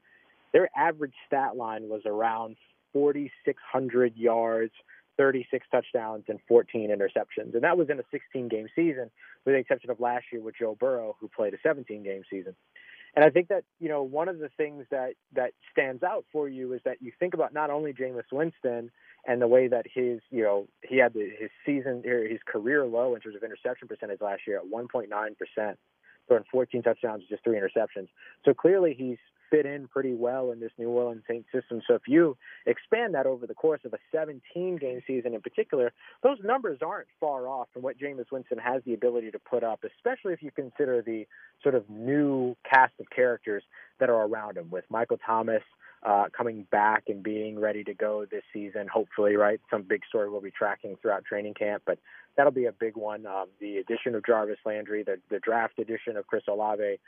their 0.52 0.68
average 0.76 1.14
stat 1.26 1.56
line 1.56 1.88
was 1.88 2.02
around 2.06 2.56
4,600 2.92 4.16
yards, 4.16 4.72
36 5.16 5.66
touchdowns, 5.70 6.24
and 6.28 6.38
14 6.48 6.90
interceptions. 6.90 7.54
And 7.54 7.62
that 7.62 7.76
was 7.76 7.90
in 7.90 7.98
a 7.98 8.04
16 8.10 8.48
game 8.48 8.68
season, 8.74 9.10
with 9.44 9.54
the 9.54 9.58
exception 9.58 9.90
of 9.90 10.00
last 10.00 10.26
year 10.32 10.40
with 10.40 10.54
Joe 10.58 10.76
Burrow, 10.78 11.16
who 11.20 11.28
played 11.28 11.54
a 11.54 11.58
17 11.62 12.02
game 12.02 12.22
season. 12.30 12.54
And 13.14 13.24
I 13.24 13.30
think 13.30 13.48
that 13.48 13.64
you 13.80 13.88
know 13.88 14.02
one 14.02 14.28
of 14.28 14.38
the 14.38 14.50
things 14.56 14.84
that 14.90 15.14
that 15.32 15.52
stands 15.72 16.02
out 16.02 16.24
for 16.30 16.48
you 16.48 16.72
is 16.72 16.80
that 16.84 17.00
you 17.00 17.10
think 17.18 17.34
about 17.34 17.52
not 17.52 17.70
only 17.70 17.92
Jameis 17.92 18.30
Winston 18.30 18.90
and 19.26 19.42
the 19.42 19.48
way 19.48 19.66
that 19.66 19.86
his 19.92 20.20
you 20.30 20.42
know 20.42 20.68
he 20.82 20.98
had 20.98 21.14
the, 21.14 21.30
his 21.38 21.50
season 21.64 22.02
or 22.06 22.28
his 22.28 22.40
career 22.46 22.84
low 22.86 23.14
in 23.14 23.20
terms 23.20 23.34
of 23.34 23.42
interception 23.42 23.88
percentage 23.88 24.20
last 24.20 24.42
year 24.46 24.58
at 24.58 24.64
1.9 24.64 25.08
percent, 25.08 25.78
throwing 26.28 26.44
14 26.52 26.82
touchdowns, 26.82 27.24
just 27.28 27.42
three 27.42 27.58
interceptions. 27.58 28.08
So 28.44 28.54
clearly 28.54 28.94
he's 28.96 29.18
fit 29.50 29.66
in 29.66 29.88
pretty 29.88 30.14
well 30.14 30.52
in 30.52 30.60
this 30.60 30.70
New 30.78 30.88
Orleans 30.88 31.22
Saints 31.28 31.48
system. 31.52 31.80
So 31.86 31.94
if 31.94 32.02
you 32.06 32.36
expand 32.66 33.14
that 33.14 33.26
over 33.26 33.46
the 33.46 33.54
course 33.54 33.80
of 33.84 33.92
a 33.92 33.98
17 34.12 34.76
game 34.76 35.00
season 35.06 35.34
in 35.34 35.40
particular, 35.40 35.92
those 36.22 36.38
numbers 36.44 36.78
aren't 36.82 37.08
far 37.20 37.48
off 37.48 37.68
from 37.72 37.82
what 37.82 37.98
Jameis 37.98 38.30
Winston 38.30 38.58
has 38.58 38.82
the 38.84 38.94
ability 38.94 39.30
to 39.30 39.38
put 39.38 39.64
up, 39.64 39.84
especially 39.84 40.32
if 40.32 40.42
you 40.42 40.50
consider 40.50 41.02
the 41.02 41.26
sort 41.62 41.74
of 41.74 41.88
new 41.88 42.56
cast 42.68 42.94
of 43.00 43.06
characters 43.10 43.62
that 44.00 44.10
are 44.10 44.26
around 44.26 44.56
him 44.56 44.70
with 44.70 44.84
Michael 44.90 45.18
Thomas, 45.24 45.62
uh, 46.02 46.26
coming 46.36 46.66
back 46.70 47.04
and 47.08 47.22
being 47.22 47.58
ready 47.58 47.82
to 47.84 47.94
go 47.94 48.24
this 48.30 48.44
season, 48.52 48.86
hopefully, 48.86 49.36
right? 49.36 49.60
Some 49.70 49.82
big 49.82 50.02
story 50.08 50.30
we'll 50.30 50.40
be 50.40 50.52
tracking 50.52 50.96
throughout 51.00 51.24
training 51.24 51.54
camp, 51.54 51.82
but 51.86 51.98
that'll 52.36 52.52
be 52.52 52.66
a 52.66 52.72
big 52.72 52.96
one. 52.96 53.26
Um, 53.26 53.46
the 53.60 53.78
addition 53.78 54.14
of 54.14 54.24
Jarvis 54.24 54.58
Landry, 54.64 55.02
the, 55.02 55.18
the 55.28 55.40
draft 55.40 55.78
addition 55.78 56.16
of 56.16 56.26
Chris 56.26 56.44
Olave. 56.48 57.00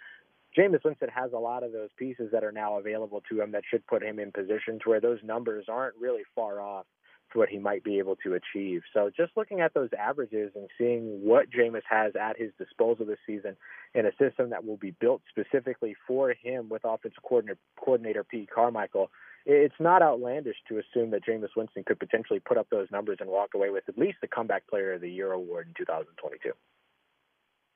Jameis 0.56 0.85
Winston 0.85 1.09
has 1.14 1.32
a 1.32 1.39
lot 1.39 1.62
of 1.62 1.72
those 1.72 1.90
pieces 1.97 2.31
that 2.32 2.43
are 2.43 2.52
now 2.52 2.78
available 2.78 3.22
to 3.31 3.40
him 3.40 3.52
that 3.52 3.62
should 3.70 3.86
put 3.86 4.02
him 4.02 4.18
in 4.18 4.32
positions 4.32 4.81
where 4.85 5.01
those 5.01 5.18
numbers 5.22 5.66
aren't 5.68 5.94
really 5.97 6.22
far 6.35 6.60
off 6.60 6.86
to 7.32 7.39
what 7.39 7.48
he 7.48 7.59
might 7.59 7.85
be 7.85 7.98
able 7.98 8.16
to 8.16 8.35
achieve. 8.35 8.82
So 8.93 9.10
just 9.16 9.32
looking 9.36 9.60
at 9.60 9.74
those 9.74 9.90
averages 9.97 10.51
and 10.56 10.68
seeing 10.77 11.20
what 11.24 11.51
Jameis 11.51 11.82
has 11.89 12.14
at 12.20 12.36
his 12.36 12.51
disposal 12.59 13.06
this 13.06 13.18
season 13.27 13.56
in 13.94 14.06
a 14.06 14.10
system 14.18 14.51
that 14.51 14.64
will 14.64 14.77
be 14.77 14.90
built 15.01 15.22
specifically 15.28 15.94
for 16.06 16.35
him 16.43 16.68
with 16.68 16.82
offensive 16.85 17.22
coordinator, 17.22 17.59
coordinator 17.78 18.24
Pete 18.24 18.51
Carmichael, 18.52 19.10
it's 19.47 19.74
not 19.78 20.02
outlandish 20.02 20.56
to 20.68 20.78
assume 20.78 21.10
that 21.10 21.24
Jameis 21.24 21.56
Winston 21.56 21.85
could 21.85 21.98
potentially 21.98 22.40
put 22.40 22.59
up 22.59 22.68
those 22.70 22.89
numbers 22.90 23.18
and 23.20 23.31
walk 23.31 23.51
away 23.55 23.70
with 23.70 23.85
at 23.89 23.97
least 23.97 24.18
the 24.20 24.28
Comeback 24.28 24.66
Player 24.68 24.94
of 24.94 25.01
the 25.01 25.10
Year 25.10 25.32
award 25.32 25.68
in 25.68 25.74
2022. 25.85 26.52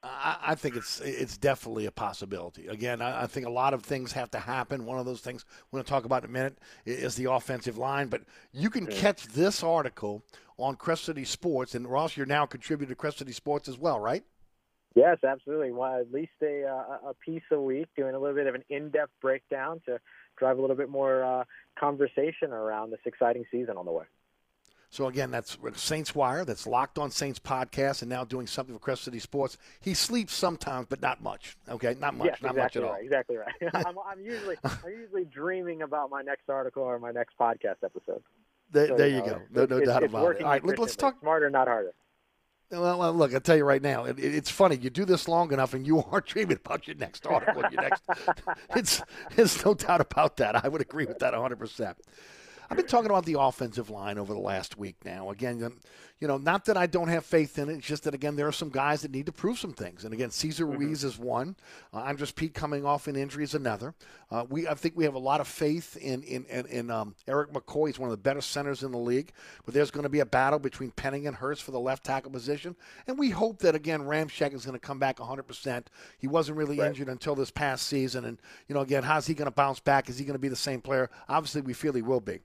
I, 0.04 0.36
I 0.48 0.54
think 0.54 0.76
it's 0.76 1.00
it's 1.00 1.38
definitely 1.38 1.86
a 1.86 1.90
possibility. 1.90 2.66
Again, 2.66 3.00
I, 3.00 3.22
I, 3.22 3.26
think 3.26 3.46
a 3.46 3.50
lot 3.50 3.72
of 3.72 3.82
things 3.82 4.12
have 4.12 4.30
to 4.32 4.38
happen. 4.38 4.84
One 4.84 4.98
of 4.98 5.06
those 5.06 5.20
things 5.20 5.44
we're 5.70 5.78
going 5.78 5.84
to 5.84 5.90
talk 5.90 6.04
about 6.04 6.24
in 6.24 6.30
a 6.30 6.32
minute 6.32 6.58
is 6.84 7.14
the 7.14 7.30
offensive 7.30 7.78
line. 7.78 8.08
But 8.08 8.22
you 8.52 8.68
can 8.68 8.86
yeah. 8.90 8.98
catch 8.98 9.24
this 9.28 9.62
article 9.62 10.22
on 10.58 10.76
Crescent 10.76 11.16
City 11.16 11.24
Sports, 11.24 11.74
and 11.74 11.88
Ross, 11.88 12.16
you're 12.16 12.26
now 12.26 12.44
contributing 12.44 12.90
to 12.90 12.96
Crescent 12.96 13.20
City 13.20 13.32
Sports 13.32 13.68
as 13.68 13.78
well, 13.78 13.98
right? 13.98 14.24
Yes, 14.94 15.18
absolutely. 15.26 15.72
Well, 15.72 15.98
at 15.98 16.12
least 16.12 16.32
a 16.42 16.64
uh, 16.64 17.10
a 17.10 17.14
piece 17.14 17.42
a 17.50 17.60
week, 17.60 17.88
doing 17.96 18.14
a 18.14 18.18
little 18.18 18.36
bit 18.36 18.46
of 18.46 18.54
an 18.54 18.62
in-depth 18.68 19.12
breakdown 19.20 19.80
to 19.86 19.98
drive 20.36 20.58
a 20.58 20.60
little 20.60 20.76
bit 20.76 20.88
more 20.88 21.24
uh, 21.24 21.44
conversation 21.78 22.52
around 22.52 22.90
this 22.90 23.00
exciting 23.04 23.44
season 23.50 23.76
on 23.76 23.86
the 23.86 23.92
way. 23.92 24.04
So 24.94 25.08
again, 25.08 25.32
that's 25.32 25.58
Saints 25.74 26.14
Wire. 26.14 26.44
That's 26.44 26.68
Locked 26.68 27.00
On 27.00 27.10
Saints 27.10 27.40
podcast, 27.40 28.02
and 28.02 28.08
now 28.08 28.22
doing 28.22 28.46
something 28.46 28.72
for 28.72 28.78
Crescent 28.78 29.06
City 29.06 29.18
Sports. 29.18 29.58
He 29.80 29.92
sleeps 29.92 30.32
sometimes, 30.32 30.86
but 30.88 31.02
not 31.02 31.20
much. 31.20 31.56
Okay, 31.68 31.96
not 31.98 32.14
much, 32.14 32.26
yes, 32.26 32.38
not 32.40 32.52
exactly 32.52 32.62
much 32.62 32.76
at 32.76 32.82
right, 32.84 32.98
all. 32.98 33.04
Exactly 33.04 33.36
right. 33.38 33.54
I'm, 33.88 33.96
I'm, 34.06 34.20
usually 34.24 34.54
I'm 34.62 34.78
usually 34.88 35.24
dreaming 35.24 35.82
about 35.82 36.10
my 36.10 36.22
next 36.22 36.48
article 36.48 36.84
or 36.84 37.00
my 37.00 37.10
next 37.10 37.36
podcast 37.36 37.82
episode. 37.82 38.22
There, 38.70 38.86
so, 38.86 38.96
there 38.96 39.08
you, 39.08 39.18
know, 39.18 39.24
go. 39.24 39.40
No, 39.50 39.64
no 39.64 39.76
it's, 39.78 39.88
doubt 39.88 40.04
it's 40.04 40.12
about 40.12 40.36
it. 40.36 40.42
All 40.44 40.50
right, 40.50 40.64
let, 40.64 40.78
us 40.78 40.94
talk 40.94 41.18
smarter, 41.18 41.50
not 41.50 41.66
harder. 41.66 41.92
Well, 42.70 43.12
look, 43.14 43.34
I'll 43.34 43.40
tell 43.40 43.56
you 43.56 43.64
right 43.64 43.82
now, 43.82 44.04
it, 44.04 44.20
it's 44.20 44.48
funny. 44.48 44.76
You 44.76 44.90
do 44.90 45.04
this 45.04 45.26
long 45.26 45.52
enough, 45.52 45.74
and 45.74 45.84
you 45.84 46.04
are 46.12 46.20
dreaming 46.20 46.58
about 46.64 46.86
your 46.86 46.96
next 46.98 47.26
article. 47.26 47.62
your 47.62 47.82
next, 47.82 48.04
it's, 48.76 49.02
it's 49.36 49.64
no 49.64 49.74
doubt 49.74 50.02
about 50.02 50.36
that. 50.36 50.64
I 50.64 50.68
would 50.68 50.82
agree 50.82 51.04
with 51.04 51.18
that 51.18 51.32
100. 51.32 51.96
I've 52.70 52.76
been 52.76 52.86
talking 52.86 53.10
about 53.10 53.26
the 53.26 53.38
offensive 53.38 53.90
line 53.90 54.18
over 54.18 54.32
the 54.32 54.40
last 54.40 54.78
week 54.78 54.96
now. 55.04 55.30
Again, 55.30 55.78
you 56.20 56.28
know, 56.28 56.38
not 56.38 56.64
that 56.66 56.76
I 56.76 56.86
don't 56.86 57.08
have 57.08 57.24
faith 57.24 57.58
in 57.58 57.68
it. 57.68 57.74
It's 57.74 57.86
just 57.86 58.04
that 58.04 58.14
again, 58.14 58.36
there 58.36 58.46
are 58.46 58.52
some 58.52 58.70
guys 58.70 59.02
that 59.02 59.10
need 59.10 59.26
to 59.26 59.32
prove 59.32 59.58
some 59.58 59.72
things. 59.72 60.04
And 60.04 60.14
again, 60.14 60.30
Cesar 60.30 60.64
mm-hmm. 60.64 60.78
Ruiz 60.78 61.02
is 61.02 61.18
one. 61.18 61.56
Uh, 61.92 62.00
Andrus 62.04 62.30
Peat 62.30 62.54
coming 62.54 62.86
off 62.86 63.08
an 63.08 63.16
injury 63.16 63.42
is 63.42 63.54
another. 63.54 63.94
Uh, 64.30 64.44
we, 64.48 64.66
I 64.68 64.74
think, 64.74 64.96
we 64.96 65.04
have 65.04 65.14
a 65.14 65.18
lot 65.18 65.40
of 65.40 65.48
faith 65.48 65.96
in 65.96 66.22
in 66.22 66.44
in, 66.44 66.66
in 66.66 66.90
um, 66.90 67.14
Erik 67.26 67.52
McCoy. 67.52 67.88
He's 67.88 67.98
one 67.98 68.08
of 68.08 68.12
the 68.12 68.22
better 68.22 68.40
centers 68.40 68.82
in 68.84 68.92
the 68.92 68.98
league. 68.98 69.32
But 69.64 69.74
there's 69.74 69.90
going 69.90 70.04
to 70.04 70.08
be 70.08 70.20
a 70.20 70.26
battle 70.26 70.58
between 70.58 70.92
Penning 70.92 71.26
and 71.26 71.36
Hurst 71.36 71.62
for 71.62 71.72
the 71.72 71.80
left 71.80 72.04
tackle 72.04 72.30
position. 72.30 72.76
And 73.06 73.18
we 73.18 73.30
hope 73.30 73.58
that 73.60 73.74
again, 73.74 74.02
Ramczyk 74.02 74.54
is 74.54 74.64
going 74.64 74.78
to 74.78 74.86
come 74.86 74.98
back 74.98 75.18
100. 75.18 75.42
percent 75.42 75.90
He 76.18 76.28
wasn't 76.28 76.58
really 76.58 76.78
right. 76.78 76.88
injured 76.88 77.08
until 77.08 77.34
this 77.34 77.50
past 77.50 77.86
season. 77.86 78.24
And 78.24 78.38
you 78.68 78.74
know, 78.74 78.82
again, 78.82 79.02
how's 79.02 79.26
he 79.26 79.34
going 79.34 79.46
to 79.46 79.54
bounce 79.54 79.80
back? 79.80 80.08
Is 80.08 80.18
he 80.18 80.24
going 80.24 80.34
to 80.34 80.38
be 80.38 80.48
the 80.48 80.56
same 80.56 80.80
player? 80.80 81.10
Obviously, 81.28 81.60
we 81.60 81.74
feel 81.74 81.92
he 81.92 82.02
will 82.02 82.20
be. 82.20 82.40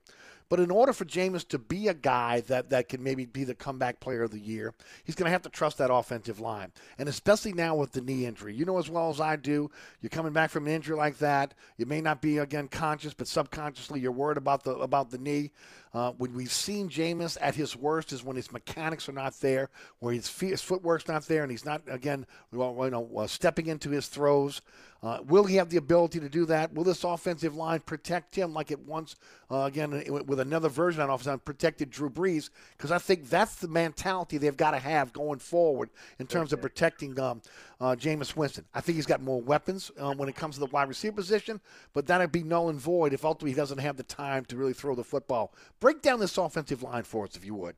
But 0.49 0.59
in 0.59 0.71
order 0.71 0.93
for 0.93 1.05
Jameis 1.05 1.47
to 1.49 1.59
be 1.59 1.87
a 1.87 1.93
guy 1.93 2.41
that, 2.41 2.71
that 2.71 2.89
can 2.89 3.03
maybe 3.03 3.25
be 3.25 3.43
the 3.43 3.53
comeback 3.53 3.99
player 3.99 4.23
of 4.23 4.31
the 4.31 4.39
year, 4.39 4.73
he's 5.03 5.13
going 5.13 5.25
to 5.25 5.31
have 5.31 5.43
to 5.43 5.49
trust 5.49 5.77
that 5.77 5.93
offensive 5.93 6.39
line. 6.39 6.71
And 6.97 7.07
especially 7.07 7.53
now 7.53 7.75
with 7.75 7.91
the 7.91 8.01
knee 8.01 8.25
injury. 8.25 8.55
You 8.55 8.65
know 8.65 8.79
as 8.79 8.89
well 8.89 9.11
as 9.11 9.21
I 9.21 9.35
do, 9.35 9.69
you're 10.01 10.09
coming 10.09 10.33
back 10.33 10.49
from 10.49 10.65
an 10.65 10.73
injury 10.73 10.97
like 10.97 11.19
that. 11.19 11.53
You 11.77 11.85
may 11.85 12.01
not 12.01 12.21
be, 12.21 12.39
again, 12.39 12.67
conscious, 12.67 13.13
but 13.13 13.27
subconsciously 13.27 13.99
you're 13.99 14.11
worried 14.11 14.37
about 14.37 14.63
the, 14.63 14.75
about 14.77 15.11
the 15.11 15.19
knee. 15.19 15.51
Uh, 15.93 16.11
when 16.11 16.33
we've 16.33 16.51
seen 16.51 16.87
Jameis 16.87 17.37
at 17.41 17.55
his 17.55 17.75
worst 17.75 18.13
is 18.13 18.23
when 18.23 18.35
his 18.35 18.51
mechanics 18.51 19.09
are 19.09 19.13
not 19.13 19.39
there, 19.39 19.69
where 19.99 20.13
his, 20.13 20.27
feet, 20.27 20.51
his 20.51 20.61
footwork's 20.61 21.07
not 21.07 21.25
there, 21.25 21.41
and 21.41 21.51
he's 21.51 21.65
not 21.65 21.81
again, 21.87 22.27
well, 22.51 22.75
you 22.85 22.91
know, 22.91 23.09
uh, 23.17 23.27
stepping 23.27 23.67
into 23.67 23.89
his 23.89 24.07
throws. 24.07 24.61
Uh, 25.01 25.19
will 25.27 25.45
he 25.45 25.55
have 25.55 25.69
the 25.69 25.77
ability 25.77 26.19
to 26.19 26.27
do 26.27 26.45
that? 26.45 26.73
Will 26.73 26.83
this 26.83 27.05
offensive 27.05 27.55
line 27.55 27.79
protect 27.79 28.35
him 28.35 28.53
like 28.53 28.69
it 28.69 28.79
once, 28.79 29.15
uh, 29.49 29.61
again, 29.61 30.03
with 30.27 30.41
another 30.41 30.67
version 30.67 31.01
of 31.01 31.09
offensive 31.09 31.31
line 31.31 31.39
protected 31.39 31.89
Drew 31.89 32.09
Brees? 32.09 32.49
Because 32.77 32.91
I 32.91 32.97
think 32.97 33.29
that's 33.29 33.55
the 33.55 33.69
mentality 33.69 34.37
they've 34.37 34.57
got 34.57 34.71
to 34.71 34.79
have 34.79 35.13
going 35.13 35.39
forward 35.39 35.89
in 36.19 36.27
terms 36.27 36.51
of 36.51 36.61
protecting 36.61 37.17
um, 37.17 37.41
uh, 37.79 37.95
Jameis 37.95 38.35
Winston. 38.35 38.65
I 38.73 38.81
think 38.81 38.97
he's 38.97 39.05
got 39.05 39.21
more 39.21 39.41
weapons 39.41 39.91
um, 39.97 40.17
when 40.17 40.29
it 40.29 40.35
comes 40.35 40.55
to 40.55 40.59
the 40.59 40.67
wide 40.67 40.89
receiver 40.89 41.15
position, 41.15 41.61
but 41.93 42.07
that'd 42.07 42.31
be 42.31 42.43
null 42.43 42.69
and 42.69 42.79
void 42.79 43.13
if 43.13 43.23
ultimately 43.23 43.51
he 43.51 43.55
doesn't 43.55 43.77
have 43.77 43.97
the 43.97 44.03
time 44.03 44.45
to 44.45 44.57
really 44.57 44.73
throw 44.73 44.95
the 44.95 45.03
football. 45.03 45.53
Break 45.79 46.01
down 46.01 46.19
this 46.19 46.37
offensive 46.37 46.83
line 46.83 47.03
for 47.03 47.25
us, 47.25 47.35
if 47.35 47.45
you 47.45 47.55
would. 47.55 47.75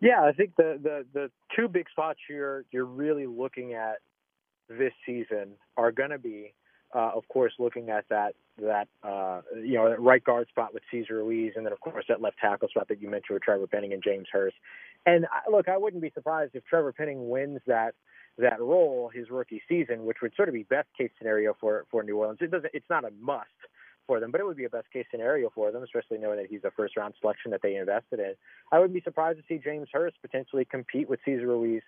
Yeah, 0.00 0.22
I 0.22 0.32
think 0.32 0.56
the 0.56 0.78
the 0.82 1.04
the 1.12 1.30
two 1.54 1.68
big 1.68 1.86
spots 1.90 2.20
you're 2.28 2.64
you're 2.70 2.86
really 2.86 3.26
looking 3.26 3.74
at 3.74 3.96
this 4.68 4.92
season 5.04 5.52
are 5.76 5.92
going 5.92 6.10
to 6.10 6.18
be, 6.18 6.54
uh, 6.94 7.10
of 7.14 7.28
course, 7.28 7.52
looking 7.58 7.90
at 7.90 8.08
that 8.08 8.34
that 8.62 8.88
uh, 9.02 9.42
you 9.56 9.74
know 9.74 9.90
that 9.90 10.00
right 10.00 10.24
guard 10.24 10.48
spot 10.48 10.72
with 10.72 10.82
Cesar 10.90 11.16
Ruiz, 11.16 11.52
and 11.54 11.66
then 11.66 11.72
of 11.72 11.80
course 11.80 12.06
that 12.08 12.22
left 12.22 12.38
tackle 12.38 12.68
spot 12.68 12.88
that 12.88 13.02
you 13.02 13.10
mentioned 13.10 13.34
with 13.34 13.42
Trevor 13.42 13.66
Penning 13.66 13.92
and 13.92 14.02
James 14.02 14.26
Hurst. 14.32 14.56
And 15.04 15.26
I, 15.26 15.50
look, 15.50 15.68
I 15.68 15.76
wouldn't 15.76 16.02
be 16.02 16.12
surprised 16.14 16.54
if 16.54 16.64
Trevor 16.64 16.92
Penning 16.92 17.28
wins 17.28 17.60
that 17.66 17.94
that 18.38 18.60
role 18.60 19.10
his 19.12 19.30
rookie 19.30 19.62
season, 19.68 20.04
which 20.04 20.18
would 20.22 20.32
sort 20.34 20.48
of 20.48 20.54
be 20.54 20.62
best 20.62 20.88
case 20.96 21.10
scenario 21.18 21.54
for 21.60 21.86
for 21.90 22.02
New 22.02 22.16
Orleans. 22.16 22.38
It 22.40 22.50
doesn't. 22.50 22.70
It's 22.74 22.88
not 22.90 23.04
a 23.04 23.10
must 23.20 23.48
for 24.06 24.18
them, 24.20 24.30
but 24.30 24.40
it 24.40 24.44
would 24.44 24.56
be 24.56 24.64
a 24.64 24.70
best 24.70 24.90
case 24.92 25.06
scenario 25.10 25.50
for 25.54 25.70
them, 25.70 25.82
especially 25.82 26.18
knowing 26.18 26.38
that 26.38 26.46
he's 26.50 26.64
a 26.64 26.70
first 26.72 26.96
round 26.96 27.14
selection 27.20 27.50
that 27.50 27.62
they 27.62 27.76
invested 27.76 28.18
in. 28.18 28.34
I 28.72 28.78
would 28.78 28.92
be 28.92 29.00
surprised 29.02 29.38
to 29.38 29.44
see 29.48 29.60
James 29.62 29.88
Hurst 29.92 30.16
potentially 30.22 30.64
compete 30.64 31.08
with 31.08 31.20
Cesar 31.24 31.46
Ruiz 31.46 31.82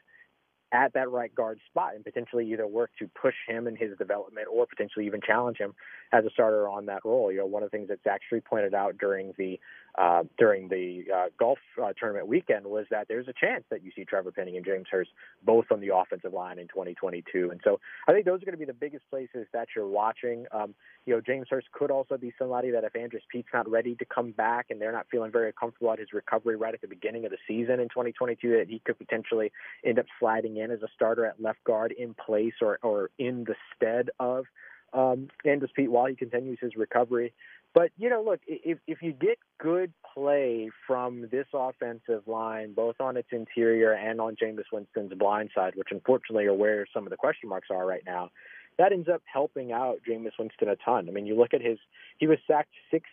at 0.73 0.95
that 0.95 1.11
right 1.11 1.35
guard 1.35 1.59
spot 1.69 1.95
and 1.95 2.05
potentially 2.05 2.51
either 2.51 2.67
work 2.67 2.91
to 2.99 3.09
push 3.21 3.35
him 3.47 3.67
in 3.67 3.77
his 3.77 3.97
development 3.99 4.47
or 4.51 4.67
potentially 4.67 5.07
even 5.07 5.21
challenge 5.21 5.59
him 5.59 5.75
as 6.13 6.25
a 6.25 6.31
starter 6.31 6.69
on 6.69 6.87
that 6.87 7.05
role. 7.05 7.31
You 7.31 7.39
know, 7.39 7.47
one 7.47 7.63
of 7.63 7.71
the 7.71 7.77
things 7.77 7.89
that 7.89 8.03
Zach 8.03 8.21
Strief 8.31 8.45
pointed 8.45 8.75
out 8.75 8.97
during 8.99 9.35
the 9.37 9.61
uh, 9.97 10.23
during 10.39 10.69
the 10.69 11.05
uh, 11.15 11.27
golf 11.39 11.59
uh, 11.83 11.93
tournament 11.99 12.27
weekend 12.27 12.67
was 12.67 12.87
that 12.91 13.09
there's 13.09 13.29
a 13.29 13.33
chance 13.39 13.65
that 13.71 13.85
you 13.85 13.91
see 13.95 14.05
Trevor 14.05 14.33
Penning 14.33 14.57
and 14.57 14.65
James 14.65 14.87
Hurst 14.91 15.11
both 15.45 15.67
on 15.71 15.81
the 15.81 15.95
offensive 15.95 16.33
line 16.33 16.59
in 16.59 16.67
2022. 16.69 17.51
And 17.51 17.61
so 17.63 17.79
I 18.09 18.13
think 18.13 18.25
those 18.25 18.41
are 18.43 18.47
going 18.47 18.55
to 18.55 18.59
be 18.59 18.65
the 18.65 18.73
biggest 18.73 19.05
places 19.11 19.47
that 19.53 19.69
you're 19.77 19.87
watching. 19.87 20.47
Um, 20.51 20.75
you 21.05 21.15
know, 21.15 21.21
James 21.21 21.47
Hurst 21.51 21.71
could 21.73 21.91
also 21.91 22.17
be 22.17 22.33
somebody 22.39 22.71
that 22.71 22.85
if 22.85 22.97
Andrus 22.97 23.23
Peat's 23.31 23.49
not 23.53 23.69
ready 23.71 23.95
to 23.97 24.05
come 24.05 24.31
back 24.31 24.67
and 24.71 24.81
they're 24.81 24.93
not 24.93 25.07
feeling 25.11 25.31
very 25.31 25.53
comfortable 25.53 25.93
at 25.93 25.99
his 25.99 26.13
recovery 26.13 26.57
right 26.57 26.73
at 26.73 26.81
the 26.81 26.89
beginning 26.89 27.27
of 27.27 27.31
the 27.31 27.39
season 27.47 27.79
in 27.81 27.89
2022, 27.89 28.51
that 28.59 28.69
he 28.69 28.81
could 28.85 28.99
potentially 28.99 29.53
end 29.85 29.99
up 29.99 30.07
sliding 30.19 30.57
in 30.57 30.71
as 30.71 30.83
a 30.83 30.89
starter 30.95 31.27
at 31.27 31.41
left 31.41 31.63
guard 31.65 31.93
in 31.93 32.15
place 32.15 32.55
or, 32.63 32.79
or 32.83 33.11
in 33.19 33.45
the 33.45 33.55
stead 33.77 34.09
of 34.19 34.47
um, 34.93 35.29
Andrus 35.45 35.71
Peat 35.75 35.91
while 35.91 36.07
he 36.07 36.15
continues 36.15 36.59
his 36.61 36.77
recovery. 36.77 37.33
But 37.75 37.91
you 37.97 38.11
know, 38.11 38.23
look, 38.23 38.41
if 38.47 38.79
if 38.87 39.03
you 39.03 39.13
get 39.13 39.39
good 39.59 39.93
play 40.15 40.71
from 40.87 41.29
this 41.31 41.47
offensive 41.55 42.27
line, 42.27 42.75
both 42.75 42.97
on 43.01 43.17
its 43.17 43.29
interior 43.33 43.93
and 43.93 44.21
on 44.21 44.37
Jameis 44.37 44.65
Winston's 44.73 45.15
blind 45.15 45.51
side, 45.55 45.75
which 45.75 45.89
unfortunately 45.91 46.47
are 46.47 46.55
where 46.55 46.87
some 46.93 47.05
of 47.05 47.11
the 47.11 47.17
question 47.17 47.49
marks 47.49 47.69
are 47.71 47.87
right 47.87 48.03
now, 48.05 48.31
that 48.79 48.93
ends 48.93 49.09
up 49.09 49.23
helping 49.25 49.73
out 49.73 50.01
Jameis 50.09 50.33
Winston 50.39 50.69
a 50.69 50.77
ton. 50.77 51.09
I 51.09 51.13
mean, 51.13 51.27
you 51.27 51.37
look 51.37 51.55
at 51.55 51.63
his, 51.63 51.79
he 52.19 52.27
was 52.27 52.39
sacked 52.47 52.75
60, 52.91 53.07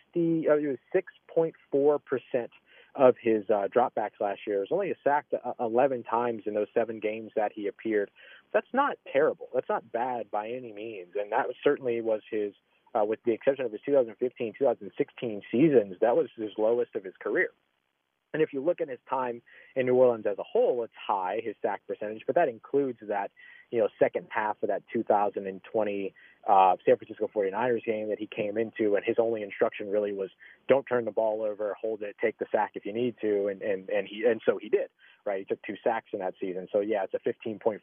uh, 0.48 0.56
he 0.56 0.66
was 0.66 0.78
6.4 0.94 1.98
percent 2.04 2.50
of 2.94 3.14
his 3.20 3.44
uh, 3.48 3.68
dropbacks 3.74 4.20
last 4.20 4.40
year. 4.46 4.58
It 4.58 4.68
was 4.70 4.72
only 4.72 4.92
sacked 5.04 5.32
uh, 5.32 5.52
11 5.60 6.02
times 6.04 6.42
in 6.46 6.54
those 6.54 6.66
seven 6.74 6.98
games 6.98 7.30
that 7.36 7.52
he 7.54 7.66
appeared. 7.66 8.10
That's 8.52 8.66
not 8.72 8.96
terrible. 9.12 9.48
That's 9.54 9.68
not 9.68 9.92
bad 9.92 10.30
by 10.30 10.48
any 10.48 10.72
means, 10.72 11.10
and 11.18 11.30
that 11.32 11.46
certainly 11.62 12.00
was 12.00 12.20
his. 12.30 12.52
Uh, 12.92 13.04
with 13.04 13.20
the 13.24 13.32
exception 13.32 13.64
of 13.64 13.70
his 13.70 13.80
2015, 13.86 14.54
2016 14.58 15.42
seasons, 15.52 15.94
that 16.00 16.16
was 16.16 16.26
his 16.36 16.50
lowest 16.58 16.96
of 16.96 17.04
his 17.04 17.14
career. 17.22 17.50
And 18.32 18.42
if 18.42 18.52
you 18.52 18.62
look 18.62 18.80
at 18.80 18.88
his 18.88 18.98
time 19.08 19.42
in 19.76 19.86
New 19.86 19.94
Orleans 19.94 20.26
as 20.26 20.38
a 20.38 20.42
whole, 20.42 20.82
it's 20.84 20.92
high, 21.06 21.40
his 21.42 21.54
sack 21.62 21.82
percentage, 21.86 22.22
but 22.26 22.34
that 22.36 22.48
includes 22.48 22.98
that, 23.08 23.30
you 23.70 23.80
know, 23.80 23.88
second 23.98 24.26
half 24.30 24.56
of 24.62 24.68
that 24.68 24.82
2020 24.92 26.14
uh, 26.48 26.74
San 26.86 26.96
Francisco 26.96 27.30
49ers 27.34 27.84
game 27.84 28.08
that 28.08 28.18
he 28.18 28.26
came 28.26 28.56
into, 28.56 28.96
and 28.96 29.04
his 29.04 29.16
only 29.18 29.42
instruction 29.42 29.90
really 29.90 30.12
was 30.12 30.30
don't 30.68 30.84
turn 30.86 31.04
the 31.04 31.10
ball 31.10 31.42
over, 31.42 31.76
hold 31.80 32.02
it, 32.02 32.16
take 32.20 32.38
the 32.38 32.46
sack 32.50 32.72
if 32.74 32.86
you 32.86 32.92
need 32.92 33.14
to, 33.20 33.48
and 33.48 33.60
and 33.62 33.88
and 33.90 34.08
he 34.08 34.24
and 34.24 34.40
so 34.46 34.58
he 34.60 34.68
did. 34.68 34.88
Right, 35.26 35.40
he 35.40 35.44
took 35.44 35.62
two 35.62 35.76
sacks 35.84 36.06
in 36.14 36.20
that 36.20 36.34
season. 36.40 36.66
So 36.72 36.80
yeah, 36.80 37.04
it's 37.04 37.12
a 37.12 37.48
15.4% 37.48 37.80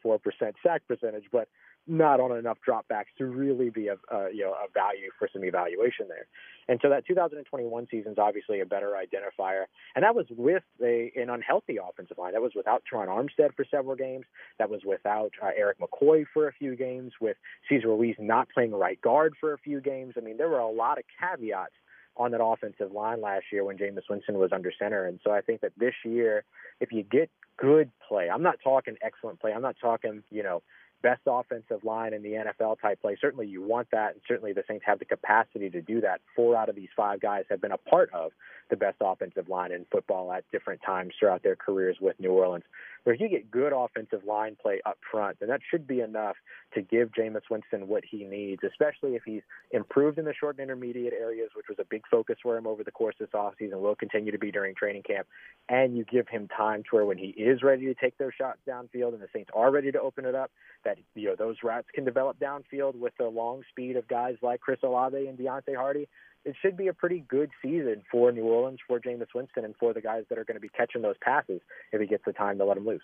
sack 0.63 0.81
percentage, 0.87 1.25
but 1.31 1.47
not 1.85 2.19
on 2.19 2.35
enough 2.35 2.57
dropbacks 2.67 3.13
to 3.19 3.25
really 3.25 3.69
be 3.69 3.87
a, 3.87 3.93
a 4.11 4.29
you 4.33 4.43
know 4.43 4.53
a 4.53 4.69
value 4.73 5.09
for 5.19 5.29
some 5.31 5.43
evaluation 5.43 6.07
there. 6.07 6.25
And 6.67 6.79
so 6.81 6.89
that 6.89 7.05
2021 7.07 7.87
season 7.89 8.11
is 8.11 8.17
obviously 8.17 8.59
a 8.59 8.65
better 8.65 8.93
identifier, 8.97 9.65
and 9.95 10.03
that 10.03 10.15
was 10.15 10.25
with 10.31 10.63
a, 10.83 11.11
an 11.15 11.29
unhealthy 11.29 11.77
offensive 11.77 12.17
line. 12.17 12.33
That 12.33 12.41
was 12.41 12.51
without 12.55 12.83
Terron 12.91 13.07
Armstead 13.07 13.55
for 13.55 13.65
several 13.69 13.95
games. 13.95 14.25
That 14.59 14.69
was 14.69 14.81
without 14.83 15.31
uh, 15.41 15.51
McCoy 15.81 16.25
for 16.33 16.47
a 16.47 16.53
few 16.53 16.75
games. 16.75 17.13
With 17.19 17.37
Cesar 17.69 17.87
Ruiz 17.87 18.15
not 18.19 18.49
playing 18.49 18.71
right 18.71 18.99
guard 19.01 19.35
for 19.39 19.53
a 19.53 19.57
few 19.57 19.81
games. 19.81 20.15
I 20.17 20.21
mean, 20.21 20.37
there 20.37 20.49
were 20.49 20.59
a 20.59 20.69
lot 20.69 20.97
of 20.97 21.03
caveats 21.19 21.73
on 22.15 22.31
that 22.31 22.43
offensive 22.43 22.91
line 22.91 23.21
last 23.21 23.45
year 23.51 23.63
when 23.63 23.77
Jameis 23.77 24.09
Winston 24.09 24.37
was 24.37 24.51
under 24.51 24.71
center. 24.77 25.05
And 25.05 25.19
so 25.23 25.31
I 25.31 25.41
think 25.41 25.61
that 25.61 25.73
this 25.77 25.93
year, 26.03 26.43
if 26.79 26.91
you 26.91 27.03
get 27.03 27.29
good 27.57 27.91
play, 28.07 28.29
I'm 28.29 28.43
not 28.43 28.57
talking 28.63 28.95
excellent 29.01 29.39
play. 29.39 29.53
I'm 29.53 29.61
not 29.61 29.75
talking, 29.79 30.23
you 30.31 30.43
know, 30.43 30.63
best 31.03 31.21
offensive 31.27 31.83
line 31.83 32.13
in 32.13 32.23
the 32.23 32.31
NFL 32.31 32.81
type 32.81 33.01
play. 33.01 33.17
Certainly 33.19 33.47
you 33.47 33.61
want 33.61 33.87
that, 33.91 34.13
and 34.13 34.21
certainly 34.27 34.53
the 34.53 34.63
Saints 34.67 34.83
have 34.87 34.99
the 34.99 35.05
capacity 35.05 35.69
to 35.69 35.81
do 35.81 36.01
that. 36.01 36.21
Four 36.35 36.55
out 36.55 36.69
of 36.69 36.75
these 36.75 36.89
five 36.95 37.21
guys 37.21 37.45
have 37.49 37.61
been 37.61 37.71
a 37.71 37.77
part 37.77 38.09
of 38.13 38.31
the 38.69 38.75
best 38.75 38.97
offensive 38.99 39.47
line 39.47 39.71
in 39.71 39.85
football 39.91 40.31
at 40.31 40.43
different 40.51 40.81
times 40.85 41.13
throughout 41.19 41.43
their 41.43 41.55
careers 41.55 41.97
with 42.01 42.19
New 42.19 42.31
Orleans. 42.31 42.65
Where 43.07 43.13
if 43.13 43.21
you 43.21 43.29
get 43.29 43.49
good 43.49 43.71
offensive 43.71 44.25
line 44.27 44.57
play 44.61 44.81
up 44.85 44.97
front, 45.09 45.39
then 45.39 45.47
that 45.47 45.61
should 45.71 45.87
be 45.87 46.01
enough 46.01 46.35
to 46.73 46.81
give 46.81 47.09
Jameis 47.17 47.49
Winston 47.49 47.87
what 47.87 48.03
he 48.03 48.25
needs, 48.25 48.63
especially 48.67 49.15
if 49.15 49.21
he's 49.25 49.43
improved 49.71 50.17
in 50.17 50.25
the 50.25 50.33
short 50.33 50.57
and 50.57 50.63
intermediate 50.63 51.13
areas, 51.13 51.51
which 51.55 51.67
was 51.69 51.77
a 51.79 51.85
big 51.89 52.01
focus 52.11 52.35
for 52.43 52.57
him 52.57 52.67
over 52.67 52.83
the 52.83 52.91
course 52.91 53.15
of 53.21 53.29
this 53.29 53.39
offseason, 53.39 53.79
will 53.79 53.95
continue 53.95 54.33
to 54.33 54.37
be 54.37 54.51
during 54.51 54.75
training 54.75 55.03
camp. 55.03 55.25
And 55.69 55.95
you 55.95 56.03
give 56.03 56.27
him 56.27 56.49
time 56.49 56.83
to 56.83 56.89
where 56.97 57.05
when 57.05 57.17
he 57.17 57.27
is 57.27 57.63
ready 57.63 57.85
to 57.85 57.93
take 57.93 58.17
those 58.17 58.33
shots 58.37 58.59
downfield 58.67 59.13
and 59.13 59.21
the 59.21 59.29
Saints 59.33 59.51
are 59.53 59.71
ready 59.71 59.89
to 59.93 60.01
open 60.01 60.25
it 60.25 60.35
up, 60.35 60.51
that 60.83 60.97
you 61.15 61.29
know 61.29 61.35
those 61.37 61.55
routes 61.63 61.87
can 61.95 62.03
develop 62.03 62.37
downfield 62.39 62.95
with 62.99 63.13
the 63.17 63.29
long 63.29 63.63
speed 63.69 63.95
of 63.95 64.05
guys 64.09 64.35
like 64.41 64.59
Chris 64.59 64.79
Olave 64.83 65.15
and 65.15 65.39
Deonte 65.39 65.77
Harty 65.77 66.09
it 66.47 66.55
should 66.61 66.77
be 66.77 66.87
a 66.87 66.93
pretty 66.93 67.25
good 67.27 67.51
season 67.61 68.03
for 68.09 68.31
New 68.31 68.45
Orleans, 68.45 68.79
for 68.87 69.01
Jameis 69.01 69.27
Winston, 69.35 69.65
and 69.65 69.75
for 69.75 69.93
the 69.93 69.99
guys 69.99 70.23
that 70.29 70.37
are 70.37 70.45
going 70.45 70.55
to 70.55 70.61
be 70.61 70.69
catching 70.69 71.01
those 71.01 71.17
passes 71.19 71.59
if 71.91 71.99
he 71.99 72.07
gets 72.07 72.23
the 72.25 72.31
time 72.31 72.57
to 72.57 72.63
let 72.63 72.75
them 72.75 72.87
loose. 72.87 73.03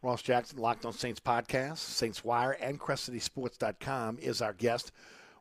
Ross 0.00 0.22
Jackson, 0.22 0.58
Locked 0.58 0.84
on 0.84 0.92
Saints 0.92 1.18
podcast, 1.18 1.78
Saints 1.78 2.24
Wire, 2.24 2.52
and 2.52 2.78
CrescentCitySports.com 2.78 4.18
is 4.20 4.40
our 4.40 4.52
guest. 4.52 4.92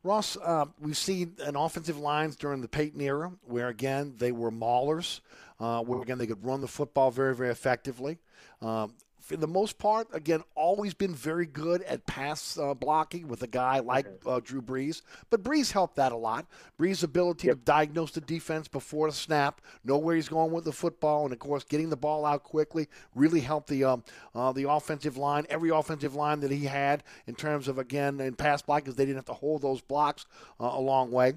Ross, 0.03 0.35
uh, 0.43 0.65
we've 0.79 0.97
seen 0.97 1.35
an 1.43 1.55
offensive 1.55 1.99
lines 1.99 2.35
during 2.35 2.61
the 2.61 2.67
Payton 2.67 2.99
era 2.99 3.31
where, 3.43 3.67
again, 3.67 4.15
they 4.17 4.31
were 4.31 4.51
maulers, 4.51 5.19
uh, 5.59 5.83
where, 5.83 6.01
again, 6.01 6.17
they 6.17 6.25
could 6.25 6.43
run 6.43 6.61
the 6.61 6.67
football 6.67 7.11
very, 7.11 7.35
very 7.35 7.51
effectively. 7.51 8.17
Um, 8.63 8.95
for 9.31 9.39
the 9.39 9.47
most 9.47 9.77
part, 9.77 10.07
again, 10.13 10.43
always 10.55 10.93
been 10.93 11.15
very 11.15 11.45
good 11.45 11.81
at 11.83 12.05
pass 12.05 12.57
uh, 12.57 12.73
blocking 12.73 13.27
with 13.27 13.41
a 13.43 13.47
guy 13.47 13.79
like 13.79 14.05
uh, 14.25 14.39
Drew 14.43 14.61
Brees. 14.61 15.01
But 15.29 15.43
Brees 15.43 15.71
helped 15.71 15.95
that 15.95 16.11
a 16.11 16.17
lot. 16.17 16.45
Brees' 16.79 17.03
ability 17.03 17.47
yep. 17.47 17.57
to 17.57 17.63
diagnose 17.63 18.11
the 18.11 18.21
defense 18.21 18.67
before 18.67 19.09
the 19.09 19.15
snap, 19.15 19.61
know 19.83 19.97
where 19.97 20.15
he's 20.15 20.29
going 20.29 20.51
with 20.51 20.65
the 20.65 20.71
football, 20.71 21.23
and 21.23 21.33
of 21.33 21.39
course, 21.39 21.63
getting 21.63 21.89
the 21.89 21.97
ball 21.97 22.25
out 22.25 22.43
quickly 22.43 22.87
really 23.15 23.39
helped 23.39 23.69
the 23.69 23.83
um, 23.83 24.03
uh, 24.35 24.51
the 24.51 24.69
offensive 24.69 25.17
line. 25.17 25.45
Every 25.49 25.69
offensive 25.69 26.15
line 26.15 26.39
that 26.41 26.51
he 26.51 26.65
had 26.65 27.03
in 27.27 27.35
terms 27.35 27.67
of 27.67 27.77
again 27.77 28.19
in 28.19 28.35
pass 28.35 28.61
blocking, 28.61 28.85
because 28.85 28.95
they 28.95 29.05
didn't 29.05 29.17
have 29.17 29.25
to 29.25 29.33
hold 29.33 29.61
those 29.61 29.81
blocks 29.81 30.25
uh, 30.59 30.71
a 30.73 30.81
long 30.81 31.11
way. 31.11 31.33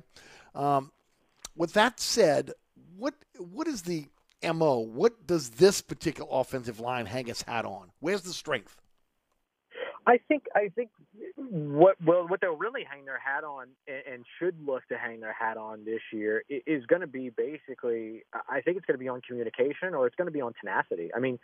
Um, 0.55 0.91
with 1.57 1.73
that 1.75 2.01
said, 2.01 2.53
what 2.97 3.15
what 3.39 3.69
is 3.69 3.83
the 3.83 4.07
mo. 4.53 4.79
What 4.79 5.27
does 5.27 5.51
this 5.51 5.81
particular 5.81 6.29
offensive 6.31 6.81
line 6.81 7.07
hang 7.07 7.29
its 7.29 7.43
hat 7.43 7.65
on? 7.65 7.91
Where's 8.01 8.23
the 8.23 8.33
strength? 8.33 8.81
I 10.07 10.19
think 10.29 10.45
I 10.55 10.69
think 10.69 10.91
what 11.37 11.97
well 12.05 12.27
what 12.29 12.41
they'll 12.41 12.57
really 12.57 12.85
hang 12.85 13.05
their 13.05 13.19
hat 13.19 13.45
on 13.45 13.69
and, 13.89 14.25
should 14.39 14.57
look 14.65 14.87
to 14.89 14.99
hang 14.99 15.21
their 15.21 15.33
hat 15.33 15.57
on 15.57 15.85
this 15.85 16.01
year 16.13 16.43
is 16.49 16.85
going 16.87 17.01
to 17.01 17.07
be 17.07 17.31
basically 17.31 18.23
I 18.49 18.61
think 18.61 18.77
it's 18.77 18.87
going 18.87 18.99
to 18.99 19.03
be 19.03 19.09
on 19.09 19.23
communication 19.23 19.95
or 19.95 20.07
it's 20.07 20.17
going 20.17 20.27
to 20.27 20.33
be 20.33 20.41
on 20.41 20.53
tenacity. 20.61 21.11
I 21.15 21.21
mean, 21.21 21.39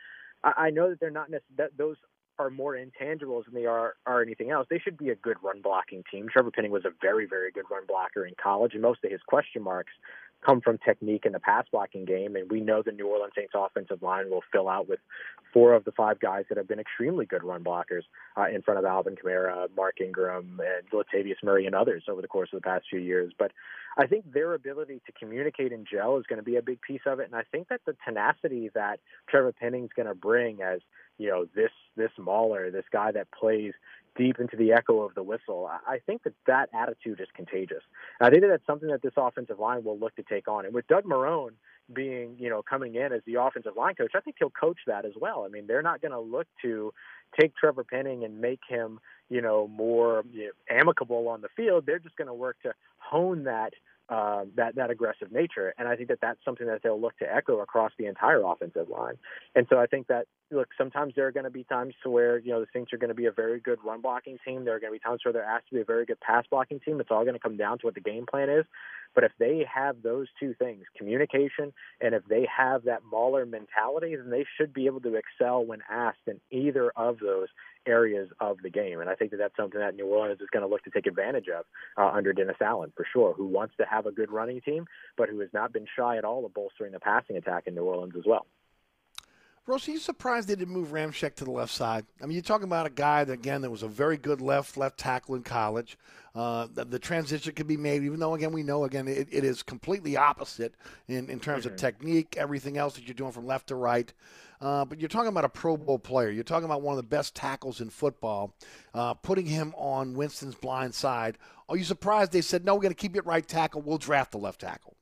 I 0.44 0.70
know 0.70 0.90
that 0.90 1.00
they're 1.00 1.10
not 1.10 1.30
necessarily 1.30 1.56
that 1.56 1.78
those 1.78 1.96
are 2.38 2.50
more 2.50 2.74
intangibles 2.74 3.44
than 3.44 3.54
they 3.54 3.66
are 3.66 3.94
are 4.06 4.22
anything 4.22 4.50
else. 4.50 4.66
They 4.68 4.78
should 4.78 4.98
be 4.98 5.10
a 5.10 5.14
good 5.14 5.36
run 5.42 5.62
blocking 5.62 6.04
team. 6.10 6.28
Trevor 6.30 6.50
Penning 6.50 6.70
was 6.70 6.84
a 6.84 6.90
very 7.00 7.26
very 7.26 7.50
good 7.50 7.64
run 7.70 7.84
blocker 7.86 8.26
in 8.26 8.34
college, 8.42 8.72
and 8.74 8.82
most 8.82 9.04
of 9.04 9.10
his 9.10 9.20
question 9.26 9.62
marks 9.62 9.92
come 10.44 10.60
from 10.60 10.78
technique 10.78 11.26
in 11.26 11.32
the 11.32 11.40
pass 11.40 11.66
blocking 11.70 12.04
game. 12.04 12.36
And 12.36 12.50
we 12.50 12.60
know 12.60 12.82
the 12.82 12.92
New 12.92 13.06
Orleans 13.06 13.32
Saints 13.36 13.52
offensive 13.54 14.02
line 14.02 14.30
will 14.30 14.42
fill 14.52 14.68
out 14.68 14.88
with 14.88 15.00
four 15.52 15.74
of 15.74 15.84
the 15.84 15.92
five 15.92 16.20
guys 16.20 16.44
that 16.48 16.58
have 16.58 16.68
been 16.68 16.78
extremely 16.78 17.26
good 17.26 17.42
run 17.42 17.64
blockers 17.64 18.02
uh, 18.36 18.46
in 18.52 18.62
front 18.62 18.78
of 18.78 18.84
Alvin 18.84 19.16
Kamara, 19.16 19.68
Mark 19.76 20.00
Ingram, 20.00 20.60
and 20.60 20.90
Latavius 20.90 21.42
Murray, 21.42 21.66
and 21.66 21.74
others 21.74 22.04
over 22.08 22.22
the 22.22 22.28
course 22.28 22.50
of 22.52 22.60
the 22.62 22.66
past 22.66 22.86
few 22.88 23.00
years. 23.00 23.32
But 23.38 23.52
I 23.98 24.06
think 24.06 24.32
their 24.32 24.54
ability 24.54 25.02
to 25.06 25.12
communicate 25.12 25.72
and 25.72 25.86
gel 25.90 26.18
is 26.18 26.26
going 26.28 26.38
to 26.38 26.44
be 26.44 26.56
a 26.56 26.62
big 26.62 26.80
piece 26.80 27.00
of 27.06 27.20
it. 27.20 27.26
And 27.26 27.34
I 27.34 27.42
think 27.50 27.68
that 27.68 27.80
the 27.84 27.96
tenacity 28.04 28.70
that 28.74 29.00
Trevor 29.28 29.52
Penning's 29.52 29.90
going 29.94 30.08
to 30.08 30.14
bring 30.14 30.62
as 30.62 30.80
you 31.18 31.28
know 31.28 31.46
this 31.54 31.72
this 31.96 32.10
mauler, 32.18 32.70
this 32.70 32.86
guy 32.90 33.12
that 33.12 33.30
plays 33.30 33.74
deep 34.16 34.38
into 34.38 34.56
the 34.56 34.72
echo 34.72 35.02
of 35.02 35.14
the 35.14 35.22
whistle. 35.22 35.68
I 35.86 35.98
think 36.04 36.24
that 36.24 36.34
that 36.46 36.68
attitude 36.74 37.20
is 37.20 37.28
contagious. 37.34 37.82
I 38.20 38.30
think 38.30 38.42
that 38.42 38.48
that's 38.48 38.66
something 38.66 38.88
that 38.88 39.02
this 39.02 39.12
offensive 39.16 39.58
line 39.58 39.84
will 39.84 39.98
look 39.98 40.14
to 40.16 40.22
take 40.22 40.48
on. 40.48 40.64
And 40.64 40.74
with 40.74 40.86
Doug 40.88 41.04
Marrone 41.04 41.52
being, 41.92 42.36
you 42.38 42.48
know, 42.48 42.62
coming 42.62 42.94
in 42.94 43.12
as 43.12 43.22
the 43.26 43.40
offensive 43.40 43.76
line 43.76 43.94
coach, 43.94 44.12
I 44.14 44.20
think 44.20 44.36
he'll 44.38 44.50
coach 44.50 44.78
that 44.86 45.04
as 45.04 45.12
well. 45.20 45.44
I 45.44 45.48
mean, 45.48 45.66
they're 45.66 45.82
not 45.82 46.00
going 46.00 46.12
to 46.12 46.20
look 46.20 46.46
to 46.62 46.92
take 47.38 47.54
Trevor 47.56 47.84
Penning 47.84 48.24
and 48.24 48.40
make 48.40 48.60
him, 48.68 49.00
you 49.28 49.40
know, 49.40 49.68
more 49.68 50.24
you 50.32 50.46
know, 50.46 50.76
amicable 50.78 51.28
on 51.28 51.40
the 51.40 51.48
field. 51.56 51.84
They're 51.86 51.98
just 51.98 52.16
going 52.16 52.28
to 52.28 52.34
work 52.34 52.56
to 52.62 52.72
hone 52.98 53.44
that 53.44 53.74
uh, 54.10 54.44
that 54.56 54.74
that 54.74 54.90
aggressive 54.90 55.30
nature, 55.30 55.72
and 55.78 55.86
I 55.86 55.94
think 55.94 56.08
that 56.08 56.18
that's 56.20 56.44
something 56.44 56.66
that 56.66 56.82
they'll 56.82 57.00
look 57.00 57.16
to 57.18 57.32
echo 57.32 57.60
across 57.60 57.92
the 57.96 58.06
entire 58.06 58.42
offensive 58.42 58.88
line. 58.88 59.14
And 59.54 59.66
so 59.70 59.78
I 59.78 59.86
think 59.86 60.08
that 60.08 60.26
look, 60.50 60.68
sometimes 60.76 61.14
there 61.14 61.28
are 61.28 61.32
going 61.32 61.44
to 61.44 61.50
be 61.50 61.62
times 61.64 61.94
where 62.04 62.38
you 62.38 62.50
know 62.50 62.60
the 62.60 62.66
Saints 62.72 62.92
are 62.92 62.98
going 62.98 63.10
to 63.10 63.14
be 63.14 63.26
a 63.26 63.32
very 63.32 63.60
good 63.60 63.78
run 63.84 64.00
blocking 64.00 64.38
team. 64.44 64.64
There 64.64 64.74
are 64.74 64.80
going 64.80 64.92
to 64.92 64.98
be 64.98 65.02
times 65.02 65.20
where 65.24 65.32
they're 65.32 65.44
asked 65.44 65.68
to 65.68 65.76
be 65.76 65.80
a 65.80 65.84
very 65.84 66.04
good 66.04 66.18
pass 66.20 66.44
blocking 66.50 66.80
team. 66.80 67.00
It's 67.00 67.10
all 67.10 67.22
going 67.22 67.34
to 67.34 67.40
come 67.40 67.56
down 67.56 67.78
to 67.78 67.86
what 67.86 67.94
the 67.94 68.00
game 68.00 68.26
plan 68.28 68.50
is. 68.50 68.64
But 69.14 69.24
if 69.24 69.32
they 69.38 69.64
have 69.72 70.02
those 70.02 70.28
two 70.38 70.54
things, 70.54 70.84
communication, 70.96 71.72
and 72.00 72.14
if 72.14 72.24
they 72.28 72.46
have 72.56 72.84
that 72.84 73.02
Mauler 73.10 73.46
mentality, 73.46 74.16
then 74.16 74.30
they 74.30 74.44
should 74.56 74.72
be 74.72 74.86
able 74.86 75.00
to 75.00 75.14
excel 75.14 75.64
when 75.64 75.80
asked 75.90 76.26
in 76.26 76.40
either 76.50 76.92
of 76.96 77.18
those 77.18 77.48
areas 77.86 78.28
of 78.40 78.58
the 78.62 78.70
game. 78.70 79.00
And 79.00 79.08
I 79.08 79.14
think 79.14 79.30
that 79.32 79.38
that's 79.38 79.56
something 79.56 79.80
that 79.80 79.94
New 79.94 80.06
Orleans 80.06 80.40
is 80.40 80.48
going 80.52 80.62
to 80.62 80.68
look 80.68 80.82
to 80.84 80.90
take 80.90 81.06
advantage 81.06 81.48
of 81.48 81.64
uh, 81.96 82.10
under 82.14 82.32
Dennis 82.32 82.56
Allen 82.60 82.92
for 82.96 83.06
sure, 83.12 83.34
who 83.34 83.46
wants 83.46 83.74
to 83.78 83.86
have 83.86 84.06
a 84.06 84.12
good 84.12 84.30
running 84.30 84.60
team, 84.60 84.86
but 85.16 85.28
who 85.28 85.40
has 85.40 85.50
not 85.52 85.72
been 85.72 85.86
shy 85.96 86.16
at 86.16 86.24
all 86.24 86.44
of 86.44 86.54
bolstering 86.54 86.92
the 86.92 87.00
passing 87.00 87.36
attack 87.36 87.64
in 87.66 87.74
New 87.74 87.84
Orleans 87.84 88.14
as 88.16 88.24
well. 88.26 88.46
Rose, 89.66 89.86
are 89.86 89.92
you 89.92 89.98
surprised 89.98 90.48
they 90.48 90.56
didn't 90.56 90.72
move 90.72 90.88
Ramczyk 90.88 91.34
to 91.36 91.44
the 91.44 91.50
left 91.50 91.72
side? 91.72 92.04
I 92.20 92.26
mean, 92.26 92.32
you're 92.32 92.42
talking 92.42 92.64
about 92.64 92.86
a 92.86 92.90
guy 92.90 93.22
that 93.24 93.32
again 93.32 93.60
that 93.60 93.70
was 93.70 93.82
a 93.82 93.88
very 93.88 94.16
good 94.16 94.40
left 94.40 94.76
left 94.76 94.98
tackle 94.98 95.34
in 95.34 95.42
college. 95.42 95.96
Uh, 96.34 96.66
the, 96.72 96.84
the, 96.84 96.98
transition 96.98 97.52
could 97.54 97.66
be 97.66 97.76
made, 97.76 98.02
even 98.02 98.18
though 98.18 98.34
again 98.34 98.52
we 98.52 98.62
know 98.62 98.84
again 98.84 99.06
it, 99.06 99.28
it 99.30 99.44
is 99.44 99.62
completely 99.62 100.16
opposite 100.16 100.74
in, 101.08 101.28
in 101.28 101.38
terms 101.38 101.64
mm-hmm. 101.64 101.74
of 101.74 101.80
technique, 101.80 102.36
everything 102.36 102.78
else 102.78 102.94
that 102.94 103.06
you're 103.06 103.14
doing 103.14 103.32
from 103.32 103.46
left 103.46 103.68
to 103.68 103.74
right. 103.74 104.12
Uh, 104.60 104.84
but 104.84 105.00
you're 105.00 105.08
talking 105.08 105.28
about 105.28 105.44
a 105.44 105.48
Pro 105.48 105.76
Bowl 105.76 105.98
player. 105.98 106.30
You're 106.30 106.44
talking 106.44 106.66
about 106.66 106.82
one 106.82 106.92
of 106.92 106.96
the 106.96 107.08
best 107.08 107.34
tackles 107.34 107.80
in 107.80 107.88
football. 107.88 108.54
Uh, 108.92 109.14
putting 109.14 109.46
him 109.46 109.74
on 109.76 110.14
Winston's 110.14 110.54
blind 110.54 110.94
side. 110.94 111.38
Are 111.68 111.76
you 111.76 111.84
surprised 111.84 112.32
they 112.32 112.42
said 112.42 112.64
no? 112.64 112.74
We're 112.74 112.82
going 112.82 112.94
to 112.94 113.00
keep 113.00 113.16
it 113.16 113.24
right 113.24 113.46
tackle. 113.46 113.80
We'll 113.80 113.98
draft 113.98 114.32
the 114.32 114.38
left 114.38 114.60
tackle. 114.60 114.96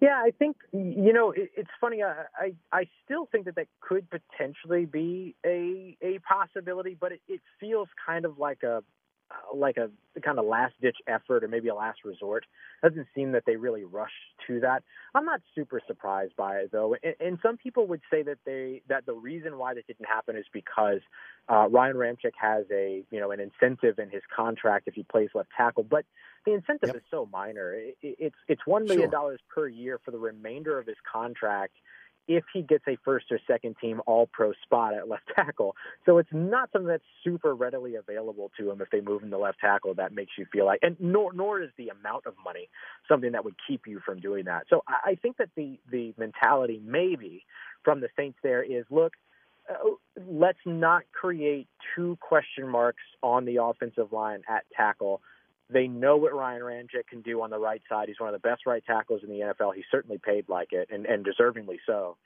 Yeah, 0.00 0.16
I 0.16 0.32
think 0.38 0.56
you 0.72 1.12
know 1.12 1.30
it, 1.30 1.50
it's 1.56 1.70
funny. 1.80 2.02
I, 2.02 2.24
I 2.36 2.54
I 2.72 2.88
still 3.04 3.26
think 3.30 3.44
that 3.46 3.54
that 3.54 3.68
could 3.80 4.06
potentially 4.10 4.86
be 4.86 5.34
a 5.46 5.96
a 6.02 6.18
possibility, 6.18 6.96
but 7.00 7.12
it, 7.12 7.20
it 7.28 7.40
feels 7.60 7.88
kind 8.04 8.24
of 8.24 8.38
like 8.38 8.62
a 8.64 8.76
uh, 8.76 8.80
like 9.54 9.76
a 9.76 9.90
kind 10.20 10.38
of 10.38 10.44
last 10.44 10.74
ditch 10.80 10.96
effort 11.06 11.44
or 11.44 11.48
maybe 11.48 11.68
a 11.68 11.74
last 11.74 12.04
resort. 12.04 12.44
Doesn't 12.82 13.06
seem 13.14 13.32
that 13.32 13.44
they 13.46 13.56
really 13.56 13.84
rush 13.84 14.12
to 14.46 14.60
that. 14.60 14.82
I'm 15.14 15.24
not 15.24 15.40
super 15.54 15.80
surprised 15.86 16.36
by 16.36 16.56
it 16.56 16.72
though, 16.72 16.96
and, 17.02 17.14
and 17.20 17.38
some 17.42 17.56
people 17.56 17.86
would 17.88 18.00
say 18.10 18.22
that 18.22 18.38
they 18.44 18.82
that 18.88 19.06
the 19.06 19.14
reason 19.14 19.58
why 19.58 19.74
this 19.74 19.84
didn't 19.86 20.06
happen 20.06 20.36
is 20.36 20.46
because 20.52 21.00
uh, 21.48 21.68
Ryan 21.68 21.96
Ramczyk 21.96 22.32
has 22.40 22.64
a 22.72 23.04
you 23.10 23.20
know 23.20 23.30
an 23.30 23.40
incentive 23.40 23.98
in 23.98 24.10
his 24.10 24.22
contract 24.34 24.88
if 24.88 24.94
he 24.94 25.02
plays 25.02 25.30
left 25.34 25.50
tackle, 25.56 25.84
but 25.84 26.04
the 26.44 26.52
incentive 26.52 26.88
yep. 26.88 26.96
is 26.96 27.02
so 27.10 27.28
minor. 27.32 27.72
It, 27.72 27.96
it's 28.02 28.36
it's 28.48 28.62
one 28.66 28.84
million 28.84 29.10
dollars 29.10 29.40
sure. 29.54 29.64
per 29.64 29.68
year 29.68 30.00
for 30.04 30.10
the 30.10 30.18
remainder 30.18 30.78
of 30.78 30.86
his 30.86 30.96
contract 31.10 31.74
if 32.26 32.44
he 32.52 32.62
gets 32.62 32.84
a 32.88 32.96
first 33.04 33.26
or 33.30 33.38
second 33.46 33.76
team 33.80 34.00
all 34.06 34.26
pro 34.26 34.52
spot 34.64 34.94
at 34.94 35.08
left 35.08 35.24
tackle. 35.34 35.76
So 36.06 36.18
it's 36.18 36.32
not 36.32 36.70
something 36.72 36.88
that's 36.88 37.04
super 37.22 37.54
readily 37.54 37.96
available 37.96 38.50
to 38.58 38.70
him 38.70 38.80
if 38.80 38.90
they 38.90 39.00
move 39.00 39.22
him 39.22 39.30
to 39.30 39.38
left 39.38 39.60
tackle 39.60 39.94
that 39.94 40.12
makes 40.12 40.32
you 40.38 40.46
feel 40.52 40.66
like 40.66 40.80
and 40.82 40.96
nor 41.00 41.32
nor 41.32 41.62
is 41.62 41.70
the 41.76 41.88
amount 41.88 42.26
of 42.26 42.34
money 42.44 42.68
something 43.08 43.32
that 43.32 43.44
would 43.44 43.56
keep 43.66 43.86
you 43.86 44.00
from 44.04 44.20
doing 44.20 44.44
that. 44.46 44.64
So 44.68 44.82
I, 44.86 45.10
I 45.10 45.14
think 45.16 45.36
that 45.38 45.50
the 45.56 45.78
the 45.90 46.14
mentality 46.18 46.80
maybe 46.84 47.44
from 47.82 48.00
the 48.00 48.08
Saints 48.16 48.38
there 48.42 48.62
is 48.62 48.84
look 48.90 49.12
uh, 49.68 49.90
let's 50.28 50.58
not 50.66 51.02
create 51.12 51.68
two 51.94 52.18
question 52.20 52.68
marks 52.68 53.02
on 53.22 53.44
the 53.44 53.62
offensive 53.62 54.12
line 54.12 54.42
at 54.48 54.64
tackle 54.76 55.20
they 55.70 55.86
know 55.86 56.16
what 56.16 56.34
Ryan 56.34 56.62
Ramczyk 56.62 57.06
can 57.08 57.22
do 57.22 57.42
on 57.42 57.50
the 57.50 57.58
right 57.58 57.82
side. 57.88 58.08
He's 58.08 58.20
one 58.20 58.32
of 58.32 58.40
the 58.40 58.46
best 58.46 58.66
right 58.66 58.84
tackles 58.84 59.22
in 59.22 59.30
the 59.30 59.40
NFL. 59.40 59.74
He's 59.74 59.84
certainly 59.90 60.18
paid 60.18 60.48
like 60.48 60.72
it, 60.72 60.88
and, 60.92 61.06
and 61.06 61.24
deservingly 61.24 61.78
so. 61.86 62.16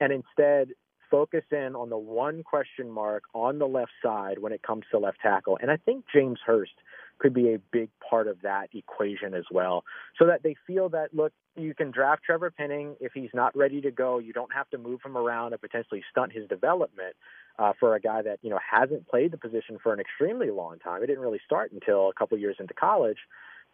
And 0.00 0.12
instead, 0.12 0.74
focus 1.10 1.44
in 1.50 1.76
on 1.76 1.90
the 1.90 1.98
one 1.98 2.42
question 2.42 2.90
mark 2.90 3.24
on 3.34 3.58
the 3.58 3.66
left 3.66 3.92
side 4.02 4.38
when 4.38 4.52
it 4.52 4.62
comes 4.62 4.84
to 4.90 4.98
left 4.98 5.18
tackle. 5.22 5.58
And 5.60 5.70
I 5.70 5.76
think 5.76 6.04
James 6.12 6.38
Hurst 6.44 6.72
could 7.18 7.34
be 7.34 7.54
a 7.54 7.58
big 7.70 7.90
part 8.08 8.26
of 8.26 8.40
that 8.42 8.68
equation 8.72 9.34
as 9.34 9.44
well. 9.50 9.84
So 10.18 10.26
that 10.26 10.42
they 10.42 10.56
feel 10.66 10.88
that, 10.88 11.14
look, 11.14 11.32
you 11.54 11.74
can 11.74 11.90
draft 11.90 12.22
Trevor 12.24 12.50
Penning. 12.50 12.96
If 12.98 13.12
he's 13.12 13.30
not 13.34 13.56
ready 13.56 13.80
to 13.82 13.90
go, 13.90 14.18
you 14.18 14.32
don't 14.32 14.52
have 14.52 14.68
to 14.70 14.78
move 14.78 15.00
him 15.04 15.16
around 15.16 15.52
and 15.52 15.60
potentially 15.60 16.02
stunt 16.10 16.32
his 16.32 16.48
development 16.48 17.14
uh, 17.58 17.72
for 17.78 17.94
a 17.94 18.00
guy 18.00 18.22
that, 18.22 18.38
you 18.42 18.50
know, 18.50 18.58
hasn't 18.58 19.08
played 19.08 19.30
the 19.30 19.38
position 19.38 19.78
for 19.82 19.92
an 19.92 20.00
extremely 20.00 20.50
long 20.50 20.78
time. 20.78 21.00
He 21.00 21.06
didn't 21.06 21.22
really 21.22 21.40
start 21.44 21.72
until 21.72 22.08
a 22.08 22.12
couple 22.12 22.38
years 22.38 22.56
into 22.58 22.74
college 22.74 23.18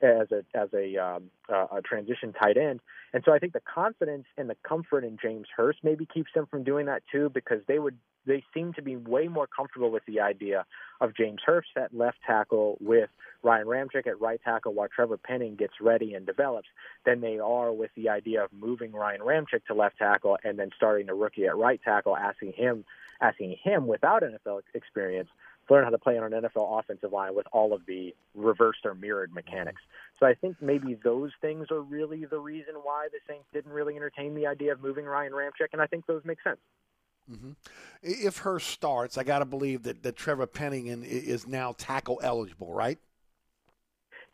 as 0.01 0.31
a 0.31 0.45
as 0.55 0.69
a 0.75 0.97
um, 0.97 1.25
uh, 1.53 1.67
a 1.77 1.83
transition 1.83 2.33
tight 2.33 2.57
end. 2.57 2.81
And 3.13 3.23
so 3.25 3.33
I 3.33 3.39
think 3.39 3.53
the 3.53 3.61
confidence 3.61 4.27
and 4.37 4.49
the 4.49 4.57
comfort 4.63 5.05
in 5.05 5.19
James 5.21 5.49
Hurst 5.57 5.81
maybe 5.83 6.07
keeps 6.07 6.33
them 6.35 6.47
from 6.47 6.63
doing 6.63 6.87
that 6.87 7.03
too, 7.11 7.31
because 7.31 7.61
they 7.67 7.79
would 7.79 7.97
they 8.27 8.45
seem 8.53 8.75
to 8.75 8.83
be 8.83 8.95
way 8.95 9.27
more 9.27 9.47
comfortable 9.47 9.91
with 9.91 10.05
the 10.07 10.21
idea 10.21 10.67
of 11.01 11.17
James 11.17 11.41
Hurst 11.45 11.71
at 11.77 11.97
left 11.97 12.19
tackle 12.27 12.77
with 12.81 13.09
Ryan 13.43 13.67
Ramczyk 13.67 14.07
at 14.07 14.21
right 14.21 14.41
tackle 14.45 14.75
while 14.75 14.89
Trevor 14.89 15.17
Penning 15.17 15.57
gets 15.57 15.75
ready 15.81 16.15
and 16.15 16.27
develops 16.27 16.69
than 17.07 17.21
they 17.21 17.39
are 17.39 17.73
with 17.73 17.91
the 17.97 18.11
idea 18.11 18.45
of 18.45 18.53
moving 18.53 18.93
Ryan 18.93 19.23
Ramczyk 19.23 19.65
to 19.67 19.75
left 19.75 19.99
tackle 19.99 20.37
and 20.45 20.59
then 20.59 20.71
starting 20.77 21.09
a 21.09 21.15
rookie 21.15 21.47
at 21.47 21.57
right 21.57 21.81
tackle, 21.83 22.17
asking 22.17 22.53
him 22.53 22.85
asking 23.21 23.57
him 23.63 23.87
without 23.87 24.23
NFL 24.23 24.63
experience 24.75 25.29
to 25.67 25.75
learn 25.75 25.85
how 25.85 25.91
to 25.91 25.99
play 25.99 26.19
on 26.19 26.33
an 26.33 26.43
NFL 26.43 26.79
offensive 26.79 27.13
line 27.13 27.35
with 27.35 27.47
all 27.53 27.73
of 27.73 27.85
the 27.87 28.15
reversed 28.35 28.85
or 28.85 28.95
mirrored 28.95 29.33
mechanics. 29.33 29.81
So 30.19 30.27
I 30.27 30.35
think 30.35 30.57
maybe 30.61 30.99
those 31.03 31.31
things 31.41 31.69
are 31.71 31.81
really 31.81 32.25
the 32.25 32.39
reason 32.39 32.75
why 32.83 33.09
the 33.11 33.19
Saints 33.29 33.47
didn't 33.53 33.73
really 33.73 33.97
entertain 33.97 34.35
the 34.35 34.47
idea 34.47 34.73
of 34.73 34.83
moving 34.83 35.05
Ryan 35.05 35.33
Ramczyk, 35.33 35.69
and 35.73 35.83
I 35.83 35.87
think 35.87 36.07
those 36.07 36.23
make 36.25 36.39
sense. 36.43 36.59
Mm-hmm. 37.31 37.51
If 38.03 38.39
her 38.39 38.59
starts, 38.59 39.19
I 39.19 39.23
got 39.23 39.41
to 39.41 39.45
believe 39.45 39.83
that, 39.83 40.03
that 40.03 40.17
Trevor 40.17 40.47
Pennington 40.47 41.05
is 41.05 41.47
now 41.47 41.75
tackle 41.77 42.21
eligible, 42.23 42.73
right? 42.73 42.99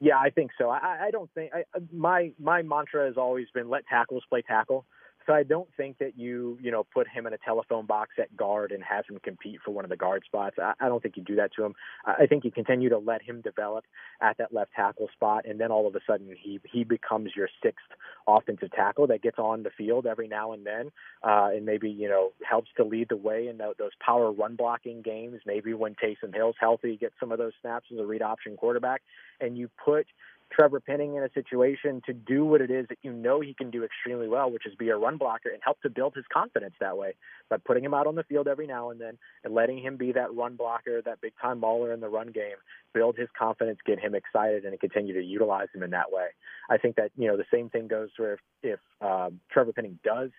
Yeah, 0.01 0.19
I 0.19 0.31
think 0.31 0.51
so. 0.59 0.69
I, 0.69 1.07
I 1.07 1.11
don't 1.11 1.31
think 1.35 1.53
I, 1.55 1.65
my 1.93 2.33
my 2.39 2.63
mantra 2.63 3.07
has 3.07 3.17
always 3.17 3.47
been 3.55 3.69
let 3.69 3.87
tackles 3.87 4.23
play 4.29 4.43
tackle. 4.43 4.85
So 5.27 5.33
I 5.33 5.43
don't 5.43 5.69
think 5.77 5.99
that 5.99 6.19
you, 6.19 6.59
you 6.61 6.71
know, 6.71 6.85
put 6.85 7.09
him 7.09 7.27
in 7.27 7.33
a 7.33 7.39
telephone 7.39 7.87
box 7.87 8.13
at 8.19 8.37
guard 8.37 8.73
and 8.73 8.83
have 8.83 9.07
him 9.09 9.19
compete 9.23 9.61
for 9.65 9.71
one 9.71 9.85
of 9.85 9.89
the 9.89 9.97
guard 9.97 10.23
spots. 10.27 10.57
I, 10.59 10.75
I 10.81 10.89
don't 10.89 11.03
think 11.03 11.17
you 11.17 11.23
do 11.23 11.37
that 11.37 11.53
to 11.57 11.65
him. 11.65 11.75
I 12.05 12.25
I 12.25 12.27
think 12.27 12.45
you 12.45 12.51
continue 12.51 12.89
to 12.89 12.99
let 12.99 13.23
him 13.23 13.41
develop 13.43 13.85
at 14.21 14.39
that 14.39 14.53
left 14.53 14.73
tackle 14.75 15.09
spot, 15.13 15.45
and 15.47 15.61
then 15.61 15.71
all 15.71 15.87
of 15.87 15.95
a 15.95 16.01
sudden 16.07 16.35
he 16.39 16.61
he 16.65 16.85
becomes 16.85 17.33
your 17.37 17.49
sixth 17.63 17.85
offensive 18.27 18.71
tackle 18.73 19.07
that 19.09 19.23
gets 19.23 19.39
on 19.39 19.63
the 19.63 19.71
field 19.77 20.07
every 20.07 20.29
now 20.29 20.53
and 20.53 20.65
then, 20.67 20.91
uh, 21.23 21.51
and 21.55 21.65
maybe 21.67 21.91
you 21.91 22.09
know 22.09 22.33
helps 22.49 22.71
to 22.77 22.85
lead 22.85 23.09
the 23.09 23.17
way 23.17 23.49
in 23.49 23.59
those 23.59 23.75
power 24.05 24.33
run 24.33 24.57
blocking 24.57 25.03
games. 25.03 25.41
Maybe 25.47 25.75
when 25.75 25.95
Taysom 25.95 26.35
Hill's 26.35 26.57
healthy, 26.59 26.97
get 26.97 27.13
some 27.21 27.33
of 27.33 27.39
those 27.39 27.53
snaps 27.61 27.87
as 27.93 27.99
a 27.99 28.07
read 28.07 28.23
option 28.23 28.57
quarterback, 28.57 29.03
and 29.41 29.57
you 29.57 29.71
put 29.85 30.07
Trevor 30.53 30.81
Penning 30.81 31.17
in 31.17 31.23
a 31.23 31.31
situation 31.33 32.01
to 32.07 32.13
do 32.13 32.45
what 32.45 32.61
it 32.61 32.71
is 32.71 32.87
that 32.89 32.99
you 33.03 33.13
know 33.13 33.41
he 33.41 33.55
can 33.55 33.71
do 33.71 33.85
extremely 33.85 34.29
well, 34.29 34.51
which 34.51 34.67
is 34.67 34.75
be 34.75 34.89
a 34.89 34.97
run 34.97 35.17
blocker 35.17 35.49
and 35.49 35.61
help 35.63 35.81
to 35.83 35.91
build 35.91 36.15
his 36.15 36.25
confidence 36.33 36.75
that 36.81 36.97
way 36.97 37.15
by 37.49 37.57
putting 37.57 37.85
him 37.85 37.95
out 37.95 38.07
on 38.07 38.15
the 38.15 38.23
field 38.25 38.47
every 38.47 38.67
now 38.67 38.91
and 38.91 39.01
then 39.01 39.19
and 39.43 39.55
letting 39.55 39.79
him 39.79 39.97
be 39.97 40.13
that 40.13 40.35
run 40.35 40.57
blocker, 40.57 41.03
that 41.03 41.21
big 41.21 41.33
time 41.41 41.61
mauler 41.61 41.93
in 41.93 42.01
the 42.01 42.09
run 42.09 42.29
game, 42.29 42.57
build 42.93 43.17
his 43.17 43.29
confidence, 43.37 43.79
get 43.85 43.99
him 43.99 44.15
excited, 44.15 44.65
and 44.65 44.79
continue 44.79 45.15
to 45.15 45.23
utilize 45.23 45.69
him 45.75 45.83
in 45.83 45.91
that 45.91 46.13
way. 46.13 46.29
I 46.71 46.79
think 46.79 46.97
that 46.97 47.11
you 47.17 47.27
know 47.27 47.37
the 47.37 47.45
same 47.53 47.69
thing 47.71 47.89
goes 47.89 48.11
for 48.17 48.35
if, 48.35 48.41
if 48.63 48.81
um, 49.01 49.41
Trevor 49.51 49.73
Penning 49.73 49.99
does 50.05 50.31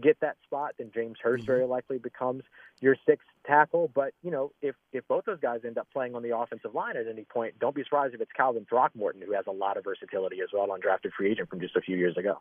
get 0.00 0.18
that 0.20 0.36
spot, 0.44 0.74
then 0.78 0.90
James 0.94 1.16
Hurst 1.22 1.42
mm-hmm. 1.42 1.52
very 1.52 1.66
likely 1.66 1.98
becomes 1.98 2.42
your 2.80 2.96
sixth 3.06 3.26
tackle. 3.46 3.90
But 3.94 4.12
you 4.22 4.30
know, 4.30 4.52
if 4.62 4.74
if 4.92 5.06
both 5.08 5.24
those 5.24 5.40
guys 5.40 5.60
end 5.64 5.78
up 5.78 5.88
playing 5.92 6.14
on 6.14 6.22
the 6.22 6.36
offensive 6.36 6.74
line 6.74 6.96
at 6.96 7.06
any 7.06 7.24
point, 7.24 7.58
don't 7.58 7.74
be 7.74 7.84
surprised 7.84 8.14
if 8.14 8.20
it's 8.20 8.32
Calvin 8.32 8.66
Throckmorton 8.68 9.22
who 9.22 9.32
has 9.34 9.46
a 9.46 9.52
lot 9.52 9.76
of 9.76 9.84
versatility 9.84 10.38
as 10.42 10.48
well, 10.52 10.68
undrafted 10.68 11.12
free 11.16 11.30
agent 11.30 11.50
from 11.50 11.60
just 11.60 11.76
a 11.76 11.80
few 11.80 11.96
years 11.96 12.16
ago. 12.16 12.40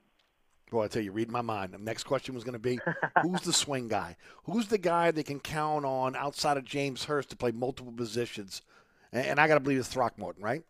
Well, 0.72 0.84
I 0.84 0.90
tell 0.90 1.02
you, 1.02 1.14
read 1.14 1.32
my 1.32 1.42
mind. 1.42 1.74
The 1.74 1.78
next 1.78 2.04
question 2.04 2.36
was 2.36 2.44
going 2.44 2.54
to 2.54 2.60
be, 2.60 2.78
who's 3.22 3.40
the 3.42 3.54
swing 3.54 3.88
guy? 3.88 4.18
Who's 4.44 4.68
the 4.68 4.78
guy 4.78 5.12
they 5.12 5.24
can 5.24 5.40
count 5.40 5.86
on 5.86 6.14
outside 6.14 6.58
of 6.58 6.66
James 6.66 7.06
Hurst 7.06 7.30
to 7.30 7.38
play 7.38 7.52
multiple 7.52 7.94
positions? 7.94 8.62
And, 9.14 9.26
and 9.26 9.40
I 9.40 9.48
got 9.48 9.54
to 9.54 9.62
believe 9.62 9.80
it's 9.80 9.88
Throckmorton, 9.88 10.44
right? 10.44 10.64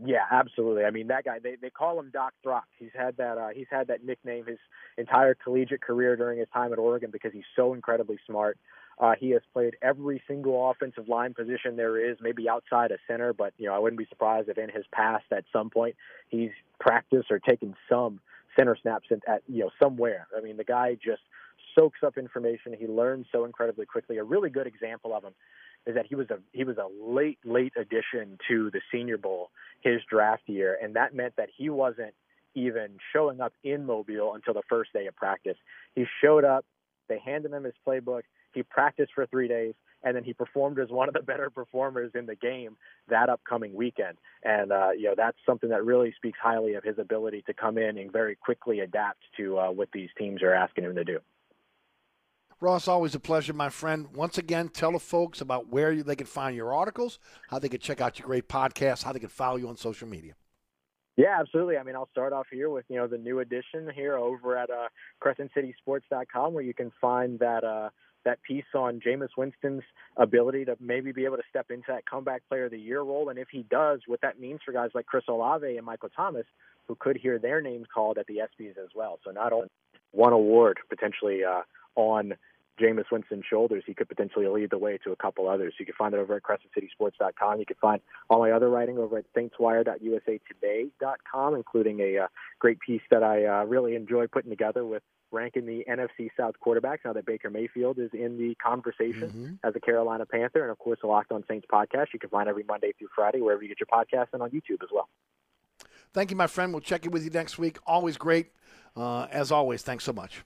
Yeah, 0.00 0.24
absolutely. 0.30 0.84
I 0.84 0.90
mean, 0.90 1.08
that 1.08 1.24
guy 1.24 1.38
they 1.38 1.56
they 1.60 1.68
call 1.68 1.98
him 2.00 2.10
Doc 2.12 2.32
Throck. 2.44 2.62
He's 2.78 2.90
had 2.94 3.16
that 3.18 3.36
uh, 3.36 3.48
he's 3.54 3.66
had 3.70 3.88
that 3.88 4.04
nickname 4.04 4.46
his 4.46 4.58
entire 4.96 5.34
collegiate 5.34 5.82
career 5.82 6.16
during 6.16 6.38
his 6.38 6.48
time 6.52 6.72
at 6.72 6.78
Oregon 6.78 7.10
because 7.10 7.32
he's 7.32 7.44
so 7.54 7.74
incredibly 7.74 8.18
smart. 8.26 8.58
Uh, 8.98 9.12
he 9.18 9.30
has 9.30 9.42
played 9.52 9.76
every 9.82 10.22
single 10.26 10.70
offensive 10.70 11.08
line 11.08 11.34
position 11.34 11.76
there 11.76 11.98
is, 12.10 12.16
maybe 12.20 12.48
outside 12.48 12.90
of 12.90 13.00
center, 13.06 13.32
but 13.34 13.52
you 13.58 13.66
know 13.66 13.74
I 13.74 13.78
wouldn't 13.78 13.98
be 13.98 14.06
surprised 14.06 14.48
if 14.48 14.56
in 14.56 14.70
his 14.70 14.84
past 14.92 15.24
at 15.30 15.44
some 15.52 15.68
point 15.68 15.94
he's 16.28 16.52
practiced 16.80 17.30
or 17.30 17.38
taken 17.38 17.74
some 17.88 18.20
center 18.58 18.76
snaps 18.80 19.08
at 19.28 19.42
you 19.46 19.64
know 19.64 19.70
somewhere. 19.82 20.26
I 20.36 20.40
mean, 20.40 20.56
the 20.56 20.64
guy 20.64 20.94
just 20.94 21.22
soaks 21.74 22.00
up 22.02 22.16
information. 22.16 22.74
He 22.78 22.86
learns 22.86 23.26
so 23.30 23.44
incredibly 23.44 23.84
quickly. 23.84 24.16
A 24.16 24.24
really 24.24 24.50
good 24.50 24.66
example 24.66 25.14
of 25.14 25.22
him 25.24 25.32
is 25.86 25.94
that 25.94 26.06
he 26.06 26.14
was 26.14 26.30
a 26.30 26.38
he 26.52 26.64
was 26.64 26.76
a 26.78 26.88
late 27.02 27.38
late 27.44 27.72
addition 27.76 28.38
to 28.48 28.70
the 28.70 28.80
Senior 28.92 29.18
Bowl 29.18 29.50
his 29.80 30.00
draft 30.08 30.42
year, 30.46 30.78
and 30.80 30.96
that 30.96 31.14
meant 31.14 31.34
that 31.36 31.48
he 31.56 31.68
wasn't 31.70 32.14
even 32.54 32.98
showing 33.12 33.40
up 33.40 33.52
in 33.64 33.86
Mobile 33.86 34.34
until 34.34 34.54
the 34.54 34.62
first 34.68 34.92
day 34.92 35.06
of 35.06 35.16
practice. 35.16 35.56
He 35.94 36.04
showed 36.22 36.44
up, 36.44 36.64
they 37.08 37.18
handed 37.18 37.52
him 37.52 37.64
his 37.64 37.74
playbook, 37.86 38.22
he 38.52 38.62
practiced 38.62 39.12
for 39.14 39.26
three 39.26 39.48
days, 39.48 39.74
and 40.04 40.16
then 40.16 40.24
he 40.24 40.34
performed 40.34 40.78
as 40.78 40.88
one 40.90 41.08
of 41.08 41.14
the 41.14 41.22
better 41.22 41.50
performers 41.50 42.12
in 42.14 42.26
the 42.26 42.36
game 42.36 42.76
that 43.08 43.28
upcoming 43.28 43.74
weekend. 43.74 44.18
And 44.44 44.72
uh, 44.72 44.90
you 44.96 45.04
know 45.04 45.14
that's 45.16 45.38
something 45.46 45.70
that 45.70 45.84
really 45.84 46.12
speaks 46.16 46.38
highly 46.42 46.74
of 46.74 46.84
his 46.84 46.98
ability 46.98 47.42
to 47.46 47.54
come 47.54 47.78
in 47.78 47.98
and 47.98 48.12
very 48.12 48.36
quickly 48.36 48.80
adapt 48.80 49.20
to 49.36 49.58
uh, 49.58 49.70
what 49.70 49.88
these 49.92 50.10
teams 50.18 50.42
are 50.42 50.54
asking 50.54 50.84
him 50.84 50.94
to 50.94 51.04
do. 51.04 51.18
Ross, 52.62 52.86
always 52.86 53.16
a 53.16 53.20
pleasure, 53.20 53.52
my 53.52 53.68
friend. 53.68 54.06
Once 54.14 54.38
again, 54.38 54.68
tell 54.68 54.92
the 54.92 55.00
folks 55.00 55.40
about 55.40 55.68
where 55.68 56.00
they 56.00 56.14
can 56.14 56.28
find 56.28 56.54
your 56.54 56.72
articles, 56.72 57.18
how 57.48 57.58
they 57.58 57.68
can 57.68 57.80
check 57.80 58.00
out 58.00 58.20
your 58.20 58.26
great 58.26 58.48
podcast, 58.48 59.02
how 59.02 59.12
they 59.12 59.18
can 59.18 59.28
follow 59.28 59.56
you 59.56 59.68
on 59.68 59.76
social 59.76 60.06
media. 60.06 60.34
Yeah, 61.16 61.38
absolutely. 61.40 61.76
I 61.76 61.82
mean, 61.82 61.96
I'll 61.96 62.08
start 62.12 62.32
off 62.32 62.46
here 62.52 62.70
with 62.70 62.84
you 62.88 62.96
know 62.96 63.08
the 63.08 63.18
new 63.18 63.40
edition 63.40 63.90
here 63.92 64.16
over 64.16 64.56
at 64.56 64.70
uh, 64.70 64.88
CrescentCitySports.com, 65.22 66.54
where 66.54 66.62
you 66.62 66.72
can 66.72 66.92
find 67.00 67.40
that 67.40 67.64
uh, 67.64 67.90
that 68.24 68.40
piece 68.44 68.64
on 68.76 69.00
Jameis 69.00 69.30
Winston's 69.36 69.82
ability 70.16 70.64
to 70.66 70.76
maybe 70.80 71.10
be 71.10 71.24
able 71.24 71.38
to 71.38 71.42
step 71.50 71.66
into 71.70 71.86
that 71.88 72.06
comeback 72.06 72.42
player 72.48 72.66
of 72.66 72.70
the 72.70 72.78
year 72.78 73.02
role, 73.02 73.28
and 73.28 73.40
if 73.40 73.48
he 73.50 73.64
does, 73.68 74.00
what 74.06 74.20
that 74.20 74.38
means 74.38 74.60
for 74.64 74.70
guys 74.70 74.90
like 74.94 75.06
Chris 75.06 75.24
Olave 75.28 75.76
and 75.76 75.84
Michael 75.84 76.10
Thomas, 76.14 76.46
who 76.86 76.94
could 76.94 77.16
hear 77.16 77.40
their 77.40 77.60
names 77.60 77.86
called 77.92 78.18
at 78.18 78.26
the 78.28 78.36
ESPYS 78.36 78.78
as 78.78 78.90
well. 78.94 79.18
So 79.24 79.32
not 79.32 79.52
only 79.52 79.68
one 80.12 80.32
award 80.32 80.78
potentially 80.88 81.40
uh, 81.44 81.62
on 81.96 82.34
Jameis 82.80 83.04
Winston's 83.12 83.44
shoulders, 83.48 83.84
he 83.86 83.94
could 83.94 84.08
potentially 84.08 84.48
lead 84.48 84.70
the 84.70 84.78
way 84.78 84.98
to 85.04 85.12
a 85.12 85.16
couple 85.16 85.48
others. 85.48 85.74
You 85.78 85.84
can 85.86 85.94
find 85.96 86.12
it 86.14 86.18
over 86.18 86.34
at 86.36 86.42
CrescentCitySports.com. 86.42 87.58
You 87.60 87.66
can 87.66 87.76
find 87.80 88.00
all 88.30 88.40
my 88.40 88.50
other 88.50 88.68
writing 88.68 88.98
over 88.98 89.18
at 89.18 89.24
SaintsWire.usatoday.com, 89.34 91.54
including 91.54 92.00
a 92.00 92.18
uh, 92.18 92.26
great 92.58 92.80
piece 92.80 93.02
that 93.10 93.22
I 93.22 93.44
uh, 93.44 93.64
really 93.64 93.94
enjoy 93.94 94.26
putting 94.26 94.50
together 94.50 94.84
with 94.84 95.02
ranking 95.30 95.64
the 95.66 95.84
NFC 95.88 96.28
South 96.36 96.54
quarterbacks 96.64 96.98
now 97.04 97.12
that 97.14 97.24
Baker 97.24 97.48
Mayfield 97.50 97.98
is 97.98 98.10
in 98.12 98.38
the 98.38 98.54
conversation 98.56 99.22
Mm-hmm. 99.22 99.54
as 99.64 99.74
a 99.76 99.80
Carolina 99.80 100.26
Panther. 100.26 100.62
And 100.62 100.70
of 100.70 100.78
course, 100.78 100.98
the 101.00 101.06
Locked 101.06 101.32
on 101.32 101.44
Saints 101.48 101.66
podcast 101.72 102.06
you 102.12 102.18
can 102.18 102.30
find 102.30 102.48
every 102.48 102.64
Monday 102.64 102.92
through 102.98 103.08
Friday 103.14 103.40
wherever 103.40 103.62
you 103.62 103.68
get 103.68 103.78
your 103.80 103.86
podcasts 103.86 104.28
and 104.32 104.42
on 104.42 104.50
YouTube 104.50 104.82
as 104.82 104.88
well. 104.92 105.08
Thank 106.12 106.30
you, 106.30 106.36
my 106.36 106.46
friend. 106.46 106.72
We'll 106.72 106.80
check 106.80 107.06
in 107.06 107.12
with 107.12 107.24
you 107.24 107.30
next 107.30 107.58
week. 107.58 107.78
Always 107.86 108.16
great. 108.16 108.52
Uh, 108.96 109.26
as 109.30 109.50
always, 109.50 109.82
thanks 109.82 110.04
so 110.04 110.12
much. 110.12 110.42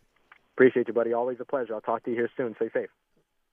Appreciate 0.57 0.89
you, 0.89 0.95
buddy. 0.95 1.13
Always 1.13 1.39
a 1.41 1.45
pleasure. 1.45 1.75
I'll 1.75 1.83
talk 1.83 2.05
to 2.05 2.11
you 2.11 2.17
here 2.17 2.31
soon. 2.37 2.55
Stay 2.57 2.71
safe. 2.73 2.89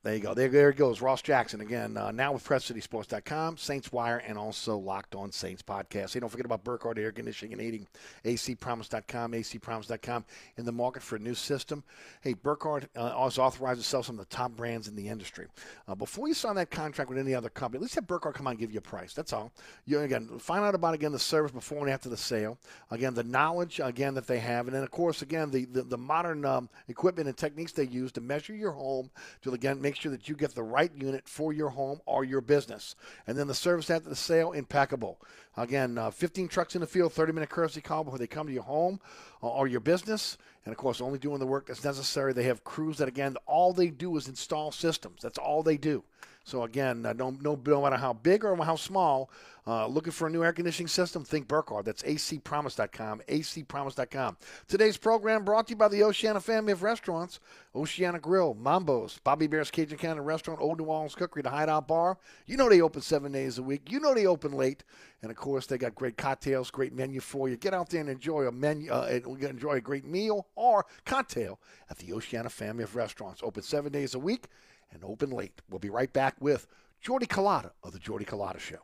There 0.03 0.13
you 0.13 0.19
go. 0.19 0.33
There, 0.33 0.49
there 0.49 0.69
it 0.69 0.75
goes. 0.75 0.99
Ross 0.99 1.21
Jackson 1.21 1.61
again, 1.61 1.95
uh, 1.95 2.11
now 2.11 2.33
with 2.33 2.45
CrescentCitySports.com, 2.45 3.55
Saints 3.55 3.89
Wire, 3.93 4.17
and 4.17 4.37
also 4.37 4.75
Locked 4.75 5.15
On 5.15 5.31
Saints 5.31 5.63
podcast. 5.63 6.13
Hey, 6.13 6.19
don't 6.19 6.27
forget 6.27 6.45
about 6.45 6.65
Burkhardt 6.65 6.99
Air 6.99 7.13
Conditioning 7.13 7.53
and 7.53 7.61
Heating, 7.61 7.87
acpromise.com, 8.25 9.31
acpromise.com, 9.31 10.25
in 10.57 10.65
the 10.65 10.73
market 10.73 11.03
for 11.03 11.15
a 11.15 11.19
new 11.19 11.33
system. 11.33 11.85
Hey, 12.19 12.33
Burkhardt 12.33 12.89
uh, 12.97 13.25
is 13.25 13.37
authorized 13.37 13.79
to 13.79 13.87
sell 13.87 14.03
some 14.03 14.19
of 14.19 14.27
the 14.27 14.35
top 14.35 14.51
brands 14.57 14.89
in 14.89 14.95
the 14.97 15.07
industry. 15.07 15.47
Uh, 15.87 15.95
before 15.95 16.27
you 16.27 16.33
sign 16.33 16.55
that 16.55 16.69
contract 16.69 17.09
with 17.09 17.17
any 17.17 17.33
other 17.33 17.47
company, 17.47 17.77
at 17.77 17.83
least 17.83 17.95
have 17.95 18.05
Burkhardt 18.05 18.35
come 18.35 18.47
on 18.47 18.51
and 18.51 18.59
give 18.59 18.73
you 18.73 18.79
a 18.79 18.81
price. 18.81 19.13
That's 19.13 19.31
all. 19.31 19.53
You 19.85 20.01
again 20.01 20.27
find 20.37 20.65
out 20.65 20.75
about 20.75 20.95
again 20.95 21.13
the 21.13 21.19
service 21.19 21.53
before 21.53 21.79
and 21.79 21.89
after 21.89 22.09
the 22.09 22.17
sale. 22.17 22.57
Again, 22.91 23.13
the 23.13 23.23
knowledge 23.23 23.79
again 23.81 24.15
that 24.15 24.27
they 24.27 24.39
have, 24.39 24.67
and 24.67 24.75
then 24.75 24.83
of 24.83 24.91
course 24.91 25.21
again 25.21 25.49
the 25.49 25.63
the, 25.63 25.83
the 25.83 25.97
modern 25.97 26.43
um, 26.43 26.67
equipment 26.89 27.29
and 27.29 27.37
techniques 27.37 27.71
they 27.71 27.85
use 27.85 28.11
to 28.11 28.19
measure 28.19 28.53
your 28.53 28.73
home 28.73 29.09
to 29.43 29.53
again 29.53 29.79
make 29.93 30.01
sure 30.01 30.11
that 30.11 30.27
you 30.27 30.35
get 30.35 30.55
the 30.55 30.63
right 30.63 30.91
unit 30.95 31.29
for 31.29 31.53
your 31.53 31.69
home 31.69 32.01
or 32.07 32.23
your 32.23 32.41
business. 32.41 32.95
And 33.27 33.37
then 33.37 33.45
the 33.45 33.53
service 33.53 33.91
after 33.91 34.09
the 34.09 34.15
sale, 34.15 34.51
impeccable. 34.51 35.19
Again, 35.55 35.99
uh, 35.99 36.09
15 36.09 36.47
trucks 36.47 36.73
in 36.73 36.81
the 36.81 36.87
field, 36.87 37.13
30 37.13 37.31
minute 37.31 37.49
courtesy 37.49 37.79
call 37.79 38.03
before 38.03 38.17
they 38.17 38.25
come 38.25 38.47
to 38.47 38.53
your 38.53 38.63
home 38.63 38.99
or, 39.41 39.51
or 39.51 39.67
your 39.67 39.81
business. 39.81 40.39
And 40.65 40.73
of 40.73 40.79
course, 40.79 40.99
only 40.99 41.19
doing 41.19 41.37
the 41.37 41.45
work 41.45 41.67
that's 41.67 41.83
necessary. 41.83 42.33
They 42.33 42.45
have 42.45 42.63
crews 42.63 42.97
that, 42.97 43.07
again, 43.07 43.37
all 43.45 43.71
they 43.71 43.89
do 43.89 44.17
is 44.17 44.27
install 44.27 44.71
systems. 44.71 45.21
That's 45.21 45.37
all 45.37 45.61
they 45.61 45.77
do. 45.77 46.03
So 46.43 46.63
again, 46.63 47.05
uh, 47.05 47.13
no, 47.13 47.29
no, 47.29 47.59
no 47.63 47.81
matter 47.83 47.97
how 47.97 48.13
big 48.13 48.43
or 48.43 48.55
how 48.65 48.75
small, 48.75 49.29
uh, 49.65 49.87
looking 49.87 50.11
for 50.11 50.27
a 50.27 50.29
new 50.29 50.43
air 50.43 50.51
conditioning 50.51 50.87
system, 50.87 51.23
think 51.23 51.47
Burkhardt. 51.47 51.85
That's 51.85 52.03
acpromise.com, 52.03 53.21
acpromise.com. 53.27 54.37
Today's 54.67 54.97
program 54.97 55.45
brought 55.45 55.67
to 55.67 55.71
you 55.71 55.77
by 55.77 55.87
the 55.87 56.03
Oceana 56.03 56.41
family 56.41 56.73
of 56.73 56.83
restaurants, 56.83 57.39
Oceana 57.75 58.19
Grill, 58.19 58.53
Mambo's, 58.55 59.19
Bobby 59.23 59.45
Hebert's 59.45 59.71
Cajun 59.71 59.97
Cannon 59.97 60.23
Restaurant, 60.23 60.59
Old 60.59 60.79
New 60.79 60.85
Orleans 60.85 61.15
Cookery, 61.15 61.43
the 61.43 61.49
Hideout 61.49 61.87
Bar. 61.87 62.17
You 62.45 62.57
know 62.57 62.67
they 62.67 62.81
open 62.81 63.01
seven 63.01 63.31
days 63.31 63.57
a 63.57 63.63
week. 63.63 63.89
You 63.89 63.99
know 63.99 64.13
they 64.13 64.25
open 64.25 64.51
late. 64.51 64.83
And 65.21 65.31
of 65.31 65.37
course, 65.37 65.65
they 65.65 65.77
got 65.77 65.95
great 65.95 66.17
cocktails, 66.17 66.69
great 66.69 66.93
menu 66.93 67.21
for 67.21 67.47
you. 67.47 67.55
Get 67.55 67.73
out 67.73 67.89
there 67.89 68.01
and 68.01 68.09
enjoy 68.09 68.45
a 68.45 68.51
menu, 68.51 68.91
uh, 68.91 69.21
enjoy 69.25 69.75
a 69.75 69.81
great 69.81 70.03
meal 70.03 70.47
or 70.55 70.85
cocktail 71.05 71.59
at 71.89 71.97
the 71.97 72.11
Oceana 72.11 72.49
family 72.49 72.83
of 72.83 72.97
restaurants. 72.97 73.41
Open 73.41 73.63
seven 73.63 73.93
days 73.93 74.13
a 74.13 74.19
week 74.19 74.47
and 74.91 75.03
open 75.05 75.29
late. 75.29 75.61
We'll 75.69 75.79
be 75.79 75.89
right 75.89 76.11
back 76.11 76.35
with 76.41 76.67
Jordy 76.99 77.25
Culotta 77.25 77.71
of 77.83 77.93
the 77.93 77.99
Jordy 77.99 78.25
Culotta 78.25 78.59
Show. 78.59 78.79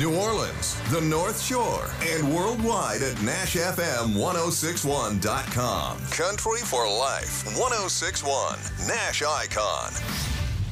New 0.00 0.16
Orleans, 0.16 0.80
the 0.90 1.02
North 1.02 1.42
Shore, 1.42 1.90
and 2.00 2.34
worldwide 2.34 3.02
at 3.02 3.16
NashFM1061.com. 3.16 5.98
Country 6.06 6.60
for 6.60 6.88
Life 6.88 7.44
1061, 7.58 8.58
Nash 8.88 9.22
Icon. 9.22 9.92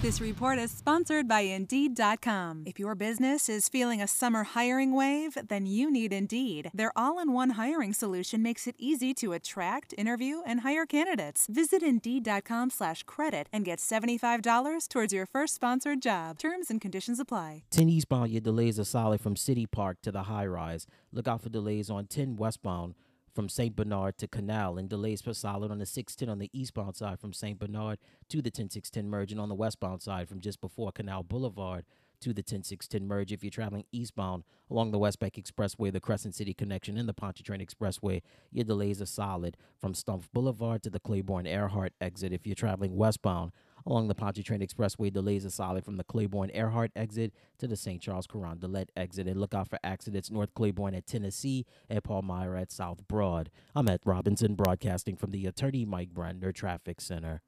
This 0.00 0.20
report 0.20 0.60
is 0.60 0.70
sponsored 0.70 1.26
by 1.26 1.40
Indeed.com. 1.40 2.62
If 2.66 2.78
your 2.78 2.94
business 2.94 3.48
is 3.48 3.68
feeling 3.68 4.00
a 4.00 4.06
summer 4.06 4.44
hiring 4.44 4.94
wave, 4.94 5.36
then 5.48 5.66
you 5.66 5.90
need 5.90 6.12
Indeed. 6.12 6.70
Their 6.72 6.92
all 6.94 7.18
in 7.18 7.32
one 7.32 7.50
hiring 7.50 7.92
solution 7.92 8.40
makes 8.40 8.68
it 8.68 8.76
easy 8.78 9.12
to 9.14 9.32
attract, 9.32 9.96
interview, 9.98 10.42
and 10.46 10.60
hire 10.60 10.86
candidates. 10.86 11.48
Visit 11.50 11.82
Indeed.com 11.82 12.70
slash 12.70 13.02
credit 13.02 13.48
and 13.52 13.64
get 13.64 13.80
$75 13.80 14.88
towards 14.88 15.12
your 15.12 15.26
first 15.26 15.56
sponsored 15.56 16.00
job. 16.00 16.38
Terms 16.38 16.70
and 16.70 16.80
conditions 16.80 17.18
apply. 17.18 17.64
10 17.70 17.88
eastbound, 17.88 18.30
your 18.30 18.40
delays 18.40 18.78
are 18.78 18.84
solid 18.84 19.20
from 19.20 19.34
City 19.34 19.66
Park 19.66 19.96
to 20.02 20.12
the 20.12 20.22
high 20.22 20.46
rise. 20.46 20.86
Look 21.10 21.26
out 21.26 21.42
for 21.42 21.48
delays 21.48 21.90
on 21.90 22.06
10 22.06 22.36
westbound 22.36 22.94
from 23.38 23.48
St. 23.48 23.76
Bernard 23.76 24.18
to 24.18 24.26
Canal, 24.26 24.78
and 24.78 24.88
delays 24.88 25.22
for 25.22 25.32
solid 25.32 25.70
on 25.70 25.78
the 25.78 25.86
610 25.86 26.28
on 26.28 26.40
the 26.40 26.50
eastbound 26.52 26.96
side 26.96 27.20
from 27.20 27.32
St. 27.32 27.56
Bernard 27.56 28.00
to 28.28 28.42
the 28.42 28.50
10610 28.50 29.08
merge, 29.08 29.30
and 29.30 29.40
on 29.40 29.48
the 29.48 29.54
westbound 29.54 30.02
side 30.02 30.28
from 30.28 30.40
just 30.40 30.60
before 30.60 30.90
Canal 30.90 31.22
Boulevard 31.22 31.84
to 32.20 32.32
the 32.32 32.42
10610 32.42 33.06
merge. 33.06 33.30
If 33.30 33.44
you're 33.44 33.52
traveling 33.52 33.84
eastbound 33.92 34.42
along 34.68 34.90
the 34.90 34.98
West 34.98 35.20
Bank 35.20 35.34
Expressway, 35.34 35.92
the 35.92 36.00
Crescent 36.00 36.34
City 36.34 36.52
connection, 36.52 36.98
and 36.98 37.08
the 37.08 37.14
Pontchartrain 37.14 37.64
Expressway, 37.64 38.22
your 38.50 38.64
delays 38.64 39.00
are 39.00 39.06
solid 39.06 39.56
from 39.80 39.92
Stumpf 39.92 40.24
Boulevard 40.32 40.82
to 40.82 40.90
the 40.90 40.98
Claiborne 40.98 41.46
Earhart 41.46 41.92
exit. 42.00 42.32
If 42.32 42.44
you're 42.44 42.56
traveling 42.56 42.96
westbound 42.96 43.52
along 43.88 44.08
the 44.08 44.14
Pontchartrain 44.14 44.60
Expressway, 44.60 45.12
delays 45.12 45.44
are 45.44 45.50
solid 45.50 45.84
from 45.84 45.96
the 45.96 46.04
Claiborne 46.04 46.50
Earhart 46.52 46.92
exit 46.94 47.32
to 47.58 47.66
the 47.66 47.76
St. 47.76 48.00
Charles 48.00 48.26
Carondelet 48.26 48.88
exit. 48.96 49.26
And 49.26 49.40
look 49.40 49.54
out 49.54 49.68
for 49.68 49.78
accidents 49.82 50.30
North 50.30 50.54
Claiborne 50.54 50.94
at 50.94 51.06
Tennessee 51.06 51.66
and 51.88 52.04
Palmyra 52.04 52.60
at 52.60 52.70
South 52.70 53.08
Broad. 53.08 53.50
I'm 53.74 53.88
at 53.88 54.00
Robinson, 54.04 54.54
broadcasting 54.54 55.16
from 55.16 55.30
the 55.30 55.46
Attorney 55.46 55.84
Mike 55.84 56.12
Brandner 56.12 56.54
Traffic 56.54 57.00
Center. 57.00 57.40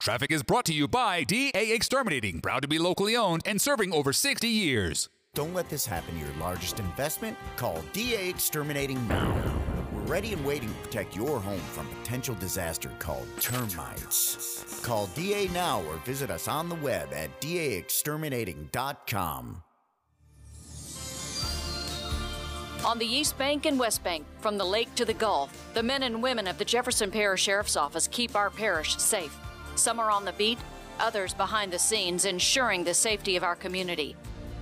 Traffic 0.00 0.30
is 0.30 0.44
brought 0.44 0.64
to 0.66 0.72
you 0.72 0.86
by 0.86 1.24
DA 1.24 1.72
Exterminating, 1.72 2.40
proud 2.40 2.62
to 2.62 2.68
be 2.68 2.78
locally 2.78 3.16
owned 3.16 3.42
and 3.44 3.60
serving 3.60 3.92
over 3.92 4.12
60 4.12 4.46
years. 4.46 5.08
Don't 5.34 5.52
let 5.52 5.68
this 5.68 5.84
happen 5.84 6.14
to 6.14 6.20
your 6.20 6.34
largest 6.38 6.78
investment. 6.78 7.36
Call 7.56 7.82
DA 7.92 8.28
Exterminating 8.28 9.06
now. 9.08 9.67
Ready 10.08 10.32
and 10.32 10.44
waiting 10.46 10.70
to 10.70 10.74
protect 10.76 11.14
your 11.14 11.38
home 11.38 11.60
from 11.60 11.86
potential 12.00 12.34
disaster 12.36 12.90
called 12.98 13.28
termites. 13.40 14.80
Call 14.82 15.08
DA 15.08 15.48
now 15.48 15.82
or 15.82 15.98
visit 15.98 16.30
us 16.30 16.48
on 16.48 16.70
the 16.70 16.76
web 16.76 17.12
at 17.12 17.38
daexterminating.com. 17.42 19.62
On 22.86 22.98
the 22.98 23.04
East 23.04 23.36
Bank 23.36 23.66
and 23.66 23.78
West 23.78 24.02
Bank, 24.02 24.24
from 24.40 24.56
the 24.56 24.64
lake 24.64 24.94
to 24.94 25.04
the 25.04 25.12
Gulf, 25.12 25.52
the 25.74 25.82
men 25.82 26.04
and 26.04 26.22
women 26.22 26.46
of 26.46 26.56
the 26.56 26.64
Jefferson 26.64 27.10
Parish 27.10 27.42
Sheriff's 27.42 27.76
Office 27.76 28.08
keep 28.10 28.34
our 28.34 28.48
parish 28.48 28.96
safe. 28.96 29.36
Some 29.74 30.00
are 30.00 30.10
on 30.10 30.24
the 30.24 30.32
beat, 30.32 30.56
others 30.98 31.34
behind 31.34 31.70
the 31.70 31.78
scenes, 31.78 32.24
ensuring 32.24 32.82
the 32.82 32.94
safety 32.94 33.36
of 33.36 33.44
our 33.44 33.56
community. 33.56 34.16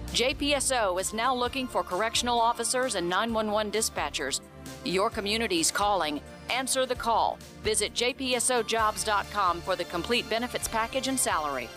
JPSO 0.08 1.00
is 1.00 1.14
now 1.14 1.32
looking 1.32 1.68
for 1.68 1.84
correctional 1.84 2.40
officers 2.40 2.96
and 2.96 3.08
911 3.08 3.70
dispatchers. 3.70 4.40
Your 4.84 5.10
community's 5.10 5.70
calling. 5.70 6.20
Answer 6.50 6.86
the 6.86 6.94
call. 6.94 7.38
Visit 7.62 7.94
jpsojobs.com 7.94 9.60
for 9.60 9.76
the 9.76 9.84
complete 9.84 10.28
benefits 10.30 10.68
package 10.68 11.08
and 11.08 11.18
salary. 11.18 11.68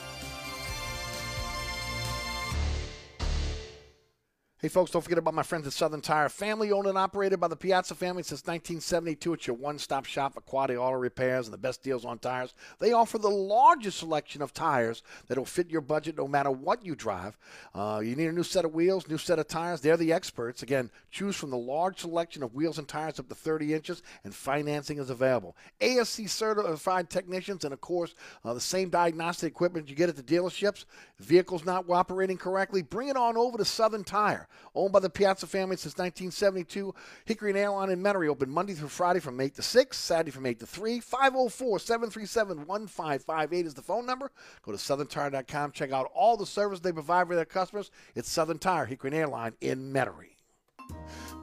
Hey, 4.62 4.68
folks, 4.68 4.92
don't 4.92 5.02
forget 5.02 5.18
about 5.18 5.36
my 5.36 5.44
friends 5.44 5.66
at 5.68 5.72
Southern 5.72 6.02
Tire. 6.02 6.28
Family 6.28 6.74
owned 6.74 6.88
and 6.88 6.98
operated 6.98 7.40
by 7.40 7.48
the 7.48 7.56
Piazza 7.56 7.96
family 7.96 8.24
since 8.24 8.42
1972. 8.42 9.34
It's 9.34 9.48
your 9.48 9.56
one 9.56 9.80
stop 9.80 10.04
shop 10.04 10.34
for 10.34 10.42
quality 10.42 10.76
auto 10.76 10.98
repairs 10.98 11.48
and 11.48 11.54
the 11.54 11.58
best 11.58 11.82
deals 11.82 12.04
on 12.04 12.20
tires. 12.20 12.54
They 12.78 12.92
offer 12.92 13.18
the 13.18 13.30
largest 13.30 14.00
selection 14.00 14.42
of 14.42 14.54
tires 14.54 15.02
that 15.30 15.38
will 15.38 15.46
fit 15.46 15.70
your 15.70 15.80
budget 15.80 16.18
no 16.18 16.28
matter 16.28 16.52
what 16.52 16.84
you 16.86 16.94
drive. 16.94 17.38
Uh, 17.74 18.02
you 18.04 18.18
need 18.18 18.26
a 18.26 18.34
new 18.34 18.44
set 18.44 18.66
of 18.66 18.74
wheels, 18.74 19.08
new 19.08 19.18
set 19.18 19.40
of 19.40 19.48
tires. 19.48 19.80
They're 19.80 19.96
the 19.96 20.12
experts. 20.12 20.62
Again, 20.62 20.92
choose 21.10 21.38
from 21.38 21.52
the 21.52 21.58
large 21.58 22.00
selection 22.02 22.44
of 22.44 22.54
wheels 22.54 22.80
and 22.80 22.86
tires 22.86 23.18
up 23.18 23.30
to 23.30 23.36
30 23.36 23.74
inches, 23.74 24.04
and 24.26 24.36
financing 24.36 24.98
is 24.98 25.10
available. 25.10 25.56
ASE 25.80 26.30
certified 26.30 27.10
technicians, 27.10 27.64
and 27.64 27.72
of 27.72 27.80
course, 27.80 28.14
uh, 28.44 28.54
the 28.54 28.60
same 28.60 28.90
diagnostic 28.90 29.54
equipment 29.54 29.90
you 29.90 29.96
get 29.96 30.10
at 30.10 30.18
the 30.18 30.22
dealerships. 30.22 30.84
Vehicles 31.20 31.64
not 31.64 31.90
operating 31.90 32.38
correctly, 32.38 32.82
bring 32.82 33.08
it 33.08 33.16
on 33.16 33.38
over 33.38 33.58
to 33.58 33.64
Southern 33.64 34.04
Tire. 34.04 34.49
Owned 34.76 34.92
by 34.92 35.00
the 35.00 35.10
Piazza 35.10 35.48
family 35.48 35.76
since 35.76 35.98
1972. 35.98 36.94
Hickory 37.26 37.52
and 37.52 37.60
Airline 37.60 37.90
in 37.90 38.02
Metairie 38.02 38.30
open 38.30 38.50
Monday 38.50 38.74
through 38.74 38.90
Friday 38.90 39.20
from 39.20 39.40
8 39.40 39.56
to 39.56 39.62
6, 39.62 39.98
Saturday 39.98 40.32
from 40.32 40.46
8 40.46 40.60
to 40.60 40.66
3. 40.66 41.00
504 41.00 41.80
737 41.80 42.66
1558 42.66 43.66
is 43.66 43.74
the 43.74 43.82
phone 43.82 44.06
number. 44.06 44.32
Go 44.64 44.72
to 44.72 44.78
southerntire.com. 44.78 45.72
Check 45.72 45.92
out 45.92 46.10
all 46.14 46.38
the 46.38 46.46
service 46.46 46.80
they 46.80 46.92
provide 46.92 47.28
for 47.28 47.36
their 47.36 47.46
customers. 47.46 47.92
It's 48.16 48.30
Southern 48.30 48.60
Tire, 48.60 48.86
Hickory 48.86 49.10
and 49.10 49.20
Airline 49.20 49.54
in 49.62 49.92
Metairie. 49.94 50.40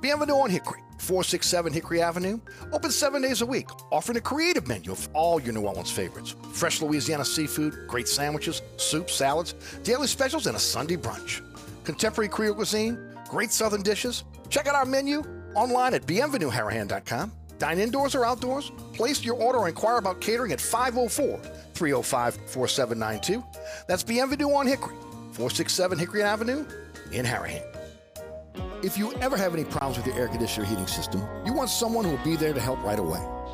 Bienvenue 0.00 0.34
on 0.34 0.50
Hickory, 0.50 0.82
467 0.98 1.72
Hickory 1.72 2.02
Avenue. 2.02 2.38
Open 2.72 2.90
seven 2.90 3.22
days 3.22 3.40
a 3.40 3.46
week, 3.46 3.68
offering 3.90 4.18
a 4.18 4.20
creative 4.20 4.68
menu 4.68 4.92
of 4.92 5.08
all 5.14 5.40
your 5.40 5.54
New 5.54 5.62
Orleans 5.62 5.90
favorites. 5.90 6.36
Fresh 6.52 6.82
Louisiana 6.82 7.24
seafood, 7.24 7.86
great 7.88 8.08
sandwiches, 8.08 8.62
soups, 8.76 9.14
salads, 9.14 9.54
daily 9.82 10.06
specials, 10.06 10.46
and 10.46 10.56
a 10.56 10.60
Sunday 10.60 10.96
brunch. 10.96 11.42
Contemporary 11.86 12.28
Creole 12.28 12.54
cuisine, 12.56 12.98
great 13.30 13.52
southern 13.52 13.80
dishes. 13.80 14.24
Check 14.50 14.66
out 14.66 14.74
our 14.74 14.84
menu 14.84 15.22
online 15.54 15.94
at 15.94 16.02
bienvenueharahan.com. 16.02 17.32
Dine 17.58 17.78
indoors 17.78 18.14
or 18.14 18.26
outdoors. 18.26 18.70
Place 18.92 19.24
your 19.24 19.36
order 19.36 19.60
or 19.60 19.68
inquire 19.68 19.96
about 19.96 20.20
catering 20.20 20.52
at 20.52 20.60
504 20.60 21.38
305 21.74 22.34
4792. 22.50 23.42
That's 23.88 24.02
Bienvenue 24.02 24.52
on 24.52 24.66
Hickory, 24.66 24.96
467 25.32 25.98
Hickory 25.98 26.22
Avenue 26.22 26.66
in 27.12 27.24
Harahan. 27.24 27.64
If 28.82 28.98
you 28.98 29.12
ever 29.14 29.36
have 29.36 29.54
any 29.54 29.64
problems 29.64 29.96
with 29.96 30.06
your 30.06 30.16
air 30.16 30.28
conditioner 30.28 30.66
heating 30.66 30.86
system, 30.86 31.22
you 31.46 31.52
want 31.52 31.70
someone 31.70 32.04
who 32.04 32.10
will 32.10 32.24
be 32.24 32.36
there 32.36 32.52
to 32.52 32.60
help 32.60 32.82
right 32.82 32.98
away. 32.98 33.24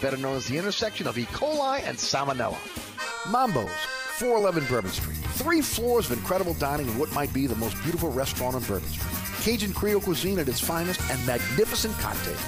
better 0.00 0.16
known 0.16 0.36
as 0.36 0.46
the 0.46 0.56
intersection 0.56 1.06
of 1.06 1.18
E. 1.18 1.24
coli 1.26 1.82
and 1.84 1.96
salmonella. 1.96 2.56
Mambo's, 3.30 3.70
411 4.18 4.64
Bourbon 4.68 4.90
Street. 4.90 5.16
Three 5.34 5.60
floors 5.60 6.10
of 6.10 6.18
incredible 6.18 6.54
dining 6.54 6.88
in 6.88 6.98
what 6.98 7.12
might 7.12 7.32
be 7.32 7.46
the 7.46 7.56
most 7.56 7.80
beautiful 7.82 8.10
restaurant 8.10 8.54
on 8.54 8.62
Bourbon 8.62 8.88
Street. 8.88 9.20
Cajun 9.42 9.72
Creole 9.72 10.00
cuisine 10.00 10.38
at 10.38 10.48
its 10.48 10.60
finest 10.60 11.00
and 11.10 11.26
magnificent 11.26 11.96
cocktails. 11.98 12.40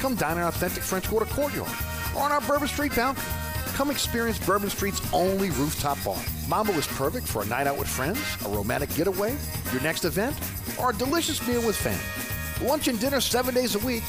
Come 0.00 0.16
dine 0.16 0.36
in 0.36 0.42
our 0.42 0.48
authentic 0.48 0.82
French 0.82 1.08
Quarter 1.08 1.26
courtyard 1.26 1.70
or 2.16 2.22
on 2.22 2.32
our 2.32 2.40
Bourbon 2.40 2.68
Street 2.68 2.94
balcony. 2.94 3.26
Come 3.74 3.90
experience 3.90 4.38
Bourbon 4.38 4.68
Street's 4.68 5.00
only 5.12 5.50
rooftop 5.50 6.02
bar. 6.04 6.20
Mambo 6.48 6.72
is 6.72 6.86
perfect 6.88 7.26
for 7.26 7.42
a 7.42 7.46
night 7.46 7.66
out 7.66 7.78
with 7.78 7.88
friends, 7.88 8.20
a 8.44 8.48
romantic 8.48 8.92
getaway, 8.94 9.36
your 9.72 9.80
next 9.82 10.04
event, 10.04 10.36
or 10.78 10.90
a 10.90 10.94
delicious 10.94 11.46
meal 11.46 11.64
with 11.66 11.76
family. 11.76 12.68
Lunch 12.68 12.88
and 12.88 13.00
dinner 13.00 13.20
seven 13.20 13.54
days 13.54 13.74
a 13.74 13.78
week. 13.80 14.02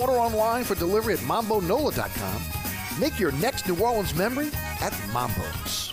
Order 0.00 0.14
online 0.14 0.64
for 0.64 0.74
delivery 0.74 1.14
at 1.14 1.20
mambonola.com. 1.20 3.00
Make 3.00 3.18
your 3.18 3.32
next 3.32 3.68
New 3.68 3.76
Orleans 3.76 4.14
memory 4.14 4.50
at 4.80 4.92
Mambo's. 5.12 5.92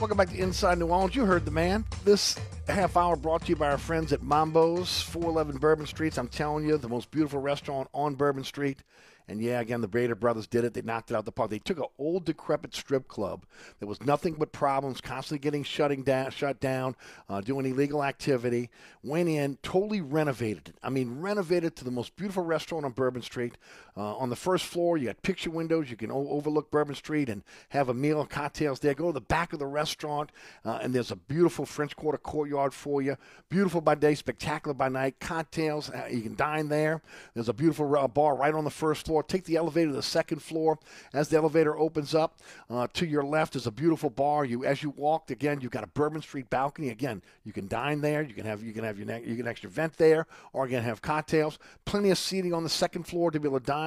Welcome 0.00 0.16
back 0.18 0.30
to 0.30 0.36
Inside 0.36 0.78
New 0.78 0.86
Orleans. 0.86 1.14
You 1.14 1.24
heard 1.24 1.44
the 1.44 1.50
man. 1.50 1.84
This 2.04 2.36
half 2.68 2.96
hour 2.96 3.16
brought 3.16 3.42
to 3.42 3.48
you 3.48 3.56
by 3.56 3.70
our 3.70 3.78
friends 3.78 4.12
at 4.12 4.22
Mambo's, 4.22 5.02
411 5.02 5.58
Bourbon 5.58 5.86
Street. 5.86 6.18
I'm 6.18 6.28
telling 6.28 6.66
you, 6.66 6.76
the 6.78 6.88
most 6.88 7.10
beautiful 7.10 7.40
restaurant 7.40 7.88
on 7.94 8.14
Bourbon 8.14 8.44
Street. 8.44 8.78
And 9.26 9.40
yeah, 9.40 9.60
again, 9.60 9.80
the 9.80 9.88
Brader 9.88 10.18
brothers 10.18 10.46
did 10.46 10.64
it. 10.64 10.74
They 10.74 10.82
knocked 10.82 11.10
it 11.10 11.16
out 11.16 11.24
the 11.24 11.32
park. 11.32 11.50
They 11.50 11.58
took 11.58 11.78
an 11.78 11.86
old, 11.98 12.26
decrepit 12.26 12.74
strip 12.74 13.08
club 13.08 13.46
that 13.80 13.86
was 13.86 14.02
nothing 14.02 14.34
but 14.34 14.52
problems, 14.52 15.00
constantly 15.00 15.38
getting 15.38 15.64
shutting 15.64 16.02
down, 16.02 16.30
shut 16.30 16.60
down, 16.60 16.94
uh, 17.28 17.40
doing 17.40 17.64
illegal 17.66 18.04
activity. 18.04 18.70
Went 19.02 19.28
in, 19.28 19.58
totally 19.62 20.00
renovated 20.00 20.68
it. 20.68 20.76
I 20.82 20.90
mean, 20.90 21.20
renovated 21.20 21.74
to 21.76 21.84
the 21.84 21.90
most 21.90 22.16
beautiful 22.16 22.44
restaurant 22.44 22.84
on 22.84 22.92
Bourbon 22.92 23.22
Street. 23.22 23.56
Uh, 23.96 24.16
on 24.16 24.28
the 24.28 24.36
first 24.36 24.64
floor, 24.66 24.96
you 24.96 25.06
got 25.06 25.22
picture 25.22 25.50
windows. 25.50 25.88
You 25.88 25.96
can 25.96 26.10
o- 26.10 26.28
overlook 26.30 26.70
Bourbon 26.70 26.96
Street 26.96 27.28
and 27.28 27.42
have 27.68 27.88
a 27.88 27.94
meal, 27.94 28.24
cocktails 28.26 28.80
there. 28.80 28.92
Go 28.94 29.06
to 29.06 29.12
the 29.12 29.20
back 29.20 29.52
of 29.52 29.60
the 29.60 29.66
restaurant, 29.66 30.30
uh, 30.64 30.80
and 30.82 30.92
there's 30.92 31.12
a 31.12 31.16
beautiful 31.16 31.64
French 31.64 31.94
Quarter 31.94 32.18
courtyard 32.18 32.74
for 32.74 33.02
you. 33.02 33.16
Beautiful 33.48 33.80
by 33.80 33.94
day, 33.94 34.14
spectacular 34.16 34.74
by 34.74 34.88
night. 34.88 35.20
Cocktails. 35.20 35.90
Uh, 35.90 36.08
you 36.10 36.22
can 36.22 36.34
dine 36.34 36.68
there. 36.68 37.02
There's 37.34 37.48
a 37.48 37.52
beautiful 37.52 38.08
bar 38.08 38.34
right 38.34 38.52
on 38.52 38.64
the 38.64 38.70
first 38.70 39.06
floor. 39.06 39.22
Take 39.22 39.44
the 39.44 39.56
elevator 39.56 39.90
to 39.90 39.96
the 39.96 40.02
second 40.02 40.42
floor. 40.42 40.78
As 41.12 41.28
the 41.28 41.36
elevator 41.36 41.78
opens 41.78 42.14
up, 42.16 42.40
uh, 42.68 42.88
to 42.94 43.06
your 43.06 43.22
left 43.22 43.54
is 43.54 43.66
a 43.68 43.70
beautiful 43.70 44.10
bar. 44.10 44.44
You, 44.44 44.64
as 44.64 44.82
you 44.82 44.90
walked, 44.90 45.30
again, 45.30 45.60
you've 45.60 45.70
got 45.70 45.84
a 45.84 45.88
Bourbon 45.88 46.20
Street 46.22 46.50
balcony. 46.50 46.88
Again, 46.88 47.22
you 47.44 47.52
can 47.52 47.68
dine 47.68 48.00
there. 48.00 48.22
You 48.22 48.34
can 48.34 48.44
have 48.44 48.62
you 48.62 48.72
can 48.72 48.82
have 48.82 48.98
your 48.98 49.06
ne- 49.06 49.24
you 49.24 49.36
can 49.36 49.46
extra 49.46 49.70
vent 49.70 49.96
there, 49.98 50.26
or 50.52 50.64
again 50.64 50.82
have 50.82 51.00
cocktails. 51.00 51.58
Plenty 51.84 52.10
of 52.10 52.18
seating 52.18 52.52
on 52.52 52.64
the 52.64 52.68
second 52.68 53.04
floor 53.04 53.30
to 53.30 53.38
be 53.38 53.46
able 53.46 53.60
to 53.60 53.64
dine, 53.66 53.83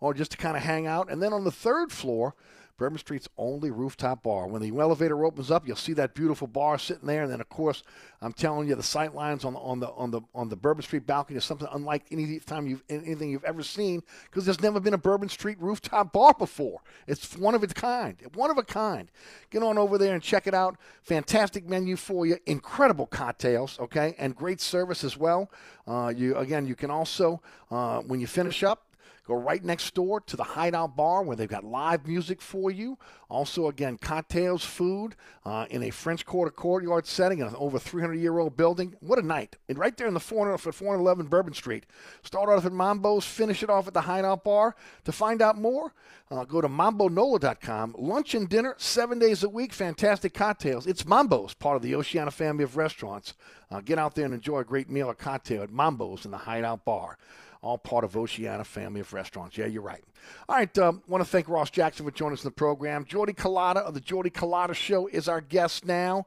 or 0.00 0.14
just 0.14 0.32
to 0.32 0.36
kind 0.36 0.56
of 0.56 0.62
hang 0.62 0.86
out. 0.86 1.10
And 1.10 1.22
then 1.22 1.32
on 1.32 1.44
the 1.44 1.52
third 1.52 1.92
floor. 1.92 2.34
Bourbon 2.78 2.98
Street's 2.98 3.28
only 3.36 3.72
rooftop 3.72 4.22
bar. 4.22 4.46
When 4.46 4.62
the 4.62 4.68
elevator 4.68 5.24
opens 5.24 5.50
up, 5.50 5.66
you'll 5.66 5.76
see 5.76 5.94
that 5.94 6.14
beautiful 6.14 6.46
bar 6.46 6.78
sitting 6.78 7.08
there, 7.08 7.24
and 7.24 7.32
then 7.32 7.40
of 7.40 7.48
course, 7.48 7.82
I'm 8.22 8.32
telling 8.32 8.68
you, 8.68 8.76
the 8.76 8.84
sight 8.84 9.16
lines 9.16 9.44
on 9.44 9.54
the 9.54 9.58
on 9.58 9.80
the 9.80 9.88
on 9.88 10.12
the 10.12 10.20
on 10.32 10.48
the 10.48 10.54
Bourbon 10.54 10.84
Street 10.84 11.04
balcony 11.04 11.36
is 11.36 11.44
something 11.44 11.66
unlike 11.72 12.04
any 12.12 12.38
time 12.38 12.68
you've 12.68 12.84
anything 12.88 13.30
you've 13.30 13.44
ever 13.44 13.64
seen 13.64 14.04
because 14.26 14.44
there's 14.44 14.60
never 14.60 14.78
been 14.78 14.94
a 14.94 14.98
Bourbon 14.98 15.28
Street 15.28 15.60
rooftop 15.60 16.12
bar 16.12 16.34
before. 16.38 16.80
It's 17.08 17.36
one 17.36 17.56
of 17.56 17.64
its 17.64 17.72
kind, 17.72 18.16
one 18.34 18.48
of 18.50 18.58
a 18.58 18.62
kind. 18.62 19.10
Get 19.50 19.64
on 19.64 19.76
over 19.76 19.98
there 19.98 20.14
and 20.14 20.22
check 20.22 20.46
it 20.46 20.54
out. 20.54 20.76
Fantastic 21.02 21.68
menu 21.68 21.96
for 21.96 22.26
you, 22.26 22.38
incredible 22.46 23.06
cocktails, 23.06 23.76
okay, 23.80 24.14
and 24.18 24.36
great 24.36 24.60
service 24.60 25.02
as 25.02 25.16
well. 25.16 25.50
Uh, 25.88 26.12
you 26.16 26.36
again, 26.36 26.64
you 26.64 26.76
can 26.76 26.92
also 26.92 27.42
uh, 27.72 28.00
when 28.02 28.20
you 28.20 28.28
finish 28.28 28.62
up. 28.62 28.84
Go 29.28 29.34
right 29.34 29.62
next 29.62 29.92
door 29.92 30.22
to 30.22 30.36
the 30.38 30.42
Hideout 30.42 30.96
Bar 30.96 31.22
where 31.22 31.36
they've 31.36 31.46
got 31.46 31.62
live 31.62 32.08
music 32.08 32.40
for 32.40 32.70
you. 32.70 32.96
Also, 33.28 33.68
again, 33.68 33.98
cocktails, 33.98 34.64
food 34.64 35.16
uh, 35.44 35.66
in 35.68 35.82
a 35.82 35.90
French 35.90 36.24
Quarter 36.24 36.50
courtyard 36.50 37.04
setting 37.06 37.40
in 37.40 37.46
an 37.46 37.54
over 37.58 37.78
300 37.78 38.14
year 38.14 38.38
old 38.38 38.56
building. 38.56 38.96
What 39.00 39.18
a 39.18 39.22
night. 39.22 39.56
And 39.68 39.76
right 39.76 39.94
there 39.94 40.06
in 40.06 40.14
the 40.14 40.20
400, 40.20 40.56
411 40.56 41.26
Bourbon 41.26 41.52
Street. 41.52 41.84
Start 42.22 42.48
off 42.48 42.64
at 42.64 42.72
Mambo's, 42.72 43.26
finish 43.26 43.62
it 43.62 43.68
off 43.68 43.86
at 43.86 43.92
the 43.92 44.00
Hideout 44.00 44.44
Bar. 44.44 44.74
To 45.04 45.12
find 45.12 45.42
out 45.42 45.58
more, 45.58 45.92
uh, 46.30 46.44
go 46.44 46.62
to 46.62 46.68
mambonola.com. 46.68 47.96
Lunch 47.98 48.34
and 48.34 48.48
dinner, 48.48 48.76
seven 48.78 49.18
days 49.18 49.42
a 49.42 49.50
week, 49.50 49.74
fantastic 49.74 50.32
cocktails. 50.32 50.86
It's 50.86 51.04
Mambo's, 51.04 51.52
part 51.52 51.76
of 51.76 51.82
the 51.82 51.94
Oceana 51.94 52.30
family 52.30 52.64
of 52.64 52.78
restaurants. 52.78 53.34
Uh, 53.70 53.82
get 53.82 53.98
out 53.98 54.14
there 54.14 54.24
and 54.24 54.32
enjoy 54.32 54.60
a 54.60 54.64
great 54.64 54.88
meal 54.88 55.08
or 55.08 55.14
cocktail 55.14 55.62
at 55.62 55.70
Mambo's 55.70 56.24
in 56.24 56.30
the 56.30 56.38
Hideout 56.38 56.86
Bar 56.86 57.18
all 57.62 57.78
part 57.78 58.04
of 58.04 58.16
Oceana 58.16 58.64
family 58.64 59.00
of 59.00 59.12
restaurants. 59.12 59.56
Yeah, 59.56 59.66
you're 59.66 59.82
right. 59.82 60.02
All 60.48 60.56
right, 60.56 60.78
um, 60.78 61.02
want 61.08 61.24
to 61.24 61.28
thank 61.28 61.48
Ross 61.48 61.70
Jackson 61.70 62.04
for 62.04 62.12
joining 62.12 62.34
us 62.34 62.44
in 62.44 62.48
the 62.48 62.54
program. 62.54 63.04
Jordy 63.04 63.32
Culotta 63.32 63.78
of 63.78 63.94
the 63.94 64.00
Jordy 64.00 64.30
Culotta 64.30 64.74
Show 64.74 65.06
is 65.08 65.28
our 65.28 65.40
guest 65.40 65.84
now. 65.84 66.26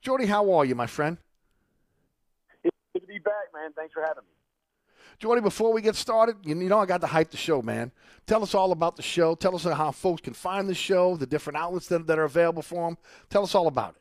Jordy, 0.00 0.26
how 0.26 0.52
are 0.52 0.64
you, 0.64 0.74
my 0.74 0.86
friend? 0.86 1.18
Good 2.62 3.00
to 3.00 3.06
be 3.06 3.18
back, 3.18 3.52
man. 3.54 3.72
Thanks 3.76 3.92
for 3.92 4.00
having 4.00 4.24
me. 4.24 4.30
Jordy, 5.18 5.42
before 5.42 5.72
we 5.72 5.82
get 5.82 5.96
started, 5.96 6.36
you 6.44 6.54
know 6.54 6.78
I 6.78 6.86
got 6.86 7.02
to 7.02 7.06
hype 7.06 7.30
the 7.30 7.36
show, 7.36 7.60
man. 7.60 7.92
Tell 8.26 8.42
us 8.42 8.54
all 8.54 8.72
about 8.72 8.96
the 8.96 9.02
show. 9.02 9.34
Tell 9.34 9.54
us 9.54 9.64
how 9.64 9.90
folks 9.90 10.22
can 10.22 10.32
find 10.32 10.66
the 10.66 10.74
show, 10.74 11.16
the 11.16 11.26
different 11.26 11.58
outlets 11.58 11.88
that, 11.88 12.06
that 12.06 12.18
are 12.18 12.24
available 12.24 12.62
for 12.62 12.88
them. 12.88 12.96
Tell 13.28 13.42
us 13.42 13.54
all 13.54 13.66
about 13.66 13.96
it. 13.96 14.00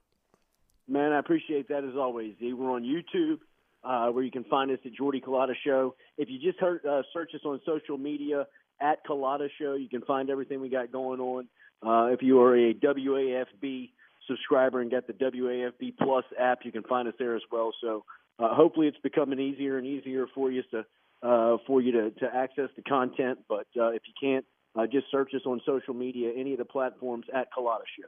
Man, 0.91 1.11
I 1.11 1.19
appreciate 1.19 1.67
that 1.67 1.83
as 1.83 1.95
always. 1.97 2.35
We're 2.41 2.71
on 2.71 2.83
YouTube, 2.83 3.39
uh, 3.83 4.07
where 4.07 4.23
you 4.23 4.31
can 4.31 4.43
find 4.45 4.71
us 4.71 4.79
at 4.85 4.93
Jordy 4.93 5.21
Culotta 5.21 5.53
Show. 5.65 5.95
If 6.17 6.29
you 6.29 6.39
just 6.39 6.59
heard, 6.59 6.85
uh, 6.85 7.03
search 7.13 7.31
us 7.33 7.41
on 7.45 7.59
social 7.65 7.97
media 7.97 8.45
at 8.81 9.05
Culotta 9.05 9.49
Show, 9.59 9.73
you 9.73 9.89
can 9.89 10.01
find 10.01 10.29
everything 10.29 10.61
we 10.61 10.69
got 10.69 10.91
going 10.91 11.19
on. 11.19 11.47
Uh, 11.85 12.11
if 12.11 12.21
you 12.21 12.41
are 12.41 12.55
a 12.55 12.73
WAFB 12.73 13.89
subscriber 14.27 14.81
and 14.81 14.91
got 14.91 15.07
the 15.07 15.13
WAFB 15.13 15.97
Plus 15.97 16.25
app, 16.37 16.59
you 16.63 16.71
can 16.71 16.83
find 16.83 17.07
us 17.07 17.13
there 17.19 17.35
as 17.35 17.41
well. 17.51 17.73
So 17.81 18.03
uh, 18.37 18.53
hopefully, 18.53 18.87
it's 18.87 18.97
becoming 19.01 19.39
easier 19.39 19.77
and 19.77 19.87
easier 19.87 20.27
for 20.33 20.51
you 20.51 20.63
to 20.71 20.85
uh, 21.21 21.57
for 21.67 21.81
you 21.81 21.91
to, 21.91 22.11
to 22.11 22.33
access 22.33 22.69
the 22.77 22.81
content. 22.83 23.39
But 23.49 23.67
uh, 23.77 23.89
if 23.89 24.03
you 24.07 24.13
can't, 24.21 24.45
just 24.89 25.07
search 25.11 25.33
us 25.35 25.41
on 25.45 25.59
social 25.65 25.93
media, 25.93 26.31
any 26.37 26.53
of 26.53 26.57
the 26.57 26.65
platforms 26.65 27.25
at 27.33 27.49
Culotta 27.51 27.83
Show 27.99 28.07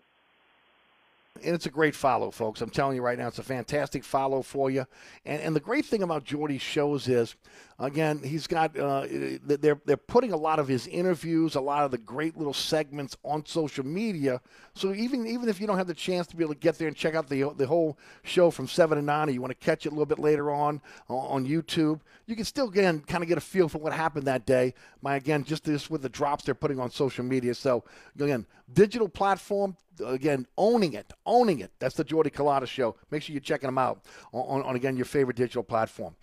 and 1.44 1.56
it's 1.56 1.66
a 1.66 1.72
great 1.72 1.96
follow, 1.96 2.30
folks. 2.30 2.62
I'm 2.62 2.70
telling 2.70 2.96
you 2.96 3.02
right 3.02 3.18
now, 3.18 3.28
it's 3.28 3.40
a 3.40 3.44
fantastic 3.44 4.04
follow 4.04 4.42
for 4.42 4.70
you. 4.70 4.86
And, 5.26 5.42
and 5.42 5.56
the 5.56 5.60
great 5.62 5.86
thing 5.86 6.04
about 6.04 6.24
Jordy's 6.24 6.62
shows 6.62 7.08
is, 7.08 7.36
again, 7.80 8.22
he's 8.24 8.48
got 8.48 8.78
uh, 8.78 9.08
they're 9.10 9.80
they're 9.86 9.98
putting 9.98 10.34
a 10.34 10.38
lot 10.38 10.60
of 10.60 10.68
his 10.68 10.88
interviews, 10.88 11.56
a 11.56 11.62
lot 11.62 11.84
of 11.86 11.92
the 11.92 11.98
great 11.98 12.38
little 12.38 12.54
segments 12.54 13.18
on 13.24 13.46
social 13.46 13.86
media. 13.86 14.42
So 14.76 14.94
even 14.94 15.26
even 15.26 15.48
if 15.48 15.62
you 15.62 15.68
don't 15.68 15.78
have 15.78 15.88
the 15.88 15.94
chance 15.94 16.28
to 16.28 16.36
be 16.36 16.44
able 16.44 16.54
to 16.54 16.60
get 16.60 16.78
there 16.78 16.88
and 16.88 16.98
check 16.98 17.16
out 17.16 17.30
the 17.30 17.50
the 17.56 17.66
whole 17.66 17.98
show 18.24 18.52
from 18.52 18.68
seven 18.68 18.98
to 18.98 19.04
nine, 19.04 19.30
or 19.30 19.32
you 19.32 19.42
want 19.42 19.58
to 19.58 19.66
catch 19.66 19.86
it 19.86 19.90
a 19.90 19.92
little 19.92 20.06
bit 20.06 20.20
later 20.20 20.52
on 20.52 20.82
on 21.08 21.48
YouTube, 21.48 22.02
you 22.28 22.36
can 22.36 22.46
still 22.46 22.68
again 22.68 23.00
kind 23.00 23.24
of 23.24 23.30
get 23.30 23.38
a 23.38 23.42
feel 23.42 23.70
for 23.70 23.80
what 23.80 23.94
happened 23.94 24.28
that 24.28 24.46
day. 24.46 24.74
My 25.02 25.16
again, 25.16 25.44
just 25.44 25.64
this 25.64 25.90
with 25.90 26.02
the 26.02 26.10
drops 26.10 26.44
they're 26.44 26.54
putting 26.54 26.80
on 26.80 26.92
social 26.92 27.24
media. 27.24 27.56
So 27.56 27.84
again, 28.20 28.46
digital 28.74 29.08
platform 29.10 29.76
again, 30.06 30.48
owning 30.58 30.94
it, 30.94 31.12
owning 31.26 31.60
it. 31.60 31.72
That's 31.80 31.96
the 31.96 32.04
Jordy 32.04 32.30
Culotta 32.30 32.68
Show. 32.68 32.96
Make 33.10 33.24
sure 33.24 33.34
you're 33.34 33.42
checking 33.42 33.68
them 33.68 33.78
out 33.78 34.06
on, 34.34 34.62
on, 34.62 34.76
again, 34.76 34.96
your 34.96 35.06
favorite 35.06 35.38
digital 35.38 35.64
platform. 35.64 36.16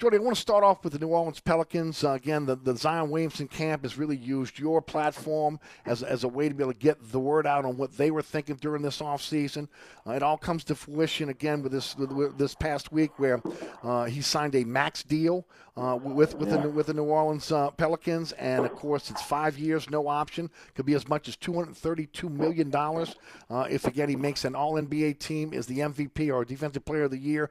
Jordy, 0.00 0.16
I 0.16 0.20
want 0.20 0.34
to 0.34 0.40
start 0.40 0.64
off 0.64 0.82
with 0.82 0.94
the 0.94 0.98
New 0.98 1.08
Orleans 1.08 1.40
Pelicans. 1.40 2.02
Uh, 2.04 2.12
again, 2.12 2.46
the, 2.46 2.56
the 2.56 2.74
Zion 2.74 3.10
Williamson 3.10 3.46
camp 3.46 3.82
has 3.82 3.98
really 3.98 4.16
used 4.16 4.58
your 4.58 4.80
platform 4.80 5.60
as, 5.84 6.02
as 6.02 6.24
a 6.24 6.28
way 6.28 6.48
to 6.48 6.54
be 6.54 6.62
able 6.62 6.72
to 6.72 6.78
get 6.78 7.12
the 7.12 7.20
word 7.20 7.46
out 7.46 7.66
on 7.66 7.76
what 7.76 7.94
they 7.98 8.10
were 8.10 8.22
thinking 8.22 8.56
during 8.56 8.80
this 8.80 9.02
offseason. 9.02 9.68
Uh, 10.06 10.12
it 10.12 10.22
all 10.22 10.38
comes 10.38 10.64
to 10.64 10.74
fruition 10.74 11.28
again 11.28 11.62
with 11.62 11.72
this 11.72 11.98
with, 11.98 12.12
with 12.12 12.38
this 12.38 12.54
past 12.54 12.90
week 12.90 13.18
where 13.18 13.42
uh, 13.82 14.04
he 14.04 14.22
signed 14.22 14.54
a 14.54 14.64
max 14.64 15.02
deal 15.02 15.46
uh, 15.80 15.96
with 15.96 16.34
with, 16.34 16.50
yeah. 16.50 16.58
the, 16.58 16.68
with 16.68 16.86
the 16.86 16.94
New 16.94 17.04
Orleans 17.04 17.50
uh, 17.50 17.70
Pelicans, 17.70 18.32
and 18.32 18.64
of 18.64 18.72
course 18.72 19.10
it's 19.10 19.22
five 19.22 19.58
years, 19.58 19.88
no 19.88 20.08
option. 20.08 20.50
Could 20.74 20.86
be 20.86 20.94
as 20.94 21.08
much 21.08 21.28
as 21.28 21.36
two 21.36 21.54
hundred 21.54 21.76
thirty-two 21.76 22.28
million 22.28 22.70
dollars 22.70 23.16
uh, 23.48 23.66
if 23.70 23.86
again 23.86 24.08
he 24.08 24.16
makes 24.16 24.44
an 24.44 24.54
All 24.54 24.74
NBA 24.74 25.18
team, 25.18 25.52
is 25.52 25.66
the 25.66 25.78
MVP 25.78 26.32
or 26.32 26.44
Defensive 26.44 26.84
Player 26.84 27.04
of 27.04 27.10
the 27.10 27.18
Year 27.18 27.50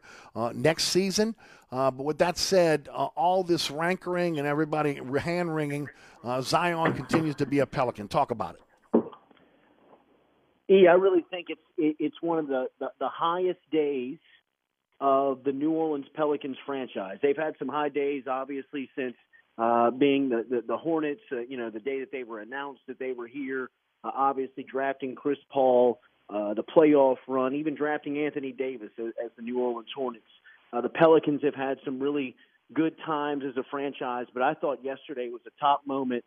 next 0.54 0.86
season. 0.86 1.36
Uh, 1.72 1.92
but 1.92 2.04
with 2.04 2.18
that 2.18 2.38
said, 2.38 2.90
uh, 2.92 3.06
all 3.16 3.44
this 3.44 3.70
rankering 3.70 4.40
and 4.40 4.48
everybody 4.48 5.00
hand 5.20 5.54
wringing, 5.54 5.88
uh, 6.24 6.42
Zion 6.42 6.94
continues 6.94 7.36
to 7.36 7.46
be 7.46 7.60
a 7.60 7.66
Pelican. 7.66 8.08
Talk 8.08 8.32
about 8.32 8.56
it. 8.56 8.62
E, 10.72 10.88
I 10.88 10.94
really 10.94 11.26
think 11.30 11.48
it's 11.50 11.62
it's 11.78 12.22
one 12.22 12.40
of 12.40 12.48
the, 12.48 12.68
the, 12.80 12.92
the 13.00 13.10
highest 13.10 13.60
days 13.72 14.18
of 15.00 15.44
the 15.44 15.52
New 15.52 15.72
Orleans 15.72 16.08
Pelicans 16.14 16.58
franchise. 16.66 17.18
They've 17.22 17.38
had 17.38 17.56
some 17.58 17.68
high 17.68 17.90
days, 17.90 18.24
obviously, 18.30 18.90
since 18.98 19.16
uh, 19.58 19.92
being 19.92 20.30
the 20.30 20.46
the, 20.50 20.64
the 20.68 20.78
Hornets. 20.78 21.22
Uh, 21.32 21.40
you 21.42 21.58
know, 21.58 21.70
the 21.70 21.80
day 21.80 22.00
that 22.00 22.12
they 22.12 22.24
were 22.24 22.40
announced 22.40 22.82
that 22.88 23.00
they 23.00 23.14
were 23.14 23.28
here. 23.28 23.70
Uh, 24.04 24.12
obviously, 24.16 24.64
drafting 24.64 25.16
Chris 25.16 25.40
Paul, 25.52 26.00
uh, 26.30 26.54
the 26.54 26.64
playoff 26.64 27.18
run, 27.28 27.56
even 27.56 27.76
drafting 27.76 28.18
Anthony 28.18 28.52
Davis 28.52 28.92
as, 28.98 29.12
as 29.24 29.32
the 29.36 29.42
New 29.42 29.60
Orleans 29.60 29.90
Hornets. 29.96 30.24
Uh, 30.72 30.82
the 30.82 30.90
Pelicans 30.90 31.42
have 31.44 31.56
had 31.56 31.80
some 31.84 32.00
really 32.00 32.36
good 32.74 32.96
times 33.06 33.44
as 33.48 33.58
a 33.58 33.64
franchise, 33.70 34.28
but 34.34 34.44
I 34.44 34.54
thought 34.54 34.84
yesterday 34.84 35.30
was 35.30 35.42
a 35.48 35.60
top 35.60 35.82
moment 35.86 36.24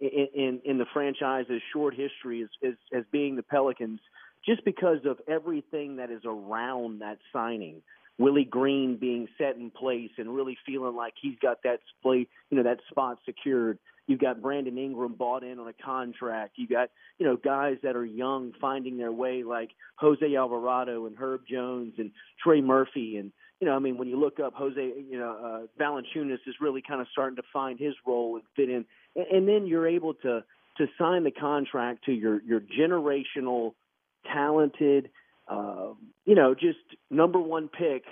in 0.00 0.28
in, 0.34 0.60
in 0.64 0.78
the 0.78 0.86
franchise's 0.92 1.62
short 1.72 1.94
history 1.94 2.42
as, 2.42 2.48
as 2.66 2.74
as 2.92 3.04
being 3.12 3.36
the 3.36 3.42
Pelicans, 3.42 4.00
just 4.44 4.64
because 4.64 5.04
of 5.04 5.18
everything 5.28 5.96
that 5.96 6.10
is 6.10 6.22
around 6.24 7.00
that 7.00 7.18
signing. 7.32 7.82
Willie 8.18 8.44
Green 8.44 8.96
being 8.96 9.28
set 9.38 9.56
in 9.56 9.70
place 9.70 10.10
and 10.18 10.34
really 10.34 10.56
feeling 10.64 10.94
like 10.94 11.14
he's 11.20 11.38
got 11.40 11.58
that 11.64 11.80
play, 12.02 12.28
you 12.50 12.56
know, 12.56 12.62
that 12.62 12.78
spot 12.90 13.18
secured. 13.24 13.78
You've 14.06 14.20
got 14.20 14.42
Brandon 14.42 14.76
Ingram 14.76 15.14
bought 15.14 15.42
in 15.42 15.58
on 15.58 15.66
a 15.66 15.72
contract. 15.72 16.52
You 16.56 16.68
got, 16.68 16.90
you 17.18 17.26
know, 17.26 17.36
guys 17.36 17.78
that 17.82 17.96
are 17.96 18.04
young 18.04 18.52
finding 18.60 18.98
their 18.98 19.12
way 19.12 19.42
like 19.42 19.70
Jose 19.96 20.36
Alvarado 20.36 21.06
and 21.06 21.16
Herb 21.16 21.42
Jones 21.50 21.94
and 21.98 22.10
Trey 22.42 22.60
Murphy 22.60 23.16
and 23.16 23.32
you 23.60 23.70
know, 23.70 23.76
I 23.76 23.78
mean, 23.78 23.96
when 23.96 24.08
you 24.08 24.18
look 24.20 24.40
up 24.40 24.52
Jose, 24.54 24.78
you 24.78 25.18
know, 25.18 25.66
uh, 25.80 25.82
Valanciunas 25.82 26.40
is 26.46 26.56
really 26.60 26.82
kind 26.86 27.00
of 27.00 27.06
starting 27.12 27.36
to 27.36 27.42
find 27.52 27.78
his 27.78 27.94
role 28.06 28.36
and 28.36 28.44
fit 28.56 28.68
in, 28.68 28.84
and, 29.16 29.26
and 29.32 29.48
then 29.48 29.66
you're 29.66 29.86
able 29.88 30.12
to 30.14 30.44
to 30.76 30.86
sign 30.98 31.24
the 31.24 31.30
contract 31.30 32.04
to 32.04 32.12
your 32.12 32.42
your 32.42 32.60
generational, 32.60 33.74
talented, 34.30 35.08
uh, 35.48 35.92
you 36.24 36.34
know, 36.34 36.54
just 36.54 36.78
number 37.10 37.40
one 37.40 37.68
pick, 37.68 38.04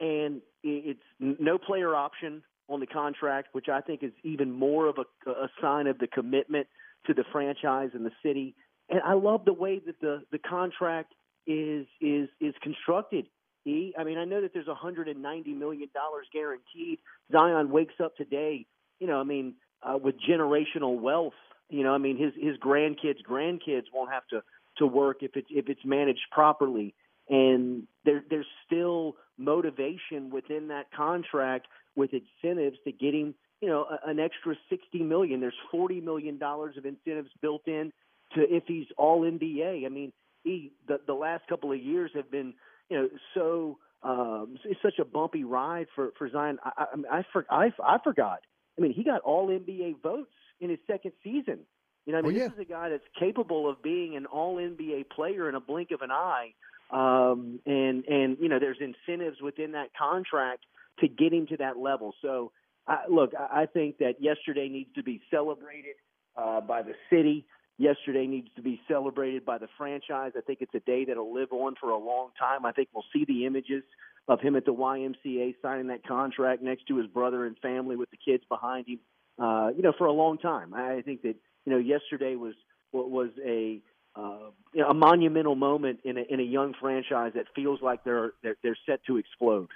and 0.00 0.40
it's 0.62 1.02
no 1.20 1.58
player 1.58 1.94
option 1.94 2.42
on 2.68 2.80
the 2.80 2.86
contract, 2.86 3.48
which 3.52 3.68
I 3.68 3.80
think 3.80 4.02
is 4.02 4.12
even 4.22 4.52
more 4.52 4.86
of 4.86 4.98
a, 4.98 5.30
a 5.30 5.48
sign 5.60 5.86
of 5.86 5.98
the 5.98 6.06
commitment 6.06 6.66
to 7.06 7.14
the 7.14 7.24
franchise 7.32 7.90
and 7.94 8.04
the 8.04 8.12
city. 8.22 8.54
And 8.88 9.00
I 9.04 9.14
love 9.14 9.44
the 9.44 9.52
way 9.52 9.80
that 9.86 10.00
the 10.00 10.22
the 10.30 10.38
contract 10.38 11.14
is 11.46 11.86
is 12.00 12.28
is 12.40 12.54
constructed. 12.62 13.26
I 13.66 14.04
mean, 14.04 14.16
I 14.16 14.24
know 14.24 14.40
that 14.40 14.54
there's 14.54 14.66
190 14.66 15.52
million 15.52 15.88
dollars 15.92 16.26
guaranteed. 16.32 17.00
Zion 17.30 17.70
wakes 17.70 17.94
up 18.02 18.16
today, 18.16 18.66
you 18.98 19.06
know, 19.06 19.20
I 19.20 19.24
mean, 19.24 19.56
uh, 19.82 19.98
with 19.98 20.14
generational 20.26 20.98
wealth. 20.98 21.34
You 21.68 21.82
know, 21.82 21.92
I 21.92 21.98
mean, 21.98 22.16
his 22.16 22.32
his 22.34 22.56
grandkids, 22.56 23.22
grandkids 23.28 23.84
won't 23.92 24.10
have 24.10 24.26
to 24.28 24.42
to 24.78 24.86
work 24.86 25.18
if 25.22 25.36
it's 25.36 25.48
if 25.50 25.68
it's 25.68 25.84
managed 25.84 26.26
properly. 26.32 26.94
And 27.28 27.86
there 28.04 28.22
there's 28.28 28.46
still 28.66 29.16
motivation 29.36 30.30
within 30.30 30.68
that 30.68 30.90
contract 30.92 31.66
with 31.94 32.10
incentives 32.12 32.78
to 32.84 32.92
getting 32.92 33.34
you 33.60 33.68
know, 33.68 33.84
a, 33.84 34.08
an 34.08 34.20
extra 34.20 34.54
60 34.70 35.02
million. 35.02 35.40
There's 35.40 35.54
40 35.70 36.00
million 36.00 36.38
dollars 36.38 36.76
of 36.76 36.86
incentives 36.86 37.30
built 37.40 37.66
in 37.66 37.92
to 38.34 38.42
if 38.42 38.64
he's 38.66 38.86
all 38.96 39.22
NBA. 39.22 39.84
I 39.84 39.88
mean, 39.88 40.12
he 40.44 40.72
the 40.86 41.00
the 41.06 41.14
last 41.14 41.46
couple 41.48 41.72
of 41.72 41.80
years 41.80 42.10
have 42.14 42.30
been 42.30 42.54
you 42.88 42.96
know 42.96 43.08
so 43.34 43.78
um, 44.02 44.58
it's 44.64 44.80
such 44.82 44.98
a 45.00 45.04
bumpy 45.04 45.44
ride 45.44 45.86
for 45.94 46.10
for 46.16 46.30
Zion. 46.30 46.58
I 46.64 46.70
I, 47.10 47.18
I, 47.18 47.24
for, 47.32 47.46
I 47.50 47.72
I 47.84 47.98
forgot. 48.02 48.40
I 48.76 48.80
mean, 48.80 48.92
he 48.92 49.02
got 49.02 49.22
All 49.22 49.48
NBA 49.48 50.00
votes 50.02 50.30
in 50.60 50.70
his 50.70 50.78
second 50.86 51.12
season. 51.24 51.60
You 52.08 52.14
know, 52.14 52.20
I 52.20 52.22
mean, 52.22 52.36
oh, 52.36 52.38
yeah. 52.38 52.48
this 52.48 52.54
is 52.54 52.60
a 52.60 52.64
guy 52.64 52.88
that's 52.88 53.04
capable 53.20 53.68
of 53.68 53.82
being 53.82 54.16
an 54.16 54.24
All 54.24 54.56
NBA 54.56 55.10
player 55.10 55.46
in 55.50 55.54
a 55.54 55.60
blink 55.60 55.90
of 55.90 56.00
an 56.00 56.10
eye. 56.10 56.54
Um, 56.90 57.60
and 57.66 58.02
and 58.06 58.38
you 58.40 58.48
know, 58.48 58.58
there's 58.58 58.78
incentives 58.80 59.42
within 59.42 59.72
that 59.72 59.90
contract 59.94 60.64
to 61.00 61.08
get 61.08 61.34
him 61.34 61.46
to 61.48 61.58
that 61.58 61.76
level. 61.76 62.14
So, 62.22 62.50
I, 62.86 63.00
look, 63.10 63.32
I, 63.38 63.62
I 63.62 63.66
think 63.66 63.98
that 63.98 64.22
yesterday 64.22 64.70
needs 64.70 64.88
to 64.94 65.02
be 65.02 65.20
celebrated 65.30 65.96
uh, 66.34 66.62
by 66.62 66.80
the 66.80 66.94
city 67.10 67.44
yesterday 67.78 68.26
needs 68.26 68.48
to 68.56 68.62
be 68.62 68.80
celebrated 68.88 69.44
by 69.44 69.56
the 69.56 69.68
franchise. 69.78 70.32
I 70.36 70.40
think 70.40 70.60
it's 70.62 70.74
a 70.74 70.80
day 70.80 71.04
that'll 71.04 71.32
live 71.32 71.52
on 71.52 71.76
for 71.80 71.90
a 71.90 71.98
long 71.98 72.30
time. 72.38 72.66
I 72.66 72.72
think 72.72 72.88
we'll 72.92 73.04
see 73.12 73.24
the 73.24 73.46
images 73.46 73.84
of 74.26 74.40
him 74.40 74.56
at 74.56 74.64
the 74.64 74.74
YMCA 74.74 75.54
signing 75.62 75.86
that 75.86 76.06
contract 76.06 76.62
next 76.62 76.86
to 76.88 76.96
his 76.96 77.06
brother 77.06 77.46
and 77.46 77.56
family 77.58 77.96
with 77.96 78.10
the 78.10 78.16
kids 78.16 78.42
behind 78.48 78.88
him. 78.88 78.98
Uh, 79.38 79.68
you 79.68 79.82
know, 79.82 79.92
for 79.96 80.06
a 80.06 80.12
long 80.12 80.36
time. 80.36 80.74
I 80.74 81.00
think 81.02 81.22
that 81.22 81.36
you 81.68 81.74
know 81.74 81.80
yesterday 81.80 82.34
was 82.34 82.54
what 82.92 83.10
was 83.10 83.28
a 83.44 83.82
uh, 84.16 84.50
a 84.88 84.94
monumental 84.94 85.54
moment 85.54 86.00
in 86.02 86.16
a, 86.16 86.22
in 86.30 86.40
a 86.40 86.42
young 86.42 86.72
franchise 86.80 87.32
that 87.34 87.44
feels 87.54 87.82
like 87.82 88.02
they're 88.04 88.32
they're, 88.42 88.56
they're 88.62 88.78
set 88.86 89.04
to 89.06 89.18
explode 89.18 89.68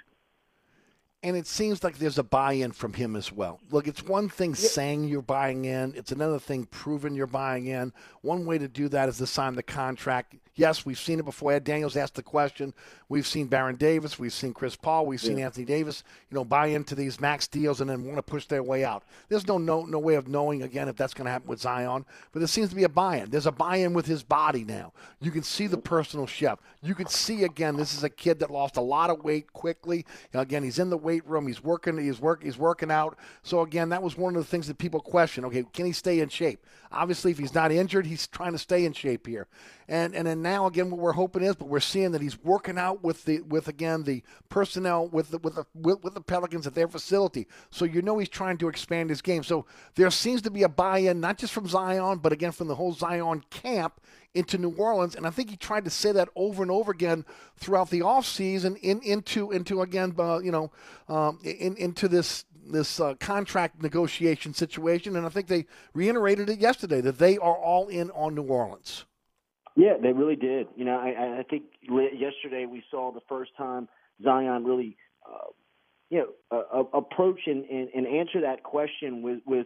and 1.23 1.37
it 1.37 1.47
seems 1.47 1.83
like 1.83 1.97
there's 1.97 2.19
a 2.19 2.23
buy-in 2.23 2.73
from 2.73 2.93
him 2.93 3.15
as 3.15 3.31
well. 3.31 3.59
Look, 3.71 3.87
it's 3.87 4.03
one 4.03 4.27
thing 4.27 4.53
saying 4.55 5.05
you're 5.05 5.21
buying 5.21 5.65
in; 5.65 5.93
it's 5.95 6.11
another 6.11 6.39
thing 6.39 6.65
proving 6.65 7.15
you're 7.15 7.27
buying 7.27 7.67
in. 7.67 7.93
One 8.21 8.45
way 8.45 8.57
to 8.57 8.67
do 8.67 8.89
that 8.89 9.09
is 9.09 9.17
to 9.17 9.27
sign 9.27 9.55
the 9.55 9.63
contract. 9.63 10.35
Yes, 10.55 10.85
we've 10.85 10.99
seen 10.99 11.19
it 11.19 11.25
before. 11.25 11.53
Ed 11.53 11.63
Daniels 11.63 11.97
asked 11.97 12.13
the 12.15 12.21
question. 12.21 12.73
We've 13.09 13.25
seen 13.25 13.47
Baron 13.47 13.75
Davis, 13.75 14.19
we've 14.19 14.33
seen 14.33 14.53
Chris 14.53 14.75
Paul, 14.75 15.05
we've 15.05 15.21
seen 15.21 15.37
yeah. 15.37 15.45
Anthony 15.45 15.65
Davis, 15.65 16.03
you 16.29 16.35
know, 16.35 16.45
buy 16.45 16.67
into 16.67 16.93
these 16.93 17.19
max 17.19 17.47
deals 17.47 17.81
and 17.81 17.89
then 17.89 18.03
want 18.05 18.17
to 18.17 18.23
push 18.23 18.45
their 18.45 18.61
way 18.61 18.83
out. 18.83 19.03
There's 19.29 19.47
no 19.47 19.57
no 19.57 19.85
no 19.85 19.99
way 19.99 20.15
of 20.15 20.27
knowing 20.27 20.63
again 20.63 20.87
if 20.87 20.95
that's 20.95 21.13
going 21.13 21.25
to 21.25 21.31
happen 21.31 21.47
with 21.47 21.61
Zion, 21.61 22.05
but 22.31 22.39
there 22.39 22.47
seems 22.47 22.69
to 22.69 22.75
be 22.75 22.83
a 22.83 22.89
buy-in. 22.89 23.29
There's 23.29 23.45
a 23.45 23.51
buy-in 23.51 23.93
with 23.93 24.05
his 24.05 24.23
body 24.23 24.63
now. 24.63 24.93
You 25.21 25.31
can 25.31 25.43
see 25.43 25.67
the 25.67 25.77
personal 25.77 26.27
chef. 26.27 26.59
You 26.81 26.95
can 26.95 27.07
see 27.07 27.43
again. 27.43 27.77
This 27.77 27.95
is 27.95 28.03
a 28.03 28.09
kid 28.09 28.39
that 28.39 28.51
lost 28.51 28.77
a 28.77 28.81
lot 28.81 29.09
of 29.09 29.23
weight 29.23 29.53
quickly. 29.53 30.05
Again, 30.33 30.63
he's 30.63 30.79
in 30.79 30.89
the 30.89 30.97
weight 30.97 31.12
room. 31.21 31.47
He's 31.47 31.63
working. 31.63 31.97
He's 31.97 32.19
work. 32.19 32.43
He's 32.43 32.57
working 32.57 32.91
out. 32.91 33.17
So 33.41 33.61
again, 33.61 33.89
that 33.89 34.01
was 34.01 34.17
one 34.17 34.35
of 34.35 34.41
the 34.41 34.47
things 34.49 34.67
that 34.67 34.77
people 34.77 34.99
question. 34.99 35.45
Okay, 35.45 35.63
can 35.73 35.85
he 35.85 35.91
stay 35.91 36.19
in 36.19 36.29
shape? 36.29 36.63
Obviously, 36.93 37.31
if 37.31 37.37
he's 37.37 37.53
not 37.53 37.71
injured, 37.71 38.05
he's 38.05 38.27
trying 38.27 38.51
to 38.53 38.57
stay 38.57 38.85
in 38.85 38.93
shape 38.93 39.27
here. 39.27 39.47
And 39.87 40.15
and 40.15 40.25
then 40.25 40.41
now 40.41 40.65
again, 40.67 40.89
what 40.89 40.99
we're 40.99 41.13
hoping 41.13 41.43
is, 41.43 41.55
but 41.55 41.67
we're 41.67 41.79
seeing 41.79 42.11
that 42.11 42.21
he's 42.21 42.41
working 42.41 42.77
out 42.77 43.03
with 43.03 43.25
the 43.25 43.41
with 43.41 43.67
again 43.67 44.03
the 44.03 44.23
personnel 44.49 45.07
with 45.07 45.31
the 45.31 45.37
with 45.39 45.55
the 45.55 45.65
with, 45.73 46.03
with 46.03 46.13
the 46.13 46.21
Pelicans 46.21 46.65
at 46.67 46.75
their 46.75 46.87
facility. 46.87 47.47
So 47.69 47.85
you 47.85 48.01
know 48.01 48.17
he's 48.17 48.29
trying 48.29 48.57
to 48.59 48.69
expand 48.69 49.09
his 49.09 49.21
game. 49.21 49.43
So 49.43 49.65
there 49.95 50.09
seems 50.11 50.41
to 50.43 50.51
be 50.51 50.63
a 50.63 50.69
buy-in, 50.69 51.19
not 51.19 51.37
just 51.37 51.53
from 51.53 51.67
Zion, 51.67 52.19
but 52.19 52.31
again 52.31 52.51
from 52.51 52.67
the 52.67 52.75
whole 52.75 52.93
Zion 52.93 53.43
camp 53.49 53.99
into 54.33 54.57
New 54.57 54.71
Orleans. 54.71 55.15
And 55.15 55.27
I 55.27 55.29
think 55.29 55.49
he 55.49 55.57
tried 55.57 55.85
to 55.85 55.91
say 55.91 56.11
that 56.11 56.29
over 56.35 56.63
and 56.63 56.71
over 56.71 56.91
again 56.91 57.25
throughout 57.57 57.89
the 57.89 57.99
offseason 57.99 58.77
in, 58.79 59.01
into 59.01 59.51
into 59.51 59.81
again 59.81 60.15
uh, 60.17 60.39
you 60.39 60.51
know 60.51 60.71
um, 61.07 61.39
in, 61.43 61.75
into 61.77 62.07
this 62.07 62.45
this 62.71 62.99
uh, 62.99 63.15
contract 63.19 63.81
negotiation 63.81 64.53
situation. 64.53 65.15
And 65.15 65.25
I 65.25 65.29
think 65.29 65.47
they 65.47 65.65
reiterated 65.93 66.49
it 66.49 66.59
yesterday 66.59 67.01
that 67.01 67.19
they 67.19 67.37
are 67.37 67.55
all 67.55 67.87
in 67.87 68.09
on 68.11 68.35
New 68.35 68.43
Orleans. 68.43 69.05
Yeah, 69.75 69.93
they 70.01 70.13
really 70.13 70.35
did. 70.35 70.67
You 70.75 70.85
know, 70.85 70.97
I, 70.97 71.39
I 71.39 71.43
think 71.49 71.63
yesterday 71.81 72.65
we 72.65 72.83
saw 72.91 73.11
the 73.11 73.21
first 73.27 73.51
time 73.57 73.89
Zion 74.23 74.63
really, 74.63 74.97
uh, 75.27 75.47
you 76.09 76.19
know, 76.51 76.59
uh, 76.71 76.97
approach 76.97 77.41
and, 77.47 77.65
and, 77.65 77.89
and 77.95 78.05
answer 78.05 78.41
that 78.41 78.63
question 78.63 79.23
with 79.23 79.39
with 79.45 79.65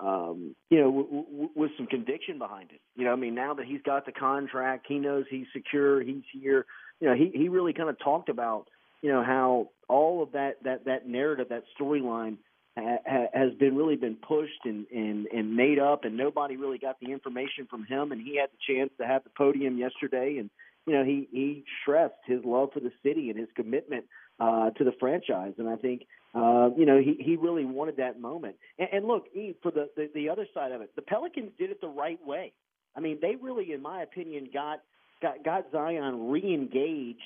um, 0.00 0.54
you 0.70 0.78
know, 0.78 0.90
w- 0.92 1.24
w- 1.24 1.50
with 1.56 1.70
some 1.76 1.86
conviction 1.86 2.38
behind 2.38 2.70
it. 2.70 2.80
You 2.94 3.04
know, 3.04 3.12
I 3.12 3.16
mean, 3.16 3.34
now 3.34 3.54
that 3.54 3.66
he's 3.66 3.82
got 3.82 4.06
the 4.06 4.12
contract, 4.12 4.86
he 4.88 4.98
knows 4.98 5.24
he's 5.28 5.46
secure, 5.52 6.00
he's 6.00 6.22
here. 6.32 6.66
You 7.00 7.08
know, 7.08 7.14
he 7.14 7.30
he 7.34 7.48
really 7.48 7.72
kind 7.72 7.88
of 7.88 7.98
talked 7.98 8.28
about, 8.28 8.68
you 9.02 9.10
know, 9.10 9.22
how 9.22 9.70
all 9.88 10.22
of 10.22 10.32
that 10.32 10.62
that 10.64 10.84
that 10.84 11.08
narrative, 11.08 11.48
that 11.50 11.64
storyline 11.78 12.38
ha- 12.76 13.28
has 13.32 13.54
been 13.58 13.76
really 13.76 13.96
been 13.96 14.16
pushed 14.16 14.64
and, 14.64 14.86
and 14.94 15.26
and 15.26 15.54
made 15.56 15.78
up, 15.78 16.04
and 16.04 16.16
nobody 16.16 16.56
really 16.56 16.78
got 16.78 16.98
the 17.00 17.12
information 17.12 17.66
from 17.68 17.84
him. 17.84 18.12
And 18.12 18.20
he 18.20 18.36
had 18.36 18.50
the 18.50 18.74
chance 18.74 18.90
to 19.00 19.06
have 19.06 19.24
the 19.24 19.30
podium 19.30 19.78
yesterday, 19.78 20.38
and 20.38 20.50
you 20.86 20.94
know 20.94 21.04
he 21.04 21.28
he 21.30 21.64
stressed 21.82 22.14
his 22.26 22.44
love 22.44 22.70
for 22.72 22.80
the 22.80 22.92
city 23.02 23.30
and 23.30 23.38
his 23.38 23.48
commitment 23.54 24.04
uh, 24.40 24.70
to 24.70 24.84
the 24.84 24.92
franchise. 24.98 25.54
And 25.58 25.68
I 25.68 25.76
think 25.76 26.06
uh, 26.34 26.70
you 26.76 26.86
know 26.86 26.98
he 26.98 27.16
he 27.20 27.36
really 27.36 27.64
wanted 27.64 27.96
that 27.98 28.20
moment. 28.20 28.56
And, 28.78 28.88
and 28.92 29.06
look, 29.06 29.24
Eve, 29.34 29.56
for 29.62 29.70
the, 29.70 29.88
the 29.96 30.10
the 30.14 30.28
other 30.28 30.46
side 30.54 30.72
of 30.72 30.80
it, 30.80 30.90
the 30.96 31.02
Pelicans 31.02 31.52
did 31.58 31.70
it 31.70 31.80
the 31.80 31.88
right 31.88 32.24
way. 32.26 32.52
I 32.96 33.00
mean, 33.00 33.18
they 33.22 33.36
really, 33.40 33.72
in 33.72 33.80
my 33.80 34.02
opinion, 34.02 34.48
got 34.52 34.80
got 35.22 35.44
got 35.44 35.66
Zion 35.72 36.30
re-engaged 36.30 37.20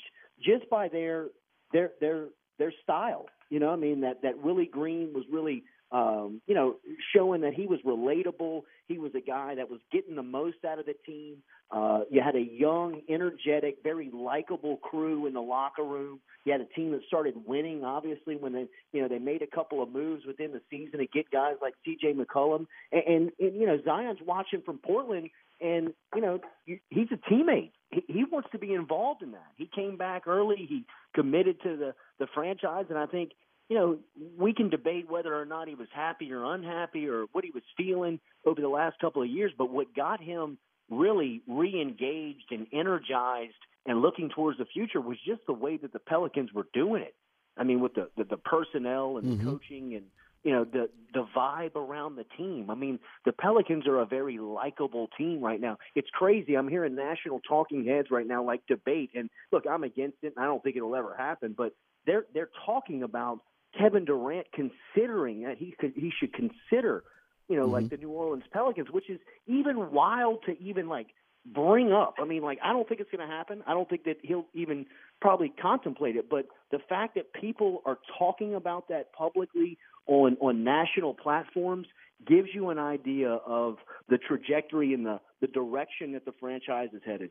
just 0.45 0.69
by 0.69 0.89
their 0.89 1.29
their 1.73 1.91
their 2.01 2.27
their 2.59 2.73
style. 2.83 3.27
You 3.51 3.61
know, 3.61 3.71
I 3.71 3.77
mean 3.77 4.01
that 4.01 4.23
that 4.23 4.43
Willie 4.43 4.71
Green 4.71 5.13
was 5.13 5.25
really 5.31 5.65
um, 5.93 6.41
you 6.47 6.55
know, 6.55 6.77
showing 7.15 7.43
that 7.43 7.53
he 7.53 7.67
was 7.67 7.79
relatable. 7.85 8.63
He 8.89 8.99
was 8.99 9.13
a 9.15 9.21
guy 9.21 9.55
that 9.57 9.71
was 9.71 9.81
getting 9.93 10.17
the 10.17 10.23
most 10.23 10.65
out 10.67 10.79
of 10.79 10.87
the 10.87 10.95
team. 11.05 11.37
Uh, 11.71 12.01
you 12.11 12.23
had 12.23 12.35
a 12.35 12.41
young, 12.41 13.03
energetic, 13.11 13.77
very 13.83 14.11
likable 14.11 14.79
crew 14.79 15.27
in 15.27 15.35
the 15.35 15.41
locker 15.41 15.85
room. 15.85 16.21
You 16.45 16.53
had 16.53 16.63
a 16.63 16.67
team 16.67 16.93
that 16.93 17.03
started 17.07 17.35
winning, 17.47 17.85
obviously, 17.85 18.37
when 18.37 18.55
they, 18.55 18.67
you 18.93 19.03
know, 19.03 19.09
they 19.09 19.19
made 19.19 19.43
a 19.43 19.47
couple 19.47 19.83
of 19.83 19.91
moves 19.91 20.25
within 20.27 20.53
the 20.53 20.63
season 20.71 20.99
to 20.99 21.07
get 21.07 21.31
guys 21.31 21.57
like 21.61 21.75
C.J. 21.85 22.15
McCollum. 22.15 22.67
And, 22.91 23.03
and, 23.07 23.31
and 23.39 23.61
you 23.61 23.67
know, 23.67 23.79
Zion's 23.85 24.21
watching 24.25 24.63
from 24.63 24.79
Portland, 24.79 25.29
and 25.63 25.93
you 26.15 26.21
know, 26.21 26.41
he's 26.67 27.09
a 27.13 27.33
teammate. 27.33 27.73
He, 27.91 28.25
wants 28.31 28.49
to 28.53 28.59
be 28.59 28.73
involved 28.73 29.23
in 29.23 29.33
that. 29.33 29.53
He 29.57 29.69
came 29.75 29.99
back 29.99 30.27
early. 30.27 30.67
He 30.69 30.85
committed 31.15 31.61
to 31.63 31.77
the 31.77 31.95
the 32.19 32.27
franchise, 32.35 32.87
and 32.89 32.99
I 32.99 33.07
think 33.07 33.33
you 33.69 33.79
know, 33.79 33.99
we 34.37 34.53
can 34.53 34.69
debate 34.69 35.11
whether 35.11 35.35
or 35.35 35.47
not 35.47 35.67
he 35.69 35.75
was 35.75 35.89
happy 35.95 36.31
or 36.33 36.45
unhappy 36.45 37.09
or 37.09 37.25
what 37.33 37.45
he 37.45 37.51
was 37.51 37.63
feeling 37.77 38.21
over 38.45 38.61
the 38.61 38.69
last 38.69 38.99
couple 39.01 39.23
of 39.23 39.29
years, 39.31 39.53
but 39.57 39.71
what 39.71 39.95
got 39.95 40.21
him 40.21 40.59
really 40.91 41.41
re-engaged 41.49 42.51
and 42.51 42.67
energized 42.73 43.55
and 43.87 44.03
looking 44.03 44.29
towards 44.29 44.59
the 44.59 44.67
future 44.67 45.01
was 45.01 45.17
just 45.27 45.41
the 45.47 45.53
way 45.55 45.79
that 45.79 45.93
the 45.93 45.99
Pelicans 45.99 46.53
were 46.53 46.67
doing 46.75 47.03
it. 47.03 47.15
I 47.57 47.65
mean, 47.65 47.81
with 47.81 47.95
the 47.95 48.09
the, 48.17 48.25
the 48.25 48.37
personnel 48.37 49.19
and 49.19 49.27
Mm-hmm. 49.27 49.47
the 49.47 49.53
coaching 49.53 49.95
and 49.95 50.05
you 50.45 50.53
know 50.53 50.65
the 50.65 50.89
the 51.15 51.27
vibe 51.37 51.77
around 51.77 52.17
the 52.17 52.25
team. 52.37 52.71
I 52.71 52.75
mean, 52.75 52.99
the 53.25 53.33
Pelicans 53.33 53.87
are 53.87 54.01
a 54.01 54.07
very 54.07 54.39
likable 54.39 55.09
team 55.19 55.41
right 55.41 55.61
now. 55.61 55.79
It's 55.95 56.09
crazy. 56.11 56.55
I'm 56.55 56.69
hearing 56.69 56.95
national 56.95 57.41
talking 57.41 57.85
heads 57.85 58.09
right 58.11 58.27
now 58.27 58.43
like 58.43 58.67
debate 58.67 59.11
and 59.15 59.29
look, 59.53 59.65
I'm 59.71 59.85
against 59.85 60.19
it 60.23 60.33
and 60.37 60.45
I 60.45 60.47
don't 60.47 60.63
think 60.63 60.77
it'll 60.77 60.97
ever 60.97 61.15
happen, 61.17 61.55
but 61.57 61.73
they're 62.07 62.27
they're 62.35 62.51
talking 62.67 63.03
about 63.03 63.41
Kevin 63.79 64.05
Durant 64.05 64.47
considering 64.53 65.43
that 65.43 65.59
he 65.59 65.75
could 65.79 65.93
he 65.95 66.13
should 66.19 66.33
consider, 66.33 67.05
you 67.49 67.57
know, 67.57 67.67
like 67.67 67.85
mm-hmm. 67.85 67.97
the 67.97 68.01
New 68.01 68.11
Orleans 68.11 68.45
Pelicans, 68.53 68.89
which 68.91 69.09
is 69.09 69.21
even 69.47 69.93
wild 69.93 70.43
to 70.47 70.61
even 70.61 70.89
like 70.89 71.09
bring 71.47 71.93
up. 71.93 72.15
I 72.21 72.25
mean, 72.25 72.43
like 72.43 72.59
I 72.63 72.73
don't 72.73 72.89
think 72.89 73.01
it's 73.01 73.11
going 73.11 73.27
to 73.27 73.33
happen. 73.33 73.63
I 73.67 73.73
don't 73.73 73.89
think 73.89 74.05
that 74.05 74.19
he'll 74.23 74.47
even 74.55 74.87
probably 75.21 75.53
contemplate 75.61 76.17
it. 76.17 76.29
But 76.29 76.47
the 76.71 76.79
fact 76.89 77.15
that 77.17 77.33
people 77.33 77.83
are 77.87 77.99
talking 78.19 78.55
about 78.55 78.89
that 78.89 79.13
publicly 79.13 79.79
on 80.07 80.37
on 80.41 80.65
national 80.65 81.15
platforms 81.15 81.87
gives 82.27 82.49
you 82.55 82.71
an 82.71 82.79
idea 82.79 83.31
of 83.31 83.79
the 84.09 84.19
trajectory 84.19 84.95
and 84.95 85.05
the 85.07 85.21
the 85.41 85.49
direction 85.49 86.13
that 86.13 86.25
the 86.25 86.33
franchise 86.41 86.91
is 86.93 87.03
headed. 87.05 87.31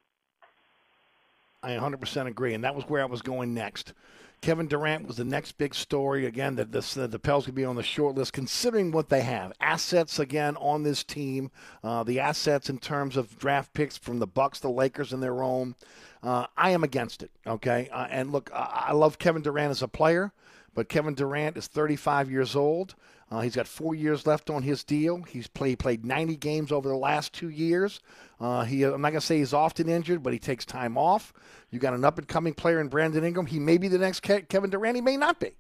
I 1.64 1.72
100% 1.72 2.26
agree, 2.26 2.56
and 2.56 2.64
that 2.64 2.74
was 2.74 2.86
where 2.86 3.04
I 3.04 3.06
was 3.06 3.22
going 3.22 3.54
next. 3.54 3.94
Kevin 4.42 4.68
Durant 4.68 5.06
was 5.06 5.18
the 5.18 5.24
next 5.24 5.52
big 5.60 5.76
story. 5.76 6.26
Again, 6.26 6.56
that 6.56 6.76
uh, 6.76 7.06
the 7.06 7.20
Pels 7.20 7.46
could 7.46 7.54
be 7.54 7.64
on 7.64 7.76
the 7.76 7.84
short 7.84 8.16
list, 8.16 8.34
considering 8.34 8.92
what 8.92 9.10
they 9.10 9.22
have. 9.22 9.54
Assets 9.62 10.18
again 10.18 10.58
on 10.58 10.82
this 10.82 11.04
team. 11.04 11.52
Uh, 11.84 12.04
the 12.04 12.20
assets 12.20 12.68
in 12.68 12.80
terms 12.80 13.16
of 13.16 13.38
draft 13.38 13.72
picks 13.74 13.98
from 13.98 14.18
the 14.18 14.26
Bucks, 14.26 14.60
the 14.60 14.70
Lakers, 14.72 15.14
and 15.14 15.22
their 15.22 15.44
own. 15.44 15.76
Uh, 16.24 16.48
I 16.58 16.72
am 16.72 16.84
against 16.84 17.22
it. 17.22 17.30
Okay, 17.46 17.88
uh, 17.92 18.08
and 18.10 18.32
look, 18.32 18.50
I, 18.52 18.86
I 18.88 18.92
love 18.94 19.20
Kevin 19.20 19.44
Durant 19.44 19.70
as 19.70 19.84
a 19.84 19.88
player, 19.88 20.32
but 20.74 20.90
Kevin 20.90 21.14
Durant 21.14 21.58
is 21.58 21.68
35 21.68 22.32
years 22.32 22.56
old. 22.56 22.96
Uh, 23.30 23.40
he's 23.42 23.56
got 23.56 23.68
four 23.68 23.96
years 23.96 24.28
left 24.28 24.50
on 24.50 24.62
his 24.62 24.84
deal. 24.84 25.24
He's 25.24 25.48
played 25.48 25.80
played 25.80 26.04
90 26.04 26.36
games 26.36 26.72
over 26.72 26.90
the 26.90 26.98
last 26.98 27.34
two 27.34 27.50
years. 27.50 28.02
Uh, 28.40 28.66
he, 28.66 28.84
I'm 28.84 29.02
not 29.02 29.12
going 29.12 29.22
to 29.22 29.26
say 29.26 29.38
he's 29.38 29.54
often 29.54 29.88
injured, 29.88 30.22
but 30.22 30.34
he 30.34 30.40
takes 30.40 30.66
time 30.66 30.98
off. 30.98 31.32
You 31.70 31.80
got 31.80 31.94
an 31.94 32.04
up 32.04 32.18
and 32.18 32.28
coming 32.28 32.54
player 32.54 32.82
in 32.82 32.90
Brandon 32.90 33.24
Ingram. 33.24 33.46
He 33.46 33.60
may 33.60 33.78
be 33.78 33.88
the 33.88 33.98
next 33.98 34.22
Ke- 34.22 34.48
Kevin 34.50 34.70
Durant. 34.70 34.96
He 34.96 35.02
may 35.02 35.16
not 35.16 35.40
be. 35.40 35.52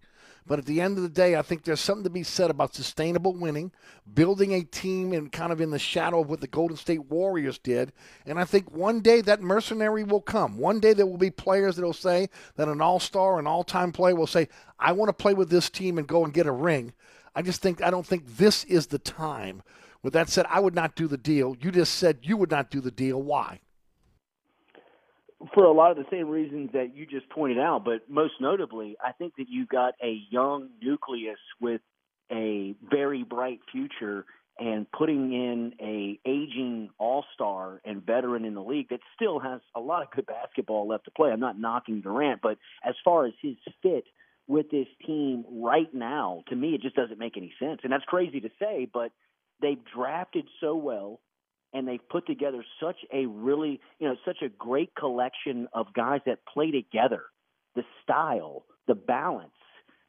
But 0.47 0.59
at 0.59 0.65
the 0.65 0.81
end 0.81 0.97
of 0.97 1.03
the 1.03 1.09
day, 1.09 1.35
I 1.35 1.43
think 1.43 1.63
there's 1.63 1.79
something 1.79 2.03
to 2.03 2.09
be 2.09 2.23
said 2.23 2.49
about 2.49 2.73
sustainable 2.73 3.33
winning, 3.33 3.71
building 4.13 4.53
a 4.53 4.63
team 4.63 5.13
and 5.13 5.31
kind 5.31 5.51
of 5.51 5.61
in 5.61 5.69
the 5.69 5.79
shadow 5.79 6.21
of 6.21 6.29
what 6.29 6.41
the 6.41 6.47
Golden 6.47 6.77
State 6.77 7.05
Warriors 7.05 7.57
did. 7.59 7.93
And 8.25 8.39
I 8.39 8.45
think 8.45 8.71
one 8.71 9.01
day 9.01 9.21
that 9.21 9.41
mercenary 9.41 10.03
will 10.03 10.21
come. 10.21 10.57
One 10.57 10.79
day 10.79 10.93
there 10.93 11.05
will 11.05 11.17
be 11.17 11.29
players 11.29 11.75
that 11.75 11.85
will 11.85 11.93
say 11.93 12.29
that 12.55 12.67
an 12.67 12.81
all 12.81 12.99
star, 12.99 13.37
an 13.39 13.47
all 13.47 13.63
time 13.63 13.91
player 13.91 14.15
will 14.15 14.27
say, 14.27 14.49
I 14.79 14.93
want 14.93 15.09
to 15.09 15.13
play 15.13 15.33
with 15.33 15.49
this 15.49 15.69
team 15.69 15.97
and 15.97 16.07
go 16.07 16.25
and 16.25 16.33
get 16.33 16.47
a 16.47 16.51
ring. 16.51 16.93
I 17.35 17.43
just 17.43 17.61
think, 17.61 17.81
I 17.81 17.91
don't 17.91 18.05
think 18.05 18.25
this 18.37 18.63
is 18.65 18.87
the 18.87 18.99
time. 18.99 19.63
With 20.03 20.13
that 20.13 20.29
said, 20.29 20.47
I 20.49 20.59
would 20.59 20.75
not 20.75 20.95
do 20.95 21.07
the 21.07 21.17
deal. 21.17 21.55
You 21.61 21.71
just 21.71 21.95
said 21.95 22.19
you 22.23 22.35
would 22.37 22.51
not 22.51 22.71
do 22.71 22.81
the 22.81 22.91
deal. 22.91 23.21
Why? 23.21 23.59
For 25.53 25.63
a 25.63 25.71
lot 25.71 25.91
of 25.91 25.97
the 25.97 26.05
same 26.11 26.29
reasons 26.29 26.71
that 26.73 26.95
you 26.95 27.05
just 27.05 27.29
pointed 27.29 27.59
out, 27.59 27.83
but 27.83 28.09
most 28.09 28.33
notably, 28.39 28.95
I 29.03 29.11
think 29.11 29.33
that 29.37 29.47
you 29.49 29.65
got 29.65 29.93
a 30.03 30.21
young 30.29 30.69
nucleus 30.81 31.39
with 31.59 31.81
a 32.31 32.75
very 32.89 33.23
bright 33.23 33.59
future 33.71 34.25
and 34.59 34.85
putting 34.91 35.33
in 35.33 35.73
a 35.81 36.19
aging 36.27 36.89
all-star 36.97 37.81
and 37.83 38.05
veteran 38.05 38.45
in 38.45 38.53
the 38.53 38.61
league 38.61 38.89
that 38.89 38.99
still 39.15 39.39
has 39.39 39.61
a 39.75 39.79
lot 39.79 40.03
of 40.03 40.11
good 40.11 40.25
basketball 40.25 40.87
left 40.87 41.05
to 41.05 41.11
play. 41.11 41.31
I'm 41.31 41.39
not 41.39 41.59
knocking 41.59 42.01
Durant, 42.01 42.41
but 42.41 42.57
as 42.83 42.95
far 43.03 43.25
as 43.25 43.33
his 43.41 43.55
fit 43.81 44.03
with 44.47 44.69
this 44.69 44.87
team 45.05 45.45
right 45.49 45.91
now, 45.93 46.43
to 46.49 46.55
me 46.55 46.75
it 46.75 46.81
just 46.81 46.95
doesn't 46.95 47.17
make 47.17 47.37
any 47.37 47.53
sense. 47.59 47.79
And 47.83 47.91
that's 47.91 48.03
crazy 48.05 48.39
to 48.41 48.49
say, 48.59 48.87
but 48.93 49.11
they've 49.61 49.83
drafted 49.95 50.45
so 50.59 50.75
well 50.75 51.19
and 51.73 51.87
they've 51.87 52.07
put 52.09 52.25
together 52.27 52.63
such 52.81 52.97
a 53.13 53.25
really, 53.25 53.79
you 53.99 54.07
know, 54.07 54.15
such 54.25 54.41
a 54.41 54.49
great 54.49 54.93
collection 54.95 55.67
of 55.73 55.93
guys 55.93 56.21
that 56.25 56.39
play 56.51 56.71
together. 56.71 57.23
The 57.75 57.83
style, 58.03 58.65
the 58.87 58.95
balance 58.95 59.51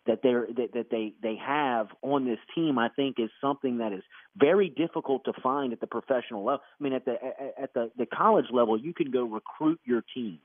that 0.06 0.18
they're 0.22 0.46
that, 0.56 0.72
that 0.74 0.86
they 0.90 1.14
they 1.22 1.36
have 1.36 1.88
on 2.02 2.24
this 2.24 2.38
team, 2.54 2.78
I 2.78 2.88
think, 2.88 3.16
is 3.18 3.30
something 3.40 3.78
that 3.78 3.92
is 3.92 4.02
very 4.36 4.68
difficult 4.68 5.24
to 5.26 5.32
find 5.42 5.72
at 5.72 5.80
the 5.80 5.86
professional 5.86 6.44
level. 6.44 6.62
I 6.80 6.82
mean, 6.82 6.92
at 6.92 7.04
the 7.04 7.14
at 7.60 7.72
the 7.74 7.90
the 7.96 8.06
college 8.06 8.46
level, 8.52 8.78
you 8.78 8.92
can 8.92 9.10
go 9.10 9.24
recruit 9.24 9.80
your 9.84 10.02
team. 10.14 10.40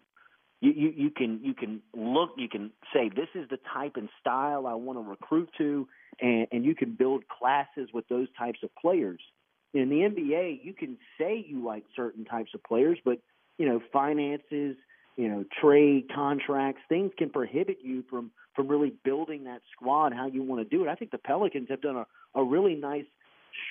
You, 0.60 0.72
you 0.72 0.94
you 0.96 1.10
can 1.10 1.40
you 1.44 1.54
can 1.54 1.82
look 1.96 2.32
you 2.38 2.50
can 2.50 2.72
say 2.94 3.10
this 3.10 3.30
is 3.34 3.50
the 3.50 3.60
type 3.74 3.94
and 3.96 4.10
style 4.20 4.68
I 4.68 4.74
want 4.76 5.00
to 5.00 5.10
recruit 5.10 5.50
to, 5.58 5.88
and 6.22 6.48
and 6.52 6.64
you 6.64 6.76
can 6.76 6.94
build 6.94 7.24
classes 7.28 7.90
with 7.94 8.08
those 8.10 8.28
types 8.38 8.60
of 8.64 8.70
players 8.80 9.22
in 9.80 9.90
the 9.90 9.98
NBA, 9.98 10.64
you 10.64 10.74
can 10.74 10.98
say 11.20 11.46
you 11.48 11.64
like 11.64 11.84
certain 11.96 12.26
types 12.26 12.52
of 12.54 12.64
players, 12.64 12.98
but 13.04 13.20
you 13.58 13.68
know, 13.68 13.82
finances, 13.92 14.76
you 15.16 15.28
know, 15.28 15.44
trade 15.62 16.06
contracts, 16.14 16.82
things 16.88 17.12
can 17.18 17.30
prohibit 17.30 17.80
you 17.84 18.04
from 18.10 18.32
from 18.56 18.68
really 18.68 18.94
building 19.04 19.44
that 19.44 19.62
squad 19.72 20.14
how 20.14 20.28
you 20.28 20.42
want 20.42 20.68
to 20.68 20.78
do 20.78 20.84
it. 20.84 20.90
I 20.90 20.96
think 20.96 21.12
the 21.12 21.20
Pelicans 21.20 21.68
have 21.70 21.82
done 21.82 21.96
a, 21.96 22.06
a 22.40 22.44
really 22.44 22.76
nice 22.76 23.06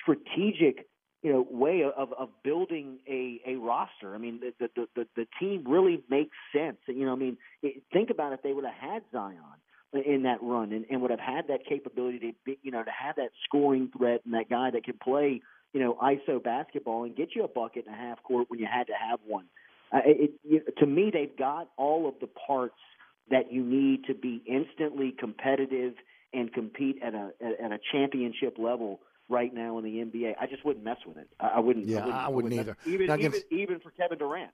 strategic, 0.01 0.87
you 1.23 1.31
know, 1.31 1.45
way 1.49 1.83
of 1.83 2.13
of 2.13 2.29
building 2.43 2.99
a 3.07 3.39
a 3.47 3.55
roster. 3.55 4.13
I 4.13 4.17
mean, 4.17 4.41
the 4.41 4.69
the 4.75 4.87
the, 4.95 5.07
the 5.15 5.27
team 5.39 5.63
really 5.67 6.03
makes 6.09 6.35
sense. 6.53 6.77
You 6.87 7.05
know, 7.05 7.13
I 7.13 7.15
mean, 7.15 7.37
it, 7.61 7.83
think 7.93 8.09
about 8.09 8.33
if 8.33 8.41
they 8.43 8.53
would 8.53 8.65
have 8.65 8.73
had 8.73 9.03
Zion 9.11 9.41
in 9.93 10.23
that 10.23 10.39
run 10.41 10.73
and, 10.73 10.85
and 10.89 11.01
would 11.01 11.11
have 11.11 11.19
had 11.19 11.47
that 11.47 11.65
capability 11.65 12.19
to 12.19 12.31
be, 12.45 12.59
you 12.61 12.71
know 12.71 12.83
to 12.83 12.91
have 12.91 13.15
that 13.15 13.29
scoring 13.45 13.89
threat 13.97 14.21
and 14.25 14.33
that 14.33 14.49
guy 14.49 14.69
that 14.69 14.83
can 14.83 14.97
play 15.01 15.41
you 15.77 15.83
know, 15.83 15.95
ISO 16.01 16.43
basketball 16.43 17.03
and 17.03 17.15
get 17.15 17.35
you 17.35 17.43
a 17.43 17.47
bucket 17.47 17.85
and 17.85 17.93
a 17.93 17.97
half 17.97 18.23
court 18.23 18.49
when 18.49 18.59
you 18.59 18.65
had 18.65 18.87
to 18.87 18.93
have 18.93 19.19
one. 19.27 19.45
Uh, 19.93 19.99
it, 20.03 20.31
it, 20.43 20.77
to 20.79 20.87
me, 20.87 21.11
they've 21.13 21.37
got 21.37 21.69
all 21.77 22.09
of 22.09 22.15
the 22.19 22.25
parts 22.25 22.73
that 23.29 23.51
you 23.51 23.63
need 23.63 24.03
to 24.05 24.15
be 24.15 24.41
instantly 24.47 25.13
competitive 25.19 25.93
and 26.33 26.51
compete 26.51 26.97
at 27.03 27.13
a 27.13 27.29
at 27.63 27.71
a 27.71 27.77
championship 27.91 28.57
level 28.57 29.01
right 29.29 29.53
now 29.53 29.77
in 29.77 29.83
the 29.83 29.91
NBA. 29.91 30.33
I 30.41 30.47
just 30.47 30.65
wouldn't 30.65 30.83
mess 30.83 30.97
with 31.05 31.17
it. 31.17 31.29
I, 31.39 31.47
I 31.47 31.59
wouldn't. 31.59 31.85
Yeah, 31.85 31.99
I 31.99 32.05
wouldn't, 32.05 32.15
I 32.17 32.29
wouldn't 32.29 32.55
mess- 32.55 32.59
either. 32.65 32.77
Even 32.87 33.07
Now, 33.07 33.17
even, 33.17 33.41
even 33.51 33.79
for 33.79 33.91
Kevin 33.91 34.17
Durant. 34.17 34.51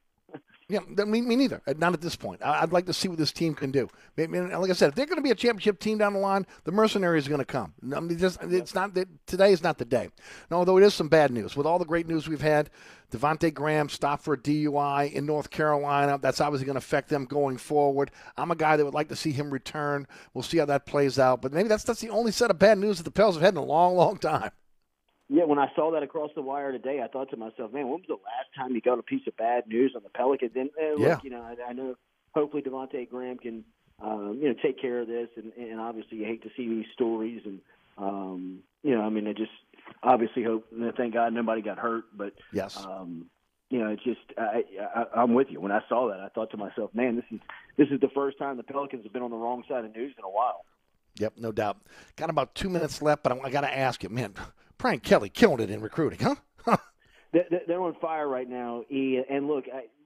Yeah, 0.70 0.80
me, 1.06 1.22
me 1.22 1.36
neither. 1.36 1.62
Uh, 1.68 1.74
Not 1.78 1.94
at 1.94 2.02
this 2.02 2.16
point. 2.16 2.42
I'd 2.44 2.72
like 2.72 2.86
to 2.86 2.94
see 2.94 3.08
what 3.08 3.18
this 3.18 3.32
team 3.32 3.54
can 3.54 3.72
do. 3.72 3.90
Like 4.18 4.70
I 4.70 4.74
said, 4.74 4.90
if 4.90 4.96
they're 4.96 5.06
going 5.06 5.18
to 5.18 5.22
be 5.22 5.30
a 5.30 5.36
championship 5.36 5.80
team 5.80 5.98
down 5.98 6.14
the 6.14 6.20
line, 6.20 6.48
the 6.64 6.72
mercenaries 6.72 7.28
are 7.28 7.30
going 7.30 7.40
to 7.40 7.46
come. 7.46 7.74
I 7.96 8.00
mean, 8.00 8.18
just, 8.18 8.42
it's 8.42 8.74
not 8.74 8.94
that 8.94 9.08
today 9.28 9.52
is 9.52 9.62
not 9.62 9.78
the 9.78 9.86
day. 9.86 10.10
No, 10.50 10.58
although 10.58 10.78
it 10.78 10.84
is 10.84 10.94
some 10.94 11.10
bad 11.10 11.32
news. 11.32 11.56
With 11.56 11.68
all 11.68 11.80
the 11.80 11.86
great 11.86 12.08
news 12.08 12.28
we've 12.28 12.42
had, 12.42 12.70
Devontae 13.12 13.54
Graham 13.54 13.90
stopped 13.90 14.24
for 14.24 14.34
a 14.34 14.38
DUI 14.38 15.12
in 15.12 15.26
North 15.26 15.50
Carolina. 15.52 16.18
That's 16.20 16.42
obviously 16.42 16.66
going 16.66 16.76
to 16.76 16.80
affect 16.80 17.10
them 17.10 17.26
going 17.26 17.58
forward. 17.58 18.10
I'm 18.38 18.50
a 18.50 18.56
guy 18.56 18.78
that 18.78 18.86
would 18.86 18.96
like 18.96 19.10
to 19.10 19.16
see 19.16 19.32
him 19.32 19.52
return. 19.52 20.08
We'll 20.34 20.44
see 20.44 20.58
how 20.58 20.66
that 20.66 20.86
plays 20.86 21.20
out. 21.20 21.42
But 21.42 21.54
maybe 21.54 21.70
that's 21.70 21.84
that's 21.84 22.02
the 22.02 22.10
only 22.10 22.32
set 22.32 22.50
of 22.50 22.58
bad 22.58 22.78
news 22.78 22.98
that 22.98 23.04
the 23.04 23.12
Pels 23.12 23.36
have 23.36 23.44
had 23.44 23.54
in 23.54 23.58
a 23.58 23.64
long, 23.64 23.96
long 23.96 24.18
time. 24.18 24.52
Yeah, 25.34 25.46
when 25.46 25.58
I 25.58 25.68
saw 25.76 25.92
that 25.94 26.04
across 26.04 26.30
the 26.36 26.44
wire 26.44 26.72
today, 26.72 27.02
I 27.04 27.08
thought 27.08 27.32
to 27.32 27.38
myself, 27.38 27.74
man, 27.74 27.88
when 27.90 27.94
was 27.94 28.08
the 28.08 28.14
last 28.14 28.54
time 28.56 28.76
you 28.76 28.82
got 28.82 29.00
a 29.00 29.04
piece 29.04 29.26
of 29.26 29.36
bad 29.36 29.68
news 29.68 29.94
on 29.96 30.04
the 30.04 30.10
Pelicans? 30.10 30.52
And 30.56 30.70
uh, 30.80 30.94
look, 30.94 31.24
you 31.24 31.32
know, 31.32 31.42
I, 31.42 31.72
I 31.72 31.74
know 31.74 31.96
hopefully 32.36 32.62
Devontae 32.62 33.10
Graham 33.10 33.40
can 33.40 33.64
um, 34.00 34.38
you 34.40 34.50
know, 34.50 34.56
take 34.62 34.80
care 34.80 35.00
of 35.00 35.08
this. 35.08 35.30
And, 35.36 35.52
and 35.54 35.80
obviously, 35.80 36.20
you 36.20 36.26
hate 36.26 36.44
to 36.44 36.50
see 36.56 36.70
these 36.70 36.86
stories. 36.94 37.42
And 37.46 37.62
um, 37.98 38.60
you 38.84 38.96
know, 38.96 39.02
I 39.02 39.10
mean, 39.10 39.28
I 39.28 39.34
just 39.34 39.50
obviously 40.04 40.44
hope. 40.44 40.68
Thank 40.96 41.16
God 41.16 41.34
nobody 41.34 41.64
got 41.64 41.80
hurt. 41.80 42.06
But 42.16 42.34
yes, 42.52 42.78
um, 42.78 43.26
you 43.72 43.80
know, 43.80 43.88
it's 43.88 44.04
just 44.04 44.22
I, 44.38 44.64
I, 44.96 45.06
I'm 45.16 45.34
with 45.34 45.48
you. 45.50 45.60
When 45.60 45.72
I 45.72 45.82
saw 45.90 46.10
that, 46.10 46.20
I 46.20 46.30
thought 46.30 46.52
to 46.52 46.58
myself, 46.58 46.92
man, 46.94 47.16
this 47.16 47.26
is 47.32 47.40
this 47.78 47.88
is 47.90 48.00
the 48.02 48.10
first 48.14 48.38
time 48.38 48.58
the 48.58 48.64
Pelicans 48.64 49.04
have 49.04 49.14
been 49.14 49.24
on 49.24 49.32
the 49.32 49.38
wrong 49.38 49.64
side 49.68 49.84
of 49.84 49.96
news 49.96 50.14
in 50.16 50.24
a 50.24 50.30
while. 50.30 50.66
Yep, 51.20 51.34
no 51.38 51.52
doubt. 51.52 51.78
Got 52.16 52.30
about 52.30 52.56
two 52.56 52.70
minutes 52.70 53.02
left, 53.02 53.24
but 53.24 53.32
I, 53.32 53.40
I 53.40 53.50
got 53.52 53.62
to 53.62 53.76
ask 53.76 54.04
you, 54.04 54.10
man, 54.10 54.34
Brian 54.84 55.00
Kelly 55.00 55.30
killing 55.30 55.62
it 55.62 55.70
in 55.70 55.80
recruiting, 55.80 56.20
huh? 56.20 56.76
they're, 57.32 57.80
on 57.80 57.96
fire 58.02 58.28
right 58.28 58.50
now. 58.50 58.84
And 58.92 59.48
look, 59.48 59.64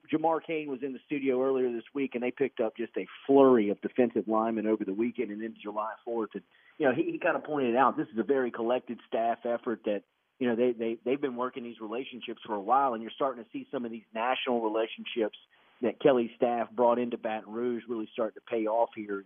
Jamar 0.08 0.38
Cain 0.40 0.70
was 0.70 0.84
in 0.84 0.92
the 0.92 1.00
studio 1.04 1.44
earlier 1.44 1.72
this 1.72 1.82
week, 1.94 2.12
and 2.14 2.22
they 2.22 2.30
picked 2.30 2.60
up 2.60 2.76
just 2.76 2.92
a 2.96 3.04
flurry 3.26 3.70
of 3.70 3.80
defensive 3.80 4.28
linemen 4.28 4.68
over 4.68 4.84
the 4.84 4.94
weekend 4.94 5.32
and 5.32 5.42
into 5.42 5.58
July 5.60 5.90
4th. 6.06 6.28
And 6.34 6.44
you 6.78 6.86
know, 6.86 6.94
he, 6.94 7.10
he 7.10 7.18
kind 7.18 7.34
of 7.34 7.42
pointed 7.42 7.74
out 7.74 7.96
this 7.96 8.06
is 8.12 8.20
a 8.20 8.22
very 8.22 8.52
collected 8.52 9.00
staff 9.08 9.38
effort 9.44 9.80
that 9.86 10.02
you 10.38 10.46
know 10.46 10.54
they 10.54 10.70
they 10.70 10.96
they've 11.04 11.20
been 11.20 11.34
working 11.34 11.64
these 11.64 11.80
relationships 11.80 12.40
for 12.46 12.54
a 12.54 12.60
while, 12.60 12.94
and 12.94 13.02
you're 13.02 13.10
starting 13.16 13.42
to 13.42 13.50
see 13.52 13.66
some 13.72 13.84
of 13.84 13.90
these 13.90 14.06
national 14.14 14.62
relationships 14.62 15.36
that 15.82 16.00
Kelly's 16.00 16.30
staff 16.36 16.70
brought 16.70 17.00
into 17.00 17.18
Baton 17.18 17.52
Rouge 17.52 17.82
really 17.88 18.08
starting 18.12 18.36
to 18.36 18.48
pay 18.48 18.68
off 18.68 18.90
here. 18.94 19.24